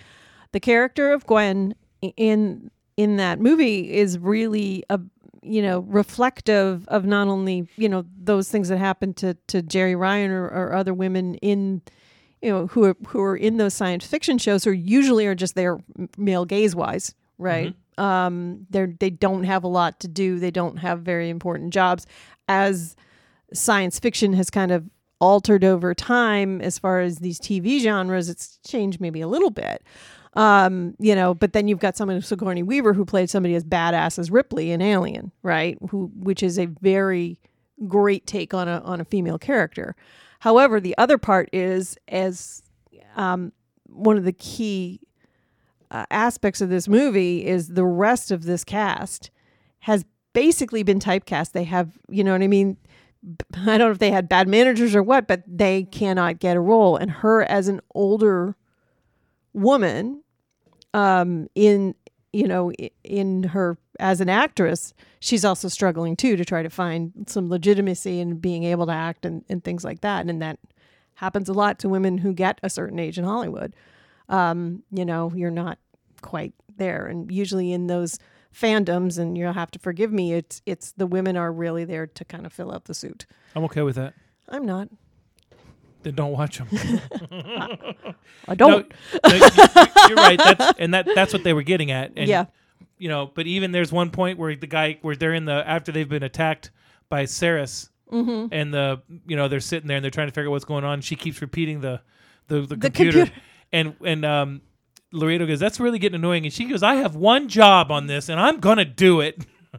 The 0.53 0.61
character 0.61 1.12
of 1.12 1.27
Gwen 1.27 1.75
in 2.01 2.71
in 2.97 3.17
that 3.17 3.41
movie 3.41 3.93
is 3.93 4.19
really 4.19 4.85
a 4.89 5.01
you 5.43 5.62
know 5.62 5.81
reflective 5.81 6.87
of 6.89 7.05
not 7.05 7.29
only 7.29 7.69
you 7.77 7.89
know 7.89 8.05
those 8.19 8.49
things 8.49 8.69
that 8.69 8.79
happened 8.79 9.17
to 9.19 9.35
to 9.49 9.62
Jeri 9.62 9.99
Ryan 9.99 10.31
or, 10.31 10.47
or 10.47 10.75
other 10.75 10.95
women 10.95 11.35
in 11.37 11.83
you 12.43 12.51
know 12.51 12.67
who 12.69 12.85
are 12.85 12.97
who 13.09 13.21
are 13.21 13.37
in 13.37 13.57
those 13.57 13.75
science 13.75 14.07
fiction 14.07 14.39
shows 14.39 14.64
who 14.64 14.71
usually 14.71 15.27
are 15.27 15.35
just 15.35 15.55
there 15.55 15.79
male 16.17 16.45
gaze 16.45 16.75
wise 16.75 17.14
right 17.39 17.69
mm-hmm. 17.69 17.81
Um 17.99 18.67
they're 18.71 18.95
they 18.99 19.11
don't 19.11 19.45
have 19.45 19.65
a 19.65 19.69
lot 19.69 20.01
to 20.01 20.09
do. 20.09 20.39
They 20.39 20.51
don't 20.51 20.77
have 20.79 21.01
very 21.01 21.31
important 21.31 21.73
jobs. 21.73 22.07
As 22.49 22.97
science 23.53 23.99
fiction 23.99 24.33
has 24.35 24.51
kind 24.51 24.73
of 24.73 24.85
altered 25.21 25.65
over 25.65 25.95
time 25.95 26.61
as 26.61 26.79
far 26.79 27.01
as 27.01 27.19
these 27.19 27.41
TV 27.41 27.81
genres 27.81 28.29
it's 28.29 28.59
changed 28.67 29.01
maybe 29.01 29.21
a 29.21 29.29
little 29.29 29.51
bit. 29.51 29.83
Um 30.35 30.95
you 30.99 31.15
know 31.15 31.35
but 31.35 31.53
then 31.53 31.69
you've 31.69 31.79
got 31.79 31.97
someone 31.97 32.21
Sigourney 32.21 32.63
Weaver 32.63 32.93
who 32.93 33.05
played 33.05 33.31
somebody 33.31 33.55
as 33.55 33.65
badass 33.65 34.19
as 34.19 34.31
Ripley 34.31 34.71
in 34.71 34.83
Alien 34.83 35.33
right? 35.43 35.79
Who 35.91 36.11
which 36.15 36.43
is 36.43 36.59
a 36.59 36.67
very 36.67 37.39
great 37.89 38.27
take 38.27 38.53
on 38.53 38.69
a 38.69 38.81
on 38.81 39.01
a 39.01 39.05
female 39.05 39.39
character. 39.39 39.97
However 40.41 40.81
the 40.81 40.97
other 40.99 41.17
part 41.19 41.49
is 41.53 41.97
as 42.09 42.63
um 43.17 43.53
one 43.89 44.19
of 44.19 44.25
the 44.25 44.33
key 44.33 45.01
uh, 45.91 46.07
aspects 46.11 46.61
of 46.61 46.68
this 46.68 46.89
movie 46.89 47.47
is 47.47 47.68
the 47.68 47.84
rest 47.84 48.30
of 48.30 48.45
this 48.45 48.64
cast 48.64 49.30
has 49.80 50.05
basically 50.32 50.82
been 50.82 50.99
typecast. 50.99 51.53
They 51.53 51.64
have, 51.64 51.99
you 52.09 52.24
know 52.24 52.32
what 52.32 52.43
I 52.43 52.49
mean? 52.49 52.76
I 53.55 53.78
don't 53.78 53.89
know 53.89 53.91
if 53.91 53.99
they 53.99 54.11
had 54.11 54.28
bad 54.28 54.49
managers 54.49 54.95
or 54.95 55.03
what, 55.03 55.26
but 55.26 55.43
they 55.47 55.84
cannot 55.84 56.39
get 56.39 56.57
a 56.57 56.61
role. 56.61 56.97
And 56.97 57.11
her 57.11 57.43
as 57.43 57.68
an 57.68 57.80
older 57.95 58.57
woman, 59.53 60.22
um, 60.93 61.49
in 61.55 61.95
you 62.37 62.47
know, 62.47 62.70
in 63.03 63.45
her 63.45 63.78
as 63.99 64.20
an 64.20 64.28
actress, 64.28 64.93
she's 65.20 65.43
also 65.43 65.68
struggling 65.68 66.16
too 66.16 66.37
to 66.37 66.45
try 66.45 66.62
to 66.62 66.68
find 66.68 67.12
some 67.26 67.49
legitimacy 67.49 68.20
in 68.20 68.37
being 68.37 68.62
able 68.64 68.84
to 68.84 68.93
act 68.93 69.24
and, 69.24 69.43
and 69.49 69.64
things 69.64 69.84
like 69.84 70.03
that. 70.03 70.26
And 70.26 70.43
that 70.43 70.59
happens 71.14 71.49
a 71.49 71.55
lot 71.55 71.78
to 71.78 71.89
women 71.89 72.18
who 72.18 72.34
get 72.34 72.61
a 72.62 72.68
certain 72.68 72.99
age 72.99 73.16
in 73.16 73.24
Hollywood 73.24 73.74
um, 74.29 74.83
you 74.91 75.05
know, 75.05 75.33
you're 75.35 75.51
not 75.51 75.79
quite 76.22 76.53
there. 76.77 77.07
And 77.07 77.31
usually 77.31 77.72
in 77.72 77.87
those 77.87 78.18
fandoms, 78.55 79.18
and 79.18 79.37
you'll 79.37 79.53
have 79.53 79.70
to 79.72 79.79
forgive 79.79 80.12
me, 80.12 80.33
it's 80.35 80.62
it's 80.66 80.93
the 80.93 81.07
women 81.07 81.37
are 81.37 81.53
really 81.53 81.85
there 81.85 82.07
to 82.07 82.24
kind 82.24 82.47
of 82.47 82.53
fill 82.53 82.72
out 82.72 82.85
the 82.87 82.95
suit. 82.95 83.27
I'm 83.55 83.64
okay 83.64 83.83
with 83.83 83.97
that. 83.97 84.14
I'm 84.49 84.64
not. 84.64 84.89
Then 86.03 86.14
don't 86.14 86.33
watch 86.33 86.59
them. 86.59 86.68
I 88.49 88.55
don't. 88.55 88.91
you're 89.12 90.16
right. 90.16 90.39
That's 90.39 90.79
and 90.79 90.95
that 90.95 91.09
that's 91.14 91.33
what 91.33 91.45
they 91.45 91.53
were 91.53 91.62
getting 91.62 91.91
at. 91.91 92.12
And, 92.16 92.29
Yeah. 92.29 92.47
You 92.99 93.09
know, 93.11 93.31
but 93.35 93.47
even 93.47 93.72
there's 93.72 93.93
one 93.93 94.11
point 94.11 94.39
where 94.39 94.57
the 94.57 94.66
guy 94.66 94.99
where 95.03 95.16
they're 95.16 95.35
in 95.35 95.45
the 95.45 95.66
after 95.68 95.93
they've 95.93 96.09
been 96.09 96.22
attacked 96.22 96.70
by 97.09 97.24
Sarris, 97.24 97.91
Mm-hmm. 98.12 98.55
and 98.55 98.72
the 98.72 99.03
you 99.27 99.35
know 99.35 99.49
they're 99.49 99.59
sitting 99.59 99.89
there 99.89 99.97
and 99.97 100.05
they're 100.05 100.12
trying 100.12 100.29
to 100.29 100.33
figure 100.33 100.49
out 100.49 100.53
what's 100.53 100.64
going 100.64 100.85
on. 100.85 101.01
She 101.01 101.16
keeps 101.16 101.41
repeating 101.43 101.81
the 101.81 102.01
the, 102.47 102.61
the, 102.61 102.66
The 102.68 102.77
computer, 102.77 103.18
computer. 103.27 103.33
And 103.77 103.95
and 104.05 104.24
um. 104.24 104.61
Laredo 105.12 105.47
goes, 105.47 105.61
"That's 105.61 105.79
really 105.81 105.99
getting 106.01 106.16
annoying," 106.16 106.45
and 106.45 106.53
she 106.53 106.64
goes, 106.64 106.83
"I 106.83 106.97
have 106.97 107.14
one 107.14 107.49
job 107.49 107.91
on 107.93 108.07
this, 108.09 108.29
and 108.29 108.39
I'm 108.41 108.59
gonna 108.61 108.85
do 108.85 109.20
it." 109.20 109.47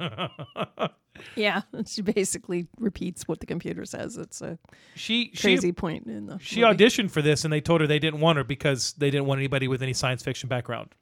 Yeah. 1.35 1.61
She 1.87 2.01
basically 2.01 2.67
repeats 2.79 3.27
what 3.27 3.39
the 3.39 3.45
computer 3.45 3.85
says. 3.85 4.17
It's 4.17 4.41
a 4.41 4.57
She 4.95 5.27
crazy 5.29 5.69
she 5.69 5.71
point 5.71 6.05
in 6.07 6.27
the 6.27 6.37
she 6.39 6.61
movie. 6.61 6.75
auditioned 6.77 7.11
for 7.11 7.21
this, 7.21 7.43
and 7.43 7.51
they 7.51 7.61
told 7.61 7.81
her 7.81 7.87
they 7.87 7.99
didn't 7.99 8.19
want 8.19 8.37
her 8.37 8.43
because 8.43 8.93
they 8.93 9.09
didn't 9.09 9.25
want 9.25 9.39
anybody 9.39 9.67
with 9.67 9.81
any 9.81 9.93
science 9.93 10.23
fiction 10.23 10.47
background. 10.47 10.93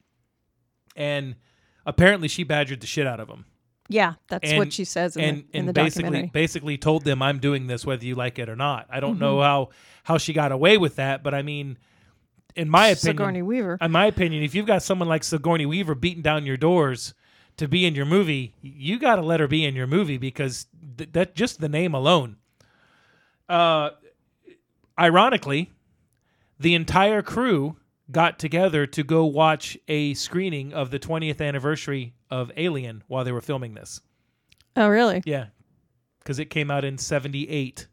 And 0.96 1.36
apparently, 1.86 2.28
she 2.28 2.44
badgered 2.44 2.82
the 2.82 2.88
shit 2.88 3.06
out 3.08 3.20
of 3.20 3.28
them. 3.28 3.46
Yeah, 3.90 4.14
that's 4.30 4.50
and- 4.50 4.58
what 4.58 4.74
she 4.74 4.86
says 4.86 5.16
in 5.18 5.24
and 5.24 5.38
the, 5.52 5.58
and 5.60 5.70
the 5.70 5.74
basically 5.74 6.30
basically 6.34 6.78
told 6.78 7.04
them 7.04 7.22
I'm 7.22 7.40
doing 7.40 7.68
this 7.68 7.86
whether 7.86 8.04
you 8.06 8.16
like 8.16 8.40
it 8.40 8.50
or 8.50 8.56
not. 8.56 8.88
I 8.90 9.00
don't 9.00 9.12
Mm-hmm. 9.16 9.20
know 9.20 9.42
how 9.42 9.70
how 10.04 10.18
she 10.18 10.34
got 10.34 10.52
away 10.52 10.78
with 10.78 10.96
that, 10.96 11.24
but 11.24 11.34
I 11.34 11.42
mean, 11.42 11.78
in 12.56 12.70
my 12.70 12.88
opinion, 12.88 13.18
Sigourney 13.18 13.42
Weaver. 13.42 13.78
in 13.82 13.92
my 13.92 14.06
opinion, 14.06 14.44
if 14.44 14.56
you've 14.56 14.66
got 14.66 14.84
someone 14.84 15.08
like 15.08 15.24
Sigourney 15.24 15.66
Weaver 15.66 15.96
beating 15.96 16.22
down 16.22 16.46
your 16.46 16.58
doors 16.58 17.14
to 17.58 17.68
be 17.68 17.86
in 17.86 17.96
your 17.96 18.06
movie, 18.06 18.54
you 18.62 19.00
got 19.00 19.16
to 19.18 19.22
let 19.22 19.40
her 19.40 19.48
be 19.48 19.64
in 19.66 19.76
your 19.76 19.88
movie 19.88 20.18
because 20.18 20.68
th- 20.98 21.12
that 21.14 21.36
just 21.36 21.60
the 21.60 21.70
name 21.70 21.94
alone. 21.94 22.38
Uh, 23.48 23.92
ironically, 25.00 25.72
the 26.60 26.76
entire 26.76 27.22
crew 27.22 27.78
got 28.12 28.40
together 28.40 28.86
to 28.86 29.04
go 29.04 29.26
watch 29.26 29.78
a 29.88 30.14
screening 30.14 30.74
of 30.74 30.92
the 30.92 31.00
20th 31.00 31.42
anniversary 31.46 32.14
of 32.30 32.52
Alien 32.58 33.04
while 33.08 33.24
they 33.24 33.32
were 33.32 33.42
filming 33.42 33.74
this. 33.74 34.02
Oh, 34.76 34.88
really? 34.90 35.22
Yeah, 35.26 35.48
because 36.20 36.40
it 36.40 36.50
came 36.50 36.70
out 36.70 36.84
in 36.84 36.98
'78. 36.98 37.88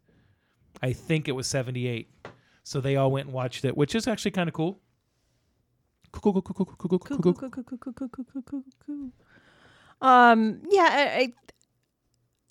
I 0.82 0.92
think 0.92 1.28
it 1.28 1.32
was 1.32 1.46
'78. 1.46 2.08
So 2.64 2.80
they 2.80 2.96
all 2.96 3.10
went 3.10 3.26
and 3.26 3.34
watched 3.34 3.64
it, 3.64 3.76
which 3.76 3.94
is 3.94 4.06
actually 4.06 4.30
kind 4.30 4.48
of 4.48 4.54
cool. 4.54 4.80
Um, 10.00 10.60
yeah, 10.70 10.88
I, 10.90 11.32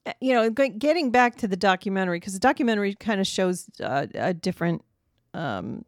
I, 0.07 0.13
you 0.19 0.33
know, 0.33 0.49
getting 0.49 1.11
back 1.11 1.35
to 1.37 1.47
the 1.47 1.55
documentary 1.55 2.19
because 2.19 2.33
the 2.33 2.39
documentary 2.39 2.95
kind 2.95 3.21
of 3.21 3.27
shows 3.27 3.69
uh, 3.81 4.07
a 4.15 4.33
different 4.33 4.83
um, 5.33 5.85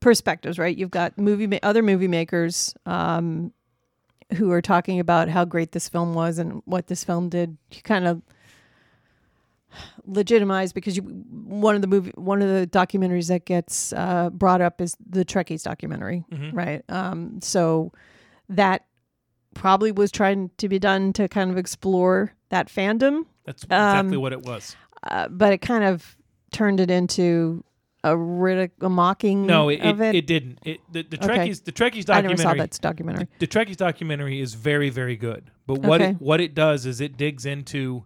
perspectives, 0.00 0.58
right? 0.58 0.76
You've 0.76 0.90
got 0.90 1.18
movie 1.18 1.46
ma- 1.46 1.58
other 1.62 1.82
movie 1.82 2.08
makers 2.08 2.74
um, 2.86 3.52
who 4.34 4.50
are 4.52 4.62
talking 4.62 5.00
about 5.00 5.28
how 5.28 5.44
great 5.44 5.72
this 5.72 5.88
film 5.88 6.14
was 6.14 6.38
and 6.38 6.62
what 6.64 6.86
this 6.86 7.04
film 7.04 7.28
did. 7.28 7.56
You 7.72 7.82
kind 7.82 8.06
of 8.06 8.22
legitimize 10.06 10.72
because 10.72 10.96
you 10.96 11.02
one 11.02 11.74
of 11.74 11.80
the 11.80 11.86
movie 11.86 12.12
one 12.16 12.40
of 12.42 12.48
the 12.48 12.66
documentaries 12.66 13.28
that 13.28 13.44
gets 13.44 13.92
uh, 13.92 14.30
brought 14.30 14.60
up 14.60 14.80
is 14.80 14.96
the 15.08 15.24
Trekkies 15.24 15.62
documentary, 15.62 16.24
Mhm. 16.32 16.50
right? 16.54 16.82
Um, 16.88 17.40
so 17.42 17.92
that 18.48 18.84
probably 19.54 19.92
was 19.92 20.10
trying 20.10 20.50
to 20.58 20.68
be 20.68 20.78
done 20.78 21.12
to 21.14 21.28
kind 21.28 21.50
of 21.50 21.56
explore 21.58 22.32
that 22.50 22.68
fandom, 22.68 23.26
That's 23.44 23.64
exactly 23.64 24.16
Um, 24.16 24.22
what 24.22 24.32
it 24.32 24.42
was. 24.42 24.76
uh, 25.10 25.28
but 25.28 25.52
it 25.52 25.58
kind 25.58 25.84
of 25.84 26.16
turned 26.52 26.80
it 26.80 26.90
into 26.90 27.64
a 28.04 28.10
ridic- 28.14 28.70
a 28.80 28.88
mocking 28.88 29.44
No, 29.46 29.68
it, 29.68 29.80
of 29.80 30.00
it, 30.00 30.14
it. 30.14 30.18
it 30.18 30.26
didn't. 30.26 30.58
It 30.64 30.80
the, 30.92 31.02
the 31.02 31.16
Okay. 31.22 31.48
Trekkies 31.48 31.64
the 31.64 31.72
Trekkies 31.72 32.04
documentary. 32.04 32.16
I 32.16 32.22
never 32.22 32.36
saw 32.42 32.54
that 32.54 32.78
documentary. 32.80 33.28
The 33.40 33.46
Trekkies 33.48 33.76
documentary 33.76 34.40
is 34.40 34.54
very 34.54 34.88
very 34.88 35.16
good. 35.16 35.50
But 35.66 35.80
what 35.80 36.00
Okay. 36.00 36.10
it 36.12 36.20
what 36.20 36.40
it 36.40 36.54
does 36.54 36.86
is 36.86 37.00
it 37.00 37.16
digs 37.16 37.44
into 37.44 38.04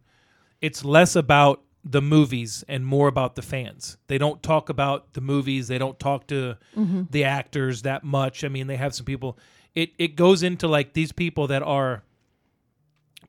it's 0.62 0.84
less 0.84 1.14
about 1.16 1.62
the 1.84 2.00
movies 2.00 2.64
and 2.68 2.86
more 2.86 3.08
about 3.08 3.34
the 3.34 3.42
fans. 3.42 3.96
They 4.06 4.16
don't 4.16 4.40
talk 4.42 4.68
about 4.68 5.12
the 5.14 5.20
movies, 5.20 5.66
they 5.68 5.78
don't 5.78 5.98
talk 5.98 6.28
to 6.28 6.56
Mm-hmm. 6.76 7.02
the 7.10 7.24
actors 7.24 7.82
that 7.82 8.04
much. 8.04 8.44
I 8.44 8.48
mean, 8.48 8.68
they 8.68 8.76
have 8.76 8.94
some 8.94 9.04
people 9.04 9.38
it 9.74 9.90
it 9.98 10.16
goes 10.16 10.42
into 10.42 10.68
like 10.68 10.92
these 10.94 11.12
people 11.12 11.48
that 11.48 11.62
are 11.62 12.04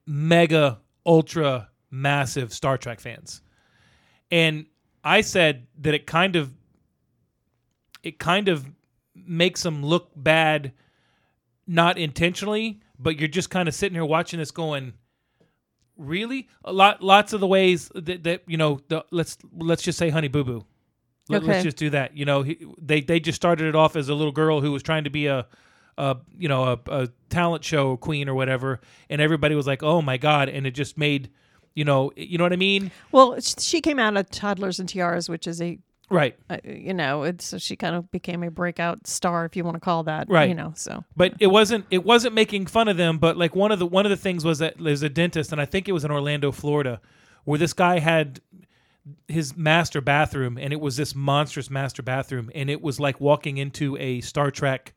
mega 0.05 0.79
ultra 1.05 1.69
massive 1.91 2.53
Star 2.53 2.77
Trek 2.77 2.99
fans. 2.99 3.41
And 4.31 4.65
I 5.03 5.21
said 5.21 5.67
that 5.81 5.93
it 5.93 6.05
kind 6.07 6.35
of 6.35 6.53
it 8.03 8.19
kind 8.19 8.47
of 8.49 8.69
makes 9.15 9.63
them 9.63 9.83
look 9.85 10.11
bad 10.15 10.73
not 11.65 11.97
intentionally, 11.97 12.81
but 12.99 13.17
you're 13.19 13.29
just 13.29 13.49
kind 13.49 13.69
of 13.69 13.73
sitting 13.75 13.95
here 13.95 14.03
watching 14.03 14.39
this, 14.39 14.51
going, 14.51 14.93
really? 16.07 16.47
A 16.65 16.73
lot, 16.73 17.01
lots 17.01 17.33
of 17.33 17.39
the 17.39 17.47
ways 17.47 17.89
that, 17.95 18.23
that 18.23 18.43
you 18.47 18.57
know. 18.57 18.79
The, 18.87 19.05
let's 19.11 19.37
let's 19.57 19.81
just 19.83 19.97
say 19.97 20.09
Honey 20.09 20.27
Boo 20.27 20.43
Boo. 20.43 20.65
Let, 21.29 21.43
Okay. 21.43 21.57
us 21.57 21.63
just 21.63 21.77
do 21.77 21.89
that. 21.91 22.17
You 22.17 22.25
know, 22.25 22.41
he, 22.43 22.57
they 22.81 23.01
they 23.01 23.19
just 23.19 23.35
started 23.35 23.67
it 23.67 23.75
off 23.75 23.95
as 23.95 24.09
a 24.09 24.13
little 24.13 24.31
girl 24.33 24.61
who 24.61 24.71
was 24.71 24.83
trying 24.83 25.05
to 25.05 25.09
be 25.09 25.27
a, 25.27 25.47
a 25.97 26.17
you 26.37 26.49
know, 26.49 26.63
a, 26.63 26.79
a 26.91 27.07
talent 27.29 27.63
show 27.63 27.95
queen 27.97 28.27
or 28.27 28.33
whatever, 28.33 28.81
and 29.09 29.21
everybody 29.21 29.55
was 29.55 29.65
like, 29.65 29.83
"Oh 29.83 30.01
my 30.01 30.17
god!" 30.17 30.49
And 30.49 30.67
it 30.67 30.71
just 30.71 30.97
made, 30.97 31.29
you 31.75 31.85
know, 31.85 32.11
you 32.17 32.37
know 32.37 32.43
what 32.43 32.51
I 32.53 32.57
mean? 32.57 32.91
Well, 33.11 33.39
she 33.39 33.79
came 33.79 33.99
out 33.99 34.17
of 34.17 34.29
Toddlers 34.29 34.79
and 34.79 34.89
Tiaras, 34.89 35.29
which 35.29 35.47
is 35.47 35.61
a, 35.61 35.79
Right. 36.09 36.35
uh, 36.49 36.57
you 36.63 36.93
know, 36.93 37.23
it's 37.23 37.45
so 37.45 37.57
she 37.57 37.75
kind 37.75 37.95
of 37.95 38.11
became 38.11 38.43
a 38.43 38.51
breakout 38.51 39.07
star, 39.07 39.45
if 39.45 39.55
you 39.55 39.63
want 39.63 39.75
to 39.75 39.79
call 39.79 40.03
that, 40.03 40.29
Right. 40.29 40.49
You 40.49 40.55
know, 40.55 40.73
so 40.75 41.03
but 41.15 41.33
it 41.39 41.47
wasn't 41.47 41.85
it 41.89 42.03
wasn't 42.03 42.35
making 42.35 42.67
fun 42.67 42.87
of 42.87 42.97
them 42.97 43.17
but 43.17 43.37
like 43.37 43.55
one 43.55 43.71
of 43.71 43.79
the 43.79 43.85
one 43.85 44.05
of 44.05 44.09
the 44.09 44.17
things 44.17 44.45
was 44.45 44.59
that 44.59 44.75
there's 44.77 45.01
a 45.01 45.09
dentist 45.09 45.51
and 45.51 45.59
i 45.61 45.65
think 45.65 45.87
it 45.87 45.91
was 45.91 46.03
in 46.05 46.11
orlando 46.11 46.51
florida 46.51 46.99
where 47.45 47.57
this 47.57 47.73
guy 47.73 47.99
had 47.99 48.41
his 49.27 49.55
master 49.57 50.01
bathroom 50.01 50.57
and 50.57 50.71
it 50.71 50.79
was 50.79 50.97
this 50.97 51.15
monstrous 51.15 51.69
master 51.69 52.01
bathroom 52.03 52.49
and 52.53 52.69
it 52.69 52.81
was 52.81 52.99
like 52.99 53.19
walking 53.19 53.57
into 53.57 53.97
a 53.97 54.21
star 54.21 54.51
trek 54.51 54.93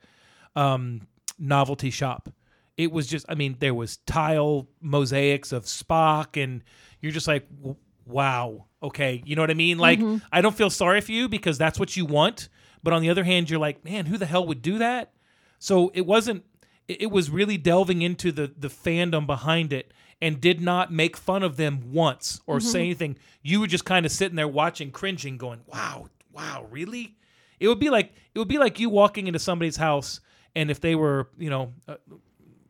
um, 0.55 1.07
novelty 1.39 1.91
shop 1.91 2.29
it 2.77 2.93
was 2.93 3.07
just 3.07 3.27
i 3.29 3.35
mean 3.35 3.57
there 3.59 3.75
was 3.75 3.97
tile 3.99 4.69
mosaics 4.81 5.53
of 5.53 5.65
spock 5.65 6.41
and 6.43 6.63
you're 7.01 7.13
just 7.13 7.29
like 7.29 7.49
w- 7.59 7.77
wow 8.07 8.65
okay 8.83 9.23
you 9.27 9.35
know 9.37 9.43
what 9.43 9.51
i 9.51 9.55
mean 9.55 9.79
like 9.79 9.99
mm-hmm. 9.99 10.25
i 10.33 10.41
don't 10.41 10.57
feel 10.57 10.71
sorry 10.71 11.01
for 11.01 11.13
you 11.13 11.29
because 11.29 11.59
that's 11.59 11.79
what 11.79 11.97
you 11.97 12.05
want 12.05 12.49
but 12.83 12.93
on 12.93 13.03
the 13.03 13.11
other 13.11 13.25
hand 13.25 13.51
you're 13.51 13.59
like 13.59 13.85
man 13.85 14.07
who 14.07 14.17
the 14.17 14.27
hell 14.27 14.47
would 14.47 14.63
do 14.63 14.79
that 14.79 15.13
so 15.59 15.91
it 15.95 16.07
wasn't. 16.07 16.45
It 16.89 17.11
was 17.11 17.31
really 17.31 17.59
delving 17.59 18.03
into 18.03 18.31
the 18.31 18.53
the 18.57 18.69
fandom 18.69 19.27
behind 19.27 19.73
it, 19.73 19.93
and 20.23 20.41
did 20.41 20.61
not 20.61 20.93
make 20.93 21.17
fun 21.17 21.43
of 21.43 21.57
them 21.57 21.93
once 21.93 22.41
or 22.47 22.61
say 22.61 22.79
mm-hmm. 22.79 22.85
anything. 22.85 23.19
You 23.43 23.61
were 23.61 23.67
just 23.67 23.85
kind 23.85 24.07
of 24.07 24.13
sitting 24.13 24.37
there 24.37 24.49
watching, 24.49 24.91
cringing, 24.91 25.37
going, 25.37 25.61
"Wow, 25.67 26.09
wow, 26.33 26.67
really?" 26.71 27.17
It 27.59 27.69
would 27.69 27.81
be 27.81 27.91
like 27.91 28.13
it 28.35 28.39
would 28.39 28.49
be 28.49 28.59
like 28.59 28.79
you 28.79 28.91
walking 28.91 29.27
into 29.27 29.41
somebody's 29.41 29.77
house, 29.77 30.21
and 30.55 30.71
if 30.71 30.81
they 30.81 30.95
were, 30.95 31.29
you 31.39 31.51
know. 31.51 31.73
A, 31.89 31.97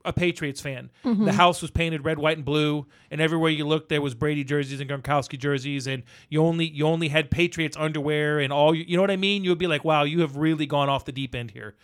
a 0.06 0.12
Patriots 0.12 0.60
fan. 0.60 0.90
The 1.02 1.32
house 1.32 1.60
was 1.60 1.70
painted 1.70 2.04
red, 2.04 2.18
white, 2.18 2.36
and 2.38 2.44
blue, 2.46 2.86
and 3.10 3.20
everywhere 3.20 3.50
you 3.50 3.66
looked, 3.66 3.88
there 3.90 4.00
was 4.00 4.14
Brady 4.14 4.44
jerseys 4.44 4.80
and 4.80 4.88
Gronkowski 4.88 5.38
jerseys, 5.38 5.86
and 5.86 6.04
you 6.30 6.42
only 6.42 6.66
you 6.66 6.86
only 6.86 7.08
had 7.08 7.30
Patriots 7.30 7.76
underwear 7.76 8.38
and 8.38 8.52
all. 8.52 8.74
You, 8.74 8.84
you 8.86 8.96
know 8.96 9.02
what 9.02 9.10
I 9.10 9.16
mean? 9.16 9.44
You 9.44 9.50
would 9.50 9.58
be 9.58 9.66
like, 9.66 9.84
"Wow, 9.84 10.04
you 10.04 10.20
have 10.20 10.36
really 10.36 10.64
gone 10.66 10.88
off 10.88 11.04
the 11.04 11.12
deep 11.12 11.34
end 11.34 11.50
here." 11.50 11.74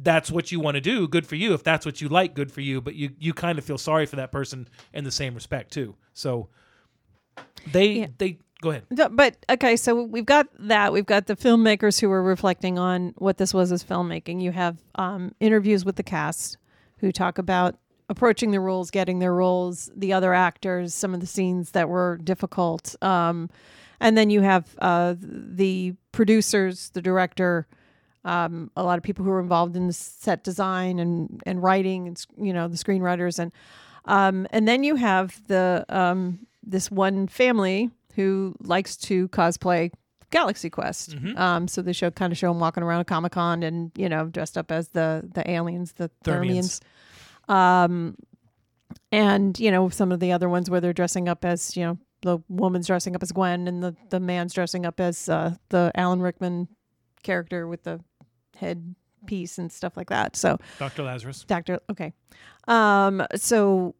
that's 0.00 0.30
what 0.30 0.52
you 0.52 0.60
want 0.60 0.76
to 0.76 0.80
do 0.80 1.08
good 1.08 1.26
for 1.26 1.34
you 1.34 1.54
if 1.54 1.64
that's 1.64 1.84
what 1.84 2.00
you 2.00 2.08
like 2.08 2.32
good 2.32 2.52
for 2.52 2.60
you 2.60 2.80
but 2.80 2.94
you 2.94 3.10
you 3.18 3.34
kind 3.34 3.58
of 3.58 3.64
feel 3.64 3.78
sorry 3.78 4.06
for 4.06 4.14
that 4.14 4.30
person 4.30 4.68
in 4.92 5.02
the 5.02 5.10
same 5.10 5.34
respect 5.34 5.72
too 5.72 5.92
so 6.12 6.48
they 7.72 7.86
Yeah. 8.00 8.06
they 8.18 8.38
go 8.60 8.70
ahead 8.70 8.84
But 8.90 9.44
okay, 9.50 9.76
so 9.76 10.02
we've 10.04 10.26
got 10.26 10.46
that. 10.60 10.92
We've 10.92 11.06
got 11.06 11.26
the 11.26 11.36
filmmakers 11.36 12.00
who 12.00 12.10
are 12.10 12.22
reflecting 12.22 12.78
on 12.78 13.12
what 13.16 13.38
this 13.38 13.52
was 13.54 13.70
as 13.72 13.82
filmmaking. 13.84 14.40
You 14.42 14.50
have 14.52 14.78
um, 14.96 15.34
interviews 15.40 15.84
with 15.84 15.96
the 15.96 16.02
cast 16.02 16.58
who 16.98 17.12
talk 17.12 17.38
about 17.38 17.76
approaching 18.08 18.50
the 18.50 18.60
roles, 18.60 18.90
getting 18.90 19.18
their 19.18 19.34
roles, 19.34 19.90
the 19.94 20.12
other 20.12 20.32
actors, 20.32 20.94
some 20.94 21.14
of 21.14 21.20
the 21.20 21.26
scenes 21.26 21.72
that 21.72 21.88
were 21.88 22.18
difficult. 22.24 22.94
Um, 23.02 23.50
and 24.00 24.16
then 24.16 24.30
you 24.30 24.40
have 24.42 24.74
uh, 24.78 25.14
the 25.20 25.94
producers, 26.12 26.90
the 26.90 27.02
director, 27.02 27.66
um, 28.24 28.70
a 28.76 28.82
lot 28.82 28.98
of 28.98 29.04
people 29.04 29.24
who 29.24 29.30
are 29.30 29.40
involved 29.40 29.76
in 29.76 29.86
the 29.86 29.92
set 29.92 30.44
design 30.44 30.98
and, 30.98 31.42
and 31.46 31.62
writing, 31.62 32.08
and 32.08 32.26
you 32.36 32.52
know 32.52 32.68
the 32.68 32.76
screenwriters, 32.76 33.38
and 33.38 33.52
um, 34.04 34.46
and 34.50 34.66
then 34.66 34.84
you 34.84 34.96
have 34.96 35.40
the 35.46 35.84
um, 35.88 36.40
this 36.62 36.90
one 36.90 37.26
family 37.28 37.90
who 38.14 38.54
likes 38.60 38.96
to 38.96 39.28
cosplay 39.28 39.92
Galaxy 40.30 40.70
Quest. 40.70 41.16
Um, 41.36 41.68
so 41.68 41.82
they 41.82 41.92
show 41.92 42.10
kind 42.10 42.32
of 42.32 42.38
show 42.38 42.48
them 42.48 42.60
walking 42.60 42.82
around 42.82 43.00
a 43.00 43.04
Comic 43.04 43.32
Con 43.32 43.62
and 43.62 43.90
you 43.96 44.08
know 44.08 44.26
dressed 44.26 44.58
up 44.58 44.70
as 44.70 44.88
the 44.88 45.28
the 45.34 45.48
aliens, 45.50 45.92
the 45.92 46.10
Thermians. 46.24 46.80
Thermians. 47.48 47.52
Um, 47.52 48.16
and 49.10 49.58
you 49.58 49.70
know 49.70 49.88
some 49.88 50.12
of 50.12 50.20
the 50.20 50.32
other 50.32 50.48
ones 50.48 50.68
where 50.68 50.80
they're 50.80 50.92
dressing 50.92 51.28
up 51.28 51.44
as 51.44 51.76
you 51.76 51.84
know 51.84 51.98
the 52.22 52.38
woman's 52.48 52.86
dressing 52.86 53.14
up 53.14 53.22
as 53.22 53.32
Gwen 53.32 53.68
and 53.68 53.82
the 53.82 53.96
the 54.10 54.20
man's 54.20 54.52
dressing 54.52 54.84
up 54.84 55.00
as 55.00 55.28
uh, 55.28 55.54
the 55.70 55.92
Alan 55.94 56.20
Rickman 56.20 56.68
character 57.22 57.66
with 57.66 57.84
the 57.84 58.00
head 58.56 58.94
piece 59.26 59.58
and 59.58 59.70
stuff 59.70 59.96
like 59.96 60.08
that. 60.10 60.36
So 60.36 60.58
dr 60.78 61.02
lazarus 61.02 61.44
Doctor. 61.46 61.80
Okay. 61.90 62.12
Um, 62.66 63.26
so 63.34 63.94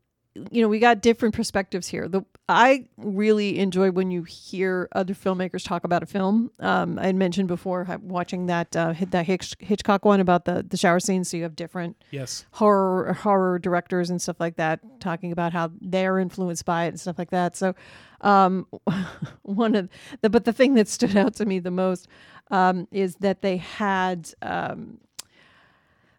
you 0.51 0.63
know, 0.63 0.69
we 0.69 0.79
got 0.79 1.01
different 1.01 1.35
perspectives 1.35 1.89
here. 1.89 2.09
The 2.09 2.23
I 2.49 2.87
really 2.97 3.59
enjoy 3.59 3.91
when 3.91 4.11
you 4.11 4.23
hear 4.23 4.89
other 4.93 5.15
filmmakers 5.15 5.65
talk 5.65 5.85
about 5.85 6.03
a 6.03 6.07
film. 6.07 6.51
Um, 6.61 6.99
I 6.99 7.07
had 7.07 7.17
mentioned 7.17 7.49
before 7.49 7.87
watching 8.03 8.47
that 8.47 8.75
uh, 8.75 8.93
hit 8.93 9.11
that 9.11 9.27
Hitch- 9.27 9.57
Hitchcock 9.59 10.05
one 10.05 10.21
about 10.21 10.45
the 10.45 10.65
the 10.69 10.77
shower 10.77 11.01
scene. 11.01 11.25
So 11.25 11.37
you 11.37 11.43
have 11.43 11.57
different 11.57 11.97
yes 12.11 12.47
horror 12.53 13.13
horror 13.13 13.59
directors 13.59 14.11
and 14.11 14.21
stuff 14.21 14.41
like 14.41 14.57
that 14.57 14.81
talking 15.01 15.33
about 15.33 15.53
how 15.53 15.71
they're 15.81 16.19
influenced 16.19 16.65
by 16.65 16.85
it 16.85 16.89
and 16.89 17.01
stuff 17.01 17.19
like 17.19 17.31
that. 17.31 17.57
So 17.57 17.75
um 18.23 18.67
one 19.43 19.75
of 19.75 19.89
the 20.23 20.31
but 20.31 20.45
the 20.45 20.53
thing 20.53 20.75
that 20.75 20.89
stood 20.89 21.17
out 21.17 21.35
to 21.35 21.45
me 21.47 21.59
the 21.59 21.71
most 21.71 22.09
um 22.51 22.89
is 22.91 23.17
that 23.17 23.43
they 23.43 23.59
had 23.59 24.33
um 24.43 24.99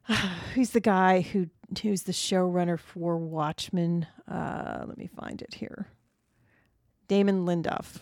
who's 0.54 0.72
the 0.72 0.80
guy 0.80 1.22
who 1.22 1.48
who's 1.82 2.04
the 2.04 2.12
showrunner 2.12 2.80
for 2.80 3.18
Watchmen? 3.18 4.08
Uh 4.28 4.84
let 4.88 4.98
me 4.98 5.08
find 5.08 5.42
it 5.42 5.56
here. 5.56 5.88
Damon 7.08 7.46
Lindelof 7.46 8.00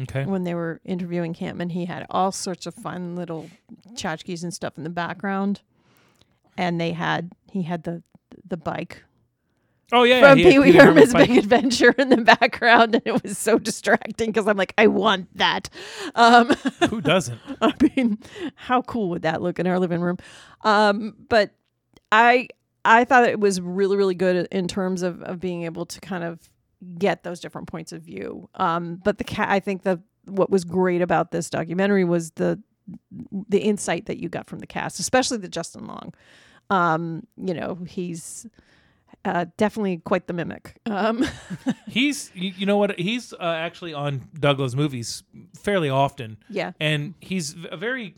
okay 0.00 0.24
when 0.24 0.44
they 0.44 0.54
were 0.54 0.80
interviewing 0.84 1.34
him, 1.34 1.60
and 1.60 1.72
he 1.72 1.86
had 1.86 2.06
all 2.10 2.32
sorts 2.32 2.66
of 2.66 2.74
fun 2.74 3.16
little 3.16 3.50
tchotchkes 3.94 4.42
and 4.42 4.54
stuff 4.54 4.76
in 4.76 4.84
the 4.84 4.90
background. 4.90 5.60
And 6.56 6.80
they 6.80 6.92
had 6.92 7.32
he 7.50 7.62
had 7.62 7.84
the 7.84 8.02
the 8.46 8.56
bike 8.56 9.02
oh 9.92 10.04
yeah 10.04 10.20
from 10.20 10.38
had 10.38 10.50
Pee 10.50 10.58
Wee 10.58 10.72
Herman's 10.72 11.12
Herman's 11.12 11.28
Big 11.28 11.38
Adventure 11.38 11.92
in 11.92 12.08
the 12.08 12.18
background, 12.18 12.94
and 12.94 13.02
it 13.04 13.22
was 13.22 13.38
so 13.38 13.58
distracting 13.58 14.30
because 14.30 14.46
I'm 14.46 14.56
like, 14.56 14.74
I 14.78 14.86
want 14.86 15.36
that. 15.36 15.68
Um, 16.14 16.48
who 16.90 17.00
doesn't 17.00 17.40
I 17.60 17.72
mean, 17.96 18.18
how 18.54 18.82
cool 18.82 19.10
would 19.10 19.22
that 19.22 19.42
look 19.42 19.58
in 19.58 19.66
our 19.66 19.78
living 19.78 20.00
room? 20.00 20.18
Um, 20.62 21.14
but 21.28 21.52
I 22.12 22.48
I 22.84 23.04
thought 23.04 23.24
it 23.28 23.40
was 23.40 23.60
really 23.60 23.96
really 23.96 24.14
good 24.14 24.48
in 24.50 24.68
terms 24.68 25.02
of 25.02 25.22
of 25.22 25.40
being 25.40 25.64
able 25.64 25.86
to 25.86 26.00
kind 26.00 26.24
of 26.24 26.48
get 26.98 27.22
those 27.24 27.40
different 27.40 27.68
points 27.68 27.92
of 27.92 28.02
view. 28.02 28.48
Um, 28.54 28.96
but 28.96 29.18
the 29.18 29.24
cat, 29.24 29.48
I 29.50 29.60
think 29.60 29.82
the 29.82 30.00
what 30.24 30.50
was 30.50 30.64
great 30.64 31.02
about 31.02 31.30
this 31.30 31.50
documentary 31.50 32.04
was 32.04 32.32
the 32.32 32.62
the 33.48 33.60
insight 33.60 34.06
that 34.06 34.18
you 34.18 34.28
got 34.28 34.48
from 34.48 34.58
the 34.58 34.66
cast, 34.66 34.98
especially 34.98 35.38
the 35.38 35.48
Justin 35.48 35.86
Long. 35.86 36.14
Um, 36.70 37.26
you 37.36 37.54
know, 37.54 37.78
he's 37.86 38.46
uh, 39.24 39.46
definitely 39.56 39.98
quite 39.98 40.26
the 40.26 40.32
mimic. 40.32 40.80
Um, 40.86 41.26
he's 41.86 42.30
you, 42.34 42.66
know 42.66 42.76
what? 42.76 42.98
He's 42.98 43.32
uh, 43.32 43.38
actually 43.40 43.94
on 43.94 44.28
Doug 44.38 44.58
Loves 44.60 44.76
Movies 44.76 45.22
fairly 45.56 45.90
often. 45.90 46.38
Yeah, 46.48 46.72
and 46.80 47.14
he's 47.20 47.56
a 47.70 47.76
very 47.76 48.16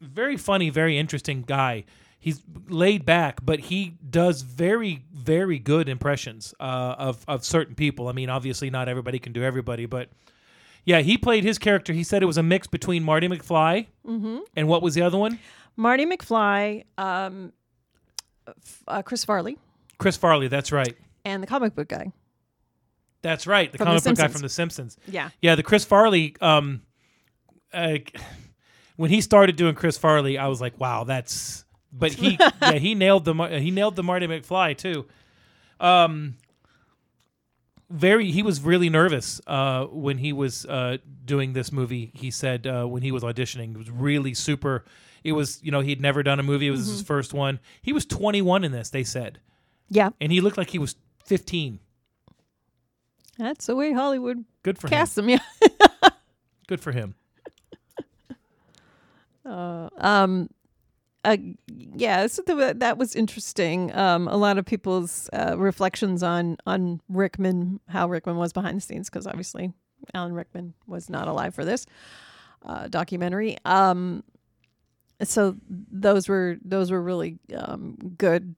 very 0.00 0.36
funny 0.36 0.70
very 0.70 0.98
interesting 0.98 1.42
guy. 1.42 1.84
He's 2.20 2.42
laid 2.68 3.04
back 3.04 3.44
but 3.44 3.60
he 3.60 3.94
does 4.08 4.42
very 4.42 5.04
very 5.12 5.58
good 5.58 5.88
impressions 5.88 6.54
uh, 6.60 6.94
of 6.98 7.24
of 7.26 7.44
certain 7.44 7.74
people. 7.74 8.08
I 8.08 8.12
mean 8.12 8.30
obviously 8.30 8.70
not 8.70 8.88
everybody 8.88 9.18
can 9.18 9.32
do 9.32 9.42
everybody 9.42 9.86
but 9.86 10.08
yeah 10.84 11.00
he 11.00 11.18
played 11.18 11.42
his 11.42 11.58
character. 11.58 11.92
He 11.92 12.04
said 12.04 12.22
it 12.22 12.26
was 12.26 12.38
a 12.38 12.42
mix 12.42 12.66
between 12.66 13.02
marty 13.02 13.28
mcfly 13.28 13.86
and 14.56 14.68
what 14.68 14.82
was 14.82 14.94
the 14.94 15.02
other 15.02 15.18
one? 15.18 15.38
Marty 15.78 16.06
McFly, 16.06 16.84
um, 16.98 17.52
uh, 18.88 19.00
Chris 19.02 19.24
Farley, 19.24 19.58
chris 19.98 20.16
farley 20.16 20.48
that's 20.48 20.72
right 20.72 20.96
and 21.24 21.42
the 21.42 21.46
comic 21.46 21.74
book 21.74 21.88
guy. 21.88 22.12
that's 23.22 23.46
right 23.46 23.70
the 23.72 23.78
From 23.78 23.86
The 23.86 24.00
comic 24.00 24.04
book 24.04 24.16
guy 24.16 24.28
from 24.28 24.40
the 24.42 24.48
simpsons 24.48 24.96
Yeah. 25.06 25.30
Yeah, 25.42 25.54
the 25.56 25.62
Chris 25.62 25.84
Farley. 25.84 26.36
Um, 26.40 26.82
uh, 27.72 27.98
when 28.96 29.10
he 29.10 29.20
started 29.20 29.56
doing 29.56 29.74
Chris 29.74 29.98
Farley, 29.98 30.38
I 30.38 30.48
was 30.48 30.60
like, 30.60 30.78
wow, 30.80 31.04
that's. 31.04 31.64
But 31.92 32.12
he, 32.12 32.38
yeah, 32.62 32.72
he 32.72 32.94
nailed 32.94 33.24
the 33.24 33.34
he 33.60 33.70
nailed 33.70 33.96
the 33.96 34.02
Marty 34.02 34.26
McFly 34.26 34.76
too. 34.76 35.06
Um, 35.80 36.36
very, 37.90 38.30
he 38.30 38.42
was 38.42 38.60
really 38.60 38.90
nervous 38.90 39.40
uh, 39.46 39.84
when 39.86 40.18
he 40.18 40.32
was 40.32 40.66
uh, 40.66 40.98
doing 41.24 41.52
this 41.54 41.72
movie. 41.72 42.10
He 42.14 42.30
said 42.30 42.66
uh, 42.66 42.84
when 42.84 43.02
he 43.02 43.12
was 43.12 43.22
auditioning, 43.22 43.72
it 43.74 43.78
was 43.78 43.90
really 43.90 44.34
super. 44.34 44.84
It 45.24 45.32
was, 45.32 45.62
you 45.62 45.70
know, 45.72 45.80
he'd 45.80 46.00
never 46.00 46.22
done 46.22 46.38
a 46.38 46.42
movie. 46.42 46.68
It 46.68 46.70
was 46.70 46.86
his 46.86 47.02
first 47.02 47.32
one. 47.32 47.60
He 47.82 47.92
was 47.92 48.04
21 48.04 48.64
in 48.64 48.72
this. 48.72 48.90
They 48.90 49.04
said, 49.04 49.40
Yeah. 49.90 50.10
and 50.20 50.30
he 50.32 50.40
looked 50.40 50.56
like 50.58 50.70
he 50.70 50.78
was 50.78 50.96
15. 51.26 51.78
That's 53.38 53.66
the 53.66 53.76
way 53.76 53.92
Hollywood 53.92 54.44
Good 54.62 54.78
for 54.78 54.88
him. 54.88 54.90
casts 54.90 55.14
them. 55.14 55.28
Yeah. 55.28 55.38
Good 56.66 56.80
for 56.80 56.92
him. 56.92 57.14
Um, 59.44 60.50
uh, 61.24 61.36
yeah, 61.66 62.26
so 62.26 62.42
the, 62.42 62.74
that 62.76 62.98
was 62.98 63.16
interesting. 63.16 63.94
Um, 63.96 64.28
a 64.28 64.36
lot 64.36 64.58
of 64.58 64.66
people's 64.66 65.28
uh, 65.32 65.54
reflections 65.56 66.22
on 66.22 66.58
on 66.66 67.00
Rickman, 67.08 67.80
how 67.88 68.08
Rickman 68.08 68.36
was 68.36 68.52
behind 68.52 68.76
the 68.76 68.80
scenes, 68.82 69.08
because 69.08 69.26
obviously 69.26 69.72
Alan 70.14 70.32
Rickman 70.34 70.74
was 70.86 71.08
not 71.10 71.28
alive 71.28 71.54
for 71.54 71.64
this 71.64 71.86
uh, 72.64 72.88
documentary. 72.88 73.56
Um, 73.64 74.22
so 75.22 75.56
those 75.68 76.28
were 76.28 76.58
those 76.62 76.90
were 76.90 77.02
really 77.02 77.38
um, 77.56 77.96
good 78.18 78.54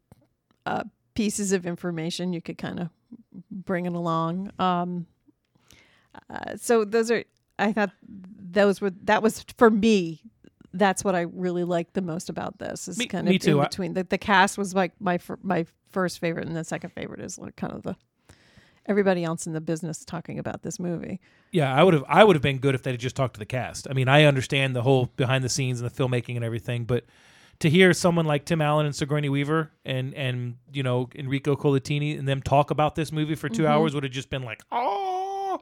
uh, 0.67 0.85
pieces 1.15 1.53
of 1.53 1.67
information 1.67 2.33
you 2.33 2.41
could 2.41 2.59
kind 2.59 2.81
of 2.81 2.89
bring 3.51 3.87
it 3.87 3.93
along. 3.93 4.51
Um, 4.59 5.07
uh, 6.29 6.57
so 6.57 6.85
those 6.85 7.11
are 7.11 7.25
I 7.59 7.73
thought 7.73 7.91
those 8.09 8.81
were 8.81 8.91
that 9.05 9.23
was 9.23 9.45
for 9.57 9.71
me. 9.71 10.23
That's 10.73 11.05
what 11.05 11.15
I 11.15 11.23
really 11.23 11.65
liked 11.65 11.95
the 11.95 12.03
most 12.03 12.29
about 12.29 12.59
this. 12.59 12.87
Is 12.89 12.99
Me- 12.99 13.07
kind 13.07 13.27
me 13.29 13.37
of 13.37 13.43
too. 13.43 13.59
in 13.59 13.61
I- 13.61 13.65
between 13.69 13.95
the 13.95 14.05
the 14.05 14.19
cast 14.19 14.57
was 14.59 14.75
like 14.75 14.93
my 15.01 15.19
fir- 15.19 15.39
my 15.43 15.67
first 15.91 16.19
favorite, 16.21 16.47
and 16.47 16.57
the 16.57 16.65
second 16.65 16.91
favorite 16.91 17.21
is 17.21 17.39
like 17.39 17.57
kind 17.57 17.73
of 17.73 17.83
the 17.83 17.97
everybody 18.87 19.23
else 19.25 19.47
in 19.47 19.53
the 19.53 19.61
business 19.61 20.05
talking 20.05 20.39
about 20.39 20.63
this 20.63 20.79
movie. 20.81 21.21
Yeah, 21.53 21.73
I 21.75 21.83
would 21.83 21.95
have. 21.95 22.05
I 22.09 22.25
would 22.25 22.37
have 22.37 22.43
been 22.43 22.59
good 22.59 22.75
if 22.75 22.83
they 22.83 22.93
had 22.93 23.01
just 23.01 23.17
talked 23.17 23.35
to 23.35 23.41
the 23.41 23.47
cast. 23.47 23.89
I 23.91 23.93
mean, 23.93 24.09
I 24.09 24.25
understand 24.25 24.75
the 24.75 24.83
whole 24.83 25.07
behind 25.17 25.43
the 25.45 25.49
scenes 25.49 25.81
and 25.81 25.91
the 25.91 25.95
filmmaking 25.95 26.37
and 26.37 26.45
everything, 26.45 26.85
but 26.85 27.05
to 27.61 27.71
hear 27.71 27.93
someone 27.93 28.25
like 28.27 28.45
Tim 28.45 28.61
Allen 28.61 28.87
and 28.87 28.95
Sigourney 28.95 29.29
Weaver 29.29 29.71
and 29.85 30.15
and 30.15 30.57
you 30.73 30.83
know 30.83 31.09
Enrico 31.15 31.57
Colantoni 31.57 32.19
and 32.19 32.27
them 32.27 32.43
talk 32.43 32.71
about 32.71 32.95
this 32.95 33.13
movie 33.13 33.35
for 33.35 33.49
2 33.49 33.67
hours 33.67 33.95
would 33.95 34.03
have 34.03 34.13
just 34.13 34.31
been 34.31 34.43
like, 34.43 34.63
oh, 34.73 35.61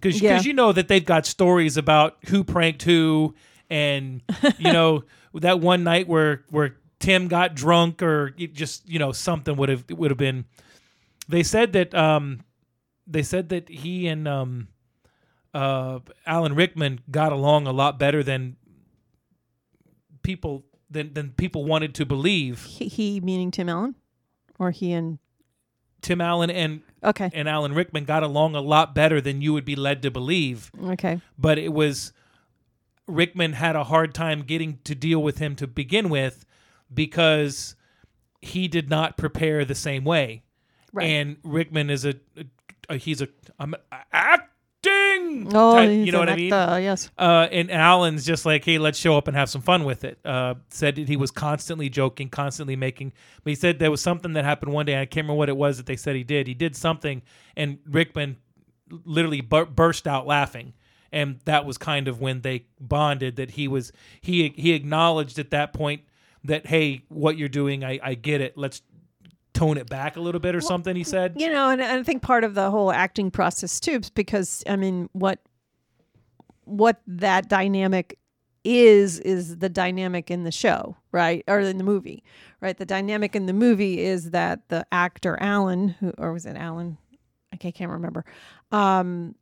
because 0.00 0.20
Yeah. 0.20 0.40
you 0.40 0.52
know 0.52 0.72
that 0.72 0.88
they've 0.88 1.04
got 1.04 1.26
stories 1.26 1.76
about 1.76 2.16
who 2.28 2.44
pranked 2.44 2.82
who, 2.84 3.34
and 3.68 4.22
you 4.58 4.72
know 4.72 5.04
that 5.34 5.60
one 5.60 5.84
night 5.84 6.06
where 6.08 6.44
where 6.50 6.76
Tim 7.00 7.28
got 7.28 7.54
drunk 7.54 8.02
or 8.02 8.32
it 8.38 8.54
just 8.54 8.88
you 8.88 8.98
know 8.98 9.12
something 9.12 9.56
would 9.56 9.68
have 9.68 9.84
would 9.90 10.10
have 10.10 10.18
been. 10.18 10.44
They 11.28 11.42
said 11.42 11.72
that 11.72 11.94
um, 11.94 12.40
they 13.06 13.22
said 13.22 13.48
that 13.48 13.68
he 13.68 14.06
and 14.06 14.28
um, 14.28 14.68
uh, 15.52 15.98
Alan 16.26 16.54
Rickman 16.54 17.00
got 17.10 17.32
along 17.32 17.66
a 17.66 17.72
lot 17.72 17.98
better 17.98 18.22
than 18.22 18.56
people 20.22 20.64
than 20.94 21.12
than 21.12 21.30
people 21.32 21.64
wanted 21.66 21.94
to 21.96 22.06
believe. 22.06 22.64
He, 22.64 22.88
he 22.88 23.20
meaning 23.20 23.50
Tim 23.50 23.68
Allen, 23.68 23.94
or 24.58 24.70
he 24.70 24.92
and 24.92 25.18
Tim 26.00 26.20
Allen 26.20 26.50
and 26.50 26.80
okay, 27.02 27.30
and 27.34 27.48
Alan 27.48 27.74
Rickman 27.74 28.04
got 28.04 28.22
along 28.22 28.54
a 28.54 28.60
lot 28.60 28.94
better 28.94 29.20
than 29.20 29.42
you 29.42 29.52
would 29.52 29.64
be 29.66 29.76
led 29.76 30.00
to 30.02 30.10
believe. 30.10 30.70
okay, 30.82 31.20
But 31.38 31.58
it 31.58 31.72
was 31.72 32.12
Rickman 33.06 33.52
had 33.54 33.76
a 33.76 33.84
hard 33.84 34.14
time 34.14 34.42
getting 34.42 34.78
to 34.84 34.94
deal 34.94 35.22
with 35.22 35.38
him 35.38 35.54
to 35.56 35.66
begin 35.66 36.08
with 36.08 36.46
because 36.92 37.74
he 38.40 38.68
did 38.68 38.88
not 38.88 39.16
prepare 39.16 39.64
the 39.64 39.74
same 39.74 40.04
way. 40.04 40.42
right. 40.92 41.04
And 41.04 41.36
Rickman 41.42 41.90
is 41.90 42.04
a, 42.04 42.14
a 42.88 42.96
he's 42.96 43.20
a 43.22 43.28
I'm 43.58 43.74
oh, 45.54 45.74
type, 45.74 45.90
you 45.90 46.12
know 46.12 46.18
what 46.18 46.28
I 46.28 46.36
mean? 46.36 46.52
actor, 46.52 46.80
yes. 46.80 47.10
Uh, 47.18 47.48
and 47.50 47.70
Alan's 47.70 48.24
just 48.24 48.46
like, 48.46 48.64
hey, 48.64 48.78
let's 48.78 48.98
show 48.98 49.16
up 49.16 49.28
and 49.28 49.36
have 49.36 49.50
some 49.50 49.62
fun 49.62 49.84
with 49.84 50.04
it. 50.04 50.18
Uh, 50.24 50.54
said 50.68 50.96
that 50.96 51.08
he 51.08 51.16
was 51.16 51.30
constantly 51.30 51.88
joking, 51.88 52.28
constantly 52.28 52.76
making. 52.76 53.12
But 53.42 53.50
he 53.50 53.54
said 53.54 53.78
there 53.78 53.90
was 53.90 54.00
something 54.00 54.32
that 54.34 54.44
happened 54.44 54.72
one 54.72 54.86
day. 54.86 54.92
And 54.92 55.00
I 55.00 55.06
can't 55.06 55.24
remember 55.24 55.38
what 55.38 55.48
it 55.48 55.56
was 55.56 55.76
that 55.76 55.86
they 55.86 55.96
said 55.96 56.16
he 56.16 56.24
did. 56.24 56.46
He 56.46 56.54
did 56.54 56.76
something, 56.76 57.22
and 57.56 57.78
Rickman 57.88 58.36
literally 59.04 59.40
bur- 59.40 59.66
burst 59.66 60.06
out 60.06 60.26
laughing. 60.26 60.74
And 61.12 61.38
that 61.44 61.64
was 61.64 61.78
kind 61.78 62.08
of 62.08 62.20
when 62.20 62.40
they 62.40 62.66
bonded. 62.80 63.36
That 63.36 63.52
he 63.52 63.68
was 63.68 63.92
he 64.20 64.52
he 64.56 64.72
acknowledged 64.72 65.38
at 65.38 65.50
that 65.50 65.72
point 65.72 66.02
that 66.44 66.66
hey, 66.66 67.04
what 67.08 67.36
you're 67.38 67.48
doing, 67.48 67.84
I 67.84 68.00
I 68.02 68.14
get 68.14 68.40
it. 68.40 68.58
Let's 68.58 68.82
tone 69.54 69.78
it 69.78 69.88
back 69.88 70.16
a 70.16 70.20
little 70.20 70.40
bit 70.40 70.54
or 70.54 70.60
something. 70.60 70.94
He 70.94 71.04
said. 71.04 71.34
You 71.36 71.50
know, 71.50 71.70
and, 71.70 71.80
and 71.80 72.00
I 72.00 72.02
think 72.02 72.22
part 72.22 72.44
of 72.44 72.54
the 72.54 72.70
whole 72.70 72.92
acting 72.92 73.30
process 73.30 73.80
too, 73.80 74.00
is 74.02 74.10
because 74.10 74.62
I 74.68 74.76
mean, 74.76 75.08
what 75.12 75.40
what 76.64 77.00
that 77.06 77.48
dynamic 77.48 78.18
is 78.64 79.20
is 79.20 79.58
the 79.58 79.68
dynamic 79.68 80.30
in 80.30 80.44
the 80.44 80.50
show, 80.50 80.96
right, 81.12 81.44
or 81.46 81.60
in 81.60 81.78
the 81.78 81.84
movie, 81.84 82.24
right? 82.60 82.76
The 82.76 82.86
dynamic 82.86 83.36
in 83.36 83.46
the 83.46 83.52
movie 83.52 84.00
is 84.00 84.30
that 84.30 84.68
the 84.68 84.86
actor 84.90 85.38
Alan, 85.40 85.90
who 86.00 86.12
or 86.18 86.32
was 86.32 86.46
it 86.46 86.56
Alan? 86.56 86.98
I 87.52 87.56
can't, 87.56 87.74
can't 87.74 87.90
remember. 87.90 88.24
Um, 88.72 89.34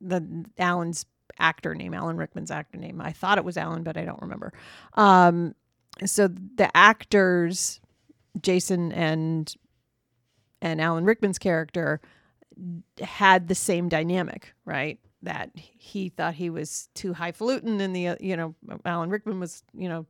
the 0.00 0.44
Alan's 0.58 1.06
actor 1.38 1.74
name, 1.74 1.94
Alan 1.94 2.16
Rickman's 2.16 2.50
actor 2.50 2.76
name. 2.76 3.00
I 3.00 3.12
thought 3.12 3.38
it 3.38 3.44
was 3.44 3.56
Alan, 3.56 3.82
but 3.82 3.96
I 3.96 4.04
don't 4.04 4.20
remember. 4.20 4.52
Um, 4.94 5.54
so 6.04 6.28
the 6.28 6.74
actors, 6.76 7.80
Jason 8.40 8.92
and 8.92 9.54
and 10.62 10.80
Alan 10.80 11.04
Rickman's 11.04 11.38
character 11.38 12.00
had 13.00 13.48
the 13.48 13.54
same 13.54 13.88
dynamic, 13.88 14.52
right? 14.64 14.98
That 15.22 15.50
he 15.54 16.08
thought 16.08 16.34
he 16.34 16.50
was 16.50 16.88
too 16.94 17.12
highfalutin, 17.12 17.80
and 17.80 17.94
the 17.94 18.16
you 18.20 18.36
know 18.36 18.54
Alan 18.84 19.10
Rickman 19.10 19.40
was 19.40 19.62
you 19.74 19.88
know 19.88 20.06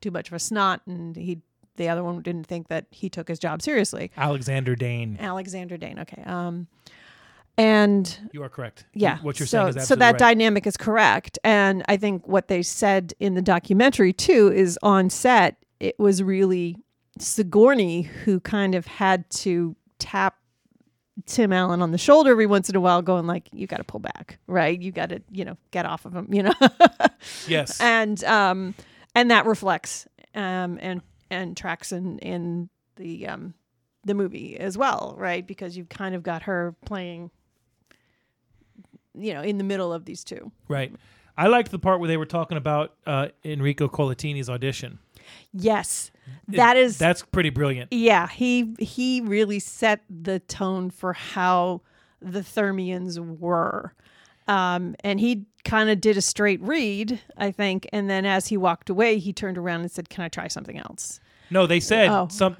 too 0.00 0.10
much 0.10 0.28
of 0.28 0.34
a 0.34 0.38
snot, 0.38 0.82
and 0.86 1.16
he 1.16 1.40
the 1.76 1.88
other 1.88 2.04
one 2.04 2.22
didn't 2.22 2.46
think 2.46 2.68
that 2.68 2.86
he 2.90 3.08
took 3.08 3.26
his 3.26 3.38
job 3.38 3.60
seriously. 3.60 4.12
Alexander 4.16 4.76
Dane, 4.76 5.16
Alexander 5.20 5.76
Dane, 5.76 5.98
okay, 6.00 6.22
um, 6.24 6.68
and 7.58 8.30
you 8.32 8.42
are 8.42 8.48
correct. 8.48 8.86
yeah. 8.94 9.18
what 9.22 9.40
you're 9.40 9.46
so, 9.46 9.64
saying 9.64 9.78
is 9.78 9.88
so 9.88 9.96
that 9.96 10.12
right. 10.12 10.18
dynamic 10.18 10.66
is 10.66 10.76
correct, 10.76 11.38
and 11.42 11.82
I 11.88 11.96
think 11.96 12.28
what 12.28 12.46
they 12.48 12.62
said 12.62 13.12
in 13.18 13.34
the 13.34 13.42
documentary 13.42 14.12
too 14.12 14.52
is 14.54 14.78
on 14.82 15.10
set 15.10 15.56
it 15.80 15.98
was 15.98 16.22
really 16.22 16.76
Sigourney 17.18 18.02
who 18.02 18.40
kind 18.40 18.74
of 18.74 18.86
had 18.86 19.28
to 19.30 19.76
tap 19.98 20.36
Tim 21.26 21.52
Allen 21.52 21.80
on 21.80 21.92
the 21.92 21.98
shoulder 21.98 22.30
every 22.30 22.46
once 22.46 22.68
in 22.68 22.76
a 22.76 22.80
while, 22.80 23.00
going 23.00 23.26
like, 23.26 23.48
"You 23.52 23.66
got 23.66 23.76
to 23.76 23.84
pull 23.84 24.00
back, 24.00 24.38
right? 24.46 24.80
You 24.80 24.90
got 24.90 25.10
to, 25.10 25.22
you 25.30 25.44
know, 25.44 25.56
get 25.70 25.86
off 25.86 26.04
of 26.04 26.14
him, 26.14 26.28
you 26.32 26.42
know." 26.42 26.52
yes. 27.48 27.80
and 27.80 28.22
um, 28.24 28.74
and 29.14 29.30
that 29.30 29.46
reflects 29.46 30.08
um 30.34 30.78
and 30.82 31.00
and 31.30 31.56
tracks 31.56 31.92
in 31.92 32.18
in 32.18 32.68
the 32.96 33.28
um 33.28 33.54
the 34.04 34.14
movie 34.14 34.58
as 34.58 34.76
well, 34.76 35.14
right? 35.16 35.46
Because 35.46 35.76
you've 35.76 35.88
kind 35.88 36.14
of 36.14 36.22
got 36.22 36.42
her 36.42 36.74
playing, 36.84 37.30
you 39.14 39.34
know, 39.34 39.42
in 39.42 39.58
the 39.58 39.64
middle 39.64 39.92
of 39.92 40.04
these 40.04 40.24
two. 40.24 40.52
Right. 40.68 40.92
I 41.36 41.48
liked 41.48 41.70
the 41.70 41.78
part 41.78 42.00
where 42.00 42.08
they 42.08 42.16
were 42.16 42.26
talking 42.26 42.56
about 42.56 42.94
uh, 43.06 43.28
Enrico 43.44 43.88
Colantoni's 43.88 44.48
audition. 44.48 44.98
Yes, 45.52 46.10
that 46.48 46.76
is 46.76 46.98
That's 46.98 47.22
pretty 47.22 47.50
brilliant. 47.50 47.92
yeah. 47.92 48.28
He 48.28 48.74
he 48.78 49.20
really 49.22 49.58
set 49.58 50.00
the 50.08 50.38
tone 50.40 50.90
for 50.90 51.12
how 51.12 51.80
the 52.20 52.40
Thermians 52.40 53.18
were, 53.38 53.92
um, 54.48 54.94
and 55.00 55.20
he 55.20 55.46
kind 55.64 55.88
of 55.90 56.00
did 56.00 56.16
a 56.16 56.20
straight 56.22 56.60
read, 56.62 57.20
I 57.36 57.50
think, 57.50 57.88
and 57.92 58.08
then 58.10 58.24
as 58.26 58.48
he 58.48 58.56
walked 58.56 58.90
away, 58.90 59.18
he 59.18 59.32
turned 59.32 59.56
around 59.58 59.80
and 59.82 59.90
said, 59.90 60.08
"Can 60.10 60.22
I 60.24 60.28
try 60.28 60.48
something 60.48 60.78
else?" 60.78 61.20
No, 61.50 61.66
they 61.66 61.80
said 61.80 62.08
Oh. 62.08 62.28
some. 62.30 62.56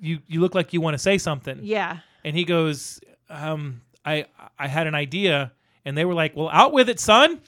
You 0.00 0.18
you 0.26 0.40
look 0.40 0.54
like 0.54 0.72
you 0.72 0.80
want 0.80 0.94
to 0.94 0.98
say 0.98 1.16
something, 1.18 1.58
Yeah. 1.62 1.98
and 2.24 2.36
he 2.36 2.44
goes, 2.44 3.00
um, 3.28 3.80
"I 4.04 4.26
I 4.58 4.68
had 4.68 4.86
an 4.86 4.94
idea," 4.94 5.52
and 5.84 5.96
they 5.96 6.04
were 6.04 6.14
like, 6.14 6.36
"Well, 6.36 6.50
out 6.52 6.72
with 6.72 6.88
it, 6.88 7.00
son." 7.00 7.40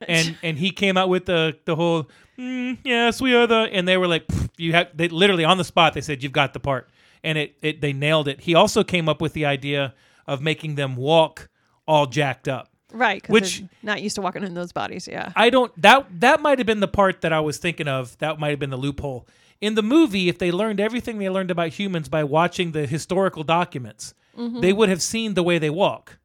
And 0.08 0.36
and 0.42 0.58
he 0.58 0.70
came 0.70 0.96
out 0.96 1.08
with 1.08 1.24
the 1.26 1.56
the 1.64 1.74
whole, 1.74 2.08
mm, 2.38 2.76
"Yes, 2.84 3.20
we 3.20 3.34
are 3.34 3.46
the," 3.46 3.68
and 3.72 3.88
they 3.88 3.96
were 3.96 4.06
like, 4.06 4.24
"You 4.58 4.72
have." 4.72 4.88
They 4.94 5.08
literally 5.08 5.44
on 5.44 5.56
the 5.58 5.64
spot. 5.64 5.94
They 5.94 6.02
said, 6.02 6.22
"You've 6.22 6.32
got 6.32 6.52
the 6.52 6.60
part," 6.60 6.90
and 7.24 7.38
it 7.38 7.56
it 7.62 7.80
they 7.80 7.92
nailed 7.92 8.28
it. 8.28 8.40
He 8.40 8.54
also 8.54 8.84
came 8.84 9.08
up 9.08 9.20
with 9.22 9.32
the 9.32 9.46
idea 9.46 9.94
of 10.26 10.40
making 10.42 10.74
them 10.74 10.96
walk 10.96 11.48
all 11.86 12.06
jacked 12.06 12.46
up. 12.48 12.68
Right, 12.92 13.26
Which- 13.28 13.62
not 13.82 14.02
used 14.02 14.14
to 14.16 14.22
walking 14.22 14.42
in 14.44 14.54
those 14.54 14.72
bodies. 14.72 15.08
Yeah, 15.08 15.32
I 15.34 15.50
don't 15.50 15.72
that 15.80 16.06
that 16.20 16.40
might 16.40 16.58
have 16.58 16.66
been 16.66 16.80
the 16.80 16.88
part 16.88 17.22
that 17.22 17.32
I 17.32 17.40
was 17.40 17.58
thinking 17.58 17.88
of. 17.88 18.16
That 18.18 18.38
might 18.38 18.50
have 18.50 18.58
been 18.58 18.70
the 18.70 18.76
loophole. 18.76 19.26
In 19.60 19.74
the 19.74 19.82
movie, 19.82 20.28
if 20.28 20.38
they 20.38 20.50
learned 20.52 20.78
everything 20.80 21.18
they 21.18 21.30
learned 21.30 21.50
about 21.50 21.70
humans 21.70 22.08
by 22.10 22.22
watching 22.24 22.72
the 22.72 22.86
historical 22.86 23.42
documents, 23.42 24.12
they 24.36 24.72
would 24.72 24.90
have 24.90 25.00
seen 25.00 25.32
the 25.32 25.42
way 25.42 25.58
they 25.58 25.70
walk. 25.70 26.18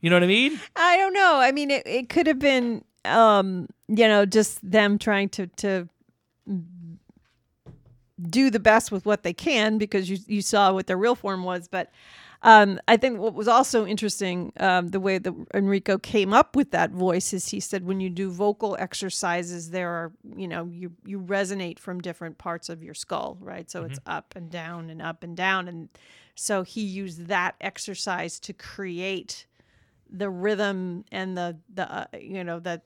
You 0.00 0.10
know 0.10 0.16
what 0.16 0.22
I 0.22 0.28
mean? 0.28 0.60
I 0.76 0.96
don't 0.96 1.12
know. 1.12 1.36
I 1.36 1.52
mean, 1.52 1.70
it, 1.70 1.86
it 1.86 2.08
could 2.08 2.26
have 2.26 2.38
been, 2.38 2.84
um, 3.04 3.68
you 3.88 4.06
know, 4.06 4.24
just 4.26 4.58
them 4.68 4.98
trying 4.98 5.28
to 5.30 5.46
to 5.48 5.88
do 8.20 8.50
the 8.50 8.60
best 8.60 8.90
with 8.90 9.06
what 9.06 9.22
they 9.22 9.32
can 9.32 9.78
because 9.78 10.08
you 10.08 10.18
you 10.26 10.42
saw 10.42 10.72
what 10.72 10.86
their 10.86 10.96
real 10.96 11.14
form 11.14 11.42
was. 11.42 11.68
But 11.68 11.90
um, 12.42 12.78
I 12.86 12.96
think 12.96 13.18
what 13.18 13.34
was 13.34 13.48
also 13.48 13.84
interesting, 13.84 14.52
um, 14.60 14.88
the 14.88 15.00
way 15.00 15.18
that 15.18 15.34
Enrico 15.52 15.98
came 15.98 16.32
up 16.32 16.54
with 16.54 16.70
that 16.70 16.92
voice 16.92 17.32
is 17.32 17.48
he 17.48 17.58
said 17.58 17.84
when 17.84 17.98
you 17.98 18.10
do 18.10 18.30
vocal 18.30 18.76
exercises, 18.78 19.70
there 19.70 19.90
are 19.90 20.12
you 20.36 20.46
know 20.46 20.66
you 20.66 20.92
you 21.04 21.20
resonate 21.20 21.80
from 21.80 22.00
different 22.00 22.38
parts 22.38 22.68
of 22.68 22.84
your 22.84 22.94
skull, 22.94 23.36
right? 23.40 23.68
So 23.68 23.82
it's 23.82 23.98
up 24.06 24.34
and 24.36 24.48
down 24.48 24.90
and 24.90 25.02
up 25.02 25.24
and 25.24 25.36
down, 25.36 25.66
and 25.66 25.88
so 26.36 26.62
he 26.62 26.82
used 26.82 27.26
that 27.26 27.56
exercise 27.60 28.38
to 28.40 28.52
create 28.52 29.46
the 30.10 30.30
rhythm 30.30 31.04
and 31.12 31.36
the 31.36 31.58
the 31.72 31.90
uh, 31.90 32.06
you 32.18 32.44
know 32.44 32.60
the 32.60 32.82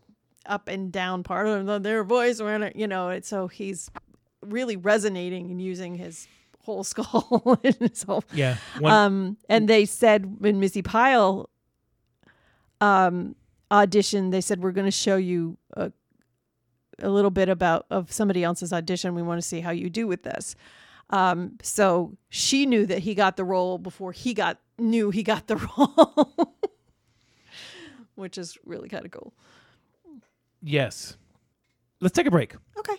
up 0.47 0.69
and 0.69 0.93
down 0.93 1.23
part 1.23 1.47
of 1.47 1.83
their 1.83 2.05
voice, 2.05 2.41
or 2.41 2.71
you 2.75 2.87
know, 2.87 3.11
it's 3.11 3.29
so 3.29 3.49
he's 3.49 3.91
really 4.43 4.77
resonating 4.77 5.51
and 5.51 5.61
using 5.63 5.95
his 5.95 6.27
whole 6.65 6.85
skull 6.85 7.59
and 7.65 7.75
his 7.77 8.03
whole 8.03 8.25
Yeah. 8.33 8.57
One, 8.79 8.93
um, 8.93 9.37
and 9.49 9.69
they 9.69 9.85
said 9.85 10.41
when 10.41 10.61
Missi 10.61 10.83
Pyle 10.83 11.49
um, 12.81 13.37
auditioned, 13.71 14.31
they 14.31 14.41
said 14.41 14.63
we're 14.63 14.73
going 14.73 14.87
to 14.87 14.91
show 14.91 15.17
you 15.17 15.57
a, 15.77 15.93
a 17.01 17.09
little 17.09 17.31
bit 17.31 17.49
about 17.49 17.87
of 17.91 18.13
somebody 18.13 18.45
else's 18.45 18.73
audition. 18.73 19.15
We 19.15 19.23
want 19.23 19.41
to 19.41 19.47
see 19.47 19.61
how 19.61 19.71
you 19.71 19.91
do 19.91 20.07
with 20.07 20.23
this. 20.23 20.55
Um, 21.11 21.59
so 21.63 22.17
she 22.31 22.65
knew 22.65 22.87
that 22.87 23.01
he 23.01 23.15
got 23.15 23.37
the 23.37 23.45
role 23.45 23.77
before 23.77 24.13
he 24.13 24.33
got 24.33 24.59
knew 24.79 25.11
he 25.11 25.23
got 25.23 25.47
the 25.47 25.57
role, 25.79 26.57
which 28.15 28.39
is 28.39 28.59
really 28.65 28.89
kind 28.89 29.05
of 29.05 29.11
cool. 29.11 29.33
yes. 30.63 31.17
Let's 32.01 32.15
take 32.15 32.27
a 32.27 32.31
break. 32.31 32.57
Okay. 32.79 32.97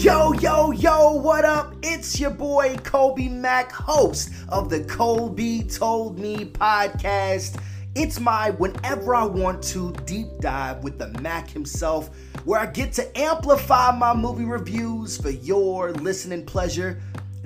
Yo, 0.00 0.32
yo, 0.34 0.70
yo, 0.70 1.12
what 1.12 1.44
up? 1.44 1.74
It's 1.82 2.20
your 2.20 2.30
boy 2.30 2.76
Kobe 2.84 3.28
Mack, 3.28 3.72
host 3.72 4.30
of 4.48 4.70
the 4.70 4.84
Colby 4.84 5.62
Told 5.62 6.18
Me 6.18 6.44
podcast. 6.44 7.60
It's 7.94 8.20
my 8.20 8.50
whenever 8.50 9.14
I 9.14 9.24
want 9.24 9.62
to 9.64 9.92
deep 10.04 10.28
dive 10.40 10.84
with 10.84 10.98
the 10.98 11.08
Mac 11.20 11.48
himself, 11.50 12.10
where 12.44 12.60
I 12.60 12.66
get 12.66 12.92
to 12.94 13.18
amplify 13.18 13.90
my 13.96 14.14
movie 14.14 14.44
reviews 14.44 15.16
for 15.16 15.30
your 15.30 15.92
listening 15.92 16.44
pleasure. 16.46 17.00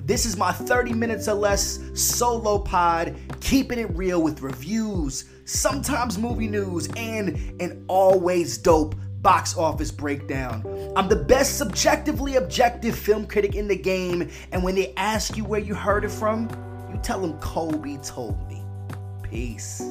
This 0.05 0.25
is 0.25 0.35
my 0.35 0.51
30 0.51 0.93
minutes 0.93 1.29
or 1.29 1.35
less 1.35 1.79
solo 1.93 2.59
pod, 2.59 3.15
keeping 3.39 3.79
it 3.79 3.89
real 3.95 4.21
with 4.21 4.41
reviews, 4.41 5.23
sometimes 5.45 6.17
movie 6.17 6.49
news, 6.49 6.89
and 6.97 7.61
an 7.61 7.85
always 7.87 8.57
dope 8.57 8.95
box 9.21 9.55
office 9.55 9.91
breakdown. 9.91 10.91
I'm 10.97 11.07
the 11.07 11.15
best 11.15 11.57
subjectively 11.57 12.35
objective 12.35 12.97
film 12.97 13.25
critic 13.25 13.55
in 13.55 13.69
the 13.69 13.77
game, 13.77 14.29
and 14.51 14.61
when 14.61 14.75
they 14.75 14.93
ask 14.97 15.37
you 15.37 15.45
where 15.45 15.61
you 15.61 15.73
heard 15.73 16.03
it 16.03 16.11
from, 16.11 16.49
you 16.91 16.99
tell 17.01 17.21
them 17.21 17.39
Kobe 17.39 17.95
told 18.03 18.45
me. 18.49 18.61
Peace. 19.23 19.81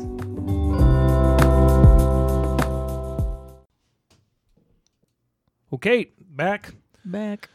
Okay, 5.73 6.11
back. 6.29 6.75
Back. 7.03 7.49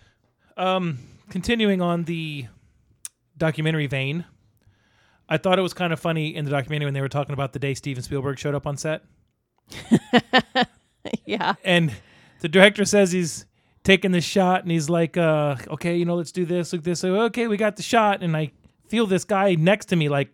Um, 0.57 0.97
continuing 1.29 1.81
on 1.81 2.03
the 2.05 2.47
documentary 3.37 3.87
vein, 3.87 4.25
I 5.29 5.37
thought 5.37 5.59
it 5.59 5.61
was 5.61 5.73
kind 5.73 5.91
of 5.93 5.99
funny 5.99 6.35
in 6.35 6.45
the 6.45 6.51
documentary 6.51 6.85
when 6.85 6.93
they 6.93 7.01
were 7.01 7.09
talking 7.09 7.33
about 7.33 7.53
the 7.53 7.59
day 7.59 7.73
Steven 7.73 8.01
Spielberg 8.03 8.39
showed 8.39 8.55
up 8.55 8.65
on 8.65 8.77
set, 8.77 9.03
Yeah. 11.25 11.55
and 11.63 11.93
the 12.41 12.49
director 12.49 12.85
says 12.85 13.11
he's 13.11 13.45
taking 13.83 14.11
the 14.11 14.21
shot, 14.21 14.61
and 14.63 14.71
he's 14.71 14.89
like, 14.89 15.17
uh, 15.17 15.55
"Okay, 15.69 15.97
you 15.97 16.05
know, 16.05 16.15
let's 16.15 16.31
do 16.31 16.45
this, 16.45 16.73
look 16.73 16.83
this. 16.83 16.99
So, 16.99 17.15
okay, 17.23 17.47
we 17.47 17.57
got 17.57 17.75
the 17.77 17.83
shot, 17.83 18.21
and 18.21 18.35
I 18.35 18.51
feel 18.89 19.07
this 19.07 19.23
guy 19.23 19.55
next 19.55 19.87
to 19.87 19.95
me 19.95 20.09
like 20.09 20.29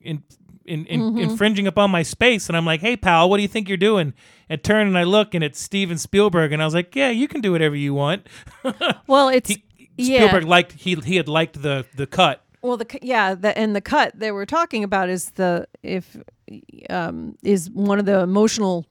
in, 0.00 0.22
in, 0.64 0.86
in 0.86 1.18
infringing 1.18 1.66
upon 1.66 1.90
my 1.90 2.02
space, 2.02 2.48
and 2.48 2.56
I'm 2.56 2.64
like, 2.66 2.80
"Hey, 2.80 2.96
pal, 2.96 3.28
what 3.28 3.36
do 3.38 3.42
you 3.42 3.48
think 3.48 3.68
you're 3.68 3.76
doing?" 3.76 4.14
And 4.48 4.62
turn 4.62 4.86
and 4.86 4.96
I 4.98 5.04
look, 5.04 5.34
and 5.34 5.42
it's 5.44 5.60
Steven 5.60 5.98
Spielberg, 5.98 6.52
and 6.52 6.62
I 6.62 6.64
was 6.64 6.74
like, 6.74 6.94
"Yeah, 6.96 7.10
you 7.10 7.28
can 7.28 7.40
do 7.40 7.52
whatever 7.52 7.76
you 7.76 7.94
want." 7.94 8.26
Well, 9.06 9.28
it's 9.28 9.50
he, 9.50 9.64
yeah. 9.96 10.26
Spielberg 10.26 10.44
liked 10.44 10.72
he 10.72 10.94
he 10.94 11.16
had 11.16 11.28
liked 11.28 11.60
the 11.60 11.86
the 11.96 12.06
cut. 12.06 12.44
Well, 12.62 12.76
the 12.76 12.98
yeah, 13.02 13.34
the 13.34 13.56
and 13.58 13.76
the 13.76 13.80
cut 13.80 14.18
they 14.18 14.32
were 14.32 14.46
talking 14.46 14.84
about 14.84 15.08
is 15.08 15.30
the 15.32 15.68
if 15.82 16.16
um 16.90 17.36
is 17.42 17.70
one 17.70 17.98
of 17.98 18.06
the 18.06 18.20
emotional 18.20 18.86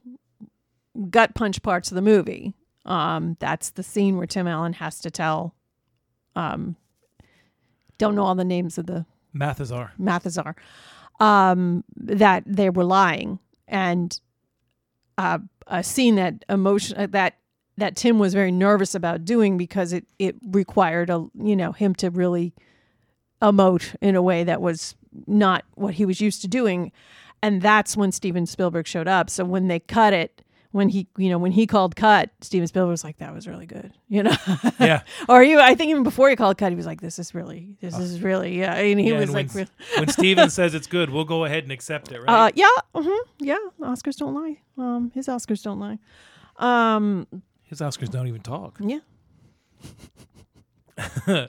gut 1.09 1.33
punch 1.35 1.61
parts 1.61 1.91
of 1.91 1.95
the 1.95 2.01
movie. 2.01 2.53
Um, 2.85 3.37
that's 3.39 3.71
the 3.71 3.83
scene 3.83 4.17
where 4.17 4.27
Tim 4.27 4.47
Allen 4.47 4.73
has 4.73 4.99
to 4.99 5.11
tell. 5.11 5.55
Um, 6.35 6.75
don't 7.97 8.15
know 8.15 8.23
all 8.23 8.35
the 8.35 8.43
names 8.43 8.77
of 8.77 8.87
the 8.87 9.05
Mathesar. 9.33 9.91
Mathesar, 9.97 10.55
um, 11.19 11.83
that 11.95 12.43
they 12.45 12.69
were 12.69 12.83
lying, 12.83 13.39
and 13.67 14.19
uh, 15.17 15.39
a 15.67 15.83
scene 15.83 16.15
that 16.15 16.43
emotion 16.49 16.97
uh, 16.97 17.07
that 17.07 17.37
that 17.77 17.95
Tim 17.95 18.19
was 18.19 18.33
very 18.33 18.51
nervous 18.51 18.93
about 18.95 19.25
doing 19.25 19.57
because 19.57 19.93
it 19.93 20.05
it 20.19 20.35
required 20.47 21.09
a 21.09 21.25
you 21.35 21.55
know 21.55 21.71
him 21.71 21.95
to 21.95 22.09
really 22.09 22.53
emote 23.41 23.95
in 24.01 24.15
a 24.15 24.21
way 24.21 24.43
that 24.43 24.61
was 24.61 24.95
not 25.27 25.63
what 25.75 25.95
he 25.95 26.05
was 26.05 26.21
used 26.21 26.41
to 26.41 26.47
doing, 26.47 26.91
and 27.41 27.61
that's 27.61 27.95
when 27.97 28.11
Steven 28.11 28.45
Spielberg 28.45 28.87
showed 28.87 29.07
up. 29.07 29.29
So 29.29 29.43
when 29.45 29.67
they 29.67 29.79
cut 29.79 30.13
it. 30.13 30.39
When 30.71 30.89
he, 30.89 31.05
you 31.19 31.29
know, 31.29 31.37
when 31.37 31.51
he 31.51 31.67
called 31.67 31.95
cut, 31.95 32.31
Steven 32.41 32.65
Spielberg 32.67 32.89
was 32.89 33.03
like, 33.03 33.19
"That 33.19 33.31
was 33.31 33.47
really 33.47 33.67
good," 33.67 33.93
you 34.07 34.23
know. 34.23 34.35
Yeah. 34.79 35.03
or 35.29 35.43
you, 35.43 35.59
I 35.59 35.75
think 35.75 35.91
even 35.91 36.01
before 36.01 36.31
he 36.31 36.35
called 36.35 36.57
cut, 36.57 36.71
he 36.71 36.75
was 36.75 36.87
like, 36.87 36.99
"This 36.99 37.19
is 37.19 37.35
really, 37.35 37.77
this 37.79 37.95
is 37.99 38.21
really, 38.23 38.57
yeah." 38.57 38.73
And 38.73 38.99
he 38.99 39.11
Yeah, 39.11 39.19
was 39.19 39.29
and 39.29 39.33
like, 39.35 39.53
when, 39.53 39.67
when 39.99 40.07
Steven 40.07 40.49
says 40.49 40.73
it's 40.73 40.87
good, 40.87 41.11
we'll 41.11 41.25
go 41.25 41.45
ahead 41.45 41.61
and 41.61 41.71
accept 41.71 42.11
it, 42.11 42.19
right? 42.21 42.27
uh, 42.47 42.51
yeah, 42.55 42.65
hmm 42.95 43.11
yeah. 43.37 43.59
Oscars 43.81 44.17
don't 44.17 44.33
lie. 44.33 44.61
Um, 44.79 45.11
his 45.13 45.27
Oscars 45.27 45.61
don't 45.61 45.79
lie. 45.79 45.99
Um, 46.57 47.27
His 47.73 47.81
Oscars 47.81 48.11
don't 48.11 48.27
even 48.27 48.41
talk. 48.41 48.77
yeah. 48.79 48.99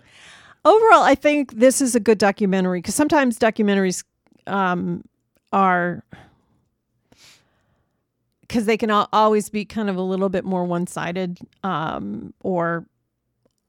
Overall, 0.64 1.02
I 1.02 1.14
think 1.14 1.52
this 1.52 1.82
is 1.82 1.94
a 1.94 2.00
good 2.00 2.16
documentary 2.16 2.78
because 2.78 2.94
sometimes 2.94 3.38
documentaries 3.38 4.04
um, 4.46 5.04
are 5.52 6.02
because 8.40 8.64
they 8.64 8.78
can 8.78 8.88
al- 8.90 9.10
always 9.12 9.50
be 9.50 9.66
kind 9.66 9.90
of 9.90 9.96
a 9.96 10.00
little 10.00 10.30
bit 10.30 10.46
more 10.46 10.64
one-sided 10.64 11.40
um, 11.62 12.32
or 12.40 12.86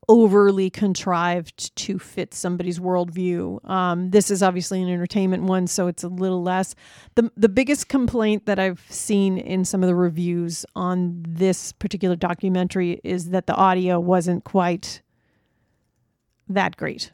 overly 0.08 0.70
contrived 0.70 1.76
to 1.76 1.99
fit 1.99 2.34
somebody's 2.34 2.80
worldview. 2.80 3.68
Um, 3.70 4.12
this 4.12 4.30
is 4.32 4.43
obviously 4.43 4.82
an 4.82 4.89
entertainment 4.89 5.43
one, 5.43 5.68
so 5.68 5.88
it's 5.88 6.03
a 6.03 6.08
little 6.08 6.43
less. 6.43 6.76
the 7.16 7.32
The 7.36 7.49
biggest 7.49 7.88
complaint 7.89 8.45
that 8.45 8.60
I've 8.60 8.84
seen 8.89 9.38
in 9.38 9.66
some 9.66 9.84
of 9.84 9.88
the 9.88 9.95
reviews 9.95 10.66
on 10.76 11.24
this 11.28 11.72
particular 11.72 12.16
documentary 12.16 13.01
is 13.03 13.30
that 13.32 13.47
the 13.47 13.56
audio 13.56 13.99
wasn't 13.99 14.43
quite 14.43 15.01
that 16.47 16.78
great. 16.78 17.12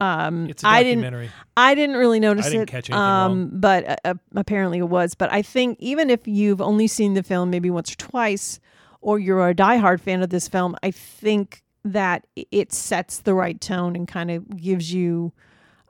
Um, 0.00 0.48
It's 0.50 0.62
a 0.62 0.68
I 0.68 0.82
didn't. 0.82 1.30
I 1.56 1.74
didn't 1.74 1.96
really 1.96 2.20
notice 2.20 2.46
I 2.46 2.50
didn't 2.50 2.62
it. 2.64 2.72
catch 2.72 2.90
anything 2.90 3.00
um, 3.02 3.50
but 3.54 3.88
uh, 3.88 3.96
uh, 4.04 4.14
apparently 4.36 4.78
it 4.78 4.88
was. 4.88 5.14
But 5.14 5.32
I 5.32 5.42
think 5.42 5.78
even 5.80 6.10
if 6.10 6.26
you've 6.26 6.60
only 6.60 6.86
seen 6.86 7.14
the 7.14 7.22
film 7.22 7.50
maybe 7.50 7.70
once 7.70 7.92
or 7.92 7.96
twice, 7.96 8.60
or 9.00 9.18
you're 9.18 9.48
a 9.48 9.54
diehard 9.54 10.00
fan 10.00 10.22
of 10.22 10.30
this 10.30 10.48
film, 10.48 10.76
I 10.82 10.90
think 10.90 11.62
that 11.84 12.26
it 12.34 12.72
sets 12.72 13.18
the 13.18 13.34
right 13.34 13.60
tone 13.60 13.94
and 13.94 14.08
kind 14.08 14.30
of 14.30 14.56
gives 14.56 14.92
you 14.92 15.32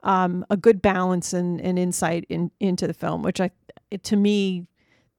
um, 0.03 0.45
a 0.49 0.57
good 0.57 0.81
balance 0.81 1.33
and, 1.33 1.59
and 1.61 1.79
insight 1.79 2.25
in, 2.29 2.51
into 2.59 2.85
the 2.85 2.93
film, 2.93 3.23
which 3.23 3.41
I, 3.41 3.51
it, 3.89 4.03
to 4.05 4.15
me, 4.15 4.67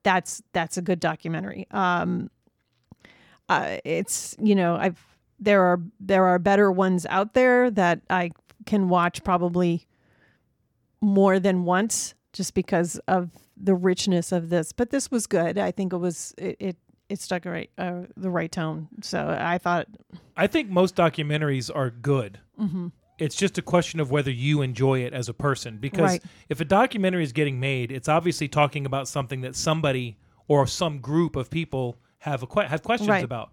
that's 0.02 0.40
that's 0.52 0.76
a 0.76 0.82
good 0.82 1.00
documentary. 1.00 1.66
Um, 1.72 2.30
uh, 3.48 3.78
it's 3.84 4.36
you 4.38 4.54
know 4.54 4.76
I've 4.76 5.00
there 5.40 5.62
are 5.62 5.80
there 5.98 6.24
are 6.26 6.38
better 6.38 6.70
ones 6.70 7.06
out 7.06 7.34
there 7.34 7.70
that 7.72 8.00
I 8.08 8.30
can 8.66 8.88
watch 8.88 9.24
probably 9.24 9.86
more 11.00 11.38
than 11.38 11.64
once 11.64 12.14
just 12.32 12.54
because 12.54 13.00
of 13.08 13.30
the 13.56 13.74
richness 13.74 14.32
of 14.32 14.48
this. 14.48 14.72
But 14.72 14.90
this 14.90 15.10
was 15.10 15.26
good. 15.26 15.58
I 15.58 15.70
think 15.70 15.92
it 15.92 15.98
was 15.98 16.34
it 16.38 16.56
it, 16.60 16.76
it 17.08 17.20
struck 17.20 17.46
a 17.46 17.50
right 17.50 17.70
uh, 17.78 18.02
the 18.16 18.30
right 18.30 18.50
tone. 18.50 18.88
So 19.02 19.36
I 19.38 19.58
thought 19.58 19.86
I 20.36 20.46
think 20.46 20.68
most 20.70 20.96
documentaries 20.96 21.70
are 21.74 21.90
good. 21.90 22.40
Mm-hmm. 22.60 22.88
It's 23.18 23.34
just 23.36 23.56
a 23.56 23.62
question 23.62 23.98
of 24.00 24.10
whether 24.10 24.30
you 24.30 24.60
enjoy 24.60 25.00
it 25.00 25.14
as 25.14 25.28
a 25.28 25.34
person. 25.34 25.78
Because 25.78 26.02
Right. 26.10 26.22
if 26.50 26.60
a 26.60 26.64
documentary 26.66 27.22
is 27.24 27.32
getting 27.32 27.58
made, 27.58 27.90
it's 27.90 28.08
obviously 28.08 28.46
talking 28.48 28.84
about 28.84 29.08
something 29.08 29.40
that 29.40 29.56
somebody 29.56 30.18
or 30.48 30.66
some 30.66 30.98
group 30.98 31.34
of 31.36 31.48
people 31.48 31.96
have 32.18 32.42
a 32.42 32.46
que- 32.46 32.66
have 32.66 32.82
questions 32.82 33.08
Right. 33.08 33.24
about. 33.24 33.52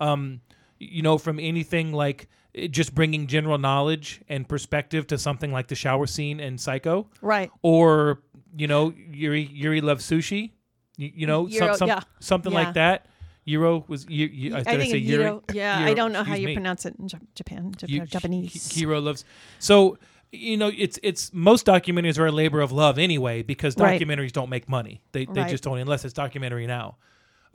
Um, 0.00 0.40
you 0.78 1.02
know, 1.02 1.18
from 1.18 1.38
anything 1.38 1.92
like 1.92 2.28
eh, 2.54 2.66
just 2.66 2.94
bringing 2.94 3.26
general 3.28 3.58
knowledge 3.58 4.20
and 4.28 4.48
perspective 4.48 5.06
to 5.06 5.18
something 5.18 5.52
like 5.52 5.68
the 5.68 5.74
shower 5.74 6.06
scene 6.06 6.40
in 6.40 6.58
Psycho, 6.58 7.08
right. 7.22 7.50
or 7.62 8.22
you 8.56 8.66
know, 8.66 8.92
Yuri 9.12 9.42
Yuri 9.52 9.80
loves 9.82 10.04
sushi. 10.08 10.50
You, 10.96 11.12
you 11.14 11.26
know, 11.26 11.46
Euro, 11.46 11.76
some- 11.76 11.88
yeah. 11.88 12.00
something 12.20 12.52
Yeah. 12.52 12.58
like 12.58 12.74
that. 12.74 13.06
Euro 13.44 13.84
was 13.86 14.06
you, 14.08 14.26
you, 14.26 14.50
did 14.50 14.66
I, 14.66 14.76
think 14.76 14.90
say 14.90 14.98
it's 14.98 15.06
Yuri? 15.06 15.24
Euro- 15.24 15.42
Yeah, 15.52 15.78
I 15.78 15.94
don't 15.94 16.12
know 16.12 16.24
how 16.24 16.34
you 16.34 16.46
me. 16.46 16.54
pronounce 16.54 16.84
it 16.84 16.96
in 16.98 17.06
Jap- 17.06 17.34
Japan, 17.36 17.74
You- 17.86 18.04
Japanese. 18.04 18.72
He- 18.72 18.80
Hero 18.80 19.00
loves. 19.00 19.24
So 19.60 19.98
you 20.32 20.56
know, 20.56 20.70
it's 20.76 20.98
it's 21.02 21.32
most 21.32 21.66
documentaries 21.66 22.18
are 22.18 22.26
a 22.26 22.32
labor 22.32 22.60
of 22.60 22.72
love 22.72 22.98
anyway 22.98 23.42
because 23.42 23.76
Right. 23.76 24.00
documentaries 24.00 24.32
don't 24.32 24.50
make 24.50 24.68
money. 24.68 25.00
They 25.12 25.24
they 25.26 25.42
Right. 25.42 25.50
just 25.50 25.64
don't 25.64 25.78
unless 25.78 26.04
it's 26.04 26.14
documentary 26.14 26.66
now. 26.66 26.96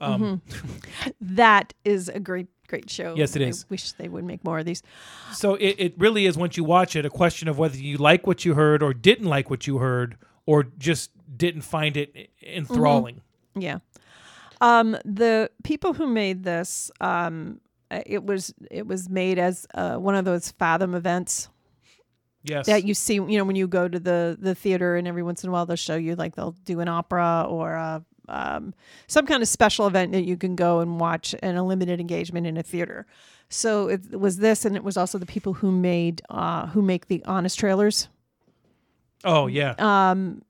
Um, 0.00 0.42
mm-hmm. 0.48 1.10
that 1.20 1.74
is 1.84 2.08
a 2.08 2.18
great 2.18 2.48
great 2.68 2.88
show. 2.90 3.14
Yes, 3.14 3.36
it 3.36 3.42
is. 3.42 3.64
I 3.64 3.66
wish 3.68 3.92
they 3.92 4.08
would 4.08 4.24
make 4.24 4.42
more 4.44 4.58
of 4.58 4.64
these. 4.64 4.82
So 5.34 5.56
it, 5.56 5.76
it 5.78 5.94
really 5.98 6.24
is 6.24 6.38
once 6.38 6.56
you 6.56 6.64
watch 6.64 6.96
it 6.96 7.04
a 7.04 7.10
question 7.10 7.46
of 7.48 7.58
whether 7.58 7.76
you 7.76 7.98
like 7.98 8.26
what 8.26 8.44
you 8.46 8.54
heard 8.54 8.82
or 8.82 8.94
didn't 8.94 9.26
like 9.26 9.50
what 9.50 9.66
you 9.66 9.76
heard 9.78 10.16
or 10.46 10.64
just 10.78 11.10
didn't 11.36 11.62
find 11.62 11.96
it 11.96 12.14
mm-hmm. 12.14 12.48
enthralling. 12.48 13.20
Yeah. 13.54 13.78
Um, 14.60 14.96
the 15.04 15.50
people 15.64 15.92
who 15.92 16.06
made 16.06 16.44
this, 16.44 16.90
um, 17.00 17.60
it 17.90 18.24
was 18.24 18.54
it 18.70 18.86
was 18.86 19.08
made 19.08 19.38
as 19.38 19.66
uh, 19.74 19.96
one 19.96 20.14
of 20.14 20.24
those 20.24 20.50
Fathom 20.52 20.94
events 20.94 21.48
Yes. 22.44 22.66
that 22.66 22.84
you 22.84 22.94
see. 22.94 23.14
You 23.14 23.38
know, 23.38 23.44
when 23.44 23.56
you 23.56 23.66
go 23.68 23.88
to 23.88 24.00
the 24.00 24.36
the 24.40 24.54
theater, 24.54 24.96
and 24.96 25.06
every 25.06 25.22
once 25.22 25.42
in 25.44 25.50
a 25.50 25.52
while 25.52 25.66
they'll 25.66 25.76
show 25.76 25.96
you 25.96 26.14
like 26.16 26.34
they'll 26.36 26.56
do 26.64 26.80
an 26.80 26.88
opera 26.88 27.46
or 27.48 27.74
a, 27.74 28.04
um, 28.28 28.72
some 29.08 29.26
kind 29.26 29.42
of 29.42 29.48
special 29.48 29.86
event 29.86 30.12
that 30.12 30.24
you 30.24 30.36
can 30.36 30.56
go 30.56 30.80
and 30.80 30.98
watch 31.00 31.34
in 31.34 31.56
a 31.56 31.64
limited 31.64 32.00
engagement 32.00 32.46
in 32.46 32.56
a 32.56 32.62
theater. 32.62 33.06
So 33.48 33.88
it 33.88 34.18
was 34.18 34.38
this, 34.38 34.64
and 34.64 34.74
it 34.76 34.82
was 34.84 34.96
also 34.96 35.18
the 35.18 35.26
people 35.26 35.52
who 35.52 35.70
made 35.70 36.22
uh, 36.30 36.66
who 36.68 36.82
make 36.82 37.08
the 37.08 37.22
honest 37.26 37.58
trailers. 37.58 38.08
oh 39.24 39.46
yeah. 39.48 39.74
Um, 39.78 40.42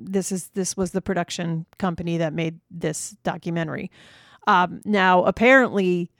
this 0.00 0.30
is 0.32 0.48
this 0.54 0.76
was 0.76 0.92
the 0.92 1.00
production 1.00 1.66
company 1.78 2.18
that 2.18 2.32
made 2.32 2.60
this 2.70 3.16
documentary. 3.24 3.90
Um, 4.46 4.80
now, 4.84 5.24
apparently, 5.24 6.10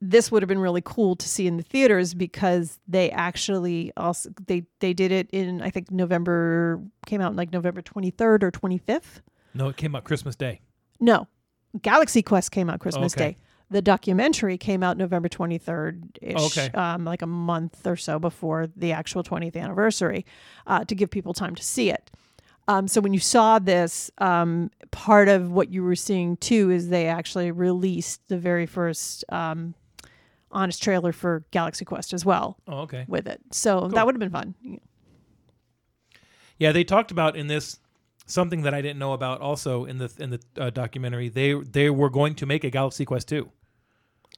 this 0.00 0.30
would 0.30 0.42
have 0.42 0.48
been 0.48 0.58
really 0.58 0.82
cool 0.84 1.16
to 1.16 1.28
see 1.28 1.46
in 1.46 1.56
the 1.56 1.62
theaters 1.62 2.14
because 2.14 2.78
they 2.86 3.10
actually 3.10 3.92
also 3.96 4.30
they 4.46 4.64
they 4.80 4.92
did 4.92 5.12
it 5.12 5.28
in 5.30 5.62
I 5.62 5.70
think 5.70 5.90
November 5.90 6.80
came 7.06 7.20
out 7.20 7.30
in 7.30 7.36
like 7.36 7.52
November 7.52 7.82
twenty 7.82 8.10
third 8.10 8.44
or 8.44 8.50
twenty 8.50 8.78
fifth. 8.78 9.22
no, 9.54 9.68
it 9.68 9.76
came 9.76 9.94
out 9.96 10.04
Christmas 10.04 10.36
Day. 10.36 10.60
No, 11.00 11.26
Galaxy 11.82 12.22
Quest 12.22 12.50
came 12.50 12.68
out 12.70 12.80
Christmas 12.80 13.14
Okay. 13.16 13.32
Day. 13.32 13.36
The 13.70 13.80
documentary 13.82 14.58
came 14.58 14.82
out 14.82 14.98
November 14.98 15.28
23rd 15.28 16.18
ish, 16.20 16.36
Okay. 16.58 16.70
um, 16.76 17.04
like 17.06 17.22
a 17.22 17.26
month 17.26 17.86
or 17.86 17.96
so 17.96 18.18
before 18.18 18.68
the 18.76 18.92
actual 18.92 19.24
20th 19.24 19.56
anniversary, 19.56 20.26
uh, 20.66 20.84
to 20.84 20.94
give 20.94 21.10
people 21.10 21.32
time 21.32 21.54
to 21.54 21.62
see 21.64 21.90
it. 21.90 22.10
Um, 22.66 22.88
so 22.88 23.00
when 23.00 23.12
you 23.12 23.20
saw 23.20 23.58
this, 23.58 24.10
um, 24.18 24.70
part 24.90 25.28
of 25.28 25.50
what 25.52 25.70
you 25.70 25.82
were 25.82 25.96
seeing 25.96 26.36
too 26.38 26.70
is 26.70 26.88
they 26.88 27.06
actually 27.06 27.50
released 27.50 28.26
the 28.28 28.38
very 28.38 28.64
first 28.66 29.24
um, 29.28 29.74
honest 30.50 30.82
trailer 30.82 31.12
for 31.12 31.44
Galaxy 31.50 31.84
Quest 31.84 32.12
as 32.14 32.24
well 32.24 32.56
Oh 32.66 32.78
okay. 32.82 33.04
with 33.06 33.26
it. 33.26 33.40
So 33.52 33.88
that 33.88 34.06
would 34.06 34.14
have 34.14 34.20
been 34.20 34.30
fun. 34.30 34.54
Yeah, 36.58 36.72
they 36.72 36.84
talked 36.84 37.10
about 37.10 37.36
in 37.36 37.48
this 37.48 37.78
something 38.26 38.62
that 38.62 38.72
I 38.72 38.80
didn't 38.80 38.98
know 38.98 39.12
about 39.12 39.40
also 39.40 39.84
in 39.84 39.98
the 39.98 40.10
in 40.18 40.30
the 40.30 40.40
uh, 40.56 40.70
documentary. 40.70 41.28
They 41.28 41.52
they 41.54 41.90
were 41.90 42.10
going 42.10 42.34
to 42.36 42.46
make 42.46 42.64
a 42.64 42.70
Galaxy 42.70 43.04
Quest 43.04 43.28
2. 43.28 43.50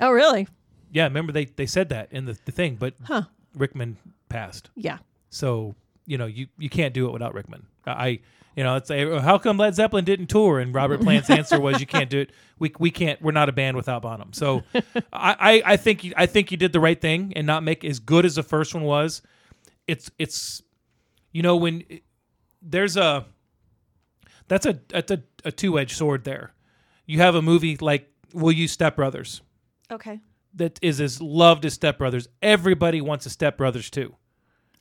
Oh, 0.00 0.10
really? 0.10 0.48
Yeah, 0.90 1.04
remember 1.04 1.32
they 1.32 1.44
they 1.44 1.66
said 1.66 1.90
that 1.90 2.10
in 2.12 2.24
the, 2.24 2.36
the 2.44 2.52
thing, 2.52 2.76
but 2.76 2.94
Huh. 3.04 3.22
Rickman 3.54 3.98
passed. 4.28 4.70
Yeah. 4.74 4.98
So, 5.30 5.74
you 6.06 6.18
know, 6.18 6.26
you 6.26 6.46
you 6.58 6.68
can't 6.68 6.94
do 6.94 7.06
it 7.06 7.12
without 7.12 7.34
Rickman. 7.34 7.66
I 7.86 8.20
you 8.56 8.64
know, 8.64 8.76
it's 8.76 8.90
a, 8.90 9.20
how 9.20 9.36
come 9.36 9.58
Led 9.58 9.74
Zeppelin 9.74 10.06
didn't 10.06 10.28
tour? 10.28 10.60
And 10.60 10.74
Robert 10.74 11.02
Plant's 11.02 11.28
answer 11.28 11.60
was, 11.60 11.78
"You 11.78 11.86
can't 11.86 12.08
do 12.08 12.20
it. 12.20 12.30
We, 12.58 12.72
we 12.78 12.90
can't. 12.90 13.20
We're 13.20 13.32
not 13.32 13.50
a 13.50 13.52
band 13.52 13.76
without 13.76 14.00
Bonham." 14.00 14.32
So, 14.32 14.62
I, 14.74 14.82
I, 15.12 15.62
I 15.72 15.76
think 15.76 16.04
you, 16.04 16.14
I 16.16 16.24
think 16.24 16.50
you 16.50 16.56
did 16.56 16.72
the 16.72 16.80
right 16.80 16.98
thing 16.98 17.34
and 17.36 17.46
not 17.46 17.62
make 17.62 17.84
as 17.84 17.98
good 17.98 18.24
as 18.24 18.36
the 18.36 18.42
first 18.42 18.74
one 18.74 18.84
was. 18.84 19.20
It's 19.86 20.10
it's, 20.18 20.62
you 21.32 21.42
know, 21.42 21.54
when 21.56 21.84
eh, 21.90 21.98
there's 22.62 22.96
a 22.96 23.26
that's 24.48 24.64
a 24.64 24.80
that's 24.88 25.10
a, 25.10 25.22
a 25.44 25.52
two 25.52 25.78
edged 25.78 25.96
sword 25.96 26.24
there. 26.24 26.54
You 27.04 27.18
have 27.18 27.34
a 27.34 27.42
movie 27.42 27.76
like 27.76 28.10
we'll 28.32 28.52
You 28.52 28.68
Step 28.68 28.96
Brothers 28.96 29.42
Okay. 29.90 30.20
that 30.54 30.78
is 30.80 31.00
as 31.00 31.20
loved 31.20 31.66
as 31.66 31.74
Step 31.74 31.98
Brothers. 31.98 32.26
Everybody 32.40 33.02
wants 33.02 33.26
a 33.26 33.30
Step 33.30 33.58
Brothers 33.58 33.90
too. 33.90 34.16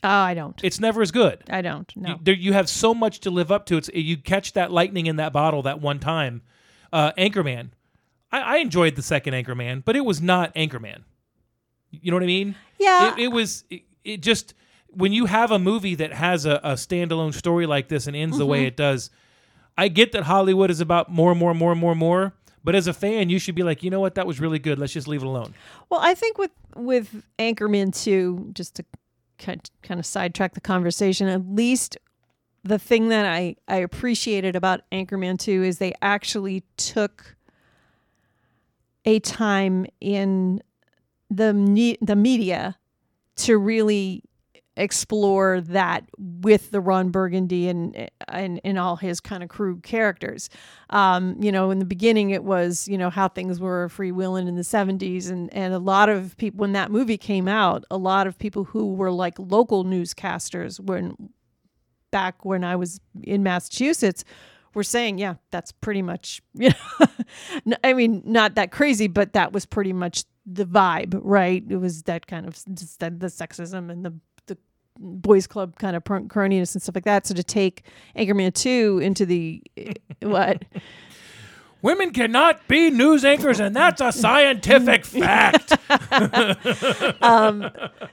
Oh, 0.05 0.09
I 0.09 0.35
don't. 0.35 0.63
It's 0.63 0.79
never 0.79 1.01
as 1.01 1.11
good. 1.11 1.43
I 1.49 1.61
don't. 1.63 1.91
No. 1.95 2.09
You, 2.09 2.19
there, 2.21 2.35
you 2.35 2.53
have 2.53 2.69
so 2.69 2.93
much 2.93 3.21
to 3.21 3.31
live 3.31 3.51
up 3.51 3.65
to. 3.67 3.77
It's 3.77 3.89
you 3.93 4.17
catch 4.17 4.53
that 4.53 4.71
lightning 4.71 5.07
in 5.07 5.15
that 5.15 5.33
bottle 5.33 5.63
that 5.63 5.81
one 5.81 5.99
time. 5.99 6.43
Uh, 6.93 7.11
Anchorman, 7.13 7.69
I, 8.31 8.39
I 8.41 8.57
enjoyed 8.57 8.95
the 8.95 9.01
second 9.01 9.33
Anchorman, 9.33 9.83
but 9.83 9.95
it 9.95 10.05
was 10.05 10.21
not 10.21 10.53
Anchorman. 10.53 11.01
You 11.89 12.11
know 12.11 12.17
what 12.17 12.23
I 12.23 12.27
mean? 12.27 12.55
Yeah. 12.77 13.13
It, 13.13 13.23
it 13.23 13.27
was. 13.29 13.63
It, 13.71 13.81
it 14.03 14.21
just 14.21 14.53
when 14.91 15.11
you 15.11 15.25
have 15.25 15.49
a 15.49 15.57
movie 15.57 15.95
that 15.95 16.13
has 16.13 16.45
a, 16.45 16.59
a 16.63 16.73
standalone 16.73 17.33
story 17.33 17.65
like 17.65 17.87
this 17.87 18.05
and 18.05 18.15
ends 18.15 18.37
the 18.37 18.45
way 18.45 18.65
it 18.65 18.77
does. 18.77 19.09
I 19.77 19.89
get 19.89 20.13
that 20.13 20.23
Hollywood 20.23 20.71
is 20.71 20.79
about 20.79 21.11
more, 21.11 21.35
more, 21.35 21.53
more, 21.53 21.75
more, 21.75 21.95
more. 21.95 22.33
But 22.63 22.75
as 22.75 22.87
a 22.87 22.93
fan, 22.93 23.29
you 23.29 23.39
should 23.39 23.55
be 23.55 23.61
like, 23.61 23.83
you 23.83 23.89
know 23.89 23.99
what, 23.99 24.15
that 24.15 24.25
was 24.25 24.39
really 24.39 24.57
good. 24.57 24.79
Let's 24.79 24.93
just 24.93 25.07
leave 25.07 25.21
it 25.21 25.25
alone. 25.27 25.53
Well, 25.89 25.99
I 26.01 26.13
think 26.13 26.37
with 26.37 26.51
with 26.75 27.23
Anchorman 27.37 27.93
2, 27.93 28.51
just 28.53 28.75
to 28.75 28.85
kind 29.37 29.99
of 29.99 30.05
sidetrack 30.05 30.53
the 30.53 30.61
conversation, 30.61 31.27
at 31.27 31.47
least 31.47 31.97
the 32.63 32.79
thing 32.79 33.09
that 33.09 33.25
I 33.25 33.55
I 33.67 33.77
appreciated 33.77 34.55
about 34.55 34.81
Anchorman 34.91 35.37
2 35.39 35.63
is 35.63 35.77
they 35.77 35.93
actually 36.01 36.63
took 36.77 37.35
a 39.05 39.19
time 39.19 39.85
in 40.01 40.61
the 41.29 41.97
the 42.01 42.15
media 42.15 42.77
to 43.37 43.57
really 43.57 44.23
explore 44.77 45.61
that 45.61 46.05
with 46.17 46.71
the 46.71 46.81
Ron 46.81 47.09
Burgundy 47.09 47.69
and 47.69 48.09
and, 48.27 48.59
and 48.63 48.77
all 48.77 48.95
his 48.95 49.19
kind 49.19 49.43
of 49.43 49.49
crew 49.49 49.79
characters. 49.79 50.49
Um, 50.89 51.37
you 51.39 51.51
know, 51.51 51.71
in 51.71 51.79
the 51.79 51.85
beginning 51.85 52.31
it 52.31 52.43
was, 52.43 52.87
you 52.87 52.97
know, 52.97 53.09
how 53.09 53.27
things 53.27 53.59
were 53.59 53.89
freewheeling 53.89 54.47
in 54.47 54.55
the 54.55 54.61
70s 54.61 55.29
and 55.29 55.53
and 55.53 55.73
a 55.73 55.79
lot 55.79 56.09
of 56.09 56.35
people 56.37 56.59
when 56.59 56.73
that 56.73 56.91
movie 56.91 57.17
came 57.17 57.47
out, 57.47 57.85
a 57.89 57.97
lot 57.97 58.27
of 58.27 58.37
people 58.37 58.65
who 58.65 58.93
were 58.93 59.11
like 59.11 59.35
local 59.39 59.85
newscasters 59.85 60.79
when 60.79 61.15
back 62.11 62.45
when 62.45 62.63
I 62.63 62.75
was 62.75 62.99
in 63.23 63.43
Massachusetts 63.43 64.23
were 64.73 64.83
saying, 64.83 65.17
yeah, 65.17 65.35
that's 65.51 65.71
pretty 65.71 66.01
much, 66.01 66.41
you 66.53 66.69
know, 67.65 67.75
I 67.83 67.93
mean, 67.93 68.21
not 68.25 68.55
that 68.55 68.71
crazy, 68.71 69.07
but 69.07 69.33
that 69.33 69.53
was 69.53 69.65
pretty 69.65 69.93
much 69.93 70.25
the 70.45 70.65
vibe, 70.65 71.19
right? 71.23 71.63
It 71.67 71.77
was 71.77 72.03
that 72.03 72.27
kind 72.27 72.45
of 72.45 72.63
the 72.65 73.27
sexism 73.27 73.89
and 73.89 74.05
the 74.05 74.13
boys 74.97 75.47
club 75.47 75.77
kind 75.77 75.95
of 75.95 76.03
pr- 76.03 76.17
cronyiness 76.19 76.73
and 76.75 76.81
stuff 76.81 76.95
like 76.95 77.05
that. 77.05 77.25
So 77.27 77.33
to 77.35 77.43
take 77.43 77.83
Anchorman 78.15 78.53
two 78.53 78.99
into 79.01 79.25
the 79.25 79.61
what? 80.21 80.63
Women 81.81 82.13
cannot 82.13 82.67
be 82.67 82.89
news 82.89 83.23
anchors, 83.23 83.59
and 83.59 83.75
that's 83.75 84.01
a 84.01 84.11
scientific 84.11 85.05
fact. 85.05 85.77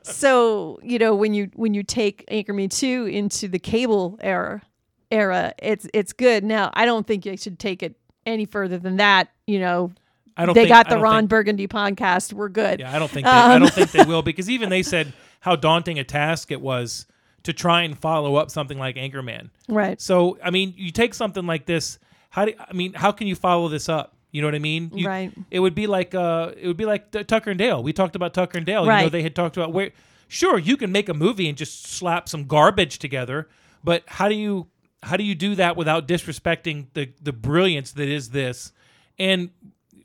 so 0.02 0.78
you 0.82 0.98
know 0.98 1.14
when 1.14 1.34
you 1.34 1.50
when 1.54 1.74
you 1.74 1.82
take 1.82 2.24
Anchorman 2.30 2.70
two 2.70 3.06
into 3.06 3.48
the 3.48 3.58
cable 3.58 4.18
era 4.20 4.62
era, 5.10 5.54
it's 5.62 5.86
it's 5.94 6.12
good. 6.12 6.44
Now 6.44 6.70
I 6.74 6.84
don't 6.84 7.06
think 7.06 7.26
you 7.26 7.36
should 7.36 7.58
take 7.58 7.82
it 7.82 7.96
any 8.26 8.44
further 8.44 8.78
than 8.78 8.96
that. 8.96 9.28
You 9.46 9.60
know, 9.60 9.92
I 10.36 10.46
don't. 10.46 10.54
they 10.54 10.62
think, 10.62 10.68
got 10.70 10.88
the 10.88 10.98
Ron 10.98 11.22
think- 11.22 11.30
Burgundy 11.30 11.68
podcast. 11.68 12.32
We're 12.32 12.48
good. 12.50 12.80
Yeah, 12.80 12.94
I 12.94 12.98
don't 12.98 13.10
think 13.10 13.24
they, 13.24 13.30
I 13.30 13.54
Um, 13.54 13.62
don't 13.62 13.72
think 13.72 13.90
they 13.92 14.04
will 14.04 14.22
because 14.22 14.50
even 14.50 14.68
they 14.68 14.82
said 14.82 15.12
how 15.42 15.54
daunting 15.56 15.98
a 15.98 16.04
task 16.04 16.50
it 16.50 16.60
was 16.60 17.06
to 17.42 17.52
try 17.52 17.82
and 17.82 17.98
follow 17.98 18.36
up 18.36 18.50
something 18.50 18.78
like 18.78 18.96
Anchorman. 18.96 19.50
Right. 19.68 20.00
So 20.00 20.38
I 20.42 20.50
mean, 20.50 20.74
you 20.76 20.90
take 20.90 21.14
something 21.14 21.46
like 21.46 21.66
this. 21.66 21.98
How 22.30 22.46
do 22.46 22.54
I 22.58 22.72
mean? 22.72 22.94
How 22.94 23.12
can 23.12 23.26
you 23.26 23.34
follow 23.36 23.68
this 23.68 23.88
up? 23.88 24.16
You 24.30 24.40
know 24.40 24.46
what 24.48 24.54
I 24.54 24.60
mean? 24.60 24.90
You- 24.94 25.06
Right. 25.08 25.32
It 25.50 25.60
would 25.60 25.74
be 25.74 25.86
like 25.86 26.14
uh, 26.14 26.52
it 26.58 26.66
would 26.66 26.76
be 26.78 26.86
like 26.86 27.10
Tucker 27.26 27.50
and 27.50 27.58
Dale. 27.58 27.82
We 27.82 27.92
talked 27.92 28.16
about 28.16 28.32
Tucker 28.34 28.56
and 28.58 28.66
Dale. 28.66 28.86
Right. 28.86 29.00
You 29.00 29.04
know, 29.06 29.10
they 29.10 29.22
had 29.22 29.34
talked 29.34 29.56
about 29.56 29.72
where. 29.72 29.90
Sure, 30.28 30.58
you 30.58 30.78
can 30.78 30.90
make 30.90 31.10
a 31.10 31.14
movie 31.14 31.46
and 31.46 31.58
just 31.58 31.84
slap 31.88 32.26
some 32.26 32.46
garbage 32.46 32.98
together, 32.98 33.48
but 33.84 34.02
how 34.06 34.28
do 34.30 34.34
you 34.34 34.66
how 35.02 35.18
do 35.18 35.24
you 35.24 35.34
do 35.34 35.54
that 35.56 35.76
without 35.76 36.08
disrespecting 36.08 36.86
the 36.94 37.10
the 37.20 37.34
brilliance 37.34 37.92
that 37.92 38.08
is 38.08 38.30
this? 38.30 38.72
And 39.18 39.50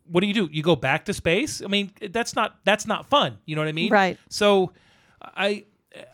what 0.06 0.20
do 0.20 0.28
you 0.28 0.34
do? 0.34 0.50
You 0.52 0.64
go 0.64 0.76
back 0.76 1.06
to 1.06 1.14
space? 1.14 1.62
I 1.64 1.68
mean, 1.68 1.92
that's 2.12 2.36
not 2.36 2.58
that's 2.66 2.86
not 2.86 3.06
fun. 3.06 3.38
You 3.46 3.56
know 3.56 3.62
what 3.62 3.70
I 3.70 3.72
mean? 3.74 3.90
Right. 3.90 4.18
So, 4.28 4.74
I, 5.22 5.65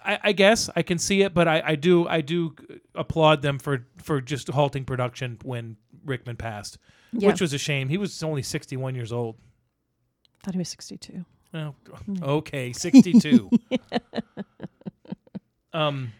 I, 0.03 0.19
I 0.23 0.31
guess 0.31 0.69
I 0.75 0.81
can 0.81 0.97
see 0.97 1.21
it, 1.23 1.33
but 1.33 1.47
I, 1.47 1.61
I 1.65 1.75
do 1.75 2.07
I 2.07 2.21
do 2.21 2.55
applaud 2.95 3.41
them 3.41 3.59
for 3.59 3.85
for 3.97 4.21
just 4.21 4.47
halting 4.49 4.85
production 4.85 5.37
when 5.43 5.77
Rickman 6.05 6.37
passed, 6.37 6.77
Yeah. 7.11 7.27
which 7.29 7.41
was 7.41 7.53
a 7.53 7.57
shame. 7.57 7.89
He 7.89 7.97
was 7.97 8.21
only 8.23 8.43
sixty 8.43 8.77
one 8.77 8.95
years 8.95 9.11
old. 9.11 9.35
thought 10.43 10.53
he 10.53 10.59
was 10.59 10.69
sixty 10.69 10.97
two. 10.97 11.25
Oh, 11.53 11.75
okay, 12.21 12.71
sixty 12.73 13.19
two. 13.19 13.49
um, 15.73 16.11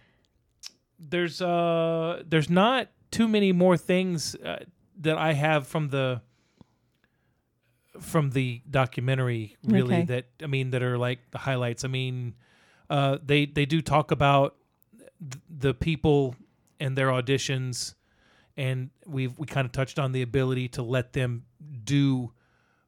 there's 1.00 1.42
uh 1.42 2.24
there's 2.28 2.50
not 2.50 2.90
too 3.12 3.28
many 3.28 3.52
more 3.52 3.78
things 3.78 4.36
uh, 4.36 4.64
that 5.02 5.18
I 5.18 5.34
have 5.34 5.68
from 5.68 5.90
the 5.90 6.22
from 8.00 8.32
the 8.32 8.62
documentary 8.70 9.56
really 9.64 9.96
Okay. 9.96 10.06
that 10.06 10.26
I 10.42 10.48
mean 10.48 10.72
that 10.72 10.82
are 10.84 10.98
like 10.98 11.20
the 11.32 11.38
highlights. 11.38 11.86
I 11.86 11.88
mean, 11.88 12.34
uh, 12.90 13.18
they 13.26 13.46
they 13.46 13.66
do 13.66 13.82
talk 13.82 14.12
about 14.12 14.56
th- 15.20 15.42
the 15.50 15.74
people 15.74 16.36
and 16.80 16.98
their 16.98 17.08
auditions, 17.08 17.96
and 18.58 18.90
we've 19.06 19.38
we 19.40 19.48
kind 19.48 19.66
of 19.66 19.72
touched 19.72 19.98
on 20.00 20.12
the 20.12 20.22
ability 20.22 20.68
to 20.70 20.82
let 20.84 21.14
them 21.14 21.46
do 21.84 22.32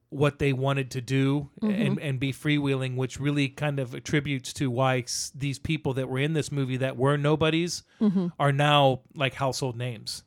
what 0.09 0.39
they 0.39 0.53
wanted 0.53 0.91
to 0.91 1.01
do 1.01 1.49
Mm-hmm. 1.61 1.81
and 1.81 1.99
and 1.99 2.19
be 2.19 2.31
freewheeling, 2.31 2.95
which 2.95 3.19
really 3.19 3.49
kind 3.49 3.79
of 3.79 3.93
attributes 3.95 4.53
to 4.53 4.69
why 4.69 4.99
s- 4.99 5.31
these 5.35 5.59
people 5.59 5.93
that 5.95 6.07
were 6.09 6.19
in 6.19 6.33
this 6.33 6.51
movie 6.51 6.77
that 6.77 6.95
were 6.97 7.17
nobodies 7.17 7.83
Mm-hmm. 8.01 8.27
are 8.39 8.51
now 8.51 9.01
like 9.15 9.33
household 9.35 9.75
names. 9.77 10.23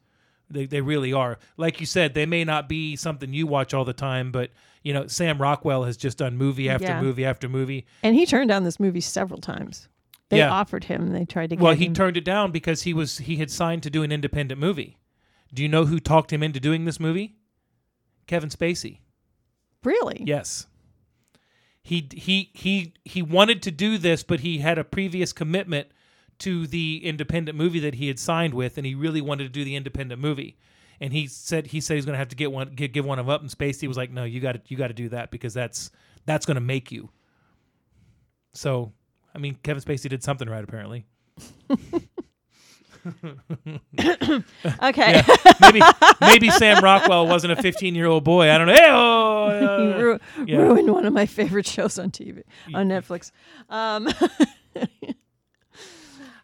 They 0.51 0.67
they 0.67 0.81
really 0.81 1.13
are. 1.13 1.39
Like 1.57 1.79
you 1.81 1.87
said, 1.87 2.15
they 2.15 2.27
may 2.27 2.45
not 2.45 2.69
be 2.69 2.97
something 2.97 3.33
you 3.35 3.47
watch 3.47 3.73
all 3.75 3.85
the 3.85 3.93
time, 3.93 4.33
but 4.33 4.51
you 4.83 4.93
know, 4.93 5.07
Sam 5.07 5.41
Rockwell 5.41 5.85
has 5.85 5.97
just 5.97 6.19
done 6.19 6.37
movie 6.37 6.69
after 6.69 6.87
Yeah. 6.87 7.01
movie 7.03 7.25
after 7.25 7.49
movie. 7.49 7.87
And 8.03 8.15
he 8.15 8.25
turned 8.27 8.49
down 8.49 8.65
this 8.65 8.79
movie 8.81 9.01
several 9.01 9.41
times. 9.41 9.89
They 10.31 10.39
Yeah. 10.39 10.51
offered 10.51 10.85
him. 10.85 11.09
They 11.13 11.25
tried 11.25 11.51
to 11.51 11.57
get 11.57 11.63
Well, 11.63 11.75
he 11.75 11.87
him. 11.87 11.95
turned 11.95 12.17
it 12.17 12.25
down 12.25 12.53
because 12.53 12.83
he 12.83 12.93
was 12.95 13.19
he 13.19 13.37
had 13.37 13.51
signed 13.51 13.83
to 13.85 13.91
do 13.91 14.03
an 14.03 14.13
independent 14.13 14.61
movie. 14.61 14.99
Do 15.53 15.63
you 15.63 15.69
know 15.69 15.87
who 15.87 15.99
talked 16.01 16.33
him 16.33 16.43
into 16.43 16.61
doing 16.61 16.85
this 16.85 17.01
movie? 17.01 17.37
Kevin 18.27 18.51
Spacey. 18.51 18.99
really? 19.85 20.23
Yes. 20.27 20.67
He 21.83 22.09
he 22.13 22.51
he 22.53 22.93
he 23.05 23.23
wanted 23.23 23.63
to 23.63 23.71
do 23.71 23.97
this, 23.97 24.23
but 24.23 24.41
he 24.41 24.59
had 24.59 24.77
a 24.77 24.85
previous 24.85 25.33
commitment 25.33 25.89
to 26.41 26.67
the 26.67 27.01
independent 27.05 27.57
movie 27.57 27.81
that 27.81 27.95
he 27.95 28.09
had 28.09 28.19
signed 28.19 28.53
with, 28.55 28.77
and 28.77 28.87
he 28.87 28.95
really 28.95 29.21
wanted 29.23 29.45
to 29.45 29.49
do 29.49 29.65
the 29.65 29.75
independent 29.77 30.21
movie. 30.21 30.59
And 31.01 31.13
he 31.13 31.27
said 31.29 31.69
he 31.69 31.81
said 31.81 31.95
he's 31.95 32.05
going 32.05 32.15
to 32.15 32.19
have 32.19 32.29
to 32.29 32.37
get 32.37 32.51
one 32.51 32.73
give, 32.75 32.93
give 32.93 33.05
one 33.05 33.19
of 33.19 33.29
up, 33.29 33.41
and 33.41 33.51
Spacey 33.51 33.87
was 33.87 33.97
like, 33.97 34.11
"No, 34.11 34.25
you 34.25 34.41
got 34.41 34.53
to 34.53 34.61
you 34.67 34.77
got 34.77 34.89
to 34.89 34.95
do 34.95 35.09
that 35.11 35.31
because 35.31 35.55
that's 35.55 35.91
that's 36.27 36.45
going 36.45 36.57
to 36.57 36.61
make 36.61 36.91
you." 36.91 37.09
So, 38.53 38.93
I 39.35 39.39
mean, 39.39 39.57
Kevin 39.63 39.83
Spacey 39.83 40.09
did 40.09 40.25
something 40.25 40.49
right, 40.49 40.65
apparently. 40.65 41.07
Okay. 44.83 45.23
maybe 45.61 45.81
maybe 46.21 46.51
Sam 46.51 46.83
Rockwell 46.83 47.27
wasn't 47.27 47.53
a 47.53 47.63
15 47.63 47.95
year 47.95 48.07
old 48.07 48.25
boy. 48.25 48.51
I 48.51 48.59
don't 48.59 48.67
know. 48.67 48.75
Hey, 48.75 48.89
oh, 48.91 49.59
He 49.59 49.93
uh, 49.95 49.99
ru- 50.03 50.19
yeah. 50.47 50.57
ruined 50.59 50.93
one 50.93 51.05
of 51.07 51.13
my 51.13 51.27
favorite 51.27 51.67
shows 51.67 51.99
on 51.99 52.11
TV 52.11 52.43
on 52.75 52.89
Netflix. 52.89 53.31
Um, 53.71 54.09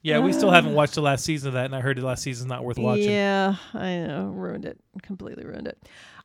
yeah, 0.04 0.18
we 0.18 0.32
still 0.34 0.50
haven't 0.50 0.74
watched 0.74 0.94
the 0.94 1.00
last 1.00 1.24
season 1.24 1.48
of 1.48 1.54
that, 1.54 1.64
and 1.64 1.74
I 1.74 1.80
heard 1.80 1.96
the 1.96 2.04
last 2.04 2.22
season's 2.22 2.48
not 2.48 2.62
worth 2.62 2.78
watching. 2.78 3.10
Yeah, 3.10 3.56
I 3.72 3.96
know, 3.96 4.26
ruined 4.26 4.66
it, 4.66 4.78
completely 5.02 5.44
ruined 5.44 5.66
it. 5.66 5.78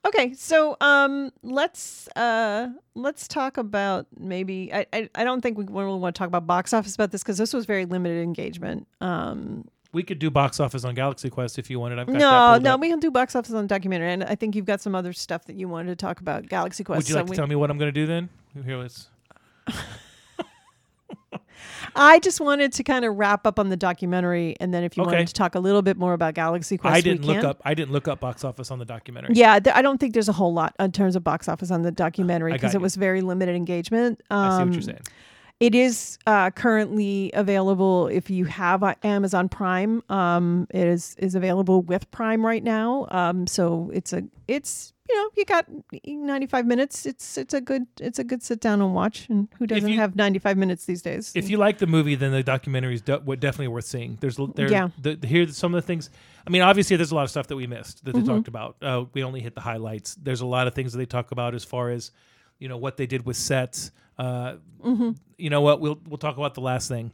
Okay, 0.06 0.34
so 0.34 0.76
um, 0.82 1.32
let's 1.44 2.08
uh, 2.16 2.70
let's 2.96 3.28
talk 3.28 3.58
about 3.58 4.06
maybe. 4.18 4.74
I 4.74 4.86
I, 4.92 5.10
I 5.16 5.24
don't 5.24 5.42
think 5.42 5.58
we 5.58 5.64
really 5.66 5.98
want 5.98 6.14
to 6.14 6.20
talk 6.20 6.28
about 6.28 6.46
box 6.46 6.74
office 6.74 6.94
about 6.94 7.12
this 7.12 7.24
because 7.24 7.38
this 7.38 7.54
was 7.54 7.66
very 7.66 7.86
limited 7.86 8.22
engagement. 8.22 8.86
Um, 9.02 9.66
We 9.94 10.04
could 10.04 10.20
do 10.20 10.30
box 10.30 10.60
office 10.60 10.84
on 10.84 10.94
Galaxy 10.94 11.30
Quest 11.30 11.58
if 11.58 11.70
you 11.70 11.80
wanted. 11.80 12.00
I've 12.00 12.08
got 12.08 12.14
no, 12.14 12.58
no, 12.58 12.74
up. 12.74 12.80
we 12.82 12.90
can 12.90 13.00
do 13.00 13.12
box 13.12 13.34
office 13.36 13.54
on 13.54 13.66
documentary, 13.68 14.12
and 14.12 14.24
I 14.26 14.36
think 14.36 14.56
you've 14.56 14.66
got 14.66 14.82
some 14.82 14.94
other 14.94 15.14
stuff 15.14 15.46
that 15.46 15.56
you 15.56 15.68
wanted 15.70 15.90
to 15.90 15.96
talk 15.96 16.20
about 16.20 16.48
Galaxy 16.48 16.84
Quest. 16.84 16.98
Would 17.00 17.10
you 17.10 17.14
so 17.14 17.20
like 17.20 17.28
to 17.28 17.32
we- 17.32 17.36
tell 17.38 17.48
me 17.48 17.56
what 17.56 17.72
I'm 17.72 17.78
going 17.78 17.94
to 17.94 18.00
do 18.02 18.06
then? 18.06 18.30
Here, 18.66 18.78
let's. 18.78 19.08
I 21.96 22.20
just 22.20 22.40
wanted 22.42 22.74
to 22.74 22.84
kind 22.84 23.06
of 23.06 23.16
wrap 23.18 23.46
up 23.48 23.60
on 23.60 23.70
the 23.70 23.78
documentary, 23.78 24.56
and 24.60 24.74
then 24.74 24.84
if 24.84 24.96
you 24.98 25.04
Okay. 25.04 25.12
wanted 25.14 25.28
to 25.28 25.34
talk 25.34 25.56
a 25.56 25.60
little 25.60 25.82
bit 25.82 25.98
more 25.98 26.14
about 26.14 26.34
Galaxy 26.34 26.78
Quest, 26.78 26.96
I 26.96 27.02
didn't 27.02 27.26
look 27.26 27.44
up. 27.44 27.62
I 27.66 27.74
didn't 27.74 27.92
look 27.92 28.08
up 28.08 28.20
box 28.20 28.44
office 28.44 28.72
on 28.72 28.80
the 28.80 28.86
documentary. 28.86 29.36
Yeah, 29.36 29.60
th- 29.60 29.76
I 29.76 29.82
don't 29.82 29.98
think 30.00 30.14
there's 30.14 30.30
a 30.30 30.34
whole 30.34 30.54
lot 30.54 30.76
in 30.80 30.92
terms 30.92 31.16
of 31.16 31.24
box 31.24 31.48
office 31.48 31.72
on 31.72 31.82
the 31.84 31.92
documentary 31.92 32.54
because 32.54 32.76
it 32.76 32.82
was 32.82 32.96
very 32.96 33.22
limited 33.22 33.56
engagement. 33.56 34.22
I 34.30 34.50
see 34.50 34.54
what 34.56 34.62
Um, 34.62 34.72
you're 34.74 34.82
saying. 34.82 35.00
It 35.60 35.76
is 35.76 36.18
uh, 36.26 36.52
currently 36.52 37.32
available 37.34 38.08
if 38.08 38.30
you 38.30 38.46
have 38.46 38.82
uh, 38.82 38.96
Amazon 39.04 39.50
Prime. 39.50 40.02
Um, 40.10 40.68
it 40.70 40.88
is 40.88 41.16
is 41.20 41.36
available 41.36 41.82
with 41.82 42.10
Prime 42.12 42.46
right 42.46 42.64
now. 42.64 43.08
Um, 43.12 43.46
so 43.46 43.92
it's 43.94 44.14
a 44.14 44.24
it's 44.48 44.94
you 45.10 45.16
know 45.16 45.30
you 45.36 45.46
got 45.46 45.66
95 46.06 46.66
minutes. 46.66 47.06
It's 47.06 47.38
it's 47.38 47.54
a 47.54 47.62
good 47.62 47.88
it's 48.00 48.20
a 48.20 48.24
good 48.24 48.44
sit 48.44 48.60
down 48.62 48.82
and 48.82 48.94
watch. 48.94 49.28
And 49.30 49.48
who 49.58 49.66
doesn't 49.68 49.90
you- 49.90 49.98
have 50.00 50.16
95 50.16 50.58
minutes 50.58 50.86
these 50.86 51.02
days? 51.02 51.32
If 51.36 51.50
you 51.50 51.58
like 51.58 51.80
the 51.80 51.88
movie, 51.88 52.16
then 52.16 52.32
the 52.32 52.44
documentary 52.44 52.94
is 52.94 53.02
de- 53.02 53.18
definitely 53.20 53.70
worth 53.70 53.86
seeing. 53.86 54.18
There's 54.22 54.38
there, 54.56 54.70
Yeah. 54.72 54.90
the, 55.02 55.18
here's 55.26 55.58
some 55.58 55.74
of 55.74 55.82
the 55.82 55.88
things. 55.88 56.10
I 56.46 56.50
mean, 56.52 56.62
obviously, 56.62 56.96
there's 56.96 57.12
a 57.12 57.16
lot 57.16 57.24
of 57.24 57.30
stuff 57.32 57.48
that 57.48 57.56
we 57.56 57.68
missed 57.68 58.06
that 58.06 58.14
they 58.14 58.20
Mm-hmm. 58.20 58.28
talked 58.30 58.48
about. 58.48 58.78
Uh, 58.82 59.06
we 59.14 59.24
only 59.24 59.42
hit 59.42 59.56
the 59.56 59.62
highlights. 59.62 60.16
There's 60.16 60.42
a 60.42 60.46
lot 60.46 60.68
of 60.68 60.74
things 60.76 60.92
that 60.94 60.98
they 61.00 61.06
talk 61.06 61.32
about 61.32 61.56
as 61.56 61.64
far 61.66 61.90
as 61.90 62.12
you 62.60 62.68
know 62.70 62.78
what 62.78 62.98
they 62.98 63.08
did 63.08 63.26
with 63.26 63.38
sets. 63.38 63.92
Uh, 64.18 64.56
Mm-hmm. 64.84 65.12
You 65.38 65.50
know 65.50 65.62
what? 65.62 65.82
We'll 65.82 66.00
we'll 66.08 66.18
talk 66.18 66.38
about 66.38 66.54
the 66.54 66.62
last 66.62 66.88
thing. 66.88 67.12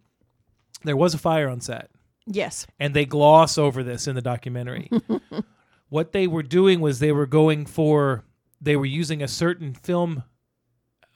There 0.84 0.96
was 0.98 1.14
a 1.16 1.18
fire 1.18 1.48
on 1.50 1.62
set. 1.62 1.90
yes, 2.28 2.68
and 2.80 2.94
they 2.94 3.06
gloss 3.06 3.58
over 3.58 3.84
this 3.84 4.08
in 4.08 4.16
the 4.16 4.22
documentary. 4.22 4.90
what 5.90 6.12
they 6.12 6.28
were 6.28 6.44
doing 6.44 6.80
was 6.80 7.00
they 7.00 7.12
were 7.12 7.26
going 7.26 7.66
for 7.66 8.24
they 8.62 8.76
were 8.76 8.86
using 8.86 9.22
a 9.22 9.28
certain 9.28 9.74
film 9.74 10.24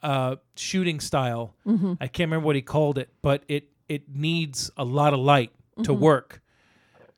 uh, 0.02 0.36
shooting 0.56 1.00
style. 1.00 1.54
Mm-hmm. 1.66 1.94
I 2.00 2.06
can't 2.06 2.28
remember 2.28 2.46
what 2.46 2.56
he 2.56 2.62
called 2.62 2.98
it, 2.98 3.10
but 3.22 3.42
it 3.48 3.68
it 3.88 4.08
needs 4.08 4.70
a 4.76 4.84
lot 4.84 5.12
of 5.12 5.20
light 5.20 5.52
to 5.82 5.92
mm-hmm. 5.92 6.00
work. 6.00 6.40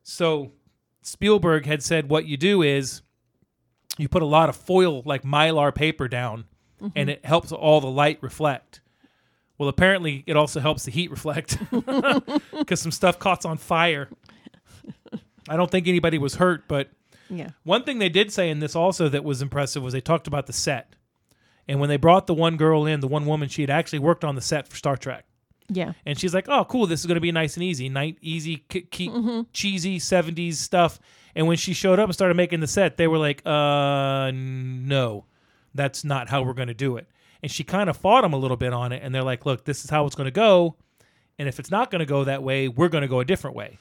So 0.02 0.52
Spielberg 1.02 1.66
had 1.66 1.82
said 1.82 2.08
what 2.08 2.26
you 2.26 2.36
do 2.36 2.62
is 2.62 3.02
you 3.98 4.08
put 4.08 4.22
a 4.22 4.26
lot 4.26 4.48
of 4.48 4.56
foil 4.56 5.02
like 5.04 5.22
mylar 5.22 5.74
paper 5.74 6.08
down 6.08 6.46
mm-hmm. 6.80 6.88
and 6.96 7.10
it 7.10 7.24
helps 7.24 7.52
all 7.52 7.80
the 7.80 7.90
light 7.90 8.18
reflect. 8.22 8.80
Well, 9.58 9.68
apparently 9.68 10.24
it 10.26 10.36
also 10.36 10.60
helps 10.60 10.84
the 10.84 10.90
heat 10.90 11.10
reflect 11.10 11.58
because 12.58 12.80
some 12.80 12.90
stuff 12.90 13.18
caught 13.18 13.44
on 13.44 13.58
fire. 13.58 14.08
I 15.48 15.56
don't 15.56 15.70
think 15.70 15.86
anybody 15.88 16.18
was 16.18 16.36
hurt, 16.36 16.66
but 16.66 16.88
yeah, 17.32 17.50
one 17.64 17.82
thing 17.84 17.98
they 17.98 18.08
did 18.08 18.32
say 18.32 18.50
in 18.50 18.58
this 18.60 18.76
also 18.76 19.08
that 19.08 19.24
was 19.24 19.40
impressive 19.42 19.82
was 19.82 19.92
they 19.92 20.00
talked 20.00 20.26
about 20.26 20.46
the 20.46 20.52
set. 20.52 20.94
And 21.68 21.78
when 21.80 21.88
they 21.88 21.96
brought 21.96 22.26
the 22.26 22.34
one 22.34 22.56
girl 22.56 22.86
in, 22.86 23.00
the 23.00 23.06
one 23.08 23.24
woman, 23.24 23.48
she 23.48 23.62
had 23.62 23.70
actually 23.70 24.00
worked 24.00 24.24
on 24.24 24.34
the 24.34 24.40
set 24.40 24.66
for 24.68 24.76
Star 24.76 24.96
Trek. 24.96 25.24
yeah. 25.68 25.92
And 26.04 26.18
she's 26.18 26.34
like, 26.34 26.48
"Oh, 26.48 26.64
cool! 26.64 26.86
This 26.86 27.00
is 27.00 27.06
going 27.06 27.14
to 27.14 27.20
be 27.20 27.30
nice 27.32 27.56
and 27.56 27.62
easy, 27.64 27.88
night 27.88 28.18
easy, 28.20 28.64
k- 28.68 28.82
Mm-hmm. 29.08 29.42
cheesy 29.52 29.98
'70s 29.98 30.54
stuff." 30.54 30.98
And 31.36 31.46
when 31.46 31.56
she 31.56 31.72
showed 31.72 31.98
up 31.98 32.06
and 32.08 32.14
started 32.14 32.36
making 32.36 32.60
the 32.60 32.66
set, 32.66 32.96
they 32.96 33.06
were 33.06 33.16
like, 33.18 33.42
"Uh, 33.46 34.30
no, 34.34 35.24
that's 35.74 36.04
not 36.04 36.28
how 36.28 36.42
we're 36.42 36.52
going 36.52 36.68
to 36.68 36.74
do 36.74 36.96
it." 36.96 37.06
And 37.42 37.50
she 37.50 37.64
kind 37.64 37.88
of 37.88 37.96
fought 37.96 38.22
them 38.22 38.32
a 38.32 38.36
little 38.36 38.56
bit 38.56 38.72
on 38.72 38.92
it, 38.92 39.00
and 39.02 39.14
they're 39.14 39.22
like, 39.22 39.46
"Look, 39.46 39.64
this 39.64 39.84
is 39.84 39.90
how 39.90 40.04
it's 40.06 40.14
going 40.16 40.26
to 40.26 40.30
go, 40.32 40.74
and 41.38 41.48
if 41.48 41.58
it's 41.60 41.70
not 41.70 41.90
going 41.90 42.00
to 42.00 42.06
go 42.06 42.24
that 42.24 42.42
way, 42.42 42.68
we're 42.68 42.88
going 42.88 43.02
to 43.02 43.08
go 43.08 43.20
a 43.20 43.24
different 43.24 43.56
way." 43.56 43.78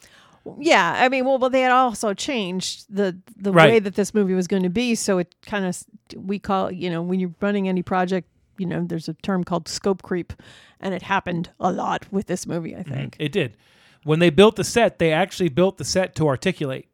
Yeah, 0.60 0.96
I 0.98 1.10
mean, 1.10 1.26
well, 1.26 1.38
but 1.38 1.52
they 1.52 1.62
had 1.62 1.72
also 1.72 2.14
changed 2.14 2.86
the 2.89 3.18
the 3.38 3.52
way 3.52 3.80
that 3.80 3.96
this 3.96 4.14
movie 4.14 4.34
was 4.34 4.48
going 4.48 4.64
to 4.64 4.70
be. 4.70 4.96
So 4.96 5.20
it 5.20 5.36
kind 5.46 5.66
of 5.66 5.84
we 6.16 6.39
call 6.39 6.72
you 6.72 6.89
know 6.89 7.02
when 7.02 7.20
you're 7.20 7.34
running 7.42 7.68
any 7.68 7.84
project, 7.84 8.28
you 8.58 8.66
know, 8.66 8.84
there's 8.84 9.08
a 9.08 9.14
term 9.14 9.44
called 9.44 9.68
scope 9.68 10.02
creep, 10.02 10.34
and 10.80 10.94
it 10.94 11.04
happened 11.04 11.50
a 11.60 11.72
lot 11.72 12.12
with 12.12 12.28
this 12.28 12.48
movie. 12.48 12.76
I 12.76 12.80
mm-hmm. 12.80 12.94
think. 12.94 13.16
It 13.20 13.32
did. 13.32 13.58
When 14.04 14.20
they 14.20 14.32
built 14.32 14.56
the 14.56 14.64
set, 14.64 14.98
they 14.98 15.12
actually 15.12 15.50
built 15.50 15.78
the 15.78 15.86
set 15.86 16.16
to 16.16 16.28
articulate. 16.28 16.88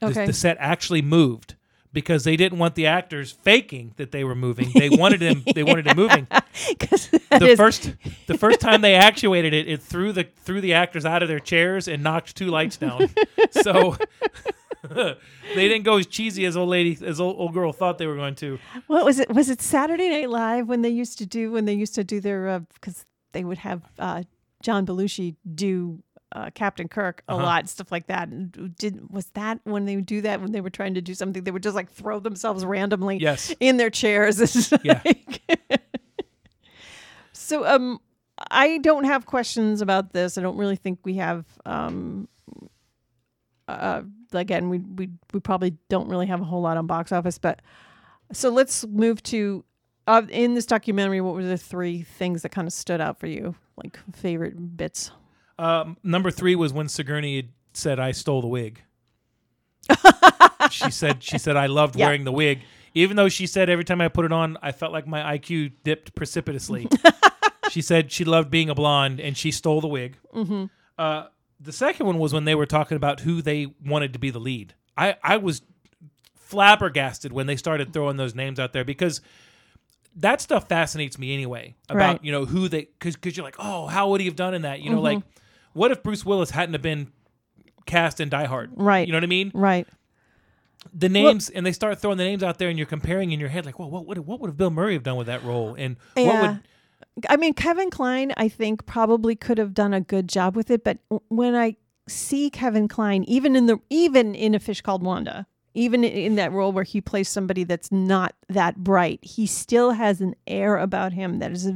The, 0.00 0.06
Okay. 0.06 0.26
the 0.26 0.32
set 0.32 0.56
actually 0.58 1.02
moved 1.02 1.54
because 1.96 2.24
they 2.24 2.36
didn't 2.36 2.58
want 2.58 2.74
the 2.74 2.86
actors 2.86 3.32
faking 3.32 3.94
that 3.96 4.12
they 4.12 4.22
were 4.22 4.34
moving. 4.34 4.70
They 4.74 4.90
wanted 4.90 5.20
them. 5.20 5.42
They 5.54 5.62
wanted 5.62 5.86
it 5.86 5.96
moving. 5.96 6.28
The 7.28 7.54
first 7.54 7.92
the 8.26 8.38
first 8.38 8.60
time 8.60 8.80
they 8.80 8.94
actuated 8.94 9.52
it, 9.52 9.68
it 9.68 9.82
threw 9.82 10.12
the 10.12 10.24
threw 10.24 10.62
the 10.62 10.72
actors 10.72 11.04
out 11.04 11.22
of 11.22 11.28
their 11.28 11.38
chairs 11.38 11.86
and 11.86 12.02
knocked 12.02 12.34
two 12.34 12.46
lights 12.46 12.78
down. 12.78 13.10
so 13.50 13.96
they 14.88 15.16
didn't 15.54 15.82
go 15.82 15.98
as 15.98 16.06
cheesy 16.06 16.46
as 16.46 16.56
old 16.56 16.70
lady 16.70 16.96
as 17.04 17.20
old, 17.20 17.36
old 17.38 17.52
girl 17.52 17.72
thought 17.74 17.98
they 17.98 18.06
were 18.06 18.16
going 18.16 18.34
to. 18.36 18.58
what 18.86 19.04
was 19.04 19.18
it? 19.18 19.28
Was 19.30 19.50
it 19.50 19.60
Saturday 19.60 20.08
Night 20.08 20.30
Live 20.30 20.66
when 20.66 20.80
they 20.80 20.88
used 20.88 21.18
to 21.18 21.26
do 21.26 21.52
when 21.52 21.66
they 21.66 21.74
used 21.74 21.94
to 21.96 22.04
do 22.04 22.20
their 22.20 22.60
because 22.60 23.04
they 23.32 23.44
would 23.44 23.58
have 23.58 23.82
uh, 23.98 24.22
John 24.62 24.86
Belushi 24.86 25.36
do. 25.54 26.02
Uh, 26.32 26.50
Captain 26.54 26.88
Kirk 26.88 27.22
a 27.28 27.32
Uh-huh. 27.32 27.42
lot 27.42 27.68
stuff 27.68 27.92
like 27.92 28.08
that. 28.08 28.28
And 28.28 28.74
did 28.76 29.10
was 29.10 29.26
that 29.34 29.60
when 29.64 29.84
they 29.86 29.94
would 29.96 30.06
do 30.06 30.20
that 30.22 30.40
when 30.40 30.50
they 30.52 30.60
were 30.60 30.70
trying 30.70 30.94
to 30.94 31.00
do 31.00 31.14
something 31.14 31.44
they 31.44 31.52
would 31.52 31.62
just 31.62 31.76
like 31.76 31.90
throw 31.90 32.18
themselves 32.18 32.64
randomly 32.64 33.18
Yes. 33.18 33.54
in 33.60 33.76
their 33.76 33.90
chairs. 33.90 34.72
Yeah. 34.82 35.00
like- 35.04 35.40
so 37.32 37.64
um 37.66 38.00
I 38.50 38.78
don't 38.78 39.04
have 39.04 39.24
questions 39.26 39.80
about 39.80 40.12
this. 40.12 40.36
I 40.36 40.42
don't 40.42 40.56
really 40.58 40.76
think 40.76 40.98
we 41.04 41.14
have 41.14 41.44
um 41.64 42.28
uh 43.68 44.02
again 44.32 44.68
we 44.68 44.78
we 44.78 45.10
we 45.32 45.40
probably 45.40 45.76
don't 45.88 46.08
really 46.08 46.26
have 46.26 46.40
a 46.40 46.44
whole 46.44 46.60
lot 46.62 46.76
on 46.76 46.86
box 46.86 47.12
office, 47.12 47.38
but 47.38 47.62
so 48.32 48.50
let's 48.50 48.84
move 48.86 49.22
to 49.24 49.64
uh, 50.08 50.22
in 50.28 50.54
this 50.54 50.66
documentary 50.66 51.20
what 51.20 51.34
were 51.34 51.44
the 51.44 51.56
three 51.56 52.02
things 52.02 52.42
that 52.42 52.50
kind 52.50 52.66
of 52.66 52.72
stood 52.72 53.00
out 53.00 53.18
for 53.18 53.26
you 53.28 53.54
like 53.76 53.98
favorite 54.12 54.76
bits 54.76 55.10
Um, 55.58 55.96
number 56.02 56.30
three 56.30 56.54
was 56.54 56.72
when 56.72 56.88
Sigourney 56.88 57.50
said, 57.72 57.98
"I 57.98 58.12
stole 58.12 58.40
the 58.42 58.46
wig." 58.48 58.82
she 60.70 60.90
said, 60.90 61.22
"She 61.22 61.38
said 61.38 61.56
I 61.56 61.66
loved 61.66 61.96
Yeah. 61.98 62.06
wearing 62.06 62.24
the 62.24 62.32
wig." 62.32 62.60
Even 62.94 63.16
though 63.16 63.28
she 63.28 63.46
said 63.46 63.68
every 63.68 63.84
time 63.84 64.00
I 64.00 64.08
put 64.08 64.24
it 64.24 64.32
on, 64.32 64.56
I 64.62 64.72
felt 64.72 64.92
like 64.92 65.06
my 65.06 65.36
IQ 65.38 65.72
dipped 65.84 66.14
precipitously. 66.14 66.88
she 67.70 67.82
said 67.82 68.10
she 68.10 68.24
loved 68.24 68.50
being 68.50 68.70
a 68.70 68.74
blonde, 68.74 69.20
and 69.20 69.36
she 69.36 69.50
stole 69.50 69.80
the 69.80 69.88
wig. 69.88 70.16
Mm-hmm. 70.34 70.64
Uh, 70.98 71.24
the 71.60 71.72
second 71.72 72.06
one 72.06 72.18
was 72.18 72.32
when 72.32 72.44
they 72.44 72.54
were 72.54 72.66
talking 72.66 72.96
about 72.96 73.20
who 73.20 73.42
they 73.42 73.66
wanted 73.84 74.12
to 74.14 74.18
be 74.18 74.30
the 74.30 74.38
lead. 74.40 74.74
I 74.96 75.16
I 75.22 75.36
was 75.36 75.62
flabbergasted 76.36 77.32
when 77.32 77.46
they 77.46 77.56
started 77.56 77.92
throwing 77.92 78.16
those 78.16 78.34
names 78.34 78.60
out 78.60 78.72
there 78.72 78.84
because 78.84 79.20
that 80.16 80.40
stuff 80.40 80.68
fascinates 80.68 81.18
me 81.18 81.34
anyway 81.34 81.74
about 81.88 81.96
Right. 82.16 82.24
you 82.24 82.30
know 82.32 82.44
who 82.44 82.68
they 82.68 82.82
because 82.98 83.16
because 83.16 83.36
you're 83.36 83.44
like 83.44 83.56
oh 83.58 83.86
how 83.88 84.10
would 84.10 84.20
he 84.20 84.26
have 84.28 84.36
done 84.36 84.54
in 84.54 84.62
that 84.62 84.80
you 84.80 84.88
know 84.90 84.96
Mm-hmm. 84.96 85.02
like 85.04 85.22
what 85.76 85.90
if 85.92 86.02
Bruce 86.02 86.24
Willis 86.24 86.50
hadn't 86.50 86.72
have 86.74 86.82
been 86.82 87.12
cast 87.86 88.20
in 88.20 88.28
Die 88.28 88.44
Hard 88.46 88.70
Right. 88.74 89.06
you 89.06 89.12
know 89.12 89.16
what 89.16 89.24
I 89.24 89.28
mean 89.28 89.50
Right. 89.54 89.86
the 90.92 91.08
names 91.08 91.48
and 91.50 91.64
they 91.66 91.72
start 91.72 91.98
throwing 92.00 92.18
the 92.18 92.24
names 92.24 92.42
out 92.42 92.58
there 92.58 92.68
and 92.68 92.78
you're 92.78 92.86
comparing 92.86 93.32
in 93.32 93.40
your 93.40 93.48
head 93.48 93.66
like 93.66 93.78
well 93.78 93.90
what 93.90 94.06
would 94.06 94.18
what 94.18 94.40
would 94.40 94.48
have 94.48 94.56
Bill 94.56 94.70
Murray 94.70 94.94
have 94.94 95.02
done 95.02 95.16
with 95.16 95.26
that 95.26 95.42
role 95.44 95.74
and 95.76 95.96
what 96.14 96.24
Yeah. 96.24 96.40
would 96.40 96.60
I 97.30 97.36
mean, 97.36 97.54
Kevin 97.54 97.88
Kline, 97.90 98.32
I 98.36 98.48
think 98.48 98.84
probably 98.86 99.34
could 99.36 99.56
have 99.58 99.72
done 99.74 99.94
a 99.94 100.00
good 100.02 100.28
job 100.28 100.54
with 100.56 100.70
it, 100.70 100.82
but 100.84 100.98
when 101.28 101.54
I 101.54 101.76
see 102.08 102.50
Kevin 102.50 102.88
Kline, 102.88 103.24
even 103.24 103.56
in 103.56 103.66
the 103.66 103.78
even 103.90 104.34
in 104.34 104.54
a 104.54 104.58
fish 104.58 104.80
called 104.82 105.02
Wanda, 105.02 105.46
even 105.74 106.04
in 106.04 106.36
that 106.36 106.52
role 106.52 106.72
where 106.72 106.84
he 106.84 107.00
plays 107.00 107.28
somebody 107.28 107.64
that's 107.64 107.90
not 107.92 108.34
that 108.48 108.78
bright, 108.78 109.20
he 109.22 109.46
still 109.46 109.92
has 109.92 110.20
an 110.20 110.34
air 110.46 110.76
about 110.78 111.12
him 111.14 111.38
that 111.38 111.52
is 111.52 111.70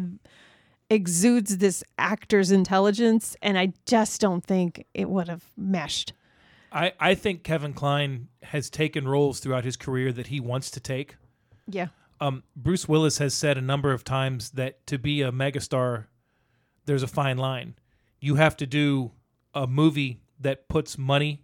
exudes 0.90 1.58
this 1.58 1.82
actor's 1.96 2.50
intelligence, 2.50 3.36
and 3.40 3.56
I 3.56 3.72
just 3.86 4.20
don't 4.20 4.44
think 4.44 4.84
it 4.92 5.08
would 5.08 5.28
have 5.28 5.44
meshed. 5.56 6.12
I 6.72 6.92
I 7.00 7.14
think 7.14 7.44
Kevin 7.44 7.72
Kline 7.72 8.28
has 8.42 8.68
taken 8.68 9.08
roles 9.08 9.40
throughout 9.40 9.64
his 9.64 9.76
career 9.76 10.12
that 10.12 10.26
he 10.26 10.40
wants 10.40 10.70
to 10.72 10.80
take 10.80 11.16
Yeah, 11.66 11.88
um, 12.20 12.42
Bruce 12.54 12.88
Willis 12.88 13.18
has 13.18 13.34
said 13.34 13.56
a 13.56 13.62
number 13.62 13.92
of 13.92 14.04
times 14.04 14.50
that 14.50 14.86
to 14.88 14.98
be 14.98 15.22
a 15.22 15.32
megastar, 15.32 16.06
there's 16.84 17.02
a 17.02 17.08
fine 17.08 17.38
line. 17.38 17.74
You 18.20 18.34
have 18.34 18.56
to 18.58 18.66
do 18.66 19.12
a 19.54 19.66
movie 19.66 20.20
that 20.38 20.68
puts 20.68 20.98
money 20.98 21.42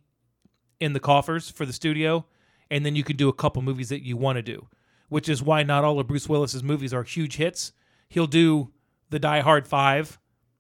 in 0.78 0.93
the 0.93 1.01
coffers 1.01 1.51
for 1.51 1.64
the 1.64 1.73
studio, 1.73 2.27
and 2.70 2.85
then 2.85 2.94
you 2.94 3.02
can 3.02 3.16
do 3.16 3.28
a 3.28 3.32
couple 3.32 3.62
movies 3.62 3.89
that 3.89 4.02
you 4.02 4.16
want 4.16 4.36
to 4.36 4.43
do, 4.43 4.68
which 5.09 5.28
is 5.28 5.43
why 5.43 5.62
not 5.62 5.85
all 5.85 5.98
of 5.98 6.06
Bruce 6.06 6.28
Willis's 6.28 6.62
movies 6.62 6.93
are 6.93 7.02
huge 7.02 7.36
hits. 7.36 7.73
He'll 8.09 8.27
do 8.27 8.70
the 9.10 9.18
Die 9.18 9.40
Hard 9.40 9.66
Five, 9.66 10.18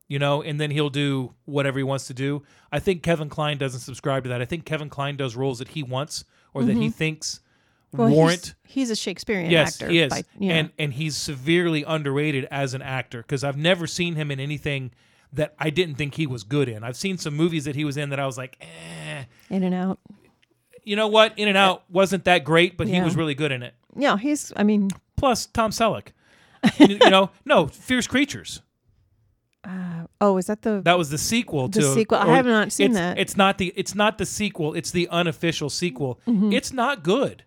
you 0.08 0.18
know, 0.18 0.42
and 0.42 0.60
then 0.60 0.70
he'll 0.70 0.90
do 0.90 1.34
whatever 1.44 1.78
he 1.78 1.84
wants 1.84 2.06
to 2.08 2.14
do. 2.14 2.42
I 2.70 2.78
think 2.78 3.02
Kevin 3.02 3.28
Kline 3.28 3.58
doesn't 3.58 3.80
subscribe 3.80 4.24
to 4.24 4.28
that. 4.30 4.40
I 4.40 4.44
think 4.44 4.64
Kevin 4.64 4.88
Kline 4.88 5.16
does 5.16 5.36
roles 5.36 5.58
that 5.58 5.68
he 5.68 5.82
wants 5.82 6.24
or 6.54 6.64
that 6.64 6.76
he 6.76 6.90
thinks 6.90 7.40
well, 7.92 8.08
warrant 8.08 8.54
he's, 8.64 8.74
he's 8.74 8.90
a 8.90 8.96
Shakespearean 8.96 9.50
yes, 9.50 9.80
actor. 9.80 9.92
he 9.92 10.00
is, 10.00 10.10
by- 10.10 10.24
yeah. 10.38 10.54
and 10.54 10.70
and 10.78 10.92
he's 10.92 11.16
severely 11.16 11.84
underrated 11.86 12.46
as 12.50 12.74
an 12.74 12.82
actor 12.82 13.22
because 13.22 13.44
I've 13.44 13.56
never 13.56 13.86
seen 13.86 14.14
him 14.14 14.30
in 14.30 14.40
anything 14.40 14.92
that 15.32 15.54
I 15.58 15.70
didn't 15.70 15.96
think 15.96 16.14
he 16.14 16.26
was 16.26 16.44
good 16.44 16.68
in. 16.68 16.82
I've 16.82 16.96
seen 16.96 17.18
some 17.18 17.34
movies 17.34 17.64
that 17.64 17.74
he 17.74 17.84
was 17.84 17.96
in 17.96 18.10
that 18.10 18.20
I 18.20 18.26
was 18.26 18.38
like, 18.38 18.56
eh. 18.60 19.24
in 19.50 19.62
and 19.62 19.74
out. 19.74 19.98
You 20.84 20.94
know 20.94 21.08
what? 21.08 21.36
In 21.36 21.48
and 21.48 21.56
Out 21.56 21.82
wasn't 21.90 22.24
that 22.24 22.44
great, 22.44 22.76
but 22.76 22.86
he 22.86 23.00
was 23.00 23.16
really 23.16 23.34
good 23.34 23.50
in 23.50 23.64
it. 23.64 23.74
Yeah, 23.96 24.16
he's. 24.16 24.52
I 24.56 24.62
mean, 24.62 24.90
Plus 25.16 25.46
Tom 25.46 25.72
Selleck. 25.72 26.08
You, 26.78 26.98
you 27.02 27.10
know, 27.10 27.30
no, 27.44 27.66
Fierce 27.66 28.06
Creatures. 28.06 28.62
oh, 30.20 30.36
is 30.38 30.46
that 30.46 30.62
the 30.62 30.80
That 30.84 30.98
was 30.98 31.10
the 31.10 31.18
sequel 31.18 31.68
to 31.68 31.80
The 31.80 31.86
to 31.86 31.94
sequel. 31.94 32.18
I 32.18 32.26
or 32.26 32.34
have 32.34 32.46
not 32.46 32.72
seen 32.72 32.86
it's, 32.92 32.96
that. 32.96 33.18
It's 33.18 33.36
not 33.36 33.58
the 33.58 33.72
it's 33.76 33.94
not 33.94 34.18
the 34.18 34.26
sequel, 34.26 34.74
it's 34.74 34.90
the 34.90 35.08
unofficial 35.08 35.70
sequel. 35.70 36.20
Mm-hmm. 36.26 36.52
It's 36.52 36.72
not 36.72 37.02
good. 37.02 37.44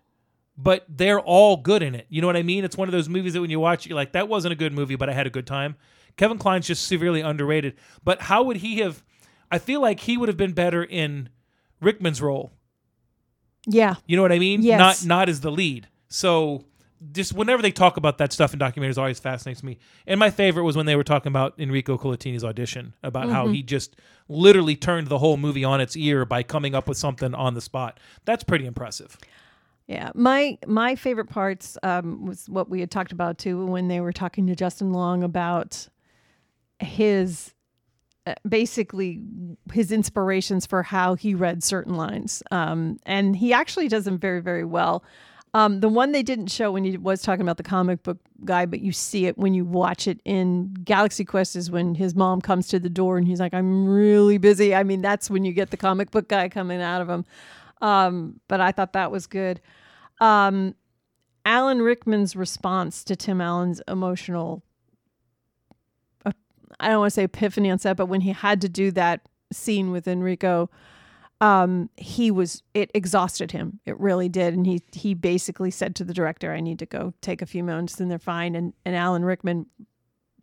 But 0.56 0.84
they're 0.90 1.20
all 1.20 1.56
good 1.56 1.82
in 1.82 1.94
it. 1.94 2.06
You 2.10 2.20
know 2.20 2.26
what 2.26 2.36
I 2.36 2.42
mean? 2.42 2.64
It's 2.64 2.76
one 2.76 2.86
of 2.86 2.92
those 2.92 3.08
movies 3.08 3.32
that 3.32 3.40
when 3.40 3.48
you 3.48 3.58
watch, 3.58 3.86
you're 3.86 3.96
like, 3.96 4.12
that 4.12 4.28
wasn't 4.28 4.52
a 4.52 4.56
good 4.56 4.74
movie, 4.74 4.94
but 4.94 5.08
I 5.08 5.14
had 5.14 5.26
a 5.26 5.30
good 5.30 5.46
time. 5.46 5.76
Kevin 6.18 6.36
Kline's 6.36 6.66
just 6.66 6.86
severely 6.86 7.22
underrated. 7.22 7.76
But 8.04 8.20
how 8.22 8.42
would 8.42 8.58
he 8.58 8.80
have? 8.80 9.02
I 9.50 9.58
feel 9.58 9.80
like 9.80 10.00
he 10.00 10.18
would 10.18 10.28
have 10.28 10.36
been 10.36 10.52
better 10.52 10.84
in 10.84 11.30
Rickman's 11.80 12.20
role. 12.20 12.52
yeah? 13.66 13.94
You 14.06 14.16
know 14.16 14.22
what 14.22 14.32
I 14.32 14.38
mean? 14.38 14.60
Yes. 14.60 14.78
Not 14.78 15.06
not 15.06 15.28
as 15.30 15.40
the 15.40 15.50
lead. 15.50 15.88
So 16.08 16.64
just 17.12 17.32
whenever 17.32 17.62
they 17.62 17.70
talk 17.70 17.96
about 17.96 18.18
that 18.18 18.32
stuff 18.32 18.52
in 18.52 18.58
documentaries, 18.58 18.98
always 18.98 19.18
fascinates 19.18 19.62
me. 19.62 19.78
And 20.06 20.20
my 20.20 20.30
favorite 20.30 20.64
was 20.64 20.76
when 20.76 20.86
they 20.86 20.96
were 20.96 21.04
talking 21.04 21.30
about 21.30 21.54
Enrico 21.58 21.96
Colantoni's 21.96 22.44
audition 22.44 22.94
about 23.02 23.30
how 23.30 23.44
Mm-hmm. 23.44 23.54
he 23.54 23.62
just 23.62 23.96
literally 24.28 24.76
turned 24.76 25.08
the 25.08 25.18
whole 25.18 25.36
movie 25.38 25.64
on 25.64 25.80
its 25.80 25.96
ear 25.96 26.24
by 26.24 26.42
coming 26.42 26.74
up 26.74 26.86
with 26.86 26.98
something 26.98 27.34
on 27.34 27.54
the 27.54 27.60
spot. 27.60 27.98
That's 28.26 28.44
pretty 28.44 28.66
impressive. 28.66 29.16
Yeah, 29.86 30.10
my 30.14 30.56
my 30.66 30.94
favorite 30.94 31.30
parts 31.30 31.76
um, 31.82 32.26
was 32.26 32.48
what 32.48 32.68
we 32.68 32.80
had 32.80 32.90
talked 32.90 33.12
about 33.12 33.38
too 33.38 33.66
when 33.66 33.88
they 33.88 34.00
were 34.00 34.12
talking 34.12 34.46
to 34.46 34.54
Justin 34.54 34.92
Long 34.92 35.24
about 35.24 35.88
his 36.78 37.52
uh, 38.26 38.34
basically 38.48 39.20
his 39.72 39.90
inspirations 39.90 40.66
for 40.66 40.82
how 40.82 41.14
he 41.14 41.34
read 41.34 41.64
certain 41.64 41.94
lines, 41.94 42.42
um, 42.52 42.98
and 43.04 43.34
he 43.34 43.52
actually 43.52 43.88
does 43.88 44.04
them 44.04 44.18
very 44.18 44.40
very 44.40 44.64
well. 44.64 45.02
Um, 45.52 45.80
the 45.80 45.88
one 45.88 46.12
they 46.12 46.22
didn't 46.22 46.46
show 46.46 46.70
when 46.70 46.84
he 46.84 46.96
was 46.96 47.22
talking 47.22 47.42
about 47.42 47.56
the 47.56 47.64
comic 47.64 48.04
book 48.04 48.18
guy, 48.44 48.66
but 48.66 48.80
you 48.80 48.92
see 48.92 49.26
it 49.26 49.36
when 49.36 49.52
you 49.52 49.64
watch 49.64 50.06
it 50.06 50.20
in 50.24 50.72
Galaxy 50.84 51.24
Quest 51.24 51.56
is 51.56 51.70
when 51.70 51.96
his 51.96 52.14
mom 52.14 52.40
comes 52.40 52.68
to 52.68 52.78
the 52.78 52.88
door 52.88 53.18
and 53.18 53.26
he's 53.26 53.40
like, 53.40 53.52
"I'm 53.52 53.88
really 53.88 54.38
busy." 54.38 54.74
I 54.74 54.84
mean, 54.84 55.02
that's 55.02 55.28
when 55.28 55.44
you 55.44 55.52
get 55.52 55.70
the 55.70 55.76
comic 55.76 56.12
book 56.12 56.28
guy 56.28 56.48
coming 56.48 56.80
out 56.80 57.02
of 57.02 57.08
him. 57.08 57.24
Um, 57.82 58.40
but 58.46 58.60
I 58.60 58.70
thought 58.70 58.92
that 58.92 59.10
was 59.10 59.26
good. 59.26 59.60
Um, 60.20 60.74
Alan 61.44 61.82
Rickman's 61.82 62.36
response 62.36 63.02
to 63.04 63.16
Tim 63.16 63.40
Allen's 63.40 63.80
emotional, 63.88 64.62
uh, 66.24 66.32
I 66.78 66.88
don't 66.88 67.00
want 67.00 67.10
to 67.10 67.14
say 67.14 67.24
epiphany 67.24 67.70
on 67.70 67.78
set, 67.78 67.96
but 67.96 68.06
when 68.06 68.20
he 68.20 68.32
had 68.32 68.60
to 68.60 68.68
do 68.68 68.90
that 68.92 69.28
scene 69.52 69.90
with 69.90 70.06
Enrico, 70.06 70.70
um, 71.40 71.88
he 71.96 72.30
was, 72.30 72.62
it 72.74 72.90
exhausted 72.94 73.52
him. 73.52 73.80
It 73.86 73.98
really 73.98 74.28
did. 74.28 74.54
And 74.54 74.66
he, 74.66 74.82
he 74.92 75.14
basically 75.14 75.70
said 75.70 75.94
to 75.96 76.04
the 76.04 76.12
director, 76.12 76.52
I 76.52 76.60
need 76.60 76.78
to 76.80 76.86
go 76.86 77.14
take 77.22 77.40
a 77.40 77.46
few 77.46 77.64
moments 77.64 77.98
and 77.98 78.10
they're 78.10 78.18
fine. 78.18 78.54
And, 78.54 78.74
and 78.84 78.94
Alan 78.94 79.24
Rickman, 79.24 79.66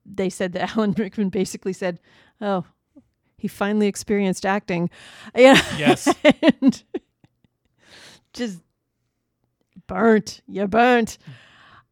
they 0.06 0.30
said 0.30 0.53
that 0.53 0.72
Alan 0.76 0.94
Rickman 0.94 1.30
basically 1.30 1.74
said, 1.74 1.99
Oh, 2.41 2.65
he 3.38 3.48
finally 3.48 3.88
experienced 3.88 4.45
acting. 4.45 4.90
Yeah. 5.36 5.61
Yes. 5.78 6.14
and 6.61 6.84
just 8.34 8.60
burnt. 9.86 10.41
You 10.48 10.68
burnt. 10.68 11.19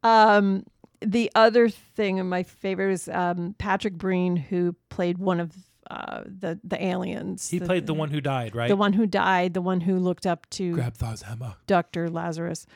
Um, 0.02 0.64
the 1.00 1.30
other 1.34 1.68
thing, 1.68 2.18
and 2.18 2.28
my 2.28 2.42
favorite 2.42 2.92
is 2.92 3.08
um, 3.08 3.54
Patrick 3.58 3.94
Breen, 3.94 4.36
who 4.36 4.74
played 4.88 5.18
one 5.18 5.40
of 5.40 5.52
uh, 5.90 6.22
the 6.26 6.58
the 6.64 6.82
aliens. 6.84 7.48
He 7.48 7.60
played 7.60 7.86
the 7.86 7.94
one 7.94 8.10
who 8.10 8.20
died, 8.20 8.54
right? 8.54 8.68
the 8.68 8.76
one 8.76 8.92
who 8.92 9.06
died, 9.06 9.54
the 9.54 9.62
one 9.62 9.80
who 9.80 9.98
looked 9.98 10.26
up 10.26 10.48
to 10.50 10.72
Grabthar's 10.74 11.22
hammer. 11.22 11.54
Dr. 11.66 12.08
Lazarus. 12.10 12.66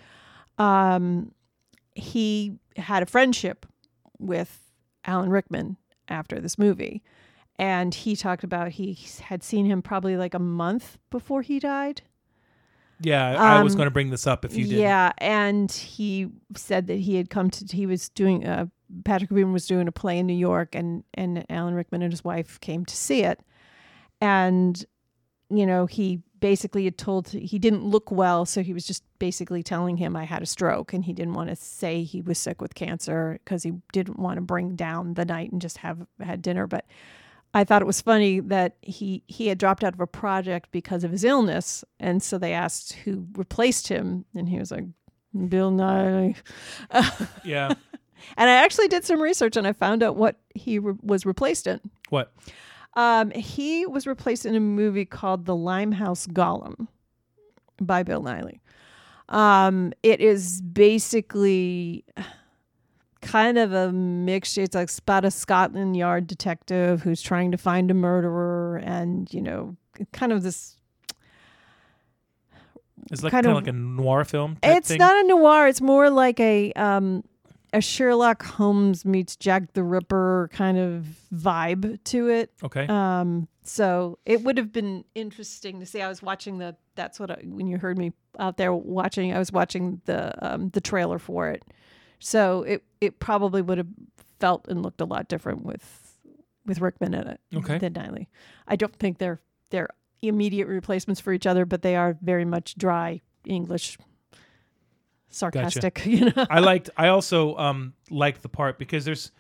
Um, 0.59 1.33
he 1.95 2.59
had 2.77 3.03
a 3.03 3.07
friendship 3.07 3.67
with 4.19 4.61
Alan 5.05 5.31
Rickman 5.31 5.77
after 6.09 6.41
this 6.41 6.59
movie. 6.59 7.03
And 7.59 7.95
he 7.95 8.17
talked 8.17 8.43
about 8.43 8.71
he 8.73 8.99
had 9.23 9.43
seen 9.43 9.67
him 9.67 9.83
probably 9.83 10.17
like 10.17 10.33
a 10.33 10.39
month 10.39 10.99
before 11.11 11.43
he 11.43 11.59
died. 11.59 12.01
Yeah, 13.03 13.39
I 13.39 13.63
was 13.63 13.75
Um, 13.75 13.79
going 13.79 13.87
to 13.87 13.91
bring 13.91 14.11
this 14.11 14.27
up 14.27 14.45
if 14.45 14.55
you 14.57 14.65
did. 14.67 14.79
Yeah, 14.79 15.13
and 15.19 15.71
he 15.71 16.29
said 16.57 16.87
that 16.87 17.01
he 17.01 17.17
had 17.17 17.29
come 17.31 17.51
to 17.51 17.65
he 17.77 17.87
was 17.87 18.09
doing 18.11 18.47
uh 18.47 18.67
Patrick 19.05 19.31
Breen 19.31 19.53
was 19.53 19.67
doing 19.67 19.89
a 19.89 19.93
play 19.93 20.19
in 20.19 20.27
New 20.27 20.35
York 20.35 20.75
and 20.75 21.05
and 21.15 21.45
Alan 21.51 21.75
Rickman 21.75 22.03
and 22.03 22.13
his 22.13 22.25
wife 22.25 22.61
came 22.61 22.85
to 22.85 22.97
see 22.97 23.23
it. 23.23 23.41
And 24.21 24.85
you 25.49 25.67
know, 25.67 25.87
he 25.87 26.21
basically 26.39 26.85
had 26.85 26.97
told 26.97 27.29
he 27.29 27.59
didn't 27.59 27.85
look 27.85 28.11
well, 28.11 28.47
so 28.47 28.63
he 28.63 28.73
was 28.73 28.87
just 28.87 29.03
basically 29.19 29.63
telling 29.63 29.97
him 29.97 30.17
I 30.17 30.25
had 30.25 30.43
a 30.43 30.47
stroke 30.47 30.93
and 30.93 31.05
he 31.05 31.13
didn't 31.13 31.35
want 31.35 31.51
to 31.51 31.57
say 31.57 32.03
he 32.03 32.23
was 32.23 32.39
sick 32.39 32.61
with 32.61 32.75
cancer 32.75 33.39
because 33.45 33.63
he 33.63 33.73
didn't 33.93 34.19
want 34.19 34.37
to 34.37 34.43
bring 34.43 34.77
down 34.77 35.15
the 35.15 35.25
night 35.25 35.53
and 35.53 35.61
just 35.61 35.79
have 35.79 36.07
had 36.21 36.43
dinner, 36.43 36.67
but 36.67 36.87
I 37.53 37.65
thought 37.65 37.83
it 37.83 37.87
was 37.87 38.01
funny 38.01 38.41
that 38.41 38.77
he 38.81 39.25
he 39.27 39.49
had 39.49 39.59
dropped 39.59 39.83
out 39.83 39.95
of 39.95 40.01
a 40.01 40.07
project 40.07 40.71
because 40.71 41.03
of 41.03 41.11
his 41.11 41.25
illness, 41.25 41.85
and 41.99 42.23
so 42.23 42.39
they 42.39 42.53
asked 42.53 42.93
who 42.93 43.27
replaced 43.37 43.89
him, 43.89 44.25
and 44.35 44.49
he 44.49 44.59
was 44.59 44.71
like, 44.71 44.85
"Bill 45.49 45.71
Nye." 45.71 46.37
Yeah. 47.45 47.75
and 48.37 48.49
I 48.51 48.55
actually 48.55 48.89
did 48.89 49.05
some 49.05 49.21
research, 49.21 49.57
and 49.57 49.67
I 49.67 49.73
found 49.73 50.03
out 50.03 50.17
what 50.17 50.37
he 50.55 50.79
re- 50.79 50.95
was 51.03 51.25
replaced 51.27 51.67
in. 51.67 51.81
What? 52.09 52.33
Um, 52.95 53.31
he 53.31 53.87
was 53.87 54.07
replaced 54.07 54.45
in 54.47 54.55
a 54.57 54.61
movie 54.61 55.05
called 55.05 55.47
The 55.47 55.55
Limehouse 55.55 56.27
Golem 56.27 56.89
by 57.81 58.03
Bill 58.03 58.23
Nighy. 58.23 58.61
Um, 59.29 59.93
it 60.03 60.21
is 60.21 60.61
basically 60.61 62.05
kind 63.23 63.59
of 63.59 63.73
a 63.73 63.93
mixture. 63.93 64.63
It's 64.63 64.75
like 64.75 64.91
about 64.99 65.25
a 65.25 65.31
Scotland 65.31 65.97
Yard 65.97 66.27
detective 66.27 67.03
who's 67.03 67.23
trying 67.23 67.53
to 67.53 67.57
find 67.59 67.91
a 67.93 67.95
murderer, 67.95 68.79
and 68.79 69.33
you 69.33 69.41
know, 69.41 69.77
kind 70.13 70.33
of 70.33 70.43
this. 70.43 70.77
It's 73.11 73.23
like 73.23 73.31
Kind 73.31 73.45
kind 73.45 73.57
of 73.57 73.59
of- 73.59 73.65
like 73.67 73.73
a 73.75 73.77
noir 73.77 74.25
film. 74.25 74.57
Type 74.63 74.77
It's 74.79 74.89
thing. 74.89 74.99
not 74.99 75.17
a 75.25 75.27
noir. 75.29 75.69
It's 75.69 75.81
more 75.81 76.11
like 76.11 76.39
a 76.41 76.73
um, 76.75 77.25
a 77.73 77.81
Sherlock 77.81 78.43
Holmes 78.45 79.05
meets 79.05 79.37
Jack 79.37 79.73
the 79.75 79.83
Ripper 79.83 80.51
kind 80.53 80.79
of 80.79 81.07
vibe 81.35 82.03
to 82.05 82.29
it. 82.29 82.53
Okay. 82.63 82.87
Um, 82.89 83.49
so 83.63 84.19
it 84.27 84.43
would 84.43 84.57
have 84.59 84.73
been 84.73 85.05
interesting 85.15 85.81
to 85.81 85.87
see. 85.87 86.03
I 86.03 86.09
was 86.09 86.23
watching 86.23 86.59
the. 86.59 86.77
That's 86.97 87.21
what 87.21 87.31
I, 87.31 87.43
when 87.45 87.67
you 87.67 87.79
heard 87.79 87.97
me 87.99 88.13
out 88.39 88.57
there 88.57 88.73
watching. 88.73 89.33
I 89.33 89.39
was 89.39 89.53
watching 89.53 90.01
the 90.07 90.33
um, 90.45 90.71
the 90.71 90.81
trailer 90.81 91.19
for 91.19 91.49
it 91.51 91.63
So 92.19 92.63
it 92.63 92.85
it 93.01 93.19
probably 93.21 93.63
would 93.63 93.79
have 93.79 93.89
felt 94.39 94.67
and 94.69 94.83
looked 94.83 95.01
a 95.01 95.05
lot 95.05 95.29
different 95.29 95.65
with 95.65 96.17
with 96.67 96.81
Rickman 96.81 97.15
in 97.15 97.27
it 97.27 97.41
Okay. 97.55 97.79
than 97.79 97.95
Nighy. 97.95 98.27
I 98.69 98.77
don't 98.77 98.95
think 98.97 99.19
they're 99.19 99.41
they're 99.71 99.89
immediate 100.23 100.67
replacements 100.67 101.21
for 101.21 101.33
each 101.33 101.47
other, 101.47 101.65
but 101.65 101.83
they 101.83 101.97
are 101.97 102.17
very 102.21 102.45
much 102.45 102.75
dry 102.77 103.21
English, 103.47 103.97
sarcastic. 105.31 106.05
You 106.07 106.25
know, 106.27 106.47
I 106.51 106.59
liked. 106.61 106.91
I 106.97 107.09
also 107.09 107.57
um 107.57 107.95
liked 108.11 108.43
the 108.43 108.49
part 108.49 108.79
because 108.79 109.05
there's. 109.05 109.31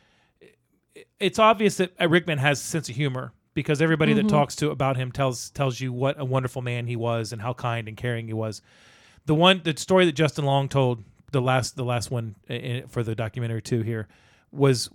It's 1.18 1.38
obvious 1.38 1.76
that 1.76 1.92
uh, 2.00 2.08
Rickman 2.08 2.38
has 2.38 2.60
a 2.60 2.64
sense 2.64 2.88
of 2.88 2.96
humor 2.96 3.32
because 3.54 3.80
everybody 3.80 4.12
that 4.14 4.28
talks 4.28 4.56
to 4.56 4.70
about 4.70 4.96
him 4.96 5.12
tells 5.12 5.50
tells 5.50 5.80
you 5.80 5.92
what 5.92 6.18
a 6.20 6.24
wonderful 6.24 6.62
man 6.62 6.86
he 6.86 6.96
was 6.96 7.32
and 7.32 7.40
how 7.42 7.52
kind 7.54 7.88
and 7.88 7.96
caring 7.96 8.26
he 8.26 8.32
was. 8.32 8.60
The 9.26 9.34
one 9.34 9.60
the 9.64 9.76
story 9.76 10.04
that 10.06 10.12
Justin 10.12 10.44
Long 10.44 10.68
told 10.68 11.04
the 11.32 11.40
last 11.40 11.76
the 11.76 11.84
last 11.84 12.10
one 12.10 12.34
i- 12.48 12.84
for 12.88 13.02
the 13.02 13.14
documentary 13.14 13.62
too 13.62 13.82
here 13.82 14.08
was 14.50 14.90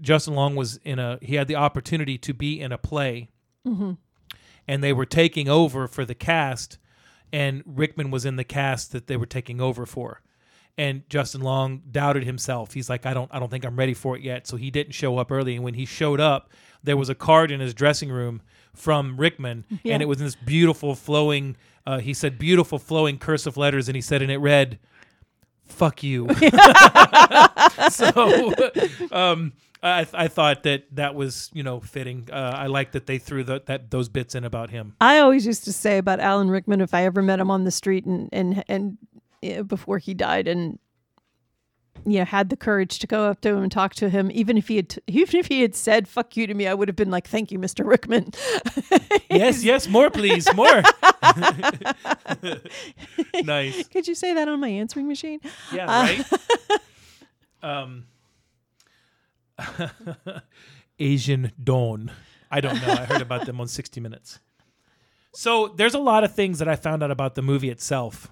Justin 0.00 0.34
Long 0.34 0.54
was 0.54 0.76
in 0.84 0.98
a 0.98 1.18
he 1.22 1.34
had 1.34 1.48
the 1.48 1.56
opportunity 1.56 2.18
to 2.18 2.32
be 2.34 2.60
in 2.60 2.70
a 2.72 2.78
play 2.78 3.30
and 4.68 4.82
they 4.82 4.92
were 4.92 5.06
taking 5.06 5.48
over 5.48 5.86
for 5.88 6.04
the 6.04 6.14
cast 6.14 6.78
and 7.32 7.62
Rickman 7.66 8.10
was 8.10 8.24
in 8.24 8.36
the 8.36 8.44
cast 8.44 8.92
that 8.92 9.06
they 9.06 9.16
were 9.16 9.26
taking 9.26 9.60
over 9.60 9.86
for 9.86 10.20
and 10.78 11.02
Justin 11.08 11.42
Long 11.42 11.82
doubted 11.90 12.24
himself. 12.24 12.72
He's 12.72 12.88
like, 12.88 13.04
I 13.06 13.12
don't, 13.14 13.30
I 13.32 13.38
don't 13.38 13.50
think 13.50 13.64
I'm 13.64 13.76
ready 13.76 13.94
for 13.94 14.16
it 14.16 14.22
yet. 14.22 14.46
So 14.46 14.56
he 14.56 14.70
didn't 14.70 14.92
show 14.92 15.18
up 15.18 15.30
early. 15.30 15.54
And 15.54 15.64
when 15.64 15.74
he 15.74 15.84
showed 15.84 16.20
up, 16.20 16.50
there 16.82 16.96
was 16.96 17.08
a 17.08 17.14
card 17.14 17.50
in 17.50 17.60
his 17.60 17.74
dressing 17.74 18.10
room 18.10 18.42
from 18.74 19.16
Rickman, 19.18 19.64
Yeah. 19.82 19.94
and 19.94 20.02
it 20.02 20.06
was 20.06 20.18
in 20.18 20.24
this 20.24 20.34
beautiful 20.34 20.94
flowing. 20.94 21.56
Uh, 21.86 21.98
he 21.98 22.14
said 22.14 22.38
beautiful 22.38 22.78
flowing 22.78 23.18
cursive 23.18 23.56
letters, 23.56 23.88
and 23.88 23.94
he 23.96 24.00
said, 24.00 24.22
and 24.22 24.30
it 24.30 24.38
read, 24.38 24.78
"Fuck 25.66 26.02
you." 26.02 26.26
so, 27.90 28.52
um, 29.10 29.52
I, 29.82 30.06
I 30.14 30.28
thought 30.28 30.62
that 30.62 30.84
that 30.92 31.14
was 31.14 31.50
you 31.52 31.62
know 31.62 31.80
fitting. 31.80 32.28
Uh, 32.32 32.54
I 32.56 32.66
like 32.68 32.92
that 32.92 33.06
they 33.06 33.18
threw 33.18 33.44
the, 33.44 33.62
that 33.66 33.90
those 33.90 34.08
bits 34.08 34.34
in 34.34 34.44
about 34.44 34.70
him. 34.70 34.94
I 35.00 35.18
always 35.18 35.44
used 35.44 35.64
to 35.64 35.72
say 35.72 35.98
about 35.98 36.20
Alan 36.20 36.48
Rickman 36.50 36.80
if 36.80 36.94
I 36.94 37.04
ever 37.04 37.20
met 37.22 37.40
him 37.40 37.50
on 37.50 37.64
the 37.64 37.70
street 37.70 38.04
and 38.06 38.28
and 38.32 38.64
and 38.68 38.98
before 39.66 39.98
he 39.98 40.14
died 40.14 40.48
and 40.48 40.78
you 42.06 42.18
know 42.18 42.24
had 42.24 42.48
the 42.48 42.56
courage 42.56 42.98
to 43.00 43.06
go 43.06 43.26
up 43.30 43.40
to 43.42 43.50
him 43.50 43.62
and 43.62 43.70
talk 43.70 43.94
to 43.94 44.08
him 44.08 44.30
even 44.32 44.56
if 44.56 44.68
he 44.68 44.76
had 44.76 44.96
even 45.06 45.38
if 45.40 45.46
he 45.46 45.60
had 45.60 45.74
said 45.74 46.08
fuck 46.08 46.36
you 46.36 46.46
to 46.46 46.54
me 46.54 46.66
I 46.66 46.74
would 46.74 46.88
have 46.88 46.96
been 46.96 47.10
like 47.10 47.28
thank 47.28 47.52
you 47.52 47.58
Mr. 47.58 47.86
Rickman. 47.86 48.32
Yes, 49.30 49.64
yes, 49.64 49.88
more 49.88 50.10
please, 50.10 50.46
more. 50.54 50.68
nice. 53.44 53.88
Could 53.88 54.06
you 54.06 54.14
say 54.14 54.34
that 54.34 54.46
on 54.46 54.60
my 54.60 54.68
answering 54.68 55.08
machine? 55.08 55.40
Yeah, 55.72 55.86
Uh, 55.88 56.22
right. 57.62 57.62
um, 57.62 58.04
Asian 60.98 61.52
Dawn. 61.62 62.10
I 62.50 62.60
don't 62.60 62.80
know. 62.82 62.92
I 62.92 63.04
heard 63.06 63.22
about 63.22 63.46
them 63.46 63.58
on 63.60 63.68
60 63.68 64.00
Minutes. 64.00 64.38
So 65.34 65.68
there's 65.68 65.94
a 65.94 65.98
lot 65.98 66.24
of 66.24 66.34
things 66.34 66.58
that 66.58 66.68
I 66.68 66.76
found 66.76 67.02
out 67.02 67.10
about 67.10 67.34
the 67.34 67.42
movie 67.42 67.70
itself 67.70 68.30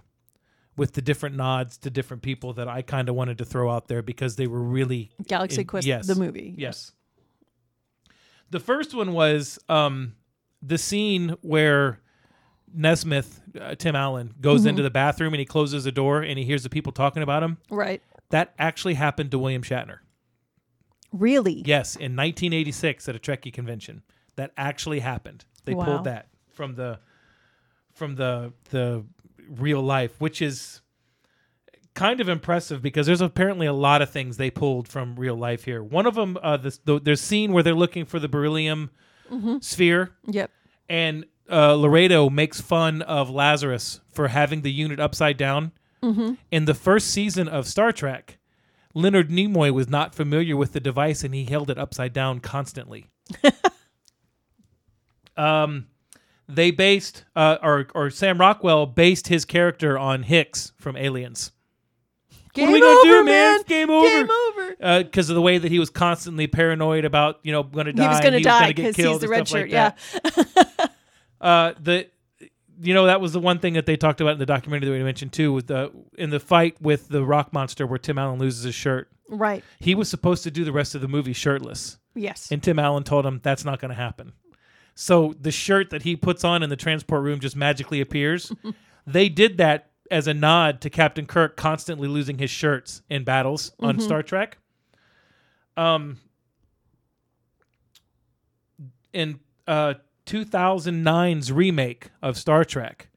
with 0.81 0.95
the 0.95 1.03
different 1.03 1.37
nods 1.37 1.77
to 1.77 1.91
different 1.91 2.23
people 2.23 2.55
that 2.55 2.67
I 2.67 2.81
kind 2.81 3.11
of 3.11 3.15
wanted 3.15 3.37
to 3.37 3.45
throw 3.45 3.71
out 3.71 3.89
there 3.89 4.01
because 4.01 4.37
they 4.37 4.47
were 4.47 4.63
really 4.63 5.11
Galaxy 5.27 5.61
in- 5.61 5.67
Quest 5.67 5.87
yes. 5.87 6.07
the 6.07 6.15
movie. 6.15 6.55
Yes. 6.57 6.93
The 8.49 8.61
first 8.61 8.95
one 8.95 9.13
was 9.13 9.59
um, 9.69 10.15
the 10.63 10.79
scene 10.79 11.37
where 11.43 12.01
Nesmith, 12.73 13.43
uh, 13.61 13.75
Tim 13.75 13.95
Allen, 13.95 14.33
goes 14.41 14.65
into 14.65 14.83
the 14.83 14.89
bathroom 14.89 15.35
and 15.35 15.39
he 15.39 15.45
closes 15.45 15.85
the 15.85 15.93
door 15.93 16.23
and 16.23 16.39
he 16.39 16.47
hears 16.47 16.63
the 16.63 16.71
people 16.71 16.93
talking 16.93 17.23
about 17.23 17.43
him. 17.43 17.59
Right. 17.69 18.03
That 18.31 18.55
actually 18.59 18.95
happened 18.95 19.33
to 19.33 19.39
William 19.39 19.63
Shatner. 19.63 19.99
Really? 21.13 21.63
Yes, 21.67 21.95
in 21.95 22.17
1986 22.17 23.07
at 23.07 23.15
a 23.15 23.19
Trekkie 23.19 23.53
convention. 23.53 24.03
That 24.37 24.53
actually 24.57 25.01
happened. 25.01 25.45
They 25.67 25.75
Wow. 25.75 25.85
pulled 25.85 26.05
that 26.05 26.29
from 26.55 26.75
the 26.75 27.01
from 27.93 28.15
the 28.15 28.55
the 28.71 29.05
real 29.51 29.83
life, 29.83 30.21
which 30.21 30.41
is 30.41 30.81
kind 31.95 32.21
of 32.21 32.29
impressive 32.29 32.81
because 32.81 33.07
there's 33.07 33.21
apparently 33.21 33.67
a 33.67 33.73
lot 33.73 34.01
of 34.01 34.09
things 34.11 34.37
they 34.37 34.51
pulled 34.51 34.87
from 34.89 35.17
real 35.17 35.35
life 35.37 35.65
here. 35.65 35.83
One 35.83 36.07
of 36.07 36.15
them, 36.15 36.39
uh, 36.43 36.57
this, 36.57 36.79
the, 36.79 37.01
there's 37.01 37.21
scene 37.21 37.53
where 37.53 37.63
they're 37.63 37.75
looking 37.75 38.05
for 38.05 38.19
the 38.21 38.29
beryllium 38.29 38.91
sphere, 39.61 40.11
Yep. 40.27 40.51
and 40.89 41.25
uh, 41.51 41.75
Laredo 41.75 42.31
makes 42.31 42.61
fun 42.61 43.03
of 43.03 43.29
Lazarus 43.31 44.01
for 44.13 44.29
having 44.29 44.63
the 44.63 44.73
unit 44.73 44.99
upside 45.01 45.37
down. 45.37 45.73
In 46.51 46.65
the 46.65 46.73
first 46.75 47.09
season 47.09 47.47
of 47.47 47.67
Star 47.67 47.93
Trek, 47.93 48.39
Leonard 48.95 49.29
Nimoy 49.29 49.71
was 49.71 49.87
not 49.89 50.15
familiar 50.15 50.57
with 50.57 50.73
the 50.73 50.81
device 50.81 51.23
and 51.23 51.35
he 51.35 51.45
held 51.45 51.69
it 51.71 51.77
upside 51.79 52.13
down 52.15 52.41
constantly. 52.41 53.07
um, 55.37 55.87
they 56.55 56.71
based, 56.71 57.25
uh, 57.37 57.59
or 57.63 57.89
or 57.95 58.11
Sam 58.11 58.39
Rockwell 58.39 58.87
based 58.87 59.29
his 59.29 59.45
character 59.45 59.99
on 59.99 60.23
Hicks 60.25 60.73
from 60.77 60.97
Aliens. 60.97 61.53
Game 62.53 62.71
what 62.71 62.71
are 62.71 62.75
we 62.75 62.81
gonna 62.81 62.99
over, 62.99 63.03
do, 63.21 63.25
man? 63.25 63.57
man. 63.57 63.63
Game 63.67 63.91
over. 63.91 64.09
Game 64.09 64.31
over. 64.31 65.03
Because 65.05 65.31
of 65.31 65.35
the 65.37 65.43
way 65.43 65.59
that 65.59 65.71
he 65.71 65.79
was 65.79 65.89
constantly 65.89 66.47
paranoid 66.49 67.05
about, 67.05 67.39
you 67.45 67.53
know, 67.53 67.63
going 67.63 67.87
to 67.87 67.93
die. 67.93 68.03
He 68.03 68.09
was 68.09 68.21
going 68.21 68.33
to 68.33 68.41
die 68.41 68.73
because 68.73 68.97
he's 68.97 69.19
the 69.21 69.29
red 69.29 69.47
shirt. 69.47 69.71
like 69.71 69.73
yeah. 69.73 69.93
Uh, 71.41 71.73
the 71.81 72.07
you 72.83 72.93
know 72.93 73.07
that 73.07 73.21
was 73.21 73.33
the 73.33 73.41
one 73.41 73.59
thing 73.59 73.75
that 73.75 73.87
they 73.87 73.97
talked 73.97 74.21
about 74.21 74.33
in 74.33 74.39
the 74.39 74.47
documentary 74.47 74.91
that 74.91 74.97
we 74.97 75.03
mentioned 75.05 75.33
too 75.33 75.53
with 75.53 75.69
the 75.69 75.91
in 76.19 76.31
the 76.31 76.41
fight 76.41 76.81
with 76.83 77.09
the 77.09 77.25
rock 77.25 77.53
monster 77.53 77.87
where 77.87 77.99
Tim 77.99 78.19
Allen 78.19 78.39
loses 78.39 78.65
his 78.65 78.75
shirt. 78.75 79.09
Right. 79.29 79.63
He 79.79 79.95
was 79.95 80.09
supposed 80.09 80.43
to 80.43 80.51
do 80.51 80.65
the 80.65 80.73
rest 80.73 80.95
of 80.95 81.01
the 81.01 81.09
movie 81.09 81.33
shirtless, 81.33 81.99
Yes. 82.15 82.51
and 82.51 82.63
Tim 82.63 82.79
Allen 82.79 83.05
told 83.05 83.25
him 83.25 83.41
that's 83.43 83.65
not 83.65 83.81
going 83.81 83.91
to 83.91 83.95
happen. 83.95 84.33
So 85.01 85.35
the 85.41 85.51
shirt 85.51 85.89
that 85.91 86.03
he 86.03 86.15
puts 86.15 86.45
on 86.45 86.63
in 86.63 86.69
the 86.69 86.77
transport 86.77 87.23
room 87.23 87.41
just 87.41 87.57
magically 87.57 88.03
appears. 88.03 88.53
they 89.07 89.31
did 89.31 89.57
that 89.57 89.93
as 90.11 90.27
a 90.27 90.35
nod 90.35 90.83
to 90.83 90.91
Captain 90.91 91.25
Kirk 91.25 91.57
constantly 91.57 92.07
losing 92.07 92.37
his 92.37 92.51
shirts 92.51 93.01
in 93.09 93.25
battles 93.25 93.73
on 93.81 93.99
Star 93.99 94.23
Trek. 94.23 94.59
Um, 95.75 96.19
in 99.15 99.41
uh, 99.67 99.95
2009's 100.27 101.51
remake 101.51 102.11
of 102.21 102.37
Star 102.37 102.63
Trek, 102.63 103.09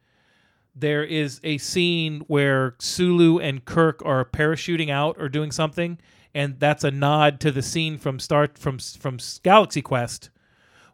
there 0.74 1.04
is 1.04 1.42
a 1.44 1.58
scene 1.58 2.22
where 2.28 2.76
Sulu 2.80 3.40
and 3.40 3.66
Kirk 3.66 4.02
are 4.06 4.24
parachuting 4.24 4.90
out 4.90 5.18
or 5.20 5.28
doing 5.28 5.52
something, 5.52 6.00
and 6.34 6.58
that's 6.62 6.86
a 6.86 6.92
nod 6.92 7.42
to 7.42 7.52
the 7.52 7.62
scene 7.62 7.98
from 7.98 8.20
Star 8.20 8.48
from 8.56 8.80
from 8.80 9.18
Galaxy 9.44 9.82
Quest, 9.82 10.30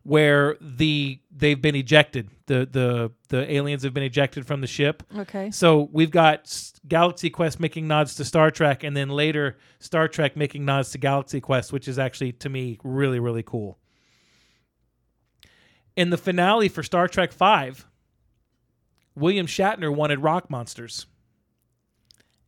where 0.04 0.58
the 0.62 1.20
they've 1.36 1.62
been 1.62 1.76
ejected. 1.76 2.30
The 2.48 2.68
the 2.72 3.12
the 3.28 3.52
aliens 3.52 3.84
have 3.84 3.94
been 3.94 4.04
ejected 4.04 4.46
from 4.46 4.62
the 4.62 4.68
ship. 4.68 5.04
okay. 5.18 5.52
So 5.52 5.90
we've 5.92 6.12
got 6.12 6.72
Galaxy 6.88 7.30
Quest 7.30 7.60
making 7.60 7.88
nods 7.88 8.16
to 8.16 8.26
Star 8.26 8.52
Trek, 8.52 8.84
and 8.84 8.96
then 8.96 9.10
later 9.10 9.58
Star 9.80 10.08
Trek 10.08 10.36
making 10.36 10.66
nods 10.66 10.92
to 10.92 10.98
Galaxy 10.98 11.42
Quest, 11.42 11.72
which 11.74 11.88
is 11.88 12.00
actually 12.00 12.32
to 12.34 12.50
me 12.50 12.80
really 12.84 13.20
really 13.20 13.44
cool. 13.44 13.78
In 15.96 16.10
the 16.10 16.18
finale 16.18 16.70
for 16.70 16.82
Star 16.82 17.08
Trek 17.08 17.32
Five, 17.34 17.86
William 19.16 19.48
Shatner 19.48 19.94
wanted 19.94 20.20
rock 20.20 20.50
monsters, 20.50 21.06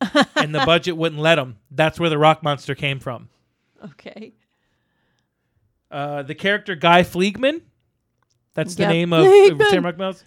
and 0.36 0.54
the 0.54 0.64
budget 0.64 0.96
wouldn't 0.96 1.20
let 1.20 1.38
him. 1.38 1.58
That's 1.70 2.00
where 2.00 2.10
the 2.10 2.18
rock 2.18 2.42
monster 2.42 2.74
came 2.74 2.98
from. 2.98 3.28
Okay. 3.84 4.32
Uh, 5.92 6.22
the 6.22 6.34
character 6.34 6.74
Guy 6.74 7.02
Fleegman, 7.02 7.60
that's 8.54 8.74
the 8.74 8.82
Yep. 8.84 8.90
name 8.90 9.12
of 9.12 9.26
Fleegman. 9.26 9.66
Sam 9.70 9.84
Rockwell's. 9.84 10.24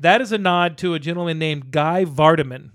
That 0.00 0.20
is 0.20 0.32
a 0.32 0.38
nod 0.38 0.78
to 0.78 0.94
a 0.94 0.98
gentleman 0.98 1.38
named 1.38 1.70
Guy 1.70 2.04
Vardaman, 2.04 2.70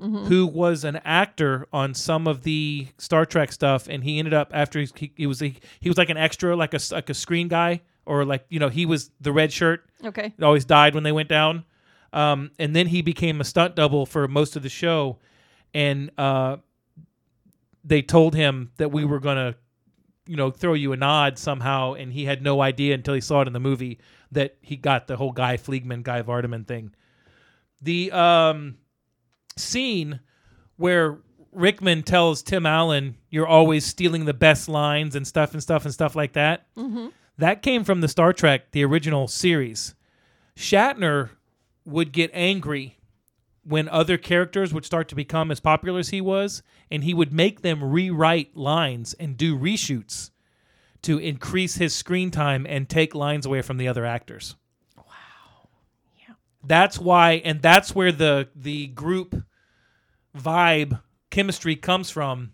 Mm-hmm. 0.00 0.26
who 0.26 0.46
was 0.46 0.84
an 0.84 1.00
actor 1.04 1.66
on 1.72 1.92
some 1.92 2.28
of 2.28 2.42
the 2.42 2.86
Star 2.98 3.24
Trek 3.26 3.50
stuff, 3.50 3.88
and 3.88 4.04
he 4.04 4.18
ended 4.20 4.32
up 4.34 4.50
after 4.54 4.78
he, 4.80 4.88
he, 4.94 5.12
he 5.16 5.26
was 5.26 5.40
he, 5.40 5.56
he 5.80 5.88
was 5.88 5.98
like 5.98 6.08
an 6.10 6.16
extra, 6.16 6.54
like 6.54 6.72
a 6.72 6.76
s- 6.76 6.92
like 6.92 7.10
a 7.10 7.14
screen 7.14 7.48
guy, 7.48 7.80
or 8.06 8.24
like 8.24 8.44
you 8.48 8.60
know 8.60 8.68
he 8.68 8.86
was 8.86 9.10
the 9.20 9.32
red 9.32 9.52
shirt. 9.52 9.88
Okay. 10.04 10.32
It 10.38 10.44
always 10.44 10.64
died 10.64 10.94
when 10.94 11.02
they 11.02 11.10
went 11.10 11.28
down. 11.28 11.64
Um, 12.12 12.52
and 12.60 12.76
then 12.76 12.86
he 12.86 13.02
became 13.02 13.40
a 13.40 13.44
stunt 13.44 13.74
double 13.74 14.06
for 14.06 14.28
most 14.28 14.54
of 14.54 14.62
the 14.62 14.68
show, 14.68 15.18
and 15.74 16.10
uh, 16.16 16.58
they 17.84 18.02
told 18.02 18.34
him 18.34 18.70
that 18.76 18.92
we 18.92 19.04
were 19.04 19.18
gonna, 19.20 19.56
you 20.28 20.36
know, 20.36 20.50
throw 20.50 20.74
you 20.74 20.92
a 20.92 20.96
nod 20.96 21.38
somehow, 21.38 21.94
and 21.94 22.12
he 22.12 22.26
had 22.26 22.42
no 22.42 22.60
idea 22.60 22.94
until 22.94 23.14
he 23.14 23.20
saw 23.20 23.40
it 23.40 23.46
in 23.46 23.54
the 23.54 23.60
movie 23.60 23.98
that 24.30 24.56
he 24.60 24.76
got 24.76 25.06
the 25.06 25.16
whole 25.16 25.32
Guy 25.32 25.56
Fleegman, 25.56 26.02
Guy 26.02 26.22
Vardaman 26.22 26.66
thing. 26.66 26.94
The 27.80 28.12
um, 28.12 28.76
scene 29.56 30.20
where 30.76 31.18
Rickman 31.52 32.02
tells 32.02 32.42
Tim 32.42 32.66
Allen, 32.66 33.16
"You're 33.30 33.46
always 33.46 33.86
stealing 33.86 34.26
the 34.26 34.34
best 34.34 34.68
lines 34.68 35.16
and 35.16 35.26
stuff 35.26 35.54
and 35.54 35.62
stuff 35.62 35.84
and 35.84 35.94
stuff 35.94 36.14
like 36.14 36.34
that." 36.34 36.66
That 37.38 37.62
came 37.62 37.84
from 37.84 38.00
the 38.02 38.08
Star 38.08 38.32
Trek, 38.32 38.72
the 38.72 38.84
original 38.84 39.28
series. 39.28 39.94
Shatner 40.56 41.30
would 41.86 42.12
get 42.12 42.30
angry 42.34 42.97
when 43.68 43.88
other 43.90 44.16
characters 44.16 44.72
would 44.72 44.84
start 44.84 45.08
to 45.08 45.14
become 45.14 45.50
as 45.50 45.60
popular 45.60 45.98
as 45.98 46.08
he 46.08 46.20
was, 46.20 46.62
and 46.90 47.04
he 47.04 47.12
would 47.12 47.32
make 47.32 47.60
them 47.60 47.84
rewrite 47.84 48.56
lines 48.56 49.14
and 49.14 49.36
do 49.36 49.58
reshoots 49.58 50.30
to 51.02 51.18
increase 51.18 51.76
his 51.76 51.94
screen 51.94 52.30
time 52.30 52.66
and 52.68 52.88
take 52.88 53.14
lines 53.14 53.46
away 53.46 53.62
from 53.62 53.76
the 53.76 53.86
other 53.86 54.04
actors. 54.04 54.56
Wow. 54.96 55.04
Yeah. 56.18 56.34
That's 56.64 56.98
why 56.98 57.42
and 57.44 57.62
that's 57.62 57.94
where 57.94 58.10
the 58.10 58.48
the 58.56 58.88
group 58.88 59.44
vibe 60.36 61.00
chemistry 61.30 61.76
comes 61.76 62.10
from 62.10 62.52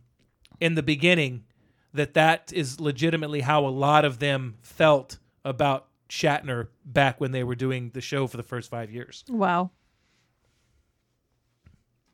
in 0.61 0.75
the 0.75 0.83
beginning 0.83 1.45
that 1.93 2.15
that 2.15 2.53
is 2.53 2.81
legitimately 2.81 3.41
how 3.41 3.67
a 3.67 3.69
lot 3.69 4.05
of 4.05 4.19
them 4.19 4.57
felt 4.63 5.19
about 5.45 5.87
Shatner 6.09 6.69
back 6.85 7.21
when 7.21 7.31
they 7.31 7.45
were 7.45 7.55
doing 7.55 7.91
the 7.95 8.01
show 8.01 8.27
for 8.27 8.37
the 8.37 8.43
first 8.43 8.69
5 8.69 8.91
years. 8.91 9.25
Wow. 9.29 9.71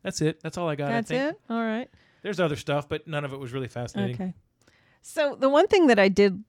That's 0.02 0.20
it. 0.20 0.40
That's 0.42 0.56
all 0.58 0.68
I 0.68 0.76
got. 0.76 0.88
That's 0.88 1.10
I 1.10 1.14
it. 1.14 1.40
All 1.48 1.62
right. 1.62 1.88
There's 2.22 2.40
other 2.40 2.56
stuff, 2.56 2.88
but 2.88 3.06
none 3.06 3.24
of 3.24 3.32
it 3.32 3.38
was 3.38 3.52
really 3.52 3.68
fascinating. 3.68 4.14
Okay. 4.14 4.34
So 5.02 5.36
the 5.38 5.48
one 5.48 5.66
thing 5.66 5.86
that 5.86 5.98
I 5.98 6.08
did 6.08 6.42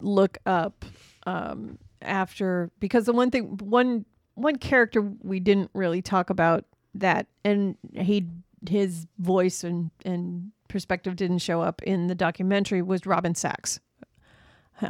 look 0.00 0.38
up 0.46 0.84
um, 1.26 1.78
after 2.02 2.70
because 2.80 3.06
the 3.06 3.12
one 3.12 3.30
thing 3.30 3.56
one 3.58 4.04
one 4.34 4.56
character 4.56 5.00
we 5.22 5.40
didn't 5.40 5.70
really 5.74 6.02
talk 6.02 6.28
about 6.30 6.64
that 6.94 7.26
and 7.44 7.76
he 7.94 8.26
his 8.68 9.06
voice 9.18 9.64
and 9.64 9.90
and 10.04 10.50
perspective 10.68 11.16
didn't 11.16 11.38
show 11.38 11.60
up 11.60 11.82
in 11.82 12.06
the 12.08 12.14
documentary 12.14 12.82
was 12.82 13.06
Robin 13.06 13.34
Sachs. 13.34 13.80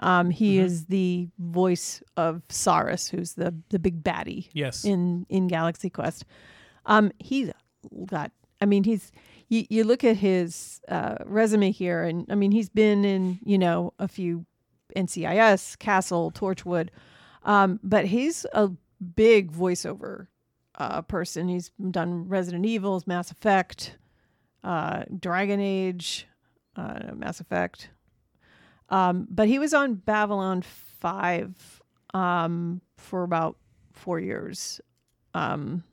Um, 0.01 0.31
he 0.31 0.59
is 0.59 0.86
the 0.86 1.28
voice 1.39 2.03
of 2.16 2.41
Sarris, 2.49 3.11
who's 3.11 3.35
the 3.35 3.55
the 3.69 3.78
big 3.78 4.03
baddie 4.03 4.49
Yes. 4.53 4.85
in 4.85 5.27
in 5.28 5.47
Galaxy 5.47 5.91
Quest. 5.91 6.24
Um, 6.86 7.12
he's 7.19 7.51
got. 8.06 8.32
I 8.61 8.66
mean, 8.66 8.85
he's. 8.85 9.12
You, 9.48 9.66
you 9.69 9.85
look 9.85 10.05
at 10.05 10.16
his 10.16 10.81
uh, 10.89 11.16
resume 11.27 11.70
here, 11.70 12.02
and 12.02 12.27
I 12.31 12.35
mean, 12.35 12.51
he's 12.51 12.69
been 12.69 13.05
in 13.05 13.39
you 13.44 13.59
know 13.59 13.93
a 13.98 14.09
few 14.09 14.47
NCIS, 14.97 15.78
Castle, 15.78 16.31
Torchwood, 16.31 16.89
um, 17.43 17.81
but 17.82 18.06
he's 18.06 18.47
a 18.52 18.70
big 19.16 19.52
voiceover 19.52 20.28
uh, 20.77 21.02
person. 21.02 21.48
He's 21.48 21.70
done 21.90 22.28
Resident 22.28 22.65
Evils, 22.66 23.06
Mass 23.06 23.31
Effect, 23.31 23.97
uh, 24.62 25.05
Dragon 25.19 25.61
Age, 25.61 26.27
uh, 26.77 27.12
Mass 27.15 27.40
Effect. 27.40 27.90
Um, 28.89 29.27
but 29.31 29.48
he 29.48 29.59
was 29.59 29.74
on 29.74 29.94
Babylon 29.94 30.62
Five 30.62 31.82
um, 32.12 32.81
for 32.97 33.23
about 33.23 33.56
four 33.93 34.20
years. 34.20 34.81
Um, 35.35 35.85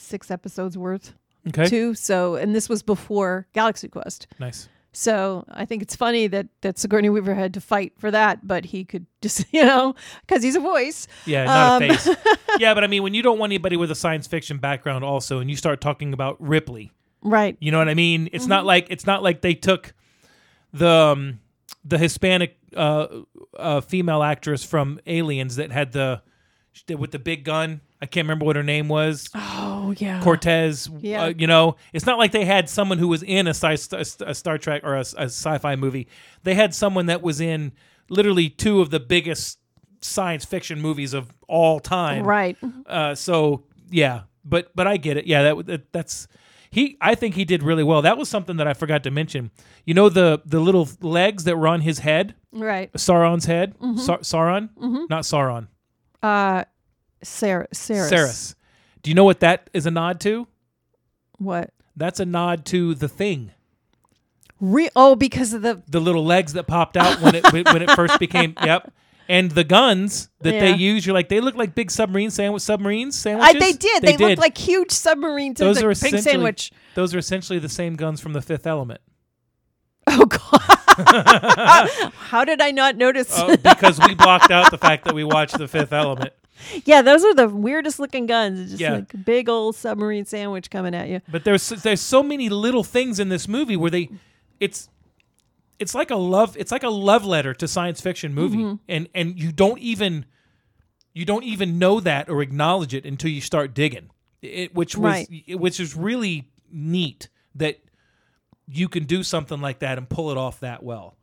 six 0.00 0.30
episodes 0.30 0.76
worth 0.78 1.14
okay. 1.48 1.66
too. 1.68 1.94
So, 1.94 2.34
and 2.36 2.54
this 2.54 2.68
was 2.68 2.82
before 2.82 3.46
Galaxy 3.52 3.88
Quest. 3.88 4.26
Nice. 4.38 4.68
So 4.92 5.44
I 5.48 5.66
think 5.66 5.82
it's 5.82 5.94
funny 5.94 6.26
that 6.26 6.48
that 6.62 6.76
Sigourney 6.76 7.10
Weaver 7.10 7.32
had 7.34 7.54
to 7.54 7.60
fight 7.60 7.92
for 7.98 8.10
that, 8.10 8.44
but 8.46 8.64
he 8.64 8.84
could 8.84 9.06
just 9.22 9.44
you 9.52 9.64
know 9.64 9.94
because 10.26 10.42
he's 10.42 10.56
a 10.56 10.60
voice. 10.60 11.06
Yeah, 11.26 11.44
not 11.44 11.82
Um, 11.82 11.90
a 11.90 11.94
face. 11.96 12.16
yeah, 12.58 12.74
but 12.74 12.82
I 12.82 12.88
mean, 12.88 13.02
when 13.04 13.14
you 13.14 13.22
don't 13.22 13.38
want 13.38 13.50
anybody 13.50 13.76
with 13.76 13.90
a 13.92 13.94
science 13.94 14.26
fiction 14.26 14.58
background, 14.58 15.04
also, 15.04 15.38
and 15.38 15.48
you 15.48 15.56
start 15.56 15.80
talking 15.80 16.12
about 16.12 16.40
Ripley, 16.40 16.90
Right. 17.22 17.56
you 17.60 17.70
know 17.70 17.78
what 17.78 17.88
I 17.88 17.94
mean? 17.94 18.28
It's 18.32 18.44
Mm-hmm. 18.44 18.48
not 18.50 18.66
like 18.66 18.86
it's 18.90 19.06
not 19.06 19.22
like 19.22 19.42
they 19.42 19.54
took 19.54 19.94
the 20.72 20.88
um, 20.88 21.38
the 21.84 21.96
Hispanic 21.98 22.58
uh, 22.76 23.06
uh, 23.56 23.80
female 23.82 24.24
actress 24.24 24.64
from 24.64 24.98
Aliens 25.06 25.54
that 25.56 25.70
had 25.70 25.92
the 25.92 26.20
with 26.96 27.12
the 27.12 27.18
big 27.20 27.44
gun. 27.44 27.80
I 28.02 28.06
can't 28.06 28.24
remember 28.24 28.44
what 28.46 28.56
her 28.56 28.62
name 28.64 28.88
was. 28.88 29.28
Oh 29.36 29.79
yeah. 29.98 30.20
Cortez. 30.22 30.88
Yeah. 31.00 31.24
Uh, 31.24 31.32
you 31.36 31.46
know, 31.46 31.76
it's 31.92 32.06
not 32.06 32.18
like 32.18 32.32
they 32.32 32.44
had 32.44 32.68
someone 32.68 32.98
who 32.98 33.08
was 33.08 33.22
in 33.22 33.46
a, 33.46 33.54
sci- 33.54 33.98
a 34.26 34.34
Star 34.34 34.58
Trek 34.58 34.82
or 34.84 34.96
a, 34.96 35.00
a 35.00 35.24
sci-fi 35.28 35.76
movie. 35.76 36.08
They 36.42 36.54
had 36.54 36.74
someone 36.74 37.06
that 37.06 37.22
was 37.22 37.40
in 37.40 37.72
literally 38.08 38.48
two 38.48 38.80
of 38.80 38.90
the 38.90 39.00
biggest 39.00 39.58
science 40.00 40.44
fiction 40.44 40.80
movies 40.80 41.12
of 41.14 41.32
all 41.48 41.80
time. 41.80 42.24
Right. 42.24 42.56
Uh, 42.86 43.14
so 43.14 43.64
yeah, 43.90 44.22
but 44.44 44.70
but 44.74 44.86
I 44.86 44.96
get 44.96 45.16
it. 45.16 45.26
Yeah, 45.26 45.42
that, 45.42 45.66
that 45.66 45.92
that's 45.92 46.26
he. 46.70 46.96
I 47.00 47.14
think 47.14 47.34
he 47.34 47.44
did 47.44 47.62
really 47.62 47.84
well. 47.84 48.02
That 48.02 48.16
was 48.16 48.28
something 48.28 48.56
that 48.58 48.66
I 48.68 48.74
forgot 48.74 49.02
to 49.04 49.10
mention. 49.10 49.50
You 49.84 49.94
know 49.94 50.08
the 50.08 50.40
the 50.46 50.60
little 50.60 50.88
legs 51.00 51.44
that 51.44 51.56
were 51.58 51.68
on 51.68 51.80
his 51.82 51.98
head, 51.98 52.34
Right. 52.52 52.92
Sauron's 52.94 53.44
head, 53.46 53.74
Mm-hmm. 53.78 53.98
Sa- 53.98 54.18
Sauron, 54.18 54.70
not 55.10 55.24
Sauron, 55.24 55.68
Uh. 56.22 56.64
Sarris. 57.22 58.54
Do 59.02 59.10
you 59.10 59.14
know 59.14 59.24
what 59.24 59.40
that 59.40 59.70
is 59.72 59.86
a 59.86 59.90
nod 59.90 60.20
to? 60.20 60.46
What? 61.38 61.70
That's 61.96 62.20
a 62.20 62.24
nod 62.26 62.64
to 62.66 62.94
the 62.94 63.08
thing. 63.08 63.52
Re- 64.60 64.90
oh, 64.94 65.16
because 65.16 65.54
of 65.54 65.62
the 65.62 65.82
The 65.88 66.00
little 66.00 66.24
legs 66.24 66.52
that 66.52 66.66
popped 66.66 66.96
out 66.96 67.20
when 67.20 67.34
it 67.34 67.50
when 67.52 67.82
it 67.82 67.90
first 67.92 68.18
became. 68.18 68.54
Yep. 68.64 68.92
And 69.28 69.52
the 69.52 69.62
guns 69.62 70.28
that 70.40 70.50
they 70.50 70.74
use, 70.74 71.06
you're 71.06 71.14
like 71.14 71.28
they 71.28 71.40
look 71.40 71.54
like 71.54 71.72
big 71.76 71.92
submarine 71.92 72.30
sandwich 72.30 72.62
submarines 72.62 73.14
I, 73.14 73.30
sandwiches. 73.30 73.60
they 73.60 73.72
did. 73.72 74.02
They, 74.02 74.16
looked 74.16 74.40
like 74.40 74.58
huge 74.58 74.90
submarines. 74.90 75.60
those 75.60 75.80
are 75.80 75.94
pink 75.94 76.18
sandwich. 76.18 76.72
those 76.96 77.14
are 77.14 77.18
essentially 77.18 77.60
the 77.60 77.68
same 77.68 77.94
guns 77.94 78.20
from 78.20 78.32
the 78.32 78.42
Fifth 78.42 78.66
Element. 78.66 79.00
Oh 80.08 80.26
God! 80.26 82.10
How 82.12 82.44
did 82.44 82.60
I 82.60 82.72
not 82.72 82.96
notice? 82.96 83.38
Uh, 83.38 83.56
because 83.56 84.00
we 84.00 84.16
blocked 84.16 84.50
out 84.50 84.72
the 84.72 84.78
fact 84.78 85.04
that 85.04 85.14
we 85.14 85.22
watched 85.22 85.56
the 85.56 85.68
Fifth 85.68 85.92
Element. 85.92 86.32
Yeah, 86.84 87.02
those 87.02 87.24
are 87.24 87.34
the 87.34 87.48
weirdest 87.48 87.98
looking 87.98 88.26
guns. 88.26 88.58
It's 88.60 88.70
just 88.70 88.80
Yeah. 88.80 88.92
like 88.94 89.24
big 89.24 89.48
old 89.48 89.76
submarine 89.76 90.24
sandwich 90.24 90.70
coming 90.70 90.94
at 90.94 91.08
you. 91.08 91.20
But 91.30 91.44
there's 91.44 91.68
there's 91.68 92.00
so 92.00 92.22
many 92.22 92.48
little 92.48 92.84
things 92.84 93.18
in 93.20 93.28
this 93.28 93.46
movie 93.48 93.76
where 93.76 93.90
they 93.90 94.10
it's 94.58 94.88
it's 95.78 95.94
like 95.94 96.10
a 96.10 96.16
love 96.16 96.56
it's 96.58 96.70
like 96.72 96.82
a 96.82 96.90
love 96.90 97.24
letter 97.24 97.54
to 97.54 97.66
science 97.68 98.00
fiction 98.00 98.34
movie 98.34 98.58
Mm-hmm. 98.58 98.74
and 98.88 99.08
and 99.14 99.38
you 99.40 99.52
don't 99.52 99.78
even 99.78 100.26
you 101.14 101.24
don't 101.24 101.44
even 101.44 101.78
know 101.78 102.00
that 102.00 102.28
or 102.28 102.42
acknowledge 102.42 102.94
it 102.94 103.04
until 103.04 103.30
you 103.30 103.40
start 103.40 103.74
digging. 103.74 104.10
It, 104.42 104.74
which 104.74 104.96
was 104.96 105.26
Right. 105.28 105.58
which 105.60 105.80
is 105.80 105.94
really 105.96 106.50
neat 106.72 107.28
that 107.54 107.78
you 108.68 108.88
can 108.88 109.04
do 109.04 109.22
something 109.22 109.60
like 109.60 109.80
that 109.80 109.98
and 109.98 110.08
pull 110.08 110.30
it 110.30 110.36
off 110.36 110.60
that 110.60 110.82
well. 110.82 111.16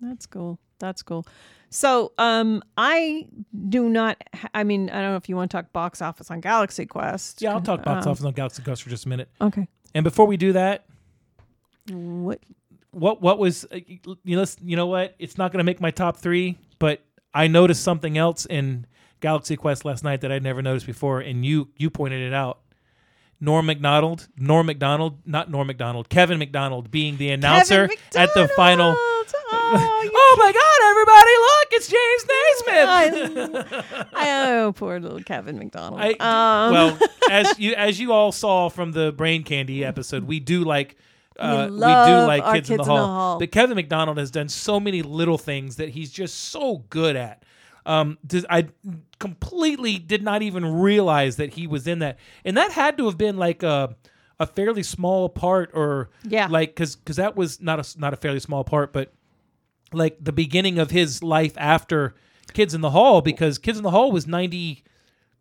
That's 0.00 0.26
cool. 0.26 0.58
That's 0.78 1.02
cool. 1.02 1.24
So, 1.74 2.12
um, 2.18 2.62
I 2.76 3.26
do 3.68 3.88
not. 3.88 4.22
ha- 4.34 4.48
I 4.54 4.62
mean, 4.62 4.90
I 4.90 5.00
don't 5.00 5.10
know 5.12 5.16
if 5.16 5.28
you 5.28 5.36
want 5.36 5.50
to 5.50 5.56
talk 5.56 5.72
box 5.72 6.02
office 6.02 6.30
on 6.30 6.40
Galaxy 6.40 6.84
Quest. 6.86 7.40
Yeah, 7.42 7.52
I'll 7.54 7.60
talk 7.62 7.82
box 7.82 8.06
Um, 8.06 8.12
office 8.12 8.24
on 8.24 8.32
Galaxy 8.34 8.62
Quest 8.62 8.82
for 8.82 8.90
just 8.90 9.06
a 9.06 9.08
minute. 9.08 9.28
Okay. 9.40 9.66
And 9.94 10.04
before 10.04 10.26
we 10.26 10.36
do 10.36 10.52
that, 10.52 10.84
What? 11.90 12.40
what 12.92 13.22
what 13.22 13.38
was 13.38 13.64
uh, 13.72 13.78
you 14.22 14.36
know 14.36 14.44
you 14.62 14.76
know 14.76 14.86
what 14.86 15.14
it's 15.18 15.38
not 15.38 15.50
going 15.50 15.58
to 15.58 15.64
make 15.64 15.80
my 15.80 15.90
top 15.90 16.18
three 16.18 16.58
but 16.78 17.02
i 17.32 17.46
noticed 17.46 17.82
something 17.82 18.18
else 18.18 18.44
in 18.44 18.84
galaxy 19.20 19.56
quest 19.56 19.86
last 19.86 20.04
night 20.04 20.20
that 20.20 20.30
i'd 20.30 20.42
never 20.42 20.60
noticed 20.60 20.84
before 20.84 21.18
and 21.20 21.42
you 21.46 21.70
you 21.78 21.88
pointed 21.88 22.20
it 22.20 22.34
out 22.34 22.60
norm 23.42 23.66
macdonald 23.66 24.28
norm 24.38 24.66
macdonald 24.66 25.18
not 25.26 25.50
norm 25.50 25.66
macdonald 25.66 26.08
kevin 26.08 26.38
mcdonald 26.38 26.90
being 26.90 27.16
the 27.16 27.28
announcer 27.30 27.90
at 28.16 28.32
the 28.34 28.48
final 28.56 28.94
Oh, 29.44 30.10
oh 30.14 30.36
my 30.38 30.52
god 30.52 30.78
everybody 30.90 31.34
look 31.38 31.68
it's 31.72 31.88
jason 31.88 32.24
nesmith 32.28 33.82
I, 34.14 34.48
oh, 34.62 34.72
poor 34.72 35.00
little 35.00 35.22
Kevin 35.22 35.58
McDonald. 35.58 36.00
I, 36.00 36.10
um, 36.12 36.72
well, 36.72 36.98
as 37.30 37.58
you 37.58 37.74
as 37.74 37.98
you 38.00 38.12
all 38.12 38.32
saw 38.32 38.68
from 38.68 38.92
the 38.92 39.12
brain 39.12 39.42
candy 39.44 39.84
episode, 39.84 40.24
we 40.24 40.40
do 40.40 40.64
like 40.64 40.96
uh, 41.38 41.68
we, 41.70 41.70
do 41.70 41.74
love 41.74 42.28
like 42.28 42.42
our 42.42 42.54
kids, 42.54 42.70
in, 42.70 42.76
the 42.76 42.82
Kids 42.82 42.88
in 42.88 42.94
the 42.94 43.00
hall. 43.00 43.06
Hall. 43.06 43.38
But 43.38 43.52
Kevin 43.52 43.76
McDonald 43.76 44.18
has 44.18 44.30
done 44.30 44.48
so 44.48 44.78
many 44.78 45.02
little 45.02 45.38
things 45.38 45.76
that 45.76 45.90
he's 45.90 46.10
just 46.10 46.36
so 46.36 46.84
good 46.90 47.16
at. 47.16 47.42
Um, 47.84 48.18
I 48.48 48.68
completely 49.18 49.98
did 49.98 50.22
not 50.22 50.42
even 50.42 50.64
realize 50.64 51.36
that 51.36 51.54
he 51.54 51.66
was 51.66 51.86
in 51.86 51.98
that, 52.00 52.18
and 52.44 52.56
that 52.56 52.72
had 52.72 52.96
to 52.98 53.06
have 53.06 53.18
been 53.18 53.36
like 53.36 53.62
a 53.62 53.96
a 54.40 54.46
fairly 54.46 54.82
small 54.82 55.28
part, 55.28 55.70
or 55.74 56.10
Yeah. 56.24 56.46
like 56.48 56.70
because 56.70 56.96
because 56.96 57.16
that 57.16 57.36
was 57.36 57.60
not 57.60 57.78
a 57.94 57.98
not 58.00 58.12
a 58.12 58.16
fairly 58.16 58.40
small 58.40 58.64
part, 58.64 58.92
but 58.92 59.12
like 59.92 60.16
the 60.20 60.32
beginning 60.32 60.78
of 60.78 60.90
his 60.90 61.22
life 61.22 61.54
after 61.56 62.14
Kids 62.52 62.74
in 62.74 62.80
the 62.80 62.90
Hall, 62.90 63.20
because 63.20 63.58
Kids 63.58 63.78
in 63.78 63.84
the 63.84 63.90
Hall 63.90 64.10
was 64.12 64.26
90, 64.26 64.82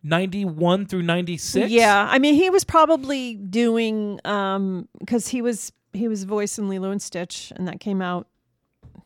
91 0.03 0.85
through 0.85 1.01
96. 1.03 1.69
yeah, 1.71 2.07
I 2.09 2.19
mean, 2.19 2.35
he 2.35 2.49
was 2.49 2.63
probably 2.63 3.35
doing 3.35 4.19
um 4.25 4.87
because 4.99 5.27
he 5.29 5.41
was 5.41 5.71
he 5.93 6.07
was 6.07 6.23
voice 6.23 6.57
in 6.57 6.69
Lilo 6.69 6.91
and 6.91 7.01
Stitch, 7.01 7.51
and 7.55 7.67
that 7.67 7.79
came 7.79 8.01
out 8.01 8.27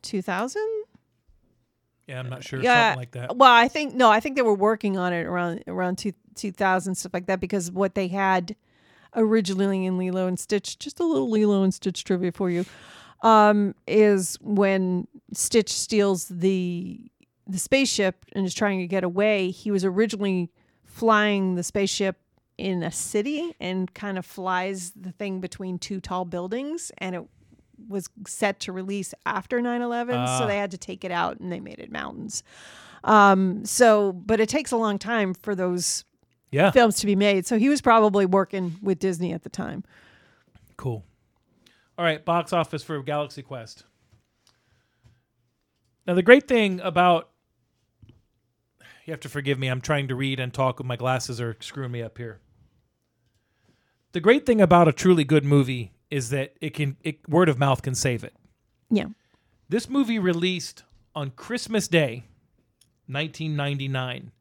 two 0.01 0.21
thousand. 0.21 0.67
Yeah, 2.07 2.19
I'm 2.19 2.29
not 2.29 2.43
sure. 2.43 2.61
Yeah, 2.61 2.89
Something 2.89 2.99
like 2.99 3.11
that. 3.11 3.37
Well, 3.37 3.51
I 3.51 3.67
think 3.67 3.95
no, 3.95 4.09
I 4.11 4.19
think 4.19 4.35
they 4.35 4.41
were 4.41 4.53
working 4.53 4.97
on 4.97 5.13
it 5.13 5.25
around 5.25 5.63
around 5.67 5.97
two 5.97 6.13
two 6.35 6.51
thousand 6.51 6.95
stuff 6.95 7.13
like 7.13 7.27
that 7.27 7.39
because 7.39 7.71
what 7.71 7.95
they 7.95 8.07
had 8.07 8.55
originally 9.15 9.85
in 9.85 9.97
Lilo 9.97 10.27
and 10.27 10.39
Stitch, 10.39 10.77
just 10.77 10.99
a 10.99 11.03
little 11.03 11.29
Lilo 11.29 11.63
and 11.63 11.73
Stitch 11.73 12.03
trivia 12.03 12.31
for 12.31 12.49
you, 12.49 12.65
um, 13.21 13.73
is 13.87 14.37
when 14.41 15.07
Stitch 15.33 15.73
steals 15.73 16.27
the 16.27 16.99
the 17.47 17.57
spaceship 17.57 18.25
and 18.33 18.45
is 18.45 18.53
trying 18.53 18.79
to 18.79 18.87
get 18.87 19.03
away. 19.03 19.51
He 19.51 19.71
was 19.71 19.85
originally 19.85 20.51
flying 20.83 21.55
the 21.55 21.63
spaceship 21.63 22.17
in 22.57 22.83
a 22.83 22.91
city 22.91 23.55
and 23.59 23.93
kind 23.93 24.17
of 24.17 24.25
flies 24.25 24.91
the 24.95 25.11
thing 25.11 25.41
between 25.41 25.77
two 25.77 25.99
tall 25.99 26.23
buildings 26.25 26.91
and 26.99 27.15
it 27.15 27.23
was 27.87 28.09
set 28.27 28.59
to 28.61 28.71
release 28.71 29.13
after 29.25 29.59
9-11 29.61 30.13
Ah. 30.15 30.39
so 30.39 30.47
they 30.47 30.57
had 30.57 30.71
to 30.71 30.77
take 30.77 31.03
it 31.03 31.11
out 31.11 31.39
and 31.39 31.51
they 31.51 31.59
made 31.59 31.79
it 31.79 31.91
mountains 31.91 32.43
um 33.03 33.63
so 33.65 34.11
but 34.11 34.39
it 34.39 34.49
takes 34.49 34.71
a 34.71 34.77
long 34.77 34.97
time 34.99 35.33
for 35.33 35.55
those 35.55 36.03
Yeah. 36.51 36.71
films 36.71 36.97
to 36.97 37.05
be 37.05 37.15
made 37.15 37.45
so 37.45 37.57
he 37.59 37.69
was 37.69 37.81
probably 37.81 38.25
working 38.25 38.75
with 38.81 38.99
disney 38.99 39.33
at 39.33 39.43
the 39.43 39.49
time 39.49 39.83
Cool. 40.77 41.05
All 41.97 42.03
right, 42.03 42.23
box 42.25 42.51
office 42.51 42.83
for 42.83 43.01
Galaxy 43.01 43.41
Quest. 43.41 43.85
Now, 46.05 46.13
the 46.13 46.21
great 46.21 46.47
thing 46.49 46.81
about 46.81 47.29
you 49.05 49.11
have 49.11 49.21
to 49.21 49.29
forgive 49.29 49.57
me, 49.57 49.67
I'm 49.69 49.79
trying 49.79 50.07
to 50.09 50.15
read 50.15 50.39
and 50.39 50.53
talk 50.53 50.79
with 50.79 50.85
my 50.87 50.95
glasses 50.97 51.39
are 51.39 51.55
screwing 51.61 51.91
me 51.91 52.01
up 52.01 52.17
here. 52.17 52.41
The 54.11 54.19
great 54.19 54.45
thing 54.45 54.59
about 54.59 54.87
a 54.89 54.91
truly 54.91 55.23
good 55.23 55.45
movie 55.45 55.93
is 56.09 56.29
that 56.29 56.53
it 56.61 56.73
can 56.73 56.97
it, 57.03 57.27
word 57.27 57.49
of 57.49 57.57
mouth 57.59 57.81
can 57.81 57.95
save 57.95 58.23
it. 58.23 58.33
yeah 58.89 59.07
This 59.69 59.89
movie 59.89 60.19
released 60.19 60.83
on 61.13 61.31
Christmas 61.31 61.87
Day, 61.87 62.25
1999, 63.07 64.31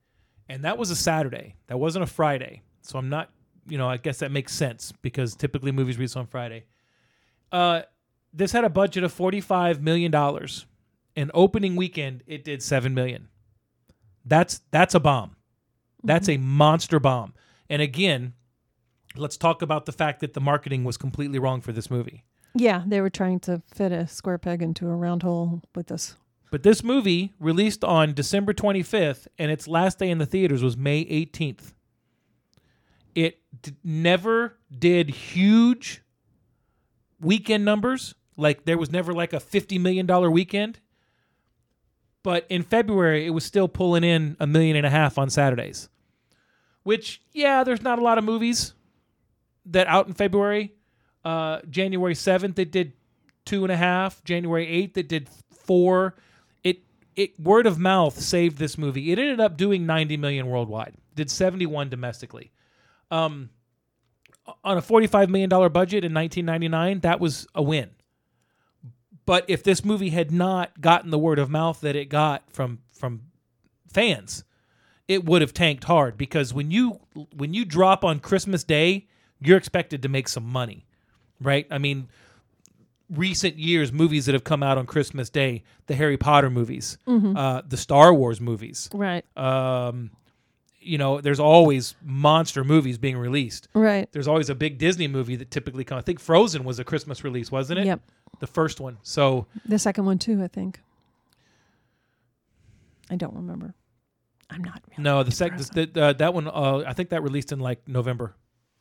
and 0.49 0.65
that 0.65 0.77
was 0.77 0.91
a 0.91 0.97
Saturday. 0.97 1.55
That 1.69 1.78
wasn't 1.78 2.03
a 2.03 2.07
Friday. 2.07 2.62
So 2.82 2.99
I'm 2.99 3.09
not, 3.09 3.31
you 3.66 3.78
know, 3.78 3.89
I 3.89 3.97
guess 3.97 4.19
that 4.19 4.31
makes 4.31 4.53
sense 4.53 4.93
because 5.03 5.35
typically 5.35 5.73
movies 5.73 5.97
release 5.97 6.16
on 6.16 6.27
Friday. 6.27 6.65
Uh, 7.51 7.82
this 8.32 8.53
had 8.53 8.65
a 8.65 8.69
budget 8.69 9.05
of 9.05 9.12
45 9.12 9.82
million 9.82 10.11
dollars. 10.11 10.66
An 11.16 11.31
opening 11.32 11.77
weekend, 11.77 12.24
it 12.27 12.43
did 12.43 12.61
seven 12.61 12.93
million. 12.93 13.28
That's 14.24 14.61
that's 14.73 14.95
a 14.95 15.01
bomb. 15.01 15.36
That's 16.03 16.28
a 16.28 16.36
monster 16.36 16.99
bomb. 16.99 17.35
And 17.70 17.81
again, 17.81 18.35
let's 19.16 19.36
talk 19.36 19.62
about 19.62 19.86
the 19.86 19.93
fact 19.93 20.20
that 20.20 20.35
the 20.35 20.41
marketing 20.41 20.85
was 20.85 20.97
completely 20.97 21.39
wrong 21.39 21.61
for 21.61 21.73
this 21.73 21.91
movie. 21.91 22.24
yeah 22.55 22.82
they 22.86 23.01
were 23.01 23.11
trying 23.11 23.41
to 23.41 23.62
fit 23.73 23.93
a 23.93 24.07
square 24.07 24.39
peg 24.39 24.62
into 24.62 24.89
a 24.89 24.95
round 24.97 25.23
hole 25.23 25.62
with 25.74 25.86
this 25.89 26.15
But 26.51 26.62
this 26.62 26.82
movie 26.85 27.32
released 27.41 27.82
on 27.85 28.15
December 28.15 28.53
25th, 28.53 29.27
and 29.39 29.51
its 29.51 29.66
last 29.66 29.99
day 29.99 30.09
in 30.11 30.19
the 30.19 30.27
theaters 30.27 30.62
was 30.62 30.77
May 30.77 31.05
18th. 31.05 31.73
It 33.15 33.41
d- 33.62 33.74
never 33.82 34.57
did 34.77 35.09
huge 35.11 36.03
weekend 37.20 37.65
numbers. 37.65 38.15
Like 38.36 38.65
there 38.66 38.78
was 38.78 38.91
never 38.91 39.12
like 39.12 39.32
a 39.32 39.39
$50 39.41 39.81
million 39.81 40.07
weekend. 40.32 40.81
But 42.23 42.47
in 42.49 42.62
February, 42.62 43.27
it 43.27 43.31
was 43.31 43.45
still 43.45 43.69
pulling 43.69 44.05
in 44.05 44.36
a 44.41 44.47
million 44.47 44.77
and 44.77 44.86
a 44.86 44.91
half 44.91 45.19
on 45.19 45.31
Saturdays. 45.31 45.89
Which, 46.82 47.23
yeah, 47.32 47.65
there's 47.65 47.82
not 47.82 47.99
a 47.99 48.03
lot 48.03 48.19
of 48.19 48.24
movies 48.24 48.74
that 49.66 49.86
out 49.86 50.07
in 50.07 50.15
February. 50.15 50.73
Uh, 51.24 51.61
January 51.69 52.15
7th, 52.15 52.59
it 52.59 52.70
did 52.70 52.93
two 53.45 53.65
and 53.65 53.73
a 53.73 53.77
half. 53.77 54.23
January 54.24 54.66
8th, 54.66 54.97
it 54.97 55.09
did 55.09 55.28
four. 55.51 56.15
It 56.62 56.82
it 57.16 57.39
word 57.41 57.66
of 57.66 57.78
mouth 57.78 58.19
saved 58.19 58.59
this 58.59 58.77
movie. 58.77 59.12
It 59.12 59.19
ended 59.19 59.41
up 59.41 59.57
doing 59.57 59.86
90 59.86 60.16
million 60.16 60.47
worldwide. 60.47 60.95
Did 61.15 61.31
71 61.31 61.89
domestically. 61.89 62.51
Um, 63.11 63.51
on 64.62 64.77
a 64.77 64.82
45 64.82 65.31
million 65.31 65.49
dollar 65.49 65.69
budget 65.69 66.05
in 66.05 66.12
1999, 66.12 67.01
that 67.01 67.20
was 67.20 67.47
a 67.55 67.62
win. 67.62 67.91
But 69.27 69.45
if 69.49 69.62
this 69.62 69.85
movie 69.85 70.11
had 70.11 70.31
not 70.31 70.81
gotten 70.81 71.11
the 71.11 71.19
word 71.19 71.39
of 71.39 71.49
mouth 71.49 71.81
that 71.81 71.97
it 71.97 72.09
got 72.09 72.51
from 72.51 72.81
from 72.93 73.23
fans, 73.91 74.45
it 75.09 75.24
would 75.24 75.41
have 75.41 75.55
tanked 75.55 75.85
hard 75.85 76.19
because 76.19 76.53
when 76.53 76.70
you 76.70 77.01
when 77.35 77.55
you 77.55 77.65
drop 77.65 78.05
on 78.05 78.20
Christmas 78.20 78.65
Day, 78.65 79.07
you're 79.40 79.59
expected 79.59 80.02
to 80.02 80.09
make 80.09 80.28
some 80.28 80.44
money, 80.44 80.86
right? 81.40 81.66
I 81.70 81.78
mean, 81.78 82.09
recent 83.11 83.59
years 83.59 83.93
movies 83.93 84.27
that 84.27 84.32
have 84.32 84.44
come 84.44 84.62
out 84.62 84.78
on 84.78 84.86
Christmas 84.86 85.31
Day, 85.31 85.62
the 85.86 85.94
Harry 85.94 86.16
Potter 86.16 86.51
movies, 86.51 86.98
uh, 87.06 87.62
the 87.66 87.77
Star 87.77 88.12
Wars 88.15 88.40
movies, 88.40 88.89
right 88.93 89.24
um, 89.36 90.11
you 90.81 90.98
know, 90.98 91.20
there's 91.20 91.40
always 91.40 91.94
monster 92.05 92.62
movies 92.62 92.98
being 92.98 93.16
released. 93.16 93.69
right 93.74 94.11
There's 94.12 94.28
always 94.28 94.51
a 94.51 94.55
big 94.55 94.78
Disney 94.78 95.09
movie 95.09 95.36
that 95.36 95.51
typically 95.51 95.85
comes. 95.85 96.01
I 96.01 96.02
think 96.02 96.20
Frozen 96.20 96.65
was 96.65 96.78
a 96.78 96.85
Christmas 96.85 97.24
release, 97.24 97.51
wasn't 97.51 97.81
it? 97.81 97.86
Yep. 97.86 98.01
The 98.40 98.47
first 98.47 98.81
one. 98.81 98.98
So 99.02 99.47
The 99.66 99.78
second 99.78 100.05
one 100.05 100.19
too, 100.19 100.43
I 100.43 100.48
think. 100.48 100.81
I 103.11 103.16
don't 103.16 103.35
remember. 103.35 103.74
I'm 104.51 104.62
not 104.62 104.82
really. 104.90 105.02
no, 105.02 105.23
the 105.23 105.31
second 105.31 105.59
the, 105.74 106.02
uh, 106.02 106.12
that 106.15 106.35
one. 106.35 106.47
Uh, 106.48 106.85
I 106.86 106.93
think 106.93 107.09
that 107.11 107.23
released 107.23 107.51
in 107.52 107.61
like 107.61 107.86
November. 107.89 108.35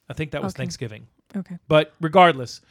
I 0.10 0.14
think 0.14 0.32
that 0.32 0.44
was 0.44 0.54
Okay. 0.54 0.62
Thanksgiving. 0.64 1.08
Okay. 1.36 1.58
But 1.68 1.94
regardless, 2.02 2.62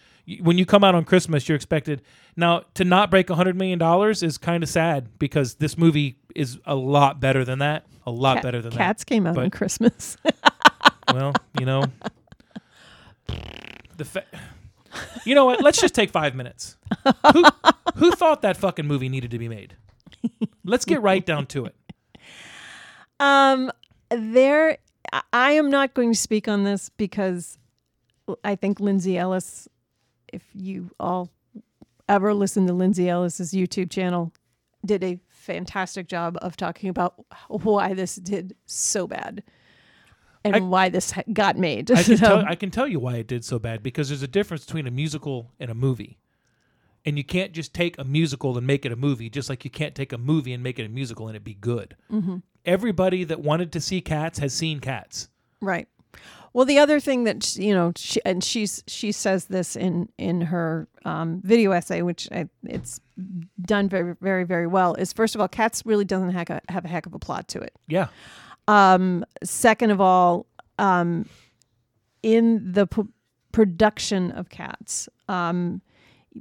when 0.41 0.57
you 0.59 0.65
come 0.67 0.85
out 0.85 0.95
on 0.95 1.05
Christmas, 1.05 1.49
you're 1.49 1.57
expected. 1.57 2.03
Now 2.37 2.63
to 2.75 2.85
not 2.85 3.11
break 3.11 3.31
a 3.31 3.35
hundred 3.35 3.57
million 3.57 3.79
dollars 3.79 4.23
is 4.23 4.39
kind 4.39 4.63
of 4.63 4.69
sad 4.69 5.19
because 5.19 5.55
this 5.57 5.77
movie 5.77 6.19
is 6.35 6.59
a 6.65 6.75
lot 6.75 7.21
better 7.21 7.45
than 7.45 7.59
that. 7.61 7.87
A 8.07 8.11
lot 8.11 8.37
Cat- 8.37 8.43
better 8.45 8.63
than 8.63 8.71
that. 8.73 8.79
Cats 8.79 9.05
came 9.05 9.27
out 9.27 9.37
on 9.39 9.51
Christmas. 9.51 10.17
Well, 11.13 11.35
you 11.59 11.67
know, 11.67 11.85
the 13.97 14.05
fa- 14.05 14.25
you 15.25 15.35
know 15.35 15.45
what? 15.45 15.61
Let's 15.63 15.81
just 15.81 15.95
take 15.95 16.11
five 16.11 16.35
minutes. 16.35 16.77
Who 17.33 17.45
who 17.97 18.13
thought 18.13 18.43
that 18.43 18.57
fucking 18.57 18.87
movie 18.87 19.09
needed 19.09 19.31
to 19.33 19.39
be 19.39 19.49
made? 19.49 19.77
Let's 20.65 20.85
get 20.85 21.03
right 21.03 21.25
down 21.25 21.47
to 21.47 21.67
it. 21.67 21.75
um, 23.21 23.71
there, 24.11 24.79
I- 25.33 25.53
am 25.53 25.71
not 25.71 25.95
going 25.95 26.13
to 26.13 26.19
speak 26.19 26.49
on 26.49 26.65
this 26.65 26.89
because 26.89 27.59
I 28.45 28.55
think 28.57 28.81
Lindsay 28.81 29.19
Ellis. 29.19 29.69
If 30.33 30.43
you 30.55 30.91
all 30.99 31.29
ever 32.09 32.33
listen 32.33 32.67
to 32.67 32.73
Lindsay 32.73 33.09
Ellis's 33.09 33.53
YouTube 33.53 33.91
channel, 33.91 34.33
did 34.85 35.05
a 35.05 35.19
fantastic 35.29 36.09
job 36.09 36.39
of 36.41 36.57
talking 36.57 36.89
about 36.89 37.15
why 37.49 37.93
this 37.95 38.17
did 38.17 38.57
so 38.65 39.07
bad 39.07 39.43
and 40.45 40.57
I- 40.57 40.61
why 40.61 40.89
this 40.89 41.13
got 41.33 41.59
made. 41.59 41.91
I 41.91 42.03
can 42.03 42.17
So- 42.17 42.27
tell 42.27 42.39
I 42.47 42.55
can 42.55 42.71
tell 42.71 42.89
you 42.89 42.99
why 43.01 43.17
it 43.17 43.27
did 43.27 43.45
so 43.45 43.59
bad 43.59 43.83
because 43.83 44.09
there's 44.09 44.23
a 44.23 44.29
difference 44.29 44.65
between 44.65 44.87
a 44.87 44.91
musical 44.91 45.51
and 45.61 45.71
a 45.71 45.75
movie. 45.75 46.19
And 47.05 47.19
you 47.19 47.25
can't 47.25 47.53
just 47.53 47.75
take 47.75 47.99
a 47.99 48.05
musical 48.05 48.57
and 48.57 48.65
make 48.65 48.87
it 48.87 48.93
a 48.93 48.97
movie, 48.97 49.29
just 49.29 49.49
like 49.51 49.65
you 49.65 49.71
can't 49.73 49.93
take 49.95 50.13
a 50.13 50.19
movie 50.19 50.53
and 50.53 50.63
make 50.63 50.79
it 50.79 50.87
a 50.87 50.89
musical 50.89 51.27
and 51.27 51.37
it 51.37 51.43
be 51.43 51.55
good. 51.55 51.97
Mm-hmm. 52.13 52.37
Everybody 52.65 53.25
that 53.25 53.41
wanted 53.41 53.73
to 53.73 53.81
see 53.81 54.01
Cats 54.01 54.39
has 54.39 54.53
seen 54.55 54.81
Cats. 54.81 55.29
Right. 55.61 55.89
Well, 56.53 56.67
the 56.67 56.79
other 56.79 57.01
thing 57.01 57.25
that 57.25 57.57
you 57.57 57.73
know, 57.75 57.93
she, 57.97 58.21
and 58.25 58.45
she's 58.45 58.85
she 58.87 59.11
says 59.11 59.47
this 59.47 59.75
in 59.75 60.09
in 60.19 60.43
her 60.43 60.87
um, 61.05 61.41
video 61.43 61.73
essay, 61.73 62.03
which 62.03 62.29
I, 62.31 62.49
it's 62.65 63.01
done 63.61 63.89
very 63.89 64.15
very 64.21 64.45
very 64.45 64.67
well. 64.67 64.95
Is 64.95 65.13
first 65.13 65.35
of 65.35 65.41
all, 65.41 65.49
Cats 65.49 65.83
really 65.87 66.05
doesn't 66.05 66.31
have 66.31 66.51
a, 66.51 66.61
have 66.69 66.85
a 66.85 66.89
heck 66.89 67.07
of 67.07 67.15
a 67.15 67.19
plot 67.19 67.49
to 67.49 67.61
it. 67.61 67.73
Yeah, 67.89 68.09
Um, 68.69 69.25
second 69.43 69.91
of 69.93 70.01
all, 70.01 70.47
um, 70.79 71.27
in 72.23 72.73
the 72.73 72.87
p- 72.87 73.03
production 73.51 74.31
of 74.33 74.51
Cats, 74.51 75.09
um, 75.29 75.81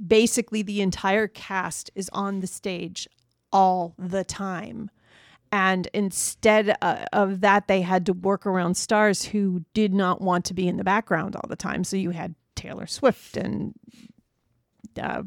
basically 0.06 0.60
the 0.62 0.82
entire 0.82 1.26
cast 1.26 1.90
is 1.94 2.10
on 2.12 2.40
the 2.40 2.46
stage 2.46 3.08
all 3.50 3.94
the 3.98 4.24
time. 4.24 4.90
And 5.52 5.86
instead 5.92 6.76
uh, 6.80 7.04
of 7.12 7.42
that, 7.42 7.68
they 7.68 7.82
had 7.82 8.06
to 8.06 8.14
work 8.14 8.46
around 8.46 8.74
stars 8.76 9.22
who 9.22 9.62
did 9.74 9.92
not 9.92 10.22
want 10.22 10.46
to 10.46 10.54
be 10.54 10.66
in 10.66 10.78
the 10.78 10.84
background 10.84 11.36
all 11.36 11.46
the 11.46 11.56
time. 11.56 11.84
So 11.84 11.96
you 11.98 12.10
had 12.10 12.34
Taylor 12.56 12.86
Swift 12.86 13.36
and 13.36 13.74
uh, 15.00 15.24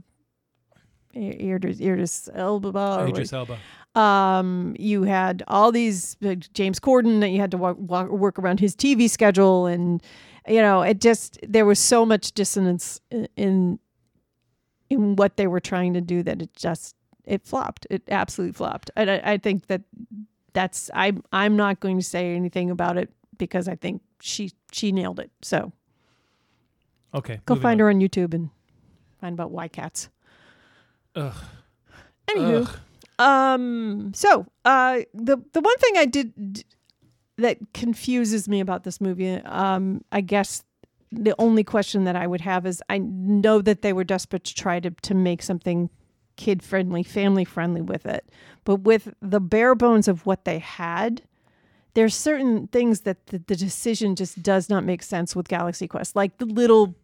Idris, 1.15 1.79
Idris 1.79 2.29
Elba. 2.33 3.05
Idris 3.07 3.33
Elba. 3.33 3.57
um, 3.93 4.75
you 4.79 5.03
had 5.03 5.43
all 5.47 5.71
these 5.71 6.17
uh, 6.25 6.33
James 6.35 6.79
Corden 6.79 7.21
that 7.21 7.29
you 7.29 7.39
had 7.39 7.51
to 7.51 7.57
walk, 7.57 7.77
walk, 7.79 8.09
work 8.09 8.39
around 8.39 8.59
his 8.59 8.75
TV 8.75 9.07
schedule, 9.09 9.67
and 9.67 10.01
you 10.47 10.61
know, 10.61 10.81
it 10.81 10.99
just 10.99 11.39
there 11.47 11.65
was 11.65 11.79
so 11.79 12.05
much 12.05 12.31
dissonance 12.33 12.99
in 13.37 13.79
in 14.89 15.15
what 15.15 15.37
they 15.37 15.47
were 15.47 15.59
trying 15.59 15.93
to 15.93 16.01
do 16.01 16.23
that 16.23 16.41
it 16.41 16.53
just 16.55 16.95
it 17.27 17.45
flopped. 17.45 17.87
It 17.89 18.03
absolutely 18.09 18.53
flopped, 18.53 18.91
and 18.95 19.09
I, 19.09 19.21
I 19.23 19.37
think 19.37 19.67
that 19.67 19.81
that's 20.53 20.89
I'm 20.93 21.23
I'm 21.31 21.55
not 21.55 21.79
going 21.79 21.97
to 21.97 22.03
say 22.05 22.35
anything 22.35 22.69
about 22.71 22.97
it 22.97 23.09
because 23.37 23.67
I 23.67 23.75
think 23.75 24.01
she 24.21 24.51
she 24.71 24.91
nailed 24.91 25.19
it. 25.19 25.31
So 25.41 25.71
Okay, 27.13 27.39
go 27.45 27.55
find 27.55 27.79
on. 27.81 27.85
her 27.85 27.89
on 27.89 27.99
YouTube 28.01 28.33
and 28.33 28.49
find 29.21 29.33
about 29.33 29.51
why 29.51 29.67
cats. 29.67 30.09
Ugh. 31.15 31.33
Anywho, 32.27 32.67
Ugh. 32.67 32.79
Um. 33.19 34.11
So, 34.13 34.45
uh, 34.65 35.01
the 35.13 35.37
the 35.53 35.61
one 35.61 35.77
thing 35.77 35.93
I 35.97 36.05
did 36.05 36.53
d- 36.53 36.63
that 37.37 37.57
confuses 37.73 38.47
me 38.49 38.59
about 38.59 38.83
this 38.83 38.99
movie, 38.99 39.35
um, 39.45 40.03
I 40.11 40.19
guess 40.21 40.63
the 41.11 41.33
only 41.39 41.63
question 41.63 42.03
that 42.05 42.15
I 42.17 42.27
would 42.27 42.41
have 42.41 42.65
is 42.65 42.81
I 42.89 42.97
know 42.97 43.61
that 43.61 43.81
they 43.81 43.93
were 43.93 44.03
desperate 44.03 44.43
to 44.45 44.53
try 44.55 44.81
to 44.81 44.89
to 44.91 45.13
make 45.13 45.41
something 45.41 45.89
kid 46.35 46.63
friendly, 46.63 47.03
family 47.03 47.45
friendly 47.45 47.81
with 47.81 48.05
it, 48.05 48.29
but 48.63 48.77
with 48.77 49.13
the 49.21 49.39
bare 49.39 49.75
bones 49.75 50.07
of 50.07 50.25
what 50.25 50.45
they 50.45 50.59
had, 50.59 51.21
there's 51.93 52.15
certain 52.15 52.67
things 52.67 53.01
that 53.01 53.27
the, 53.27 53.39
the 53.39 53.55
decision 53.55 54.15
just 54.15 54.43
does 54.43 54.69
not 54.69 54.83
make 54.83 55.01
sense 55.01 55.35
with 55.35 55.47
Galaxy 55.47 55.87
Quest, 55.87 56.15
like 56.15 56.37
the 56.37 56.45
little 56.45 56.95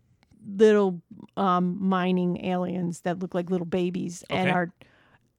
little 0.46 1.02
um, 1.38 1.78
mining 1.80 2.44
aliens 2.46 3.02
that 3.02 3.20
look 3.20 3.36
like 3.36 3.50
little 3.50 3.66
babies 3.66 4.24
and 4.30 4.50
are 4.50 4.72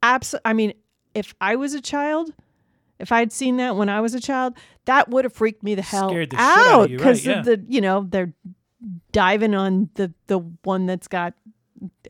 abs. 0.02 0.34
I 0.44 0.52
mean, 0.52 0.74
if 1.14 1.34
I 1.40 1.56
was 1.56 1.74
a 1.74 1.80
child, 1.80 2.32
if 2.98 3.12
I 3.12 3.18
had 3.18 3.32
seen 3.32 3.56
that 3.56 3.76
when 3.76 3.88
I 3.88 4.00
was 4.00 4.14
a 4.14 4.20
child, 4.20 4.56
that 4.84 5.08
would 5.10 5.24
have 5.24 5.32
freaked 5.32 5.62
me 5.62 5.74
the 5.74 5.82
hell 5.82 6.08
the 6.08 6.28
out 6.34 6.88
because 6.88 7.26
right, 7.26 7.34
yeah. 7.34 7.38
of 7.40 7.44
the 7.44 7.64
you 7.68 7.80
know 7.80 8.06
they're 8.08 8.32
diving 9.12 9.54
on 9.54 9.90
the 9.94 10.12
the 10.28 10.38
one 10.38 10.86
that's 10.86 11.08
got 11.08 11.34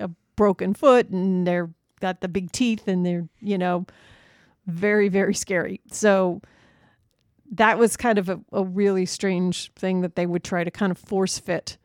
a 0.01 0.11
broken 0.37 0.75
foot 0.75 1.09
and 1.09 1.47
they're 1.47 1.71
got 2.01 2.21
the 2.21 2.29
big 2.29 2.51
teeth 2.53 2.89
and 2.89 3.07
they're 3.07 3.29
you 3.41 3.59
know 3.59 3.87
very 4.67 5.09
very 5.09 5.35
scary. 5.35 5.81
So 5.91 6.41
that 7.53 7.79
was 7.79 7.97
kind 7.97 8.19
of 8.19 8.29
a, 8.29 8.41
a 8.53 8.65
really 8.65 9.07
strange 9.07 9.73
thing 9.75 10.01
that 10.01 10.17
they 10.17 10.27
would 10.27 10.43
try 10.43 10.65
to 10.65 10.71
kind 10.71 10.91
of 10.91 10.99
force 10.99 11.39
fit 11.39 11.77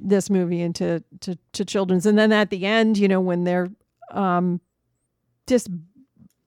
this 0.00 0.30
movie 0.30 0.60
into 0.60 1.02
to, 1.20 1.38
to 1.52 1.64
children's. 1.64 2.06
And 2.06 2.18
then 2.18 2.32
at 2.32 2.50
the 2.50 2.66
end 2.66 2.98
you 2.98 3.08
know 3.08 3.20
when 3.20 3.44
they're 3.44 3.70
um 4.10 4.60
just 5.46 5.68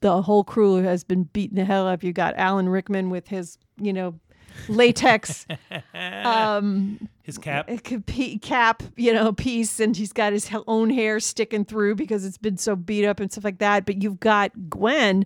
the 0.02 0.22
whole 0.22 0.44
crew 0.44 0.76
has 0.84 1.04
been 1.04 1.24
beaten 1.24 1.58
the 1.58 1.66
hell 1.66 1.88
up. 1.88 2.04
You 2.04 2.14
got 2.14 2.36
alan 2.38 2.70
rickman 2.70 3.10
with 3.10 3.28
his 3.28 3.58
you 3.80 3.94
know 3.94 4.20
latex 4.68 5.46
um 5.94 7.10
His 7.24 7.38
cap. 7.38 7.68
cap- 7.84 8.42
cap, 8.42 8.84
you 8.96 9.14
know, 9.14 9.34
piece, 9.34 9.80
and 9.80 9.96
he's 9.96 10.14
got 10.14 10.34
his 10.34 10.50
own 10.68 10.90
hair 10.90 11.20
sticking 11.20 11.66
through 11.66 11.96
because 11.96 12.26
it's 12.26 12.38
been 12.38 12.58
so 12.58 12.76
beat 12.76 13.06
up 13.06 13.20
and 13.20 13.32
stuff 13.32 13.44
like 13.44 13.60
that. 13.60 13.86
But 13.86 14.02
you've 14.02 14.20
got 14.20 14.70
Gwen, 14.70 15.26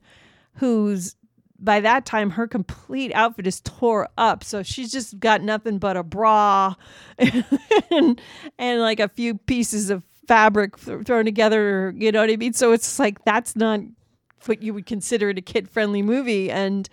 who's 0.55 1.15
by 1.61 1.81
that 1.81 2.05
time 2.05 2.29
her 2.31 2.47
complete 2.47 3.11
outfit 3.13 3.45
is 3.45 3.59
tore 3.61 4.07
up, 4.17 4.43
so 4.43 4.63
she's 4.63 4.91
just 4.91 5.19
got 5.19 5.41
nothing 5.41 5.77
but 5.77 5.97
a 5.97 6.03
bra 6.03 6.73
and 7.91 8.21
and 8.57 8.81
like 8.81 8.99
a 8.99 9.09
few 9.09 9.35
pieces 9.35 9.89
of 9.89 10.03
fabric 10.27 10.77
th- 10.77 11.05
thrown 11.05 11.25
together. 11.25 11.93
You 11.97 12.11
know 12.11 12.21
what 12.21 12.29
I 12.29 12.37
mean? 12.37 12.53
So 12.53 12.71
it's 12.71 12.97
like 12.99 13.23
that's 13.25 13.55
not 13.55 13.81
what 14.45 14.63
you 14.63 14.73
would 14.73 14.85
consider 14.85 15.31
it 15.31 15.37
a 15.37 15.41
kid 15.41 15.69
friendly 15.69 16.01
movie, 16.01 16.49
and 16.49 16.87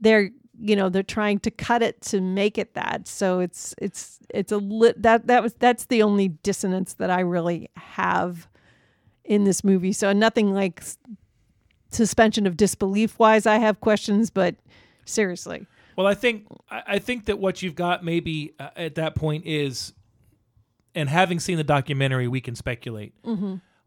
they're 0.00 0.30
you 0.60 0.74
know 0.74 0.88
they're 0.88 1.02
trying 1.02 1.38
to 1.38 1.50
cut 1.50 1.82
it 1.82 2.00
to 2.00 2.20
make 2.20 2.58
it 2.58 2.74
that 2.74 3.06
so 3.06 3.38
it's 3.40 3.74
it's 3.78 4.18
it's 4.34 4.50
a 4.50 4.58
lit 4.58 5.00
that 5.02 5.26
that 5.26 5.42
was 5.42 5.54
that's 5.54 5.86
the 5.86 6.02
only 6.02 6.28
dissonance 6.28 6.94
that 6.94 7.10
i 7.10 7.20
really 7.20 7.68
have 7.76 8.48
in 9.24 9.44
this 9.44 9.62
movie 9.62 9.92
so 9.92 10.12
nothing 10.12 10.52
like 10.52 10.82
suspension 11.90 12.46
of 12.46 12.56
disbelief 12.56 13.18
wise 13.18 13.46
i 13.46 13.56
have 13.58 13.80
questions 13.80 14.30
but 14.30 14.56
seriously 15.04 15.66
Well, 15.96 16.06
I 16.06 16.14
think 16.14 16.46
I 16.70 16.98
think 17.00 17.24
that 17.24 17.38
what 17.40 17.60
you've 17.62 17.74
got 17.74 18.04
maybe 18.04 18.54
uh, 18.60 18.70
at 18.76 18.94
that 18.94 19.16
point 19.16 19.46
is, 19.46 19.92
and 20.94 21.08
having 21.08 21.40
seen 21.40 21.56
the 21.56 21.64
documentary, 21.64 22.28
we 22.28 22.40
can 22.40 22.54
speculate. 22.54 23.14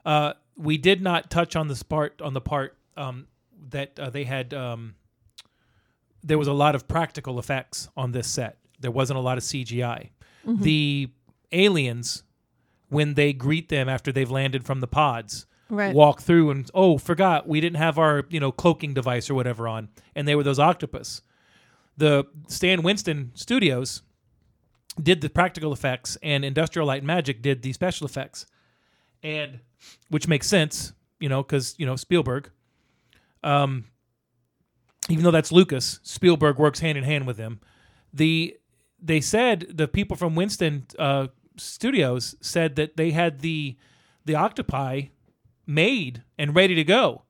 Uh, 0.05 0.33
we 0.57 0.77
did 0.77 1.01
not 1.01 1.29
touch 1.29 1.55
on 1.55 1.69
the 1.69 1.81
part 1.87 2.21
on 2.21 2.33
the 2.33 2.41
part 2.41 2.75
um, 2.97 3.27
that 3.69 3.97
uh, 3.97 4.09
they 4.09 4.25
had. 4.25 4.53
Um, 4.53 4.95
there 6.23 6.37
was 6.37 6.47
a 6.47 6.53
lot 6.53 6.75
of 6.75 6.87
practical 6.87 7.39
effects 7.39 7.89
on 7.97 8.11
this 8.11 8.27
set. 8.27 8.57
There 8.79 8.91
wasn't 8.91 9.17
a 9.17 9.21
lot 9.21 9.37
of 9.37 9.43
CGI. 9.43 10.09
The 10.45 11.09
aliens, 11.51 12.23
when 12.89 13.13
they 13.13 13.31
greet 13.33 13.69
them 13.69 13.87
after 13.87 14.11
they've 14.11 14.31
landed 14.31 14.65
from 14.65 14.79
the 14.79 14.87
pods, 14.87 15.45
Right. 15.69 15.95
walk 15.95 16.21
through 16.21 16.49
and 16.51 16.69
oh, 16.73 16.97
forgot 16.97 17.47
we 17.47 17.61
didn't 17.61 17.77
have 17.77 17.97
our 17.97 18.25
you 18.29 18.39
know 18.41 18.51
cloaking 18.51 18.93
device 18.93 19.29
or 19.29 19.35
whatever 19.35 19.67
on, 19.69 19.87
and 20.15 20.27
they 20.27 20.35
were 20.35 20.43
those 20.43 20.59
octopus 20.59 21.21
the 21.97 22.25
Stan 22.47 22.81
Winston 22.81 23.31
Studios 23.35 24.01
did 25.01 25.21
the 25.21 25.29
practical 25.29 25.71
effects, 25.71 26.17
and 26.23 26.43
Industrial 26.43 26.85
Light 26.85 26.99
and 26.99 27.07
Magic 27.07 27.41
did 27.41 27.61
the 27.61 27.71
special 27.73 28.05
effects, 28.05 28.45
and 29.23 29.59
which 30.09 30.27
makes 30.27 30.47
sense, 30.47 30.93
you 31.19 31.29
know, 31.29 31.43
because 31.43 31.75
you 31.77 31.85
know 31.85 31.95
Spielberg. 31.95 32.49
Um, 33.43 33.85
even 35.11 35.23
though 35.23 35.31
that's 35.31 35.51
Lucas, 35.51 35.99
Spielberg 36.03 36.57
works 36.57 36.79
hand 36.79 36.97
in 36.97 37.03
hand 37.03 37.27
with 37.27 37.37
him. 37.37 37.59
The 38.13 38.57
they 39.01 39.21
said 39.21 39.67
the 39.69 39.87
people 39.87 40.15
from 40.15 40.35
Winston 40.35 40.85
uh, 40.97 41.27
Studios 41.57 42.35
said 42.41 42.75
that 42.75 42.97
they 42.97 43.11
had 43.11 43.39
the 43.39 43.77
the 44.25 44.35
octopi 44.35 45.03
made 45.65 46.23
and 46.37 46.55
ready 46.55 46.75
to 46.75 46.83
go 46.83 47.23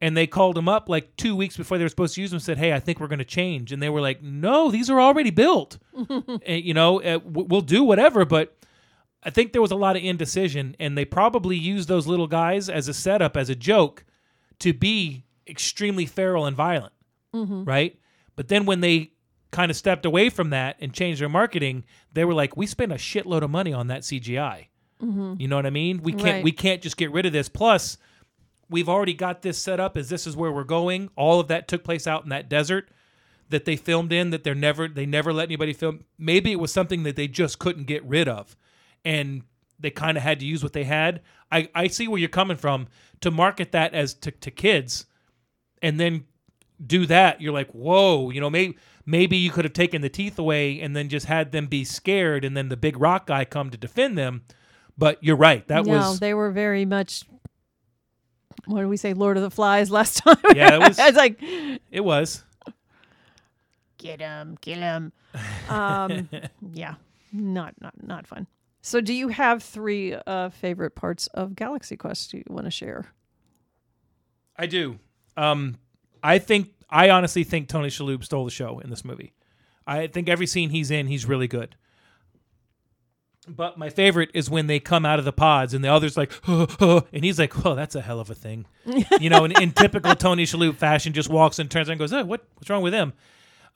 and 0.00 0.16
they 0.16 0.26
called 0.26 0.56
them 0.56 0.68
up 0.68 0.88
like 0.88 1.16
two 1.16 1.34
weeks 1.34 1.56
before 1.56 1.78
they 1.78 1.84
were 1.84 1.88
supposed 1.88 2.14
to 2.14 2.20
use 2.20 2.30
them. 2.30 2.40
Said, 2.40 2.58
"Hey, 2.58 2.72
I 2.72 2.80
think 2.80 3.00
we're 3.00 3.06
going 3.08 3.18
to 3.18 3.24
change," 3.24 3.72
and 3.72 3.82
they 3.82 3.88
were 3.88 4.00
like, 4.00 4.22
"No, 4.22 4.70
these 4.70 4.90
are 4.90 5.00
already 5.00 5.30
built. 5.30 5.78
And, 6.46 6.64
you 6.64 6.74
know, 6.74 7.00
uh, 7.00 7.18
w- 7.18 7.46
we'll 7.48 7.62
do 7.62 7.82
whatever." 7.82 8.24
But 8.24 8.56
I 9.22 9.30
think 9.30 9.52
there 9.52 9.62
was 9.62 9.70
a 9.70 9.76
lot 9.76 9.96
of 9.96 10.02
indecision, 10.02 10.76
and 10.78 10.96
they 10.96 11.04
probably 11.04 11.56
used 11.56 11.88
those 11.88 12.06
little 12.06 12.26
guys 12.26 12.68
as 12.68 12.88
a 12.88 12.94
setup, 12.94 13.36
as 13.36 13.48
a 13.48 13.54
joke, 13.54 14.04
to 14.58 14.72
be 14.72 15.24
extremely 15.48 16.06
feral 16.06 16.44
and 16.46 16.56
violent, 16.56 16.92
Mm-hmm. 17.34 17.64
right? 17.64 17.98
But 18.34 18.48
then 18.48 18.66
when 18.66 18.80
they 18.80 19.12
kind 19.50 19.70
of 19.70 19.76
stepped 19.76 20.04
away 20.04 20.28
from 20.30 20.50
that 20.50 20.76
and 20.80 20.92
changed 20.92 21.20
their 21.20 21.28
marketing, 21.28 21.84
they 22.12 22.24
were 22.24 22.34
like, 22.34 22.56
"We 22.56 22.66
spent 22.66 22.92
a 22.92 22.96
shitload 22.96 23.42
of 23.42 23.50
money 23.50 23.72
on 23.72 23.86
that 23.88 24.02
CGI." 24.02 24.66
Mm-hmm. 25.02 25.34
You 25.38 25.48
know 25.48 25.56
what 25.56 25.66
I 25.66 25.70
mean? 25.70 26.02
We 26.02 26.12
can't 26.12 26.24
Right. 26.36 26.44
we 26.44 26.52
can't 26.52 26.82
just 26.82 26.96
get 26.96 27.10
rid 27.12 27.26
of 27.26 27.32
this. 27.32 27.48
Plus, 27.48 27.98
we've 28.68 28.88
already 28.88 29.14
got 29.14 29.42
this 29.42 29.58
set 29.58 29.78
up 29.80 29.96
as 29.96 30.08
this 30.08 30.26
is 30.26 30.36
where 30.36 30.50
we're 30.52 30.64
going. 30.64 31.10
All 31.16 31.40
of 31.40 31.48
that 31.48 31.68
took 31.68 31.84
place 31.84 32.06
out 32.06 32.24
in 32.24 32.30
that 32.30 32.48
desert 32.48 32.88
that 33.48 33.64
they 33.64 33.76
filmed 33.76 34.12
in 34.12 34.30
that 34.30 34.42
they're 34.42 34.54
never 34.54 34.88
they 34.88 35.06
never 35.06 35.32
let 35.32 35.44
anybody 35.48 35.72
film. 35.72 36.04
Maybe 36.18 36.50
it 36.52 36.58
was 36.60 36.72
something 36.72 37.02
that 37.04 37.16
they 37.16 37.28
just 37.28 37.58
couldn't 37.58 37.84
get 37.84 38.04
rid 38.04 38.28
of. 38.28 38.56
And 39.04 39.42
they 39.78 39.90
kind 39.90 40.16
of 40.16 40.22
had 40.22 40.40
to 40.40 40.46
use 40.46 40.62
what 40.62 40.72
they 40.72 40.84
had. 40.84 41.20
I, 41.52 41.68
I 41.74 41.86
see 41.88 42.08
where 42.08 42.18
you're 42.18 42.28
coming 42.28 42.56
from 42.56 42.88
to 43.20 43.30
market 43.30 43.72
that 43.72 43.94
as 43.94 44.14
to, 44.14 44.30
to 44.30 44.50
kids 44.50 45.06
and 45.82 46.00
then 46.00 46.24
do 46.84 47.06
that. 47.06 47.40
You're 47.40 47.52
like, 47.52 47.70
whoa, 47.72 48.30
you 48.30 48.40
know, 48.40 48.50
maybe 48.50 48.76
maybe 49.04 49.36
you 49.36 49.50
could 49.50 49.64
have 49.64 49.72
taken 49.72 50.02
the 50.02 50.08
teeth 50.08 50.38
away 50.38 50.80
and 50.80 50.96
then 50.96 51.08
just 51.08 51.26
had 51.26 51.52
them 51.52 51.66
be 51.66 51.84
scared 51.84 52.44
and 52.44 52.56
then 52.56 52.68
the 52.68 52.76
big 52.76 52.98
rock 53.00 53.26
guy 53.26 53.44
come 53.44 53.70
to 53.70 53.76
defend 53.76 54.16
them. 54.18 54.42
But 54.98 55.22
you're 55.22 55.36
right. 55.36 55.66
That 55.68 55.86
no 55.86 55.92
was 55.98 56.20
they 56.20 56.34
were 56.34 56.50
very 56.50 56.84
much 56.84 57.24
what 58.64 58.80
did 58.80 58.88
we 58.88 58.96
say 58.96 59.12
lord 59.14 59.36
of 59.36 59.42
the 59.44 59.50
flies 59.50 59.90
last 59.90 60.16
time 60.24 60.36
Yeah, 60.54 60.74
it 60.74 60.80
was- 60.80 60.98
i 60.98 61.06
was 61.08 61.16
like 61.16 61.38
it 61.90 62.00
was. 62.00 62.42
get 63.98 64.20
him 64.20 64.56
kill 64.60 64.78
him 64.80 65.12
um 65.68 66.28
yeah 66.72 66.94
not 67.32 67.74
not 67.80 67.94
not 68.02 68.26
fun 68.26 68.46
so 68.80 69.00
do 69.00 69.12
you 69.12 69.28
have 69.28 69.62
three 69.62 70.14
uh 70.26 70.48
favorite 70.48 70.94
parts 70.96 71.26
of 71.28 71.54
galaxy 71.54 71.96
quest 71.96 72.32
you 72.32 72.42
want 72.48 72.64
to 72.66 72.70
share 72.70 73.12
I 74.58 74.64
do. 74.66 74.98
Um, 75.36 75.76
I 76.26 76.40
think 76.40 76.70
I 76.90 77.10
honestly 77.10 77.44
think 77.44 77.68
Tony 77.68 77.88
Shalhoub 77.88 78.24
stole 78.24 78.44
the 78.44 78.50
show 78.50 78.80
in 78.80 78.90
this 78.90 79.04
movie. 79.04 79.32
I 79.86 80.08
think 80.08 80.28
every 80.28 80.48
scene 80.48 80.70
he's 80.70 80.90
in, 80.90 81.06
he's 81.06 81.24
really 81.24 81.46
good. 81.46 81.76
But 83.48 83.78
my 83.78 83.90
favorite 83.90 84.30
is 84.34 84.50
when 84.50 84.66
they 84.66 84.80
come 84.80 85.06
out 85.06 85.20
of 85.20 85.24
the 85.24 85.32
pods 85.32 85.72
and 85.72 85.84
the 85.84 85.88
other's 85.88 86.16
like, 86.16 86.32
and 86.48 87.24
he's 87.24 87.38
like, 87.38 87.64
"Oh, 87.64 87.76
that's 87.76 87.94
a 87.94 88.00
hell 88.00 88.18
of 88.18 88.28
a 88.28 88.34
thing," 88.34 88.66
you 89.20 89.30
know. 89.30 89.44
In, 89.44 89.52
in 89.62 89.70
typical 89.70 90.16
Tony 90.16 90.44
Shalhoub 90.46 90.74
fashion, 90.74 91.12
just 91.12 91.28
walks 91.28 91.60
and 91.60 91.70
turns 91.70 91.88
around 91.88 91.92
and 91.92 91.98
goes, 92.00 92.12
"Oh, 92.12 92.24
what? 92.24 92.44
What's 92.56 92.68
wrong 92.68 92.82
with 92.82 92.92
him?" 92.92 93.12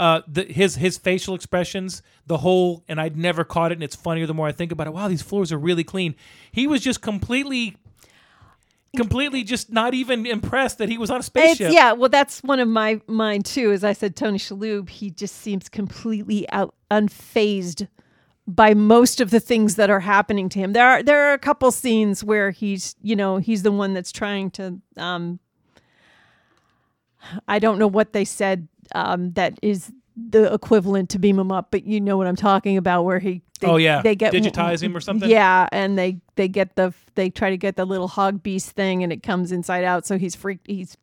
Uh, 0.00 0.22
the, 0.26 0.42
his 0.42 0.74
his 0.74 0.98
facial 0.98 1.36
expressions, 1.36 2.02
the 2.26 2.38
whole, 2.38 2.82
and 2.88 3.00
I'd 3.00 3.16
never 3.16 3.44
caught 3.44 3.70
it, 3.70 3.74
and 3.74 3.84
it's 3.84 3.94
funnier 3.94 4.26
the 4.26 4.34
more 4.34 4.48
I 4.48 4.52
think 4.52 4.72
about 4.72 4.88
it. 4.88 4.92
Wow, 4.92 5.06
these 5.06 5.22
floors 5.22 5.52
are 5.52 5.58
really 5.58 5.84
clean. 5.84 6.16
He 6.50 6.66
was 6.66 6.80
just 6.80 7.00
completely 7.00 7.76
completely 8.96 9.44
just 9.44 9.70
not 9.72 9.94
even 9.94 10.26
impressed 10.26 10.78
that 10.78 10.88
he 10.88 10.98
was 10.98 11.10
on 11.10 11.16
a 11.16 11.18
It's, 11.18 11.26
spaceship. 11.26 11.72
yeah, 11.72 11.92
well, 11.92 12.08
that's 12.08 12.42
one 12.42 12.58
of 12.60 12.68
my 12.68 13.00
mine 13.06 13.42
too. 13.42 13.70
As 13.72 13.84
I 13.84 13.92
said, 13.92 14.16
Tony 14.16 14.38
Shalhoub, 14.38 14.88
he 14.88 15.10
just 15.10 15.36
seems 15.36 15.68
completely 15.68 16.48
out 16.50 16.74
unfazed 16.90 17.86
by 18.48 18.74
most 18.74 19.20
of 19.20 19.30
the 19.30 19.38
things 19.38 19.76
that 19.76 19.90
are 19.90 20.00
happening 20.00 20.48
to 20.48 20.58
him. 20.58 20.72
There 20.72 20.86
are 20.88 21.02
there 21.02 21.28
are 21.30 21.32
a 21.34 21.38
couple 21.38 21.70
scenes 21.70 22.24
where 22.24 22.50
he's 22.50 22.96
you 23.02 23.14
know 23.14 23.36
he's 23.36 23.62
the 23.62 23.72
one 23.72 23.94
that's 23.94 24.12
trying 24.12 24.50
to. 24.52 24.80
um 24.96 25.38
I 27.46 27.58
don't 27.58 27.78
know 27.78 27.86
what 27.86 28.12
they 28.14 28.24
said 28.24 28.66
um, 28.94 29.32
that 29.32 29.58
is 29.62 29.92
the 30.28 30.52
equivalent 30.52 31.10
to 31.10 31.18
beam 31.18 31.38
him 31.38 31.50
up, 31.52 31.68
but 31.70 31.84
you 31.84 32.00
know 32.00 32.16
what 32.16 32.26
I'm 32.26 32.36
talking 32.36 32.76
about, 32.76 33.04
where 33.04 33.18
he. 33.18 33.42
They, 33.60 33.66
Oh, 33.66 33.76
yeah. 33.76 34.00
they 34.02 34.14
get 34.16 34.32
Digitize 34.32 34.82
him 34.82 34.96
or 34.96 35.00
something? 35.00 35.28
Yeah, 35.28 35.68
and 35.72 35.98
they 35.98 36.20
they 36.36 36.48
get 36.48 36.76
the 36.76 36.92
they 37.14 37.28
try 37.30 37.50
to 37.50 37.56
get 37.58 37.76
the 37.76 37.84
little 37.84 38.08
hog 38.08 38.42
beast 38.42 38.70
thing, 38.70 39.02
and 39.02 39.12
it 39.12 39.22
comes 39.22 39.52
inside 39.52 39.84
out, 39.84 40.06
so 40.06 40.16
he's 40.18 40.34
freaked. 40.34 40.66
He's 40.66 40.96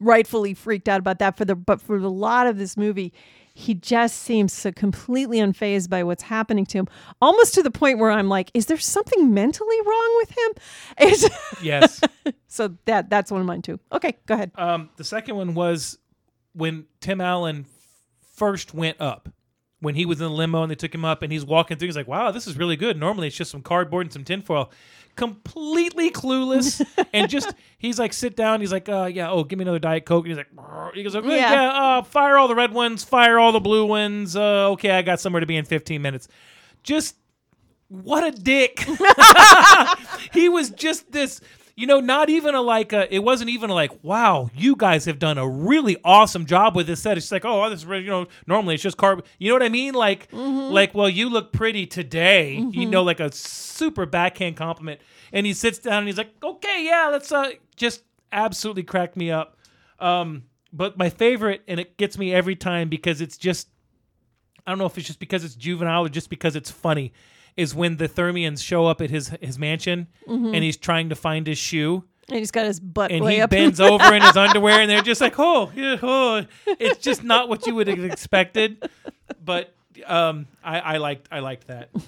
rightfully 0.00 0.54
freaked 0.54 0.88
out 0.88 0.98
about 0.98 1.18
that 1.18 1.36
for 1.36 1.44
the 1.44 1.54
but 1.54 1.80
for 1.80 1.96
a 1.96 2.08
lot 2.08 2.46
of 2.46 2.56
this 2.58 2.76
movie 2.76 3.12
he 3.54 3.74
just 3.74 4.16
seems 4.22 4.52
so 4.52 4.72
completely 4.72 5.38
unfazed 5.38 5.90
by 5.90 6.02
what's 6.02 6.22
happening 6.22 6.64
to 6.64 6.78
him 6.78 6.88
almost 7.20 7.52
to 7.54 7.62
the 7.62 7.70
point 7.70 7.98
where 7.98 8.10
i'm 8.10 8.28
like 8.28 8.50
is 8.54 8.66
there 8.66 8.78
something 8.78 9.32
mentally 9.34 9.76
wrong 9.86 10.14
with 10.16 10.30
him 10.30 10.52
It's- 11.12 11.62
Yes. 11.62 12.00
so 12.48 12.74
that 12.86 13.08
that's 13.10 13.30
one 13.30 13.40
of 13.42 13.46
mine 13.46 13.62
too 13.62 13.78
okay 13.92 14.16
go 14.26 14.34
ahead 14.34 14.50
um, 14.56 14.88
the 14.96 15.04
second 15.04 15.36
one 15.36 15.54
was 15.54 15.98
when 16.54 16.86
Tim 17.00 17.20
Allen 17.20 17.66
first 18.40 18.72
went 18.72 18.98
up, 19.00 19.28
when 19.80 19.94
he 19.94 20.06
was 20.06 20.18
in 20.18 20.26
the 20.26 20.32
limo 20.32 20.62
and 20.62 20.70
they 20.70 20.74
took 20.74 20.94
him 20.94 21.04
up 21.04 21.22
and 21.22 21.30
he's 21.30 21.44
walking 21.44 21.76
through, 21.76 21.88
he's 21.88 21.96
like, 21.96 22.08
"Wow, 22.08 22.30
this 22.30 22.46
is 22.46 22.56
really 22.56 22.76
good." 22.76 22.98
Normally 22.98 23.26
it's 23.28 23.36
just 23.36 23.50
some 23.50 23.60
cardboard 23.62 24.06
and 24.06 24.12
some 24.12 24.24
tinfoil. 24.24 24.70
Completely 25.14 26.10
clueless, 26.10 26.82
and 27.12 27.28
just 27.28 27.52
he's 27.76 27.98
like, 27.98 28.14
sit 28.14 28.36
down. 28.36 28.60
He's 28.60 28.72
like, 28.72 28.88
uh, 28.88 29.10
yeah, 29.12 29.30
oh, 29.30 29.44
give 29.44 29.58
me 29.58 29.64
another 29.64 29.78
diet 29.78 30.06
coke. 30.06 30.24
And 30.24 30.30
he's 30.30 30.38
like, 30.38 30.50
"Brr." 30.52 30.92
he 30.94 31.02
goes, 31.02 31.14
okay, 31.16 31.36
Yeah. 31.36 31.52
yeah, 31.52 31.68
uh, 31.98 32.02
fire 32.02 32.38
all 32.38 32.48
the 32.48 32.54
red 32.54 32.72
ones, 32.72 33.04
fire 33.04 33.38
all 33.38 33.52
the 33.52 33.60
blue 33.60 33.84
ones. 33.84 34.36
Uh, 34.36 34.70
okay, 34.70 34.90
I 34.92 35.02
got 35.02 35.20
somewhere 35.20 35.40
to 35.40 35.46
be 35.46 35.56
in 35.56 35.64
15 35.66 36.00
minutes. 36.00 36.28
Just 36.82 37.16
what 37.88 38.24
a 38.24 38.30
dick. 38.30 38.80
he 40.32 40.48
was 40.48 40.70
just 40.70 41.10
this, 41.12 41.40
you 41.80 41.86
know, 41.86 42.00
not 42.00 42.28
even 42.28 42.54
a 42.54 42.60
like 42.60 42.92
a, 42.92 43.12
it 43.12 43.20
wasn't 43.20 43.48
even 43.50 43.70
a 43.70 43.74
like, 43.74 44.04
wow, 44.04 44.50
you 44.54 44.76
guys 44.76 45.06
have 45.06 45.18
done 45.18 45.38
a 45.38 45.48
really 45.48 45.96
awesome 46.04 46.44
job 46.44 46.76
with 46.76 46.86
this 46.86 47.00
set. 47.00 47.16
It's 47.16 47.32
like, 47.32 47.44
oh, 47.44 47.70
this 47.70 47.82
is 47.82 47.88
you 47.88 48.02
know, 48.02 48.26
normally 48.46 48.74
it's 48.74 48.82
just 48.82 48.98
carb. 48.98 49.24
You 49.38 49.48
know 49.48 49.54
what 49.54 49.62
I 49.62 49.70
mean? 49.70 49.94
Like, 49.94 50.28
like, 50.72 50.94
well, 50.94 51.08
you 51.08 51.30
look 51.30 51.52
pretty 51.52 51.86
today. 51.86 52.56
You 52.72 52.86
know, 52.86 53.02
like 53.02 53.20
a 53.20 53.32
super 53.32 54.04
backhand 54.04 54.56
compliment. 54.56 55.00
And 55.32 55.46
he 55.46 55.54
sits 55.54 55.78
down 55.78 55.98
and 55.98 56.06
he's 56.06 56.18
like, 56.18 56.32
okay, 56.42 56.84
yeah, 56.84 57.08
let's 57.10 57.32
uh, 57.32 57.50
just 57.76 58.02
absolutely 58.30 58.82
crack 58.82 59.16
me 59.16 59.30
up. 59.30 59.56
Um, 59.98 60.44
but 60.72 60.98
my 60.98 61.08
favorite, 61.08 61.62
and 61.66 61.80
it 61.80 61.96
gets 61.96 62.18
me 62.18 62.34
every 62.34 62.56
time 62.56 62.88
because 62.88 63.20
it's 63.20 63.38
just 63.38 63.68
I 64.66 64.70
don't 64.70 64.78
know 64.78 64.86
if 64.86 64.96
it's 64.98 65.06
just 65.06 65.18
because 65.18 65.44
it's 65.44 65.54
juvenile 65.54 66.04
or 66.04 66.08
just 66.08 66.30
because 66.30 66.56
it's 66.56 66.70
funny, 66.70 67.12
is 67.56 67.74
when 67.74 67.96
the 67.96 68.08
Thermians 68.08 68.62
show 68.64 68.86
up 68.86 69.00
at 69.00 69.10
his 69.10 69.28
his 69.40 69.58
mansion 69.58 70.06
and 70.26 70.54
he's 70.56 70.76
trying 70.76 71.08
to 71.08 71.14
find 71.16 71.46
his 71.46 71.58
shoe 71.58 72.04
And 72.28 72.38
he's 72.38 72.50
got 72.50 72.66
his 72.66 72.80
butt 72.80 73.10
and 73.10 73.28
he 73.28 73.40
up. 73.40 73.50
bends 73.50 73.80
over 73.80 74.14
in 74.14 74.22
his 74.22 74.36
underwear 74.44 74.80
and 74.80 74.90
they're 74.90 75.02
just 75.02 75.20
like, 75.20 75.34
oh, 75.38 75.70
yeah, 75.74 75.96
oh. 76.02 76.44
it's 76.66 76.98
just 77.00 77.24
not 77.24 77.48
what 77.48 77.66
you 77.66 77.74
would 77.74 77.88
have 77.88 78.04
expected. 78.04 78.88
But 79.44 79.74
um, 80.06 80.46
I, 80.62 80.80
I 80.80 80.96
liked 80.98 81.28
I 81.30 81.40
liked 81.40 81.66
that. 81.68 81.90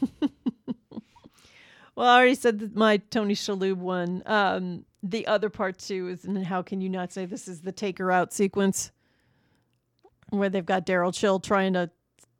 Well, 1.94 2.08
I 2.08 2.16
already 2.16 2.34
said 2.34 2.58
that 2.60 2.74
my 2.74 2.96
Tony 2.96 3.34
Shalhoub 3.34 3.76
one. 3.76 4.22
Um, 4.24 4.84
the 5.02 5.26
other 5.26 5.50
part 5.50 5.78
too 5.78 6.08
is, 6.08 6.24
and 6.24 6.44
how 6.46 6.62
can 6.62 6.80
you 6.80 6.88
not 6.88 7.12
say 7.12 7.26
this 7.26 7.48
is 7.48 7.60
the 7.60 7.72
take 7.72 7.98
her 7.98 8.10
out 8.10 8.32
sequence, 8.32 8.92
where 10.30 10.48
they've 10.48 10.64
got 10.64 10.86
Daryl 10.86 11.08
Mitchell 11.08 11.38
trying 11.38 11.74
to 11.74 11.90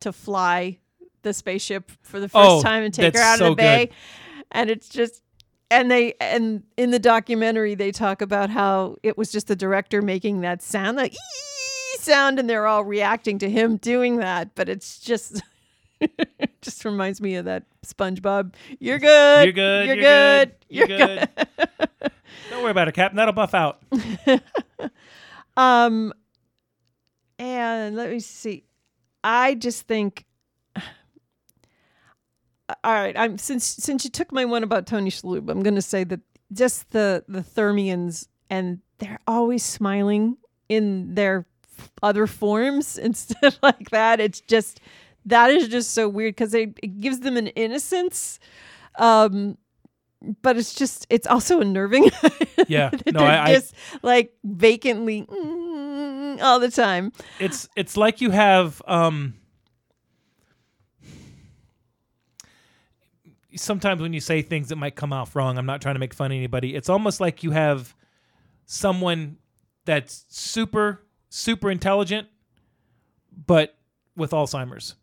to 0.01 0.13
fly 0.13 0.79
the 1.23 1.33
spaceship 1.33 1.91
for 2.03 2.21
the 2.21 2.29
first 2.29 2.49
Oh, 2.51 2.63
time 2.63 2.83
and 2.83 2.93
take 2.93 3.15
her 3.17 3.23
out 3.23 3.39
so 3.39 3.47
of 3.47 3.53
the 3.53 3.57
bay, 3.63 3.87
good. 3.87 3.95
and 4.53 4.71
it's 4.71 4.89
just. 4.89 5.23
And 5.71 5.91
they 5.91 6.13
and 6.21 6.65
in 6.77 6.91
the 6.91 6.99
documentary 6.99 7.75
they 7.75 7.93
talk 7.93 8.21
about 8.21 8.51
how 8.51 8.97
it 9.03 9.17
was 9.17 9.33
just 9.33 9.47
the 9.47 9.57
director 9.57 10.03
making 10.03 10.43
that 10.43 10.61
sound, 10.61 10.99
that 10.99 11.13
sound, 11.99 12.39
and 12.39 12.51
they're 12.51 12.67
all 12.67 12.85
reacting 12.85 13.39
to 13.39 13.49
him 13.49 13.79
doing 13.79 14.19
that. 14.19 14.55
But 14.55 14.69
it's 14.69 14.99
just 14.99 15.41
just 16.61 16.85
reminds 16.85 17.23
me 17.23 17.37
of 17.37 17.47
that 17.47 17.63
SpongeBob. 17.87 18.53
You're 18.81 18.99
good. 18.99 19.45
You're 19.45 19.53
good. 19.55 19.87
You're, 19.87 19.97
You're 19.97 20.03
good. 20.05 20.55
You're 20.69 20.87
good. 20.89 21.29
Don't 22.51 22.63
worry 22.63 22.71
about 22.73 22.89
it, 22.89 22.93
Captain. 22.93 23.17
That'll 23.17 23.33
buff 23.33 23.55
out. 23.55 23.83
Um, 25.57 26.13
and 27.39 27.97
let 27.97 28.11
me 28.11 28.21
see. 28.21 28.65
I 29.25 29.55
just 29.55 29.87
think. 29.87 30.25
All 32.85 32.93
right, 32.93 33.17
I'm 33.17 33.39
since 33.39 33.65
since 33.65 34.05
you 34.05 34.11
took 34.11 34.33
my 34.33 34.45
one 34.45 34.63
about 34.63 34.87
Tony 34.87 35.11
Shalhoub, 35.11 35.51
I'm 35.51 35.63
going 35.63 35.75
to 35.77 35.83
say 35.83 36.05
that 36.05 36.21
just 36.53 36.91
the 36.91 37.25
the 37.29 37.41
Thermians 37.41 38.27
and 38.51 38.81
they're 38.99 39.21
always 39.27 39.65
smiling 39.65 40.37
in 40.69 41.15
their 41.15 41.47
other 42.03 42.27
forms 42.27 42.99
instead 43.09 43.57
like 43.63 43.91
that. 43.91 44.21
It's 44.21 44.41
just 44.41 44.81
that 45.27 45.51
is 45.51 45.69
just 45.69 45.93
so 45.93 46.09
weird 46.09 46.35
because 46.35 46.55
it 46.55 46.79
it 46.83 47.01
gives 47.01 47.21
them 47.21 47.37
an 47.37 47.49
innocence. 47.49 48.39
Um, 48.99 49.57
but 50.43 50.57
it's 50.57 50.75
just 50.75 51.07
it's 51.11 51.27
also 51.27 51.61
unnerving. 51.61 52.11
Yeah. 52.69 52.91
No, 53.13 53.21
I- 53.25 53.45
I- 53.47 53.55
just 53.55 53.75
like 54.03 54.33
vacantly 54.45 55.27
mm, 55.27 56.41
all 56.43 56.61
the 56.61 56.71
time. 56.71 57.13
it's 57.41 57.69
it's 57.77 57.97
like 57.97 58.21
you 58.21 58.31
have 58.31 58.81
um 58.87 59.35
sometimes 63.57 64.01
when 64.03 64.13
you 64.13 64.21
say 64.21 64.43
things 64.43 64.69
that 64.69 64.77
might 64.77 64.95
come 64.97 65.13
off 65.13 65.35
wrong 65.37 65.59
i'm 65.59 65.67
not 65.67 65.81
trying 65.83 65.95
to 65.95 65.99
make 65.99 66.15
fun 66.15 66.27
of 66.33 66.37
anybody 66.37 66.75
it's 66.75 66.89
almost 66.89 67.21
like 67.21 67.43
you 67.43 67.51
have 67.51 67.95
someone 68.67 69.37
that's 69.85 70.25
super 70.29 71.03
super 71.29 71.71
intelligent 71.71 72.29
but 73.47 73.77
with 74.17 74.31
alzheimer's 74.33 74.95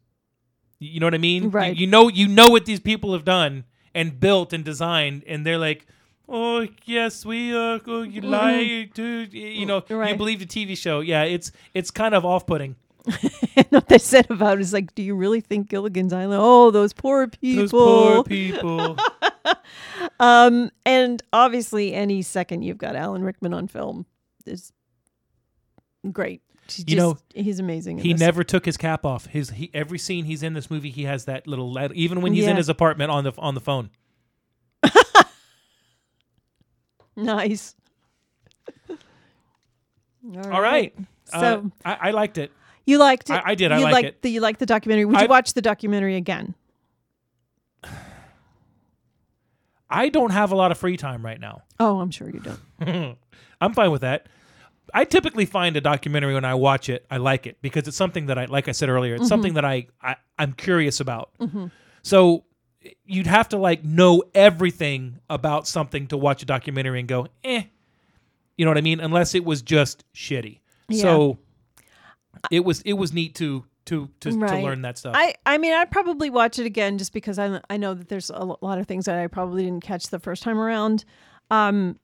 you 0.79 0.99
know 0.99 1.05
what 1.05 1.13
i 1.13 1.17
mean 1.19 1.43
You- 1.43 1.49
Right. 1.49 1.75
you, 1.75 1.87
know 1.87 2.07
you 2.07 2.27
know 2.27 2.49
what 2.49 2.65
these 2.65 2.79
people 2.79 3.13
have 3.13 3.25
done 3.25 3.65
and 3.93 4.19
built 4.19 4.53
and 4.53 4.63
designed 4.63 5.23
and 5.27 5.45
they're 5.45 5.57
like 5.57 5.85
Oh 6.31 6.67
yes, 6.85 7.25
we 7.25 7.55
uh, 7.57 7.79
you 8.03 8.21
lie 8.21 8.87
to 8.93 9.03
you 9.31 9.65
know 9.65 9.81
you 9.89 10.15
believe 10.15 10.37
the 10.37 10.45
TV 10.45 10.77
show. 10.77 10.99
Yeah, 10.99 11.23
it's 11.23 11.51
it's 11.73 11.89
kind 11.89 12.13
of 12.13 12.23
off-putting. 12.23 12.75
and 13.55 13.65
what 13.69 13.87
they 13.87 13.97
said 13.97 14.29
about 14.29 14.57
it 14.57 14.61
is 14.61 14.73
like, 14.73 14.93
do 14.95 15.01
you 15.01 15.15
really 15.15 15.41
think 15.41 15.69
Gilligan's 15.69 16.13
Island? 16.13 16.41
Oh, 16.43 16.71
those 16.71 16.93
poor 16.93 17.27
people. 17.27 17.61
Those 17.63 17.71
poor 17.71 18.23
people. 18.23 18.97
Um, 20.19 20.71
and 20.85 21.21
obviously, 21.31 21.93
any 21.93 22.21
second 22.21 22.63
you've 22.63 22.77
got 22.77 22.95
Alan 22.95 23.23
Rickman 23.23 23.53
on 23.53 23.67
film 23.67 24.05
is 24.45 24.73
great. 26.11 26.41
He's 26.69 26.85
You 26.87 26.95
know, 26.97 27.17
he's 27.33 27.59
amazing. 27.59 27.99
he 27.99 28.13
never 28.13 28.43
took 28.43 28.65
his 28.65 28.75
cap 28.77 29.05
off. 29.05 29.27
His 29.27 29.49
he 29.51 29.69
every 29.73 29.97
scene 29.97 30.25
he's 30.25 30.43
in 30.43 30.53
this 30.53 30.69
movie, 30.69 30.89
he 30.89 31.03
has 31.03 31.25
that 31.25 31.47
little 31.47 31.71
letter. 31.71 31.93
Even 31.93 32.21
when 32.21 32.33
he's 32.33 32.47
in 32.47 32.57
his 32.57 32.69
apartment 32.69 33.11
on 33.11 33.23
the 33.23 33.33
on 33.37 33.55
the 33.55 33.61
phone. 33.61 33.89
nice. 37.15 37.75
All 38.89 40.61
right. 40.61 40.93
So 41.25 41.37
Uh, 41.37 41.61
I, 41.85 42.09
I 42.09 42.11
liked 42.11 42.37
it. 42.37 42.51
You 42.89 42.97
liked 42.97 43.29
it. 43.29 43.33
I- 43.33 43.51
I 43.51 43.55
did. 43.55 43.71
I 43.71 43.77
you 43.77 43.83
like 43.83 43.93
liked 43.93 44.07
it. 44.07 44.21
The, 44.21 44.29
you 44.29 44.41
liked 44.41 44.59
the 44.59 44.65
documentary. 44.65 45.05
Would 45.05 45.21
you 45.21 45.27
watch 45.27 45.53
the 45.53 45.61
documentary 45.61 46.15
again? 46.15 46.55
I 49.89 50.09
don't 50.09 50.31
have 50.31 50.51
a 50.51 50.55
lot 50.55 50.71
of 50.71 50.77
free 50.77 50.97
time 50.97 51.25
right 51.25 51.39
now. 51.39 51.63
Oh, 51.79 51.99
I'm 51.99 52.11
sure 52.11 52.29
you 52.29 52.39
don't. 52.41 53.17
I'm 53.61 53.73
fine 53.73 53.91
with 53.91 54.01
that. 54.01 54.27
I 54.93 55.03
typically 55.05 55.45
find 55.45 55.75
a 55.77 55.81
documentary 55.81 56.33
when 56.33 56.45
I 56.45 56.55
watch 56.55 56.89
it, 56.89 57.05
I 57.11 57.17
like 57.17 57.45
it 57.45 57.57
because 57.61 57.87
it's 57.87 57.97
something 57.97 58.25
that 58.27 58.37
I, 58.39 58.45
like 58.45 58.67
I 58.67 58.71
said 58.71 58.89
earlier, 58.89 59.15
it's 59.15 59.27
something 59.27 59.53
that 59.53 59.65
I, 59.65 59.87
I 60.01 60.15
I'm 60.39 60.53
curious 60.53 60.99
about. 60.99 61.29
So 62.01 62.43
you'd 63.05 63.27
have 63.27 63.49
to 63.49 63.57
like 63.57 63.83
know 63.83 64.23
everything 64.33 65.19
about 65.29 65.67
something 65.67 66.07
to 66.07 66.17
watch 66.17 66.41
a 66.41 66.45
documentary 66.45 66.99
and 66.99 67.07
go, 67.07 67.27
eh, 67.43 67.63
you 68.57 68.65
know 68.65 68.71
what 68.71 68.77
I 68.77 68.81
mean? 68.81 68.99
Unless 68.99 69.35
it 69.35 69.45
was 69.45 69.61
just 69.61 70.03
shitty. 70.13 70.59
So 70.91 71.37
it 72.51 72.61
was 72.61 72.81
it 72.81 72.93
was 72.93 73.13
neat 73.13 73.35
to 73.35 73.65
to 73.85 74.09
to, 74.19 74.31
to 74.31 74.37
learn 74.37 74.81
that 74.83 74.97
stuff. 74.97 75.15
I, 75.15 75.33
I 75.45 75.57
mean, 75.57 75.73
I'd 75.73 75.91
probably 75.91 76.29
watch 76.29 76.59
it 76.59 76.65
again 76.65 76.97
just 76.97 77.11
because 77.13 77.39
I 77.39 77.59
I 77.69 77.77
know 77.77 77.93
that 77.93 78.07
there's 78.07 78.29
a 78.29 78.43
lot 78.61 78.77
of 78.79 78.87
things 78.87 79.05
that 79.05 79.17
I 79.17 79.27
probably 79.27 79.63
didn't 79.63 79.83
catch 79.83 80.07
the 80.07 80.19
first 80.19 80.43
time 80.43 80.59
around, 80.59 81.05
um, 81.49 81.99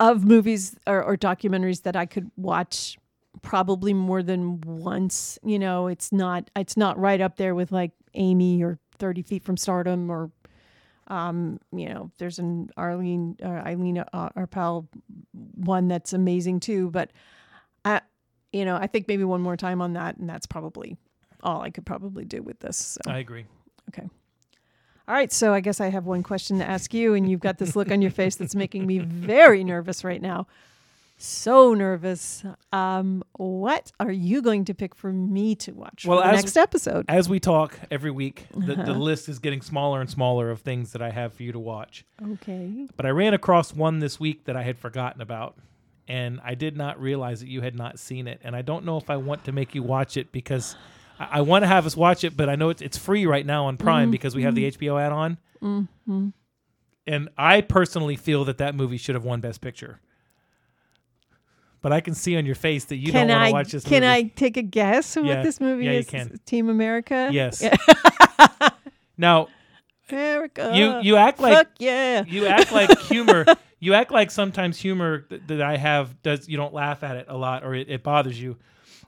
of 0.00 0.24
movies 0.24 0.76
or, 0.86 1.02
or 1.02 1.16
documentaries 1.16 1.82
that 1.82 1.96
I 1.96 2.06
could 2.06 2.30
watch 2.36 2.98
probably 3.42 3.94
more 3.94 4.22
than 4.22 4.60
once. 4.60 5.38
You 5.42 5.58
know, 5.58 5.86
it's 5.86 6.12
not 6.12 6.50
it's 6.56 6.76
not 6.76 6.98
right 6.98 7.20
up 7.20 7.36
there 7.36 7.54
with 7.54 7.72
like 7.72 7.92
Amy 8.14 8.62
or 8.62 8.78
Thirty 8.98 9.22
Feet 9.22 9.44
from 9.44 9.56
Stardom 9.56 10.10
or, 10.10 10.30
um, 11.06 11.60
you 11.72 11.88
know, 11.88 12.10
there's 12.18 12.38
an 12.38 12.68
Arlene 12.76 13.36
uh, 13.42 13.48
Eileen 13.48 13.98
uh, 13.98 14.28
Arpel 14.36 14.88
one 15.32 15.88
that's 15.88 16.12
amazing 16.12 16.60
too, 16.60 16.90
but 16.90 17.12
I 17.84 18.00
you 18.52 18.64
know, 18.64 18.76
I 18.76 18.86
think 18.86 19.08
maybe 19.08 19.24
one 19.24 19.40
more 19.40 19.56
time 19.56 19.80
on 19.82 19.92
that, 19.94 20.16
and 20.16 20.28
that's 20.28 20.46
probably 20.46 20.96
all 21.42 21.60
I 21.60 21.70
could 21.70 21.86
probably 21.86 22.24
do 22.24 22.42
with 22.42 22.60
this. 22.60 22.98
So. 23.04 23.10
I 23.10 23.18
agree. 23.18 23.46
Okay. 23.90 24.08
All 25.06 25.14
right. 25.14 25.32
So 25.32 25.54
I 25.54 25.60
guess 25.60 25.80
I 25.80 25.88
have 25.88 26.04
one 26.06 26.22
question 26.22 26.58
to 26.58 26.68
ask 26.68 26.92
you, 26.92 27.14
and 27.14 27.30
you've 27.30 27.40
got 27.40 27.58
this 27.58 27.74
look 27.76 27.90
on 27.90 28.02
your 28.02 28.10
face 28.10 28.36
that's 28.36 28.54
making 28.54 28.86
me 28.86 28.98
very 28.98 29.64
nervous 29.64 30.04
right 30.04 30.20
now. 30.20 30.46
So 31.20 31.74
nervous. 31.74 32.44
Um, 32.72 33.24
what 33.32 33.90
are 33.98 34.12
you 34.12 34.40
going 34.40 34.64
to 34.66 34.74
pick 34.74 34.94
for 34.94 35.12
me 35.12 35.56
to 35.56 35.72
watch 35.72 36.04
Well, 36.06 36.22
for 36.22 36.30
next 36.30 36.56
episode? 36.56 37.06
As 37.08 37.28
we 37.28 37.40
talk 37.40 37.76
every 37.90 38.12
week, 38.12 38.46
the, 38.54 38.74
Uh-huh. 38.74 38.84
the 38.84 38.92
list 38.92 39.28
is 39.28 39.40
getting 39.40 39.60
smaller 39.60 40.00
and 40.00 40.08
smaller 40.08 40.48
of 40.50 40.60
things 40.60 40.92
that 40.92 41.02
I 41.02 41.10
have 41.10 41.32
for 41.32 41.42
you 41.42 41.50
to 41.52 41.58
watch. 41.58 42.04
Okay. 42.34 42.86
But 42.96 43.04
I 43.04 43.10
ran 43.10 43.34
across 43.34 43.74
one 43.74 43.98
this 43.98 44.20
week 44.20 44.44
that 44.44 44.56
I 44.56 44.62
had 44.62 44.78
forgotten 44.78 45.20
about, 45.20 45.56
and 46.08 46.40
I 46.42 46.54
did 46.54 46.76
not 46.76 47.00
realize 47.00 47.40
that 47.40 47.48
you 47.48 47.60
had 47.60 47.76
not 47.76 47.98
seen 47.98 48.26
it. 48.26 48.40
And 48.42 48.56
I 48.56 48.62
don't 48.62 48.84
know 48.84 48.96
if 48.96 49.10
I 49.10 49.16
want 49.18 49.44
to 49.44 49.52
make 49.52 49.74
you 49.74 49.82
watch 49.82 50.16
it 50.16 50.32
because 50.32 50.74
I, 51.20 51.28
I 51.32 51.40
want 51.42 51.62
to 51.62 51.66
have 51.66 51.84
us 51.86 51.96
watch 51.96 52.24
it, 52.24 52.36
but 52.36 52.48
I 52.48 52.56
know 52.56 52.70
it's, 52.70 52.80
it's 52.82 52.96
free 52.98 53.26
right 53.26 53.44
now 53.44 53.66
on 53.66 53.76
Prime 53.76 54.10
because 54.10 54.34
we 54.34 54.42
have 54.44 54.54
the 54.54 54.70
HBO 54.72 55.00
add 55.00 55.12
on. 55.12 55.38
Mm-hmm. 55.62 56.28
And 57.06 57.28
I 57.36 57.60
personally 57.60 58.16
feel 58.16 58.44
that 58.46 58.58
that 58.58 58.74
movie 58.74 58.96
should 58.96 59.14
have 59.14 59.24
won 59.24 59.40
Best 59.40 59.60
Picture. 59.60 60.00
but 61.80 61.92
I 61.92 62.00
can 62.00 62.14
see 62.14 62.36
on 62.36 62.44
your 62.46 62.54
face 62.54 62.84
that 62.86 62.96
you 62.96 63.12
can 63.12 63.28
don't 63.28 63.38
want 63.38 63.48
to 63.48 63.52
watch 63.52 63.72
this 63.72 63.84
can 63.84 64.02
movie. 64.02 64.06
I 64.08 64.22
take 64.34 64.56
a 64.56 64.62
guess 64.62 65.16
of 65.16 65.24
Yeah. 65.24 65.36
what 65.36 65.44
this 65.44 65.60
movie 65.60 65.84
Yeah, 65.84 65.92
you 65.92 65.98
is? 66.00 66.06
can. 66.06 66.40
Team 66.46 66.68
America. 66.68 67.28
Yes. 67.32 67.62
Yeah. 67.62 67.76
now 69.16 69.48
America. 70.10 70.72
you 70.74 71.00
you 71.02 71.16
act 71.16 71.38
like 71.40 71.54
Fuck 71.54 71.68
yeah. 71.78 72.24
you 72.26 72.46
act 72.46 72.72
like 72.72 72.98
humor. 73.00 73.44
You 73.80 73.94
act 73.94 74.10
like 74.10 74.30
sometimes 74.30 74.78
humor 74.78 75.20
th- 75.20 75.42
that 75.46 75.62
I 75.62 75.76
have 75.76 76.20
does 76.22 76.48
you 76.48 76.56
don't 76.56 76.74
laugh 76.74 77.02
at 77.04 77.16
it 77.16 77.26
a 77.28 77.36
lot 77.36 77.64
or 77.64 77.74
it, 77.74 77.88
it 77.88 78.02
bothers 78.02 78.40
you, 78.40 78.56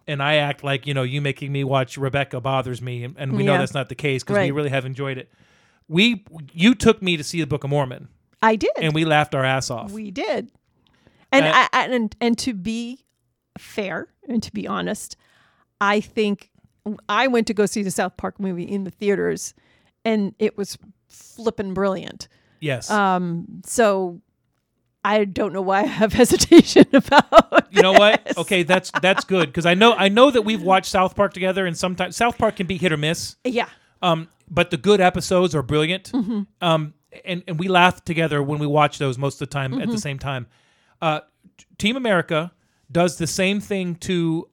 and 0.07 0.23
I 0.23 0.37
act 0.37 0.63
like 0.63 0.87
you 0.87 0.95
know 0.95 1.03
you 1.03 1.21
making 1.21 1.51
me 1.53 1.65
watch 1.65 1.97
Rebecca 1.97 2.41
bothers 2.41 2.81
me, 2.81 3.05
and, 3.05 3.15
and 3.19 3.33
we 3.37 3.43
know 3.43 3.59
that's 3.59 3.75
not 3.75 3.89
the 3.89 3.95
case 3.97 4.23
because 4.23 4.39
we 4.39 4.51
really 4.53 4.71
have 4.71 4.85
enjoyed 4.87 5.19
it. 5.19 5.31
We 5.89 6.25
you 6.53 6.75
took 6.75 7.03
me 7.03 7.17
to 7.17 7.25
see 7.25 7.41
the 7.41 7.47
Book 7.49 7.65
of 7.65 7.71
Mormon, 7.71 8.09
I 8.43 8.55
did. 8.57 8.71
and 8.77 8.95
we 8.95 9.05
laughed 9.05 9.35
our 9.35 9.45
ass 9.45 9.71
off. 9.71 9.91
We 9.91 10.11
did. 10.13 10.51
And 11.33 11.47
Uh, 11.47 11.53
I, 11.55 11.69
I- 11.73 11.87
and 11.87 12.15
and 12.21 12.39
to 12.39 12.55
be 12.55 13.05
fair 13.59 14.09
and 14.29 14.41
to 14.43 14.53
be 14.53 14.69
honest, 14.69 15.17
I 15.81 16.01
think 16.01 16.51
I 17.09 17.27
went 17.27 17.47
to 17.49 17.55
go 17.55 17.67
see 17.67 17.83
the 17.83 17.91
South 17.91 18.17
Park 18.17 18.39
movie 18.39 18.63
in 18.65 18.85
the 18.85 18.91
theaters, 18.93 19.53
and 20.05 20.35
it 20.39 20.57
was 20.57 20.79
flippin' 21.09 21.75
brilliant. 21.75 22.29
yes, 22.61 22.89
Um, 22.91 23.63
so 23.67 24.21
I 25.05 25.25
don't 25.25 25.53
know 25.53 25.63
why 25.63 25.81
I 25.81 25.87
have 25.87 26.13
hesitation 26.23 26.85
about. 26.93 27.69
you 27.71 27.83
know 27.83 27.93
what? 27.93 28.25
this. 28.25 28.39
Okay, 28.39 28.63
that's 28.63 28.91
that's 29.01 29.25
good 29.25 29.47
because 29.47 29.67
I 29.67 29.75
know 29.75 29.95
I 29.95 30.09
know 30.09 30.31
that 30.31 30.43
we've 30.43 30.63
watched 30.63 30.91
South 30.91 31.17
Park 31.17 31.33
together, 31.33 31.67
and 31.67 31.77
sometimes 31.77 32.17
South 32.17 32.37
Park 32.39 32.57
can 32.57 32.67
be 32.67 32.77
hit 32.77 32.93
or 32.93 32.97
miss. 32.97 33.37
Yeah. 33.45 33.69
Um, 34.03 34.29
but 34.51 34.71
the 34.71 34.77
good 34.77 35.01
episodes 35.01 35.55
are 35.55 35.63
brilliant. 35.63 36.13
Mm-hmm. 36.13 36.43
Um, 36.61 36.95
and 37.25 37.43
and 37.49 37.59
we 37.59 37.69
laugh 37.69 38.05
together 38.05 38.43
when 38.43 38.59
we 38.59 38.67
watch 38.67 38.99
those 38.99 39.17
most 39.19 39.35
of 39.41 39.49
the 39.49 39.53
time 39.53 39.75
at 39.75 39.81
Mm-hmm. 39.81 39.91
the 39.93 39.99
same 39.99 40.19
time. 40.19 40.47
Uh, 41.01 41.21
Team 41.79 41.97
America 41.97 42.53
does 42.93 43.17
the 43.17 43.27
same 43.27 43.61
thing 43.61 43.95
to 43.97 44.49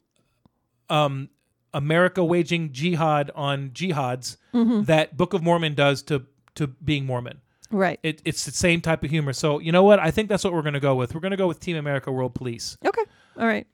um, 0.90 1.30
America 1.74 2.24
waging 2.24 2.72
jihad 2.72 3.32
on 3.36 3.69
jihads 3.72 4.38
Mm-hmm. 4.53 4.84
that 4.84 5.15
Book 5.18 5.34
of 5.34 5.44
Mormon 5.44 5.76
does 5.76 6.02
to 6.03 6.26
to 6.56 6.68
being 6.68 7.06
Mormon. 7.06 7.41
Right. 7.72 7.99
It, 8.03 8.22
it's 8.26 8.45
the 8.45 8.52
same 8.52 8.81
type 8.81 9.03
of 9.03 9.10
humor. 9.10 9.34
So 9.34 9.60
you 9.60 9.72
know 9.72 9.84
what? 9.84 9.99
I 9.99 10.11
think 10.11 10.30
that's 10.30 10.44
what 10.44 10.53
we're 10.53 10.61
going 10.61 10.73
to 10.76 10.80
go 10.80 10.95
with. 10.95 11.14
We're 11.14 11.22
going 11.22 11.31
to 11.31 11.38
go 11.38 11.48
with 11.48 11.60
Team 11.60 11.76
America 11.77 12.11
World 12.11 12.34
Police. 12.34 12.77
Okay. 12.85 13.02
All 13.38 13.45
right. 13.48 13.68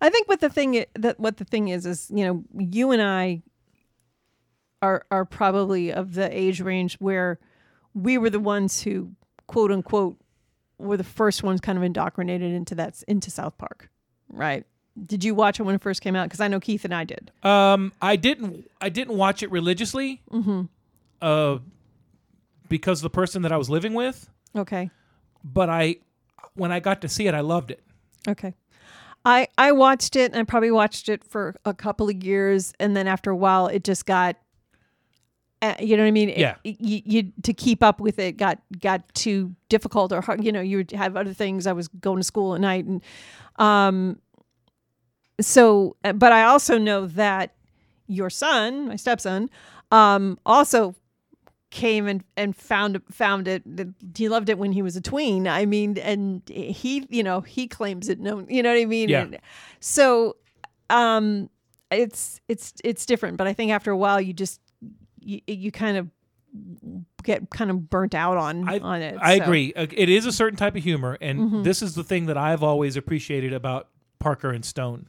I 0.00 0.10
think 0.10 0.28
what 0.28 0.40
the 0.40 0.50
thing 0.50 0.76
i- 0.76 0.86
that 0.94 1.18
what 1.20 1.36
the 1.38 1.44
thing 1.44 1.68
is 1.68 1.86
is 1.86 2.10
you 2.14 2.24
know 2.24 2.44
you 2.58 2.90
and 2.92 3.00
I 3.02 3.42
are 4.80 5.04
are 5.10 5.24
probably 5.24 5.92
of 5.92 6.14
the 6.14 6.28
age 6.36 6.60
range 6.60 6.96
where 6.98 7.38
we 7.94 8.18
were 8.18 8.30
the 8.30 8.40
ones 8.40 8.82
who 8.82 9.12
quote 9.46 9.70
unquote 9.70 10.16
were 10.78 10.96
the 10.96 11.04
first 11.04 11.42
ones 11.42 11.60
kind 11.60 11.78
of 11.78 11.84
indoctrinated 11.84 12.52
into 12.52 12.74
that 12.74 13.02
into 13.06 13.30
South 13.30 13.56
Park, 13.58 13.90
right? 14.28 14.64
Did 15.06 15.24
you 15.24 15.34
watch 15.34 15.58
it 15.58 15.62
when 15.62 15.74
it 15.74 15.80
first 15.80 16.02
came 16.02 16.14
out? 16.16 16.24
Because 16.24 16.40
I 16.40 16.48
know 16.48 16.60
Keith 16.60 16.84
and 16.84 16.94
I 16.94 17.04
did. 17.04 17.30
Um, 17.42 17.92
I 18.02 18.16
didn't. 18.16 18.68
I 18.80 18.88
didn't 18.88 19.16
watch 19.16 19.42
it 19.42 19.50
religiously. 19.50 20.20
Mm-hmm. 20.30 20.62
Uh, 21.20 21.58
because 22.72 23.02
the 23.02 23.10
person 23.10 23.42
that 23.42 23.52
I 23.52 23.58
was 23.58 23.68
living 23.68 23.92
with. 23.92 24.30
Okay. 24.56 24.90
But 25.44 25.68
I, 25.68 25.96
when 26.54 26.72
I 26.72 26.80
got 26.80 27.02
to 27.02 27.08
see 27.08 27.26
it, 27.26 27.34
I 27.34 27.40
loved 27.40 27.70
it. 27.70 27.82
Okay. 28.26 28.54
I 29.26 29.46
I 29.58 29.72
watched 29.72 30.16
it 30.16 30.32
and 30.32 30.40
I 30.40 30.44
probably 30.44 30.70
watched 30.72 31.08
it 31.10 31.22
for 31.22 31.54
a 31.66 31.74
couple 31.74 32.08
of 32.08 32.24
years 32.24 32.72
and 32.80 32.96
then 32.96 33.06
after 33.06 33.30
a 33.30 33.36
while 33.36 33.66
it 33.68 33.84
just 33.84 34.04
got 34.06 34.36
uh, 35.60 35.74
you 35.78 35.96
know 35.96 36.02
what 36.02 36.08
I 36.08 36.12
mean? 36.12 36.30
It- 36.30 36.38
Yeah. 36.38 36.56
you, 36.64 37.02
you 37.04 37.32
to 37.44 37.52
keep 37.52 37.82
up 37.84 38.00
with 38.00 38.18
it 38.18 38.32
got 38.36 38.58
got 38.80 39.00
too 39.14 39.54
difficult 39.68 40.10
or 40.12 40.20
hard, 40.22 40.42
you 40.42 40.50
know, 40.50 40.60
you 40.62 40.78
would 40.78 40.90
have 40.92 41.16
other 41.16 41.32
things. 41.34 41.66
I 41.68 41.72
was 41.72 41.86
going 41.88 42.16
to 42.18 42.24
school 42.24 42.54
at 42.54 42.60
night 42.60 42.84
and 42.86 43.00
um 43.56 44.18
so 45.40 45.96
uh, 46.04 46.12
but 46.14 46.32
I 46.32 46.44
also 46.44 46.78
know 46.78 47.06
that 47.06 47.54
your 48.08 48.30
son, 48.30 48.88
my 48.88 48.96
stepson, 48.96 49.50
um 49.90 50.38
also 50.44 50.94
came 51.72 52.06
and, 52.06 52.22
and 52.36 52.54
found 52.54 53.00
found 53.10 53.48
it 53.48 53.62
he 54.14 54.28
loved 54.28 54.48
it 54.48 54.58
when 54.58 54.70
he 54.72 54.82
was 54.82 54.94
a 54.94 55.00
tween 55.00 55.48
i 55.48 55.64
mean 55.66 55.96
and 55.98 56.42
he 56.48 57.06
you 57.10 57.22
know 57.22 57.40
he 57.40 57.66
claims 57.66 58.08
it 58.10 58.20
no 58.20 58.46
you 58.48 58.62
know 58.62 58.70
what 58.72 58.78
i 58.80 58.84
mean 58.84 59.08
Yeah. 59.08 59.22
And 59.22 59.38
so 59.80 60.36
um 60.90 61.48
it's 61.90 62.40
it's 62.46 62.74
it's 62.84 63.06
different 63.06 63.38
but 63.38 63.46
i 63.46 63.54
think 63.54 63.72
after 63.72 63.90
a 63.90 63.96
while 63.96 64.20
you 64.20 64.32
just 64.34 64.60
you, 65.18 65.40
you 65.46 65.72
kind 65.72 65.96
of 65.96 66.08
get 67.22 67.48
kind 67.48 67.70
of 67.70 67.88
burnt 67.88 68.14
out 68.14 68.36
on 68.36 68.68
I, 68.68 68.78
on 68.80 69.00
it 69.00 69.16
I 69.20 69.38
so. 69.38 69.44
agree. 69.44 69.72
Uh, 69.74 69.86
It 69.90 70.10
is 70.10 70.26
a 70.26 70.32
certain 70.32 70.56
type 70.58 70.76
of 70.76 70.82
humor, 70.82 71.16
and 71.20 71.38
Mm-hmm. 71.38 71.62
this 71.62 71.80
is 71.80 71.94
the 71.94 72.04
thing 72.04 72.26
that 72.26 72.36
I've 72.36 72.62
always 72.62 72.96
appreciated 72.96 73.54
about 73.54 73.88
Parker 74.18 74.50
and 74.50 74.62
Stone. 74.64 75.08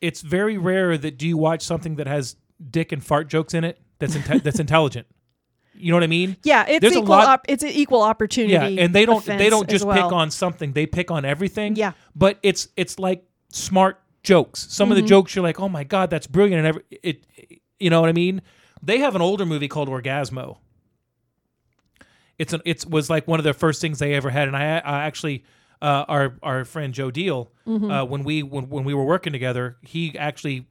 It's 0.00 0.20
very 0.22 0.56
rare 0.56 0.96
that 0.96 1.18
do 1.18 1.26
you 1.28 1.36
watch 1.36 1.62
something 1.62 1.96
that 1.96 2.06
has 2.06 2.36
dick 2.70 2.92
and 2.92 3.04
fart 3.04 3.28
jokes 3.28 3.52
in 3.52 3.64
it 3.64 3.78
that's 3.98 4.14
that's 4.42 4.58
intelligent. 4.66 5.06
You 5.78 5.90
know 5.92 5.96
what 5.96 6.02
I 6.04 6.08
mean? 6.08 6.36
yeah 6.44 6.64
it's 6.68 6.80
There's 6.80 6.92
equal 6.96 7.08
lot- 7.08 7.26
op- 7.28 7.44
it's 7.48 7.62
an 7.62 7.70
equal 7.70 8.02
opportunity 8.02 8.52
Yeah, 8.74 8.84
and 8.84 8.94
they 8.94 9.04
don't 9.06 9.24
they 9.24 9.50
don't 9.50 9.68
just 9.68 9.84
well. 9.84 9.96
pick 10.08 10.12
on 10.12 10.30
something; 10.30 10.72
they 10.72 10.86
pick 10.86 11.10
on 11.10 11.24
everything. 11.24 11.76
Yeah. 11.76 11.92
but 12.14 12.38
it's 12.42 12.68
it's 12.76 12.98
like 12.98 13.24
smart 13.50 14.00
jokes. 14.22 14.66
Some 14.70 14.88
Mm-hmm. 14.88 14.92
of 14.98 15.02
the 15.02 15.08
jokes 15.08 15.34
you're 15.34 15.42
like, 15.44 15.60
oh 15.60 15.68
my 15.68 15.84
god, 15.84 16.10
that's 16.10 16.26
brilliant, 16.26 16.58
and 16.58 16.66
every, 16.66 16.82
it, 16.90 17.24
you 17.78 17.90
know 17.90 18.00
what 18.00 18.08
I 18.10 18.12
mean. 18.12 18.42
They 18.82 18.98
have 18.98 19.14
an 19.16 19.22
older 19.22 19.46
movie 19.46 19.68
called 19.68 19.88
Orgazmo. 19.88 20.58
It's 22.38 22.52
an 22.52 22.60
it's 22.64 22.84
was 22.86 23.08
like 23.08 23.26
one 23.26 23.40
of 23.40 23.44
the 23.44 23.54
first 23.54 23.80
things 23.80 23.98
they 23.98 24.14
ever 24.14 24.28
had, 24.30 24.48
and 24.48 24.56
I, 24.56 24.78
I 24.78 25.04
actually 25.04 25.44
uh, 25.80 26.04
our 26.08 26.36
our 26.42 26.64
friend 26.64 26.92
Joe 26.92 27.10
Deal 27.10 27.50
Mm-hmm. 27.66 27.90
uh, 27.90 28.04
when 28.04 28.22
we 28.22 28.42
when, 28.44 28.68
when 28.68 28.84
we 28.84 28.94
were 28.94 29.04
working 29.04 29.32
together, 29.32 29.76
he 29.82 30.16
actually 30.18 30.66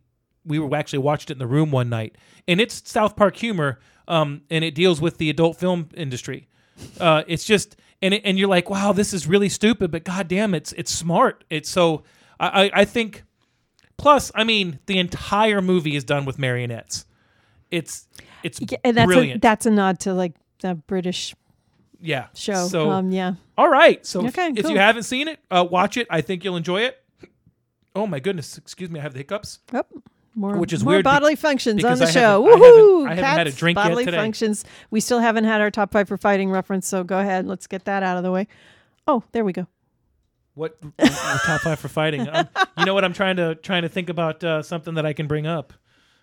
we 0.45 0.59
were 0.59 0.75
actually 0.75 0.99
watched 0.99 1.29
it 1.29 1.33
in 1.33 1.39
the 1.39 1.47
room 1.47 1.71
one 1.71 1.89
night, 1.89 2.15
and 2.47 2.61
it's 2.61 2.89
South 2.89 3.15
Park 3.15 3.35
humor, 3.37 3.79
um, 4.07 4.41
and 4.49 4.63
it 4.63 4.75
deals 4.75 5.01
with 5.01 5.17
the 5.17 5.29
adult 5.29 5.57
film 5.57 5.89
industry. 5.95 6.47
Uh, 6.99 7.23
it's 7.27 7.45
just 7.45 7.75
and 8.01 8.13
it, 8.13 8.21
and 8.25 8.37
you're 8.37 8.49
like, 8.49 8.69
wow, 8.69 8.91
this 8.91 9.13
is 9.13 9.27
really 9.27 9.49
stupid, 9.49 9.91
but 9.91 10.03
goddamn, 10.03 10.53
it's 10.53 10.71
it's 10.73 10.91
smart. 10.91 11.43
It's 11.49 11.69
so 11.69 12.03
I 12.39 12.65
I, 12.65 12.71
I 12.81 12.85
think. 12.85 13.23
Plus, 13.97 14.29
I 14.35 14.43
mean, 14.43 14.79
the 14.87 14.99
entire 14.99 15.61
movie 15.61 15.95
is 15.95 16.03
done 16.03 16.25
with 16.25 16.37
marionettes. 16.37 17.05
It's 17.71 18.07
it's 18.43 18.59
Yeah, 18.59 18.77
and 18.83 18.97
that's 18.97 19.05
a, 19.05 19.07
brilliant. 19.07 19.41
that's 19.41 19.65
a 19.65 19.71
nod 19.71 20.01
to 20.01 20.13
like 20.13 20.33
the 20.59 20.75
british 20.75 21.33
yeah. 22.01 22.27
show 22.35 22.67
So 22.67 22.89
um 22.91 23.11
yeah 23.13 23.35
all 23.57 23.69
right. 23.69 24.05
So 24.05 24.19
if- 24.25 24.37
Okay, 24.37 24.51
if, 24.53 24.63
cool. 24.63 24.71
you 24.71 24.79
haven't 24.79 25.03
seen 25.03 25.29
it, 25.29 25.39
uh, 25.49 25.65
watch 25.69 25.95
it. 25.95 26.07
I 26.09 26.19
think 26.19 26.43
you'll 26.43 26.57
enjoy 26.57 26.81
it. 26.81 27.01
Oh 27.95 28.05
my 28.05 28.19
goodness! 28.19 28.57
Excuse 28.57 28.89
me, 28.89 28.99
I 28.99 29.03
have 29.03 29.13
the 29.13 29.19
hiccups. 29.19 29.59
Oh, 29.73 29.85
more, 30.35 30.57
Which 30.57 30.73
is 30.73 30.83
more 30.83 30.93
weird 30.93 31.03
be- 31.03 31.09
bodily 31.09 31.35
functions 31.35 31.83
on 31.83 31.97
the 31.97 32.05
I 32.05 32.11
show. 32.11 32.43
haven't- 32.43 32.61
I 32.61 32.65
haven't- 32.65 32.81
Woohoo! 32.81 33.05
I 33.07 33.09
haven't 33.15 33.23
had 33.25 33.47
a 33.47 33.49
Cats, 33.51 33.57
drink 33.59 33.77
yet 33.77 33.83
bodily 33.83 34.05
today. 34.05 34.17
functions. 34.17 34.65
We 34.91 34.99
still 34.99 35.19
haven't 35.19 35.45
had 35.45 35.61
our 35.61 35.71
top 35.71 35.91
five 35.91 36.07
for 36.07 36.17
fighting 36.17 36.51
reference, 36.51 36.87
so 36.87 37.03
go 37.03 37.19
ahead. 37.19 37.47
Let's 37.47 37.67
get 37.67 37.85
that 37.85 38.03
out 38.03 38.17
of 38.17 38.23
the 38.23 38.31
way. 38.31 38.47
Oh, 39.07 39.23
there 39.31 39.45
we 39.45 39.53
go. 39.53 39.67
What 40.55 40.77
top 40.99 41.61
five 41.61 41.79
for 41.79 41.87
fighting? 41.89 42.27
Um, 42.29 42.47
you 42.77 42.85
know 42.85 42.93
what? 42.93 43.03
I'm 43.03 43.13
trying 43.13 43.35
to 43.37 43.55
trying 43.55 43.81
to 43.81 43.89
think 43.89 44.09
about 44.09 44.41
uh, 44.43 44.61
something 44.61 44.93
that 44.93 45.05
I 45.05 45.11
can 45.13 45.27
bring 45.27 45.45
up. 45.45 45.73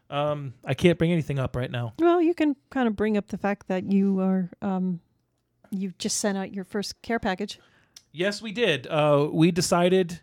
Um, 0.09 0.55
I 0.65 0.75
can't 0.75 0.99
bring 0.99 1.13
anything 1.13 1.39
up 1.39 1.55
right 1.55 1.71
now. 1.71 1.93
Well, 1.99 2.21
you 2.21 2.35
can 2.35 2.57
kind 2.71 2.89
of 2.89 2.97
bring 2.97 3.17
up 3.17 3.29
the 3.29 3.37
fact 3.39 3.69
that 3.69 3.91
you 3.93 4.21
are 4.21 4.51
um, 4.63 5.01
you 5.71 5.93
just 5.99 6.19
sent 6.19 6.37
out 6.39 6.53
your 6.53 6.65
first 6.65 7.01
care 7.03 7.19
package. 7.19 7.59
Yes, 8.11 8.41
we 8.43 8.53
did. 8.53 8.87
Uh, 8.87 9.29
we 9.33 9.51
decided 9.51 10.21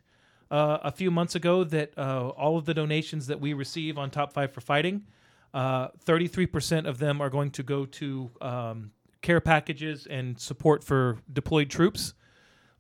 uh, 0.52 0.80
a 0.84 0.92
few 0.92 1.12
months 1.12 1.36
ago 1.36 1.64
that 1.64 1.98
uh, 1.98 2.30
all 2.30 2.58
of 2.58 2.66
the 2.66 2.74
donations 2.74 3.28
that 3.28 3.40
we 3.40 3.54
receive 3.54 3.98
on 3.98 4.10
Top 4.10 4.34
Five 4.34 4.52
for 4.52 4.62
Fighting, 4.62 5.06
uh, 5.54 5.90
33% 6.06 6.88
of 6.88 7.00
them 7.00 7.22
are 7.22 7.30
going 7.30 7.52
to 7.52 7.64
go 7.64 7.86
to 7.86 8.32
um, 8.42 8.92
care 9.22 9.42
packages 9.42 10.08
and 10.08 10.40
support 10.40 10.84
for 10.84 11.18
deployed 11.32 11.70
troops. 11.70 12.14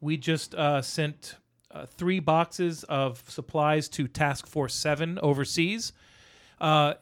We 0.01 0.17
just 0.17 0.55
uh, 0.55 0.81
sent 0.81 1.35
uh, 1.71 1.85
three 1.85 2.19
boxes 2.19 2.83
of 2.85 3.23
supplies 3.27 3.89
to 3.89 4.07
Task 4.07 4.47
Force 4.47 4.73
7 4.75 5.19
overseas. 5.21 5.93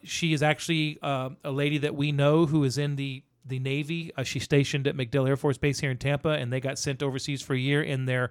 She 0.02 0.32
is 0.32 0.42
actually 0.42 0.98
a 1.02 1.36
lady 1.44 1.78
that 1.78 1.94
we 1.94 2.12
know 2.12 2.46
who 2.46 2.64
is 2.64 2.78
in 2.78 2.96
the 2.96 3.22
the 3.48 3.58
Navy. 3.58 4.12
Uh, 4.16 4.22
she's 4.22 4.44
stationed 4.44 4.86
at 4.86 4.94
MacDill 4.94 5.26
Air 5.26 5.36
Force 5.36 5.58
Base 5.58 5.80
here 5.80 5.90
in 5.90 5.96
Tampa, 5.98 6.30
and 6.30 6.52
they 6.52 6.60
got 6.60 6.78
sent 6.78 7.02
overseas 7.02 7.42
for 7.42 7.54
a 7.54 7.58
year. 7.58 7.82
in 7.82 8.04
their 8.04 8.30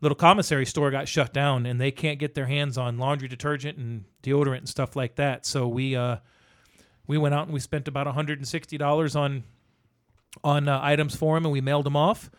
little 0.00 0.16
commissary 0.16 0.66
store 0.66 0.90
got 0.90 1.08
shut 1.08 1.32
down, 1.32 1.66
and 1.66 1.80
they 1.80 1.90
can't 1.90 2.18
get 2.18 2.34
their 2.34 2.46
hands 2.46 2.78
on 2.78 2.98
laundry 2.98 3.28
detergent 3.28 3.78
and 3.78 4.04
deodorant 4.22 4.58
and 4.58 4.68
stuff 4.68 4.96
like 4.96 5.16
that. 5.16 5.46
So 5.46 5.66
we 5.66 5.96
uh, 5.96 6.18
we 7.06 7.18
went 7.18 7.34
out 7.34 7.44
and 7.44 7.54
we 7.54 7.60
spent 7.60 7.88
about 7.88 8.06
one 8.06 8.14
hundred 8.14 8.38
and 8.38 8.46
sixty 8.48 8.78
dollars 8.78 9.16
on 9.16 9.44
on 10.44 10.68
uh, 10.68 10.80
items 10.82 11.16
for 11.16 11.34
them, 11.36 11.46
and 11.46 11.52
we 11.52 11.60
mailed 11.60 11.86
them 11.86 11.96
off. 11.96 12.30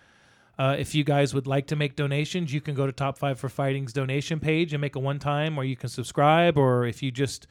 Uh, 0.58 0.76
if 0.78 0.94
you 0.94 1.06
guys 1.06 1.34
would 1.34 1.48
like 1.48 1.68
to 1.68 1.76
make 1.76 1.96
donations, 1.96 2.54
you 2.54 2.60
can 2.60 2.76
go 2.76 2.86
to 2.86 2.92
Top 2.92 3.18
Five 3.18 3.40
for 3.40 3.50
Fighting's 3.50 3.94
donation 3.94 4.40
page 4.40 4.74
and 4.74 4.82
make 4.82 4.96
a 4.96 5.00
one 5.00 5.18
time, 5.20 5.58
or 5.58 5.64
you 5.64 5.76
can 5.76 5.90
subscribe, 5.90 6.58
or 6.58 6.86
if 6.86 7.02
you 7.02 7.12
just 7.12 7.48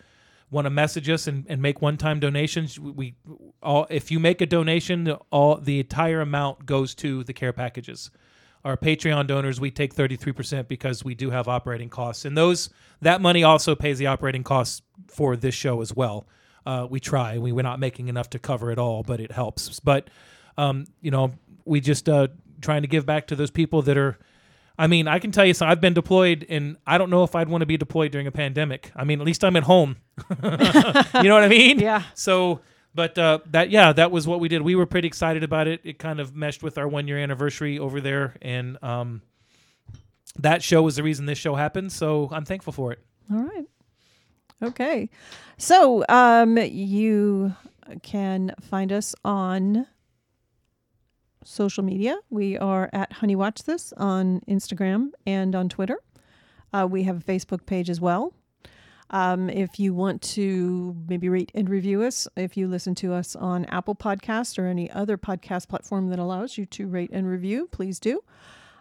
want 0.50 0.66
to 0.66 0.70
message 0.70 1.08
us 1.10 1.26
and, 1.26 1.44
and 1.48 1.60
make 1.60 1.82
one 1.82 1.96
time 1.96 2.20
donations, 2.20 2.78
we 2.78 3.14
all 3.62 3.86
if 3.90 4.10
you 4.10 4.18
make 4.18 4.40
a 4.40 4.46
donation, 4.46 5.10
all 5.30 5.56
the 5.56 5.80
entire 5.80 6.20
amount 6.20 6.66
goes 6.66 6.94
to 6.94 7.24
the 7.24 7.32
care 7.32 7.52
packages. 7.52 8.10
Our 8.68 8.76
Patreon 8.76 9.26
donors, 9.26 9.58
we 9.58 9.70
take 9.70 9.94
33% 9.94 10.68
because 10.68 11.02
we 11.02 11.14
do 11.14 11.30
have 11.30 11.48
operating 11.48 11.88
costs. 11.88 12.26
And 12.26 12.36
those 12.36 12.68
that 13.00 13.22
money 13.22 13.42
also 13.42 13.74
pays 13.74 13.98
the 13.98 14.08
operating 14.08 14.44
costs 14.44 14.82
for 15.08 15.36
this 15.36 15.54
show 15.54 15.80
as 15.80 15.94
well. 15.94 16.28
Uh, 16.66 16.86
we 16.88 17.00
try. 17.00 17.38
We, 17.38 17.50
we're 17.50 17.62
not 17.62 17.80
making 17.80 18.08
enough 18.08 18.28
to 18.30 18.38
cover 18.38 18.70
it 18.70 18.78
all, 18.78 19.02
but 19.02 19.20
it 19.20 19.32
helps. 19.32 19.80
But, 19.80 20.10
um, 20.58 20.84
you 21.00 21.10
know, 21.10 21.32
we 21.64 21.80
just 21.80 22.10
uh, 22.10 22.28
trying 22.60 22.82
to 22.82 22.88
give 22.88 23.06
back 23.06 23.28
to 23.28 23.36
those 23.36 23.50
people 23.50 23.80
that 23.82 23.96
are. 23.96 24.18
I 24.80 24.86
mean, 24.86 25.08
I 25.08 25.18
can 25.18 25.32
tell 25.32 25.44
you, 25.44 25.54
so 25.54 25.66
I've 25.66 25.80
been 25.80 25.94
deployed, 25.94 26.46
and 26.48 26.76
I 26.86 26.98
don't 26.98 27.10
know 27.10 27.24
if 27.24 27.34
I'd 27.34 27.48
want 27.48 27.62
to 27.62 27.66
be 27.66 27.76
deployed 27.76 28.12
during 28.12 28.28
a 28.28 28.30
pandemic. 28.30 28.92
I 28.94 29.02
mean, 29.02 29.18
at 29.18 29.26
least 29.26 29.42
I'm 29.42 29.56
at 29.56 29.64
home. 29.64 29.96
you 30.30 30.36
know 30.40 31.34
what 31.34 31.42
I 31.42 31.48
mean? 31.48 31.80
Yeah. 31.80 32.04
So, 32.14 32.60
but 32.94 33.18
uh, 33.18 33.38
that 33.50 33.70
yeah, 33.70 33.92
that 33.92 34.10
was 34.10 34.26
what 34.26 34.40
we 34.40 34.48
did. 34.48 34.62
We 34.62 34.74
were 34.74 34.86
pretty 34.86 35.08
excited 35.08 35.42
about 35.44 35.68
it. 35.68 35.80
It 35.84 35.98
kind 35.98 36.20
of 36.20 36.34
meshed 36.34 36.62
with 36.62 36.78
our 36.78 36.88
one 36.88 37.06
year 37.08 37.18
anniversary 37.18 37.78
over 37.78 38.00
there, 38.00 38.34
and 38.42 38.82
um, 38.82 39.22
that 40.38 40.62
show 40.62 40.82
was 40.82 40.96
the 40.96 41.02
reason 41.02 41.26
this 41.26 41.38
show 41.38 41.54
happened. 41.54 41.92
So 41.92 42.28
I'm 42.32 42.44
thankful 42.44 42.72
for 42.72 42.92
it. 42.92 43.00
All 43.32 43.42
right. 43.42 43.66
Okay. 44.62 45.10
So 45.56 46.04
um, 46.08 46.56
you 46.58 47.54
can 48.02 48.54
find 48.60 48.92
us 48.92 49.14
on 49.24 49.86
social 51.44 51.82
media. 51.82 52.18
We 52.30 52.58
are 52.58 52.90
at 52.92 53.12
Honey 53.12 53.36
Watch 53.36 53.62
This 53.64 53.92
on 53.96 54.40
Instagram 54.48 55.10
and 55.26 55.54
on 55.54 55.68
Twitter. 55.68 55.98
Uh, 56.72 56.86
we 56.90 57.04
have 57.04 57.18
a 57.18 57.24
Facebook 57.24 57.64
page 57.64 57.88
as 57.88 58.00
well. 58.00 58.34
Um, 59.10 59.48
if 59.48 59.80
you 59.80 59.94
want 59.94 60.20
to 60.22 60.96
maybe 61.08 61.28
rate 61.28 61.50
and 61.54 61.68
review 61.68 62.02
us, 62.02 62.28
if 62.36 62.56
you 62.56 62.68
listen 62.68 62.94
to 62.96 63.14
us 63.14 63.34
on 63.34 63.64
Apple 63.66 63.94
Podcast 63.94 64.58
or 64.58 64.66
any 64.66 64.90
other 64.90 65.16
podcast 65.16 65.68
platform 65.68 66.08
that 66.08 66.18
allows 66.18 66.58
you 66.58 66.66
to 66.66 66.86
rate 66.86 67.10
and 67.12 67.26
review, 67.26 67.68
please 67.72 67.98
do. 67.98 68.22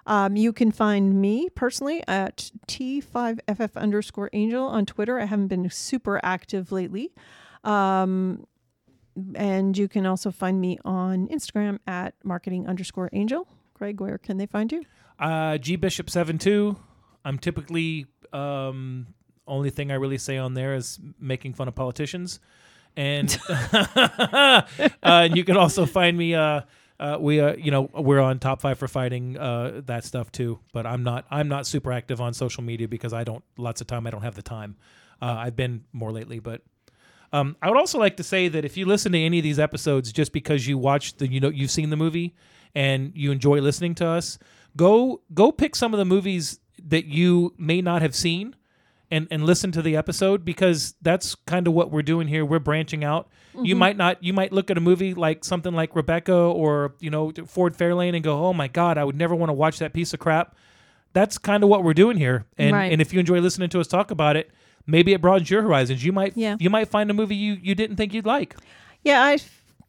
Um, 0.05 0.37
you 0.37 0.53
can 0.53 0.71
find 0.71 1.21
me 1.21 1.49
personally 1.49 2.01
at 2.07 2.51
T5FF 2.67 3.75
underscore 3.75 4.29
angel 4.33 4.65
on 4.65 4.85
Twitter. 4.85 5.19
I 5.19 5.25
haven't 5.25 5.47
been 5.47 5.69
super 5.69 6.19
active 6.23 6.71
lately. 6.71 7.13
Um, 7.63 8.47
and 9.35 9.77
you 9.77 9.87
can 9.87 10.05
also 10.05 10.31
find 10.31 10.61
me 10.61 10.77
on 10.85 11.27
Instagram 11.27 11.79
at 11.87 12.13
marketing 12.23 12.67
underscore 12.67 13.09
angel. 13.13 13.47
Greg, 13.73 13.99
where 13.99 14.17
can 14.17 14.37
they 14.37 14.45
find 14.45 14.71
you? 14.71 14.83
Uh, 15.19 15.57
G 15.57 15.75
Bishop 15.75 16.09
seven 16.09 16.37
two. 16.37 16.77
I'm 17.25 17.37
typically 17.37 18.05
um, 18.31 19.07
only 19.47 19.69
thing 19.69 19.91
I 19.91 19.95
really 19.95 20.17
say 20.17 20.37
on 20.37 20.53
there 20.53 20.75
is 20.75 20.99
making 21.19 21.53
fun 21.53 21.67
of 21.67 21.75
politicians, 21.75 22.39
and 22.95 23.37
uh, 23.49 24.61
and 25.03 25.35
you 25.35 25.43
can 25.43 25.57
also 25.57 25.85
find 25.85 26.17
me. 26.17 26.35
Uh, 26.35 26.61
uh, 26.99 27.17
we 27.19 27.39
uh, 27.39 27.55
you 27.55 27.69
know 27.71 27.89
we're 27.93 28.19
on 28.19 28.39
top 28.39 28.61
five 28.61 28.79
for 28.79 28.87
fighting 28.87 29.37
uh, 29.37 29.81
that 29.85 30.03
stuff 30.03 30.31
too. 30.31 30.59
But 30.73 30.85
I'm 30.85 31.03
not 31.03 31.25
I'm 31.29 31.47
not 31.47 31.67
super 31.67 31.91
active 31.91 32.19
on 32.21 32.33
social 32.33 32.63
media 32.63 32.87
because 32.87 33.13
I 33.13 33.23
don't 33.23 33.43
lots 33.57 33.81
of 33.81 33.87
time 33.87 34.07
I 34.07 34.09
don't 34.09 34.23
have 34.23 34.35
the 34.35 34.41
time. 34.41 34.77
Uh, 35.21 35.35
I've 35.37 35.55
been 35.55 35.83
more 35.93 36.11
lately, 36.11 36.39
but 36.39 36.61
um, 37.33 37.55
I 37.61 37.69
would 37.69 37.77
also 37.77 37.99
like 37.99 38.17
to 38.17 38.23
say 38.23 38.47
that 38.47 38.65
if 38.65 38.77
you 38.77 38.85
listen 38.85 39.11
to 39.11 39.19
any 39.19 39.39
of 39.39 39.43
these 39.43 39.59
episodes 39.59 40.11
just 40.11 40.31
because 40.31 40.67
you 40.67 40.77
watched 40.77 41.19
the 41.19 41.27
you 41.27 41.39
know 41.39 41.49
you've 41.49 41.71
seen 41.71 41.89
the 41.89 41.97
movie 41.97 42.35
and 42.73 43.11
you 43.15 43.31
enjoy 43.31 43.59
listening 43.61 43.95
to 43.95 44.07
us, 44.07 44.39
go 44.75 45.21
go 45.33 45.51
pick 45.51 45.75
some 45.75 45.93
of 45.93 45.99
the 45.99 46.05
movies 46.05 46.59
that 46.83 47.05
you 47.05 47.53
may 47.57 47.81
not 47.81 48.01
have 48.01 48.15
seen 48.15 48.55
and 49.11 49.27
and 49.31 49.45
listen 49.45 49.71
to 49.71 49.81
the 49.81 49.95
episode 49.95 50.43
because 50.43 50.95
that's 51.01 51.35
kind 51.35 51.67
of 51.67 51.73
what 51.73 51.91
we're 51.91 52.01
doing 52.01 52.27
here. 52.27 52.45
We're 52.45 52.59
branching 52.59 53.03
out. 53.03 53.29
You 53.53 53.73
mm-hmm. 53.73 53.79
might 53.79 53.97
not 53.97 54.23
you 54.23 54.33
might 54.33 54.51
look 54.51 54.69
at 54.69 54.77
a 54.77 54.81
movie 54.81 55.13
like 55.13 55.43
something 55.43 55.73
like 55.73 55.95
Rebecca 55.95 56.35
or 56.35 56.93
you 56.99 57.09
know 57.09 57.31
Ford 57.47 57.75
Fairlane 57.75 58.15
and 58.15 58.23
go, 58.23 58.45
"Oh 58.45 58.53
my 58.53 58.67
god, 58.67 58.97
I 58.97 59.03
would 59.03 59.15
never 59.15 59.35
want 59.35 59.49
to 59.49 59.53
watch 59.53 59.79
that 59.79 59.93
piece 59.93 60.13
of 60.13 60.19
crap." 60.19 60.55
That's 61.13 61.37
kind 61.37 61.63
of 61.63 61.69
what 61.69 61.83
we're 61.83 61.93
doing 61.93 62.17
here. 62.17 62.45
And 62.57 62.75
Right. 62.75 62.91
and 62.91 63.01
if 63.01 63.13
you 63.13 63.19
enjoy 63.19 63.39
listening 63.39 63.69
to 63.69 63.79
us 63.79 63.87
talk 63.87 64.11
about 64.11 64.35
it, 64.35 64.51
maybe 64.85 65.13
it 65.13 65.21
broadens 65.21 65.49
your 65.49 65.61
horizons. 65.61 66.03
You 66.03 66.11
might 66.11 66.35
Yeah. 66.35 66.57
you 66.59 66.69
might 66.69 66.89
find 66.89 67.09
a 67.09 67.13
movie 67.13 67.35
you 67.35 67.57
you 67.61 67.75
didn't 67.75 67.95
think 67.95 68.13
you'd 68.13 68.25
like. 68.25 68.55
Yeah, 69.03 69.23
I 69.23 69.37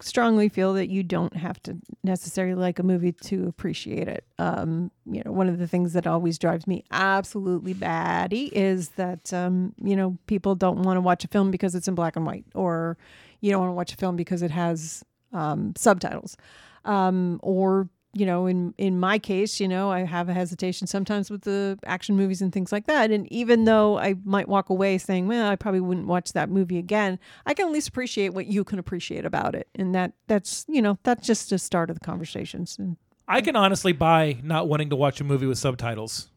strongly 0.00 0.48
feel 0.48 0.74
that 0.74 0.88
you 0.88 1.02
don't 1.02 1.34
have 1.36 1.60
to 1.64 1.76
necessarily 2.04 2.54
like 2.54 2.78
a 2.78 2.82
movie 2.82 3.12
to 3.12 3.46
appreciate 3.48 4.08
it. 4.08 4.24
Um, 4.38 4.90
you 5.04 5.22
know, 5.24 5.32
one 5.32 5.48
of 5.48 5.58
the 5.58 5.66
things 5.66 5.92
that 5.94 6.06
always 6.06 6.38
drives 6.38 6.66
me 6.66 6.84
absolutely 6.90 7.74
batty 7.74 8.46
is 8.46 8.90
that 8.90 9.32
um, 9.32 9.74
you 9.82 9.96
know 9.96 10.16
people 10.26 10.54
don't 10.54 10.82
want 10.82 10.96
to 10.96 11.00
watch 11.00 11.24
a 11.24 11.28
film 11.28 11.50
because 11.50 11.74
it's 11.74 11.88
in 11.88 11.94
black 11.94 12.16
and 12.16 12.26
white, 12.26 12.44
or 12.54 12.96
you 13.40 13.50
don't 13.50 13.60
want 13.60 13.70
to 13.70 13.74
watch 13.74 13.92
a 13.92 13.96
film 13.96 14.16
because 14.16 14.42
it 14.42 14.50
has 14.50 15.04
um, 15.32 15.72
subtitles, 15.76 16.36
um, 16.84 17.40
or 17.42 17.88
you 18.14 18.24
know, 18.24 18.46
in 18.46 18.74
in 18.78 18.98
my 18.98 19.18
case, 19.18 19.60
you 19.60 19.68
know, 19.68 19.90
I 19.90 20.00
have 20.00 20.28
a 20.28 20.34
hesitation 20.34 20.86
sometimes 20.86 21.30
with 21.30 21.42
the 21.42 21.78
action 21.84 22.16
movies 22.16 22.40
and 22.40 22.52
things 22.52 22.72
like 22.72 22.86
that. 22.86 23.10
And 23.10 23.30
even 23.32 23.64
though 23.64 23.98
I 23.98 24.14
might 24.24 24.48
walk 24.48 24.70
away 24.70 24.98
saying, 24.98 25.28
"Well, 25.28 25.48
I 25.48 25.56
probably 25.56 25.80
wouldn't 25.80 26.06
watch 26.06 26.32
that 26.32 26.48
movie 26.48 26.78
again," 26.78 27.18
I 27.46 27.54
can 27.54 27.66
at 27.66 27.72
least 27.72 27.88
appreciate 27.88 28.30
what 28.30 28.46
you 28.46 28.64
can 28.64 28.78
appreciate 28.78 29.24
about 29.24 29.54
it, 29.54 29.68
and 29.74 29.94
that 29.94 30.12
that's 30.26 30.64
you 30.68 30.80
know 30.80 30.98
that's 31.02 31.26
just 31.26 31.50
the 31.50 31.58
start 31.58 31.90
of 31.90 31.98
the 31.98 32.04
conversations. 32.04 32.76
And 32.78 32.96
I 33.28 33.40
can 33.42 33.56
honestly 33.56 33.92
buy 33.92 34.38
not 34.42 34.68
wanting 34.68 34.88
to 34.90 34.96
watch 34.96 35.20
a 35.20 35.24
movie 35.24 35.46
with 35.46 35.58
subtitles 35.58 36.28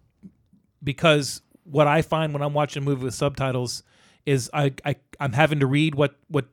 because 0.84 1.42
what 1.64 1.88
I 1.88 2.02
find 2.02 2.34
when 2.34 2.42
I'm 2.42 2.54
watching 2.54 2.84
a 2.84 2.86
movie 2.86 3.06
with 3.06 3.14
subtitles 3.14 3.84
is 4.26 4.50
I, 4.54 4.74
I 4.86 4.96
I'm 5.20 5.34
having 5.34 5.62
to 5.62 5.68
read 5.68 5.96
what 5.96 6.16
what 6.28 6.46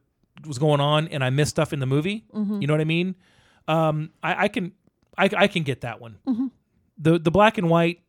was 0.47 0.59
going 0.59 0.81
on 0.81 1.09
and 1.09 1.24
I 1.24 1.31
miss 1.31 1.49
stuff 1.49 1.73
in 1.73 1.81
the 1.81 1.86
movie. 1.86 2.24
You 2.61 2.66
know 2.69 2.73
what 2.74 2.81
I 2.81 2.85
mean? 2.85 3.16
Um, 3.66 4.11
I, 4.23 4.45
I 4.45 4.49
can 4.49 4.73
I, 5.19 5.28
I 5.36 5.47
can 5.49 5.62
get 5.65 5.82
that 5.82 6.01
one. 6.01 6.19
The 6.99 7.19
the 7.19 7.31
black 7.31 7.59
and 7.59 7.69
white. 7.69 8.01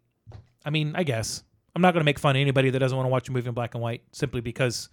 I 0.65 0.69
mean, 0.69 0.93
I 0.95 1.03
guess 1.03 1.43
I'm 1.75 1.81
not 1.81 1.93
going 1.93 2.01
to 2.01 2.05
make 2.05 2.19
fun 2.19 2.35
of 2.35 2.39
anybody 2.39 2.69
that 2.69 2.79
doesn't 2.79 2.95
want 2.97 3.05
to 3.07 3.11
watch 3.11 3.29
a 3.29 3.31
movie 3.31 3.47
in 3.47 3.53
black 3.53 3.73
and 3.75 3.81
white 3.81 4.03
simply 4.11 4.41
because 4.41 4.89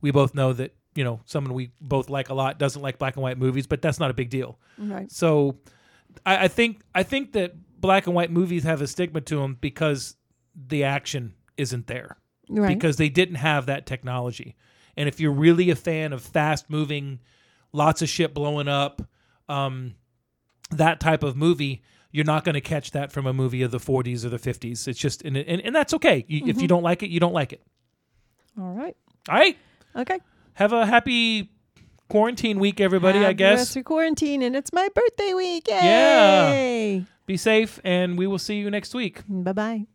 we 0.00 0.10
both 0.10 0.34
know 0.34 0.52
that 0.52 0.74
you 0.94 1.04
know 1.04 1.20
someone 1.24 1.54
we 1.54 1.70
both 1.80 2.08
like 2.08 2.28
a 2.28 2.34
lot 2.34 2.58
doesn't 2.58 2.82
like 2.82 2.98
black 2.98 3.16
and 3.16 3.22
white 3.22 3.38
movies, 3.38 3.66
but 3.66 3.82
that's 3.82 3.98
not 4.00 4.10
a 4.10 4.14
big 4.14 4.30
deal. 4.30 4.58
right, 4.78 5.10
So 5.10 5.56
I, 6.24 6.44
I 6.44 6.48
think 6.48 6.80
I 6.94 7.02
think 7.02 7.32
that 7.32 7.54
black 7.80 8.06
and 8.06 8.14
white 8.14 8.30
movies 8.30 8.64
have 8.64 8.80
a 8.80 8.86
stigma 8.86 9.20
to 9.22 9.36
them 9.36 9.56
because 9.60 10.16
the 10.54 10.84
action 10.84 11.34
isn't 11.56 11.86
there 11.86 12.16
right, 12.48 12.68
because 12.68 12.96
they 12.96 13.08
didn't 13.08 13.36
have 13.36 13.66
that 13.66 13.86
technology. 13.86 14.56
And 14.96 15.08
if 15.08 15.20
you're 15.20 15.32
really 15.32 15.70
a 15.70 15.76
fan 15.76 16.12
of 16.12 16.22
fast 16.22 16.70
moving, 16.70 17.20
lots 17.72 18.00
of 18.00 18.08
shit 18.08 18.32
blowing 18.32 18.68
up, 18.68 19.02
um, 19.48 19.94
that 20.70 21.00
type 21.00 21.22
of 21.22 21.36
movie, 21.36 21.82
you're 22.10 22.24
not 22.24 22.44
going 22.44 22.54
to 22.54 22.60
catch 22.60 22.92
that 22.92 23.12
from 23.12 23.26
a 23.26 23.32
movie 23.32 23.62
of 23.62 23.70
the 23.70 23.78
40s 23.78 24.24
or 24.24 24.28
the 24.28 24.38
50s. 24.38 24.88
It's 24.88 24.98
just 24.98 25.22
and 25.22 25.36
and, 25.36 25.60
and 25.60 25.74
that's 25.74 25.94
okay. 25.94 26.24
You, 26.28 26.38
If 26.40 26.46
you 26.46 26.52
mm-hmm. 26.54 26.66
don't 26.66 26.82
like 26.82 27.02
it, 27.02 27.10
you 27.10 27.20
don't 27.20 27.34
like 27.34 27.52
it. 27.52 27.62
all 28.58 28.72
right, 28.72 28.96
All 29.28 29.36
right. 29.36 29.56
okay. 29.94 30.18
Have 30.54 30.72
a 30.72 30.86
happy 30.86 31.50
quarantine 32.08 32.58
week, 32.58 32.80
everybody. 32.80 33.24
I 33.24 33.32
guess. 33.32 33.76
of 33.76 33.84
quarantine, 33.84 34.42
and 34.42 34.56
it's 34.56 34.72
my 34.72 34.88
birthday 34.94 35.34
week. 35.34 35.66
Yeah. 35.68 36.50
Yay! 36.50 37.04
Be 37.26 37.36
safe, 37.36 37.80
and 37.84 38.16
we 38.16 38.26
will 38.26 38.38
see 38.38 38.56
you 38.56 38.70
next 38.70 38.94
week. 38.94 39.22
Bye 39.28 39.52
bye. 39.52 39.86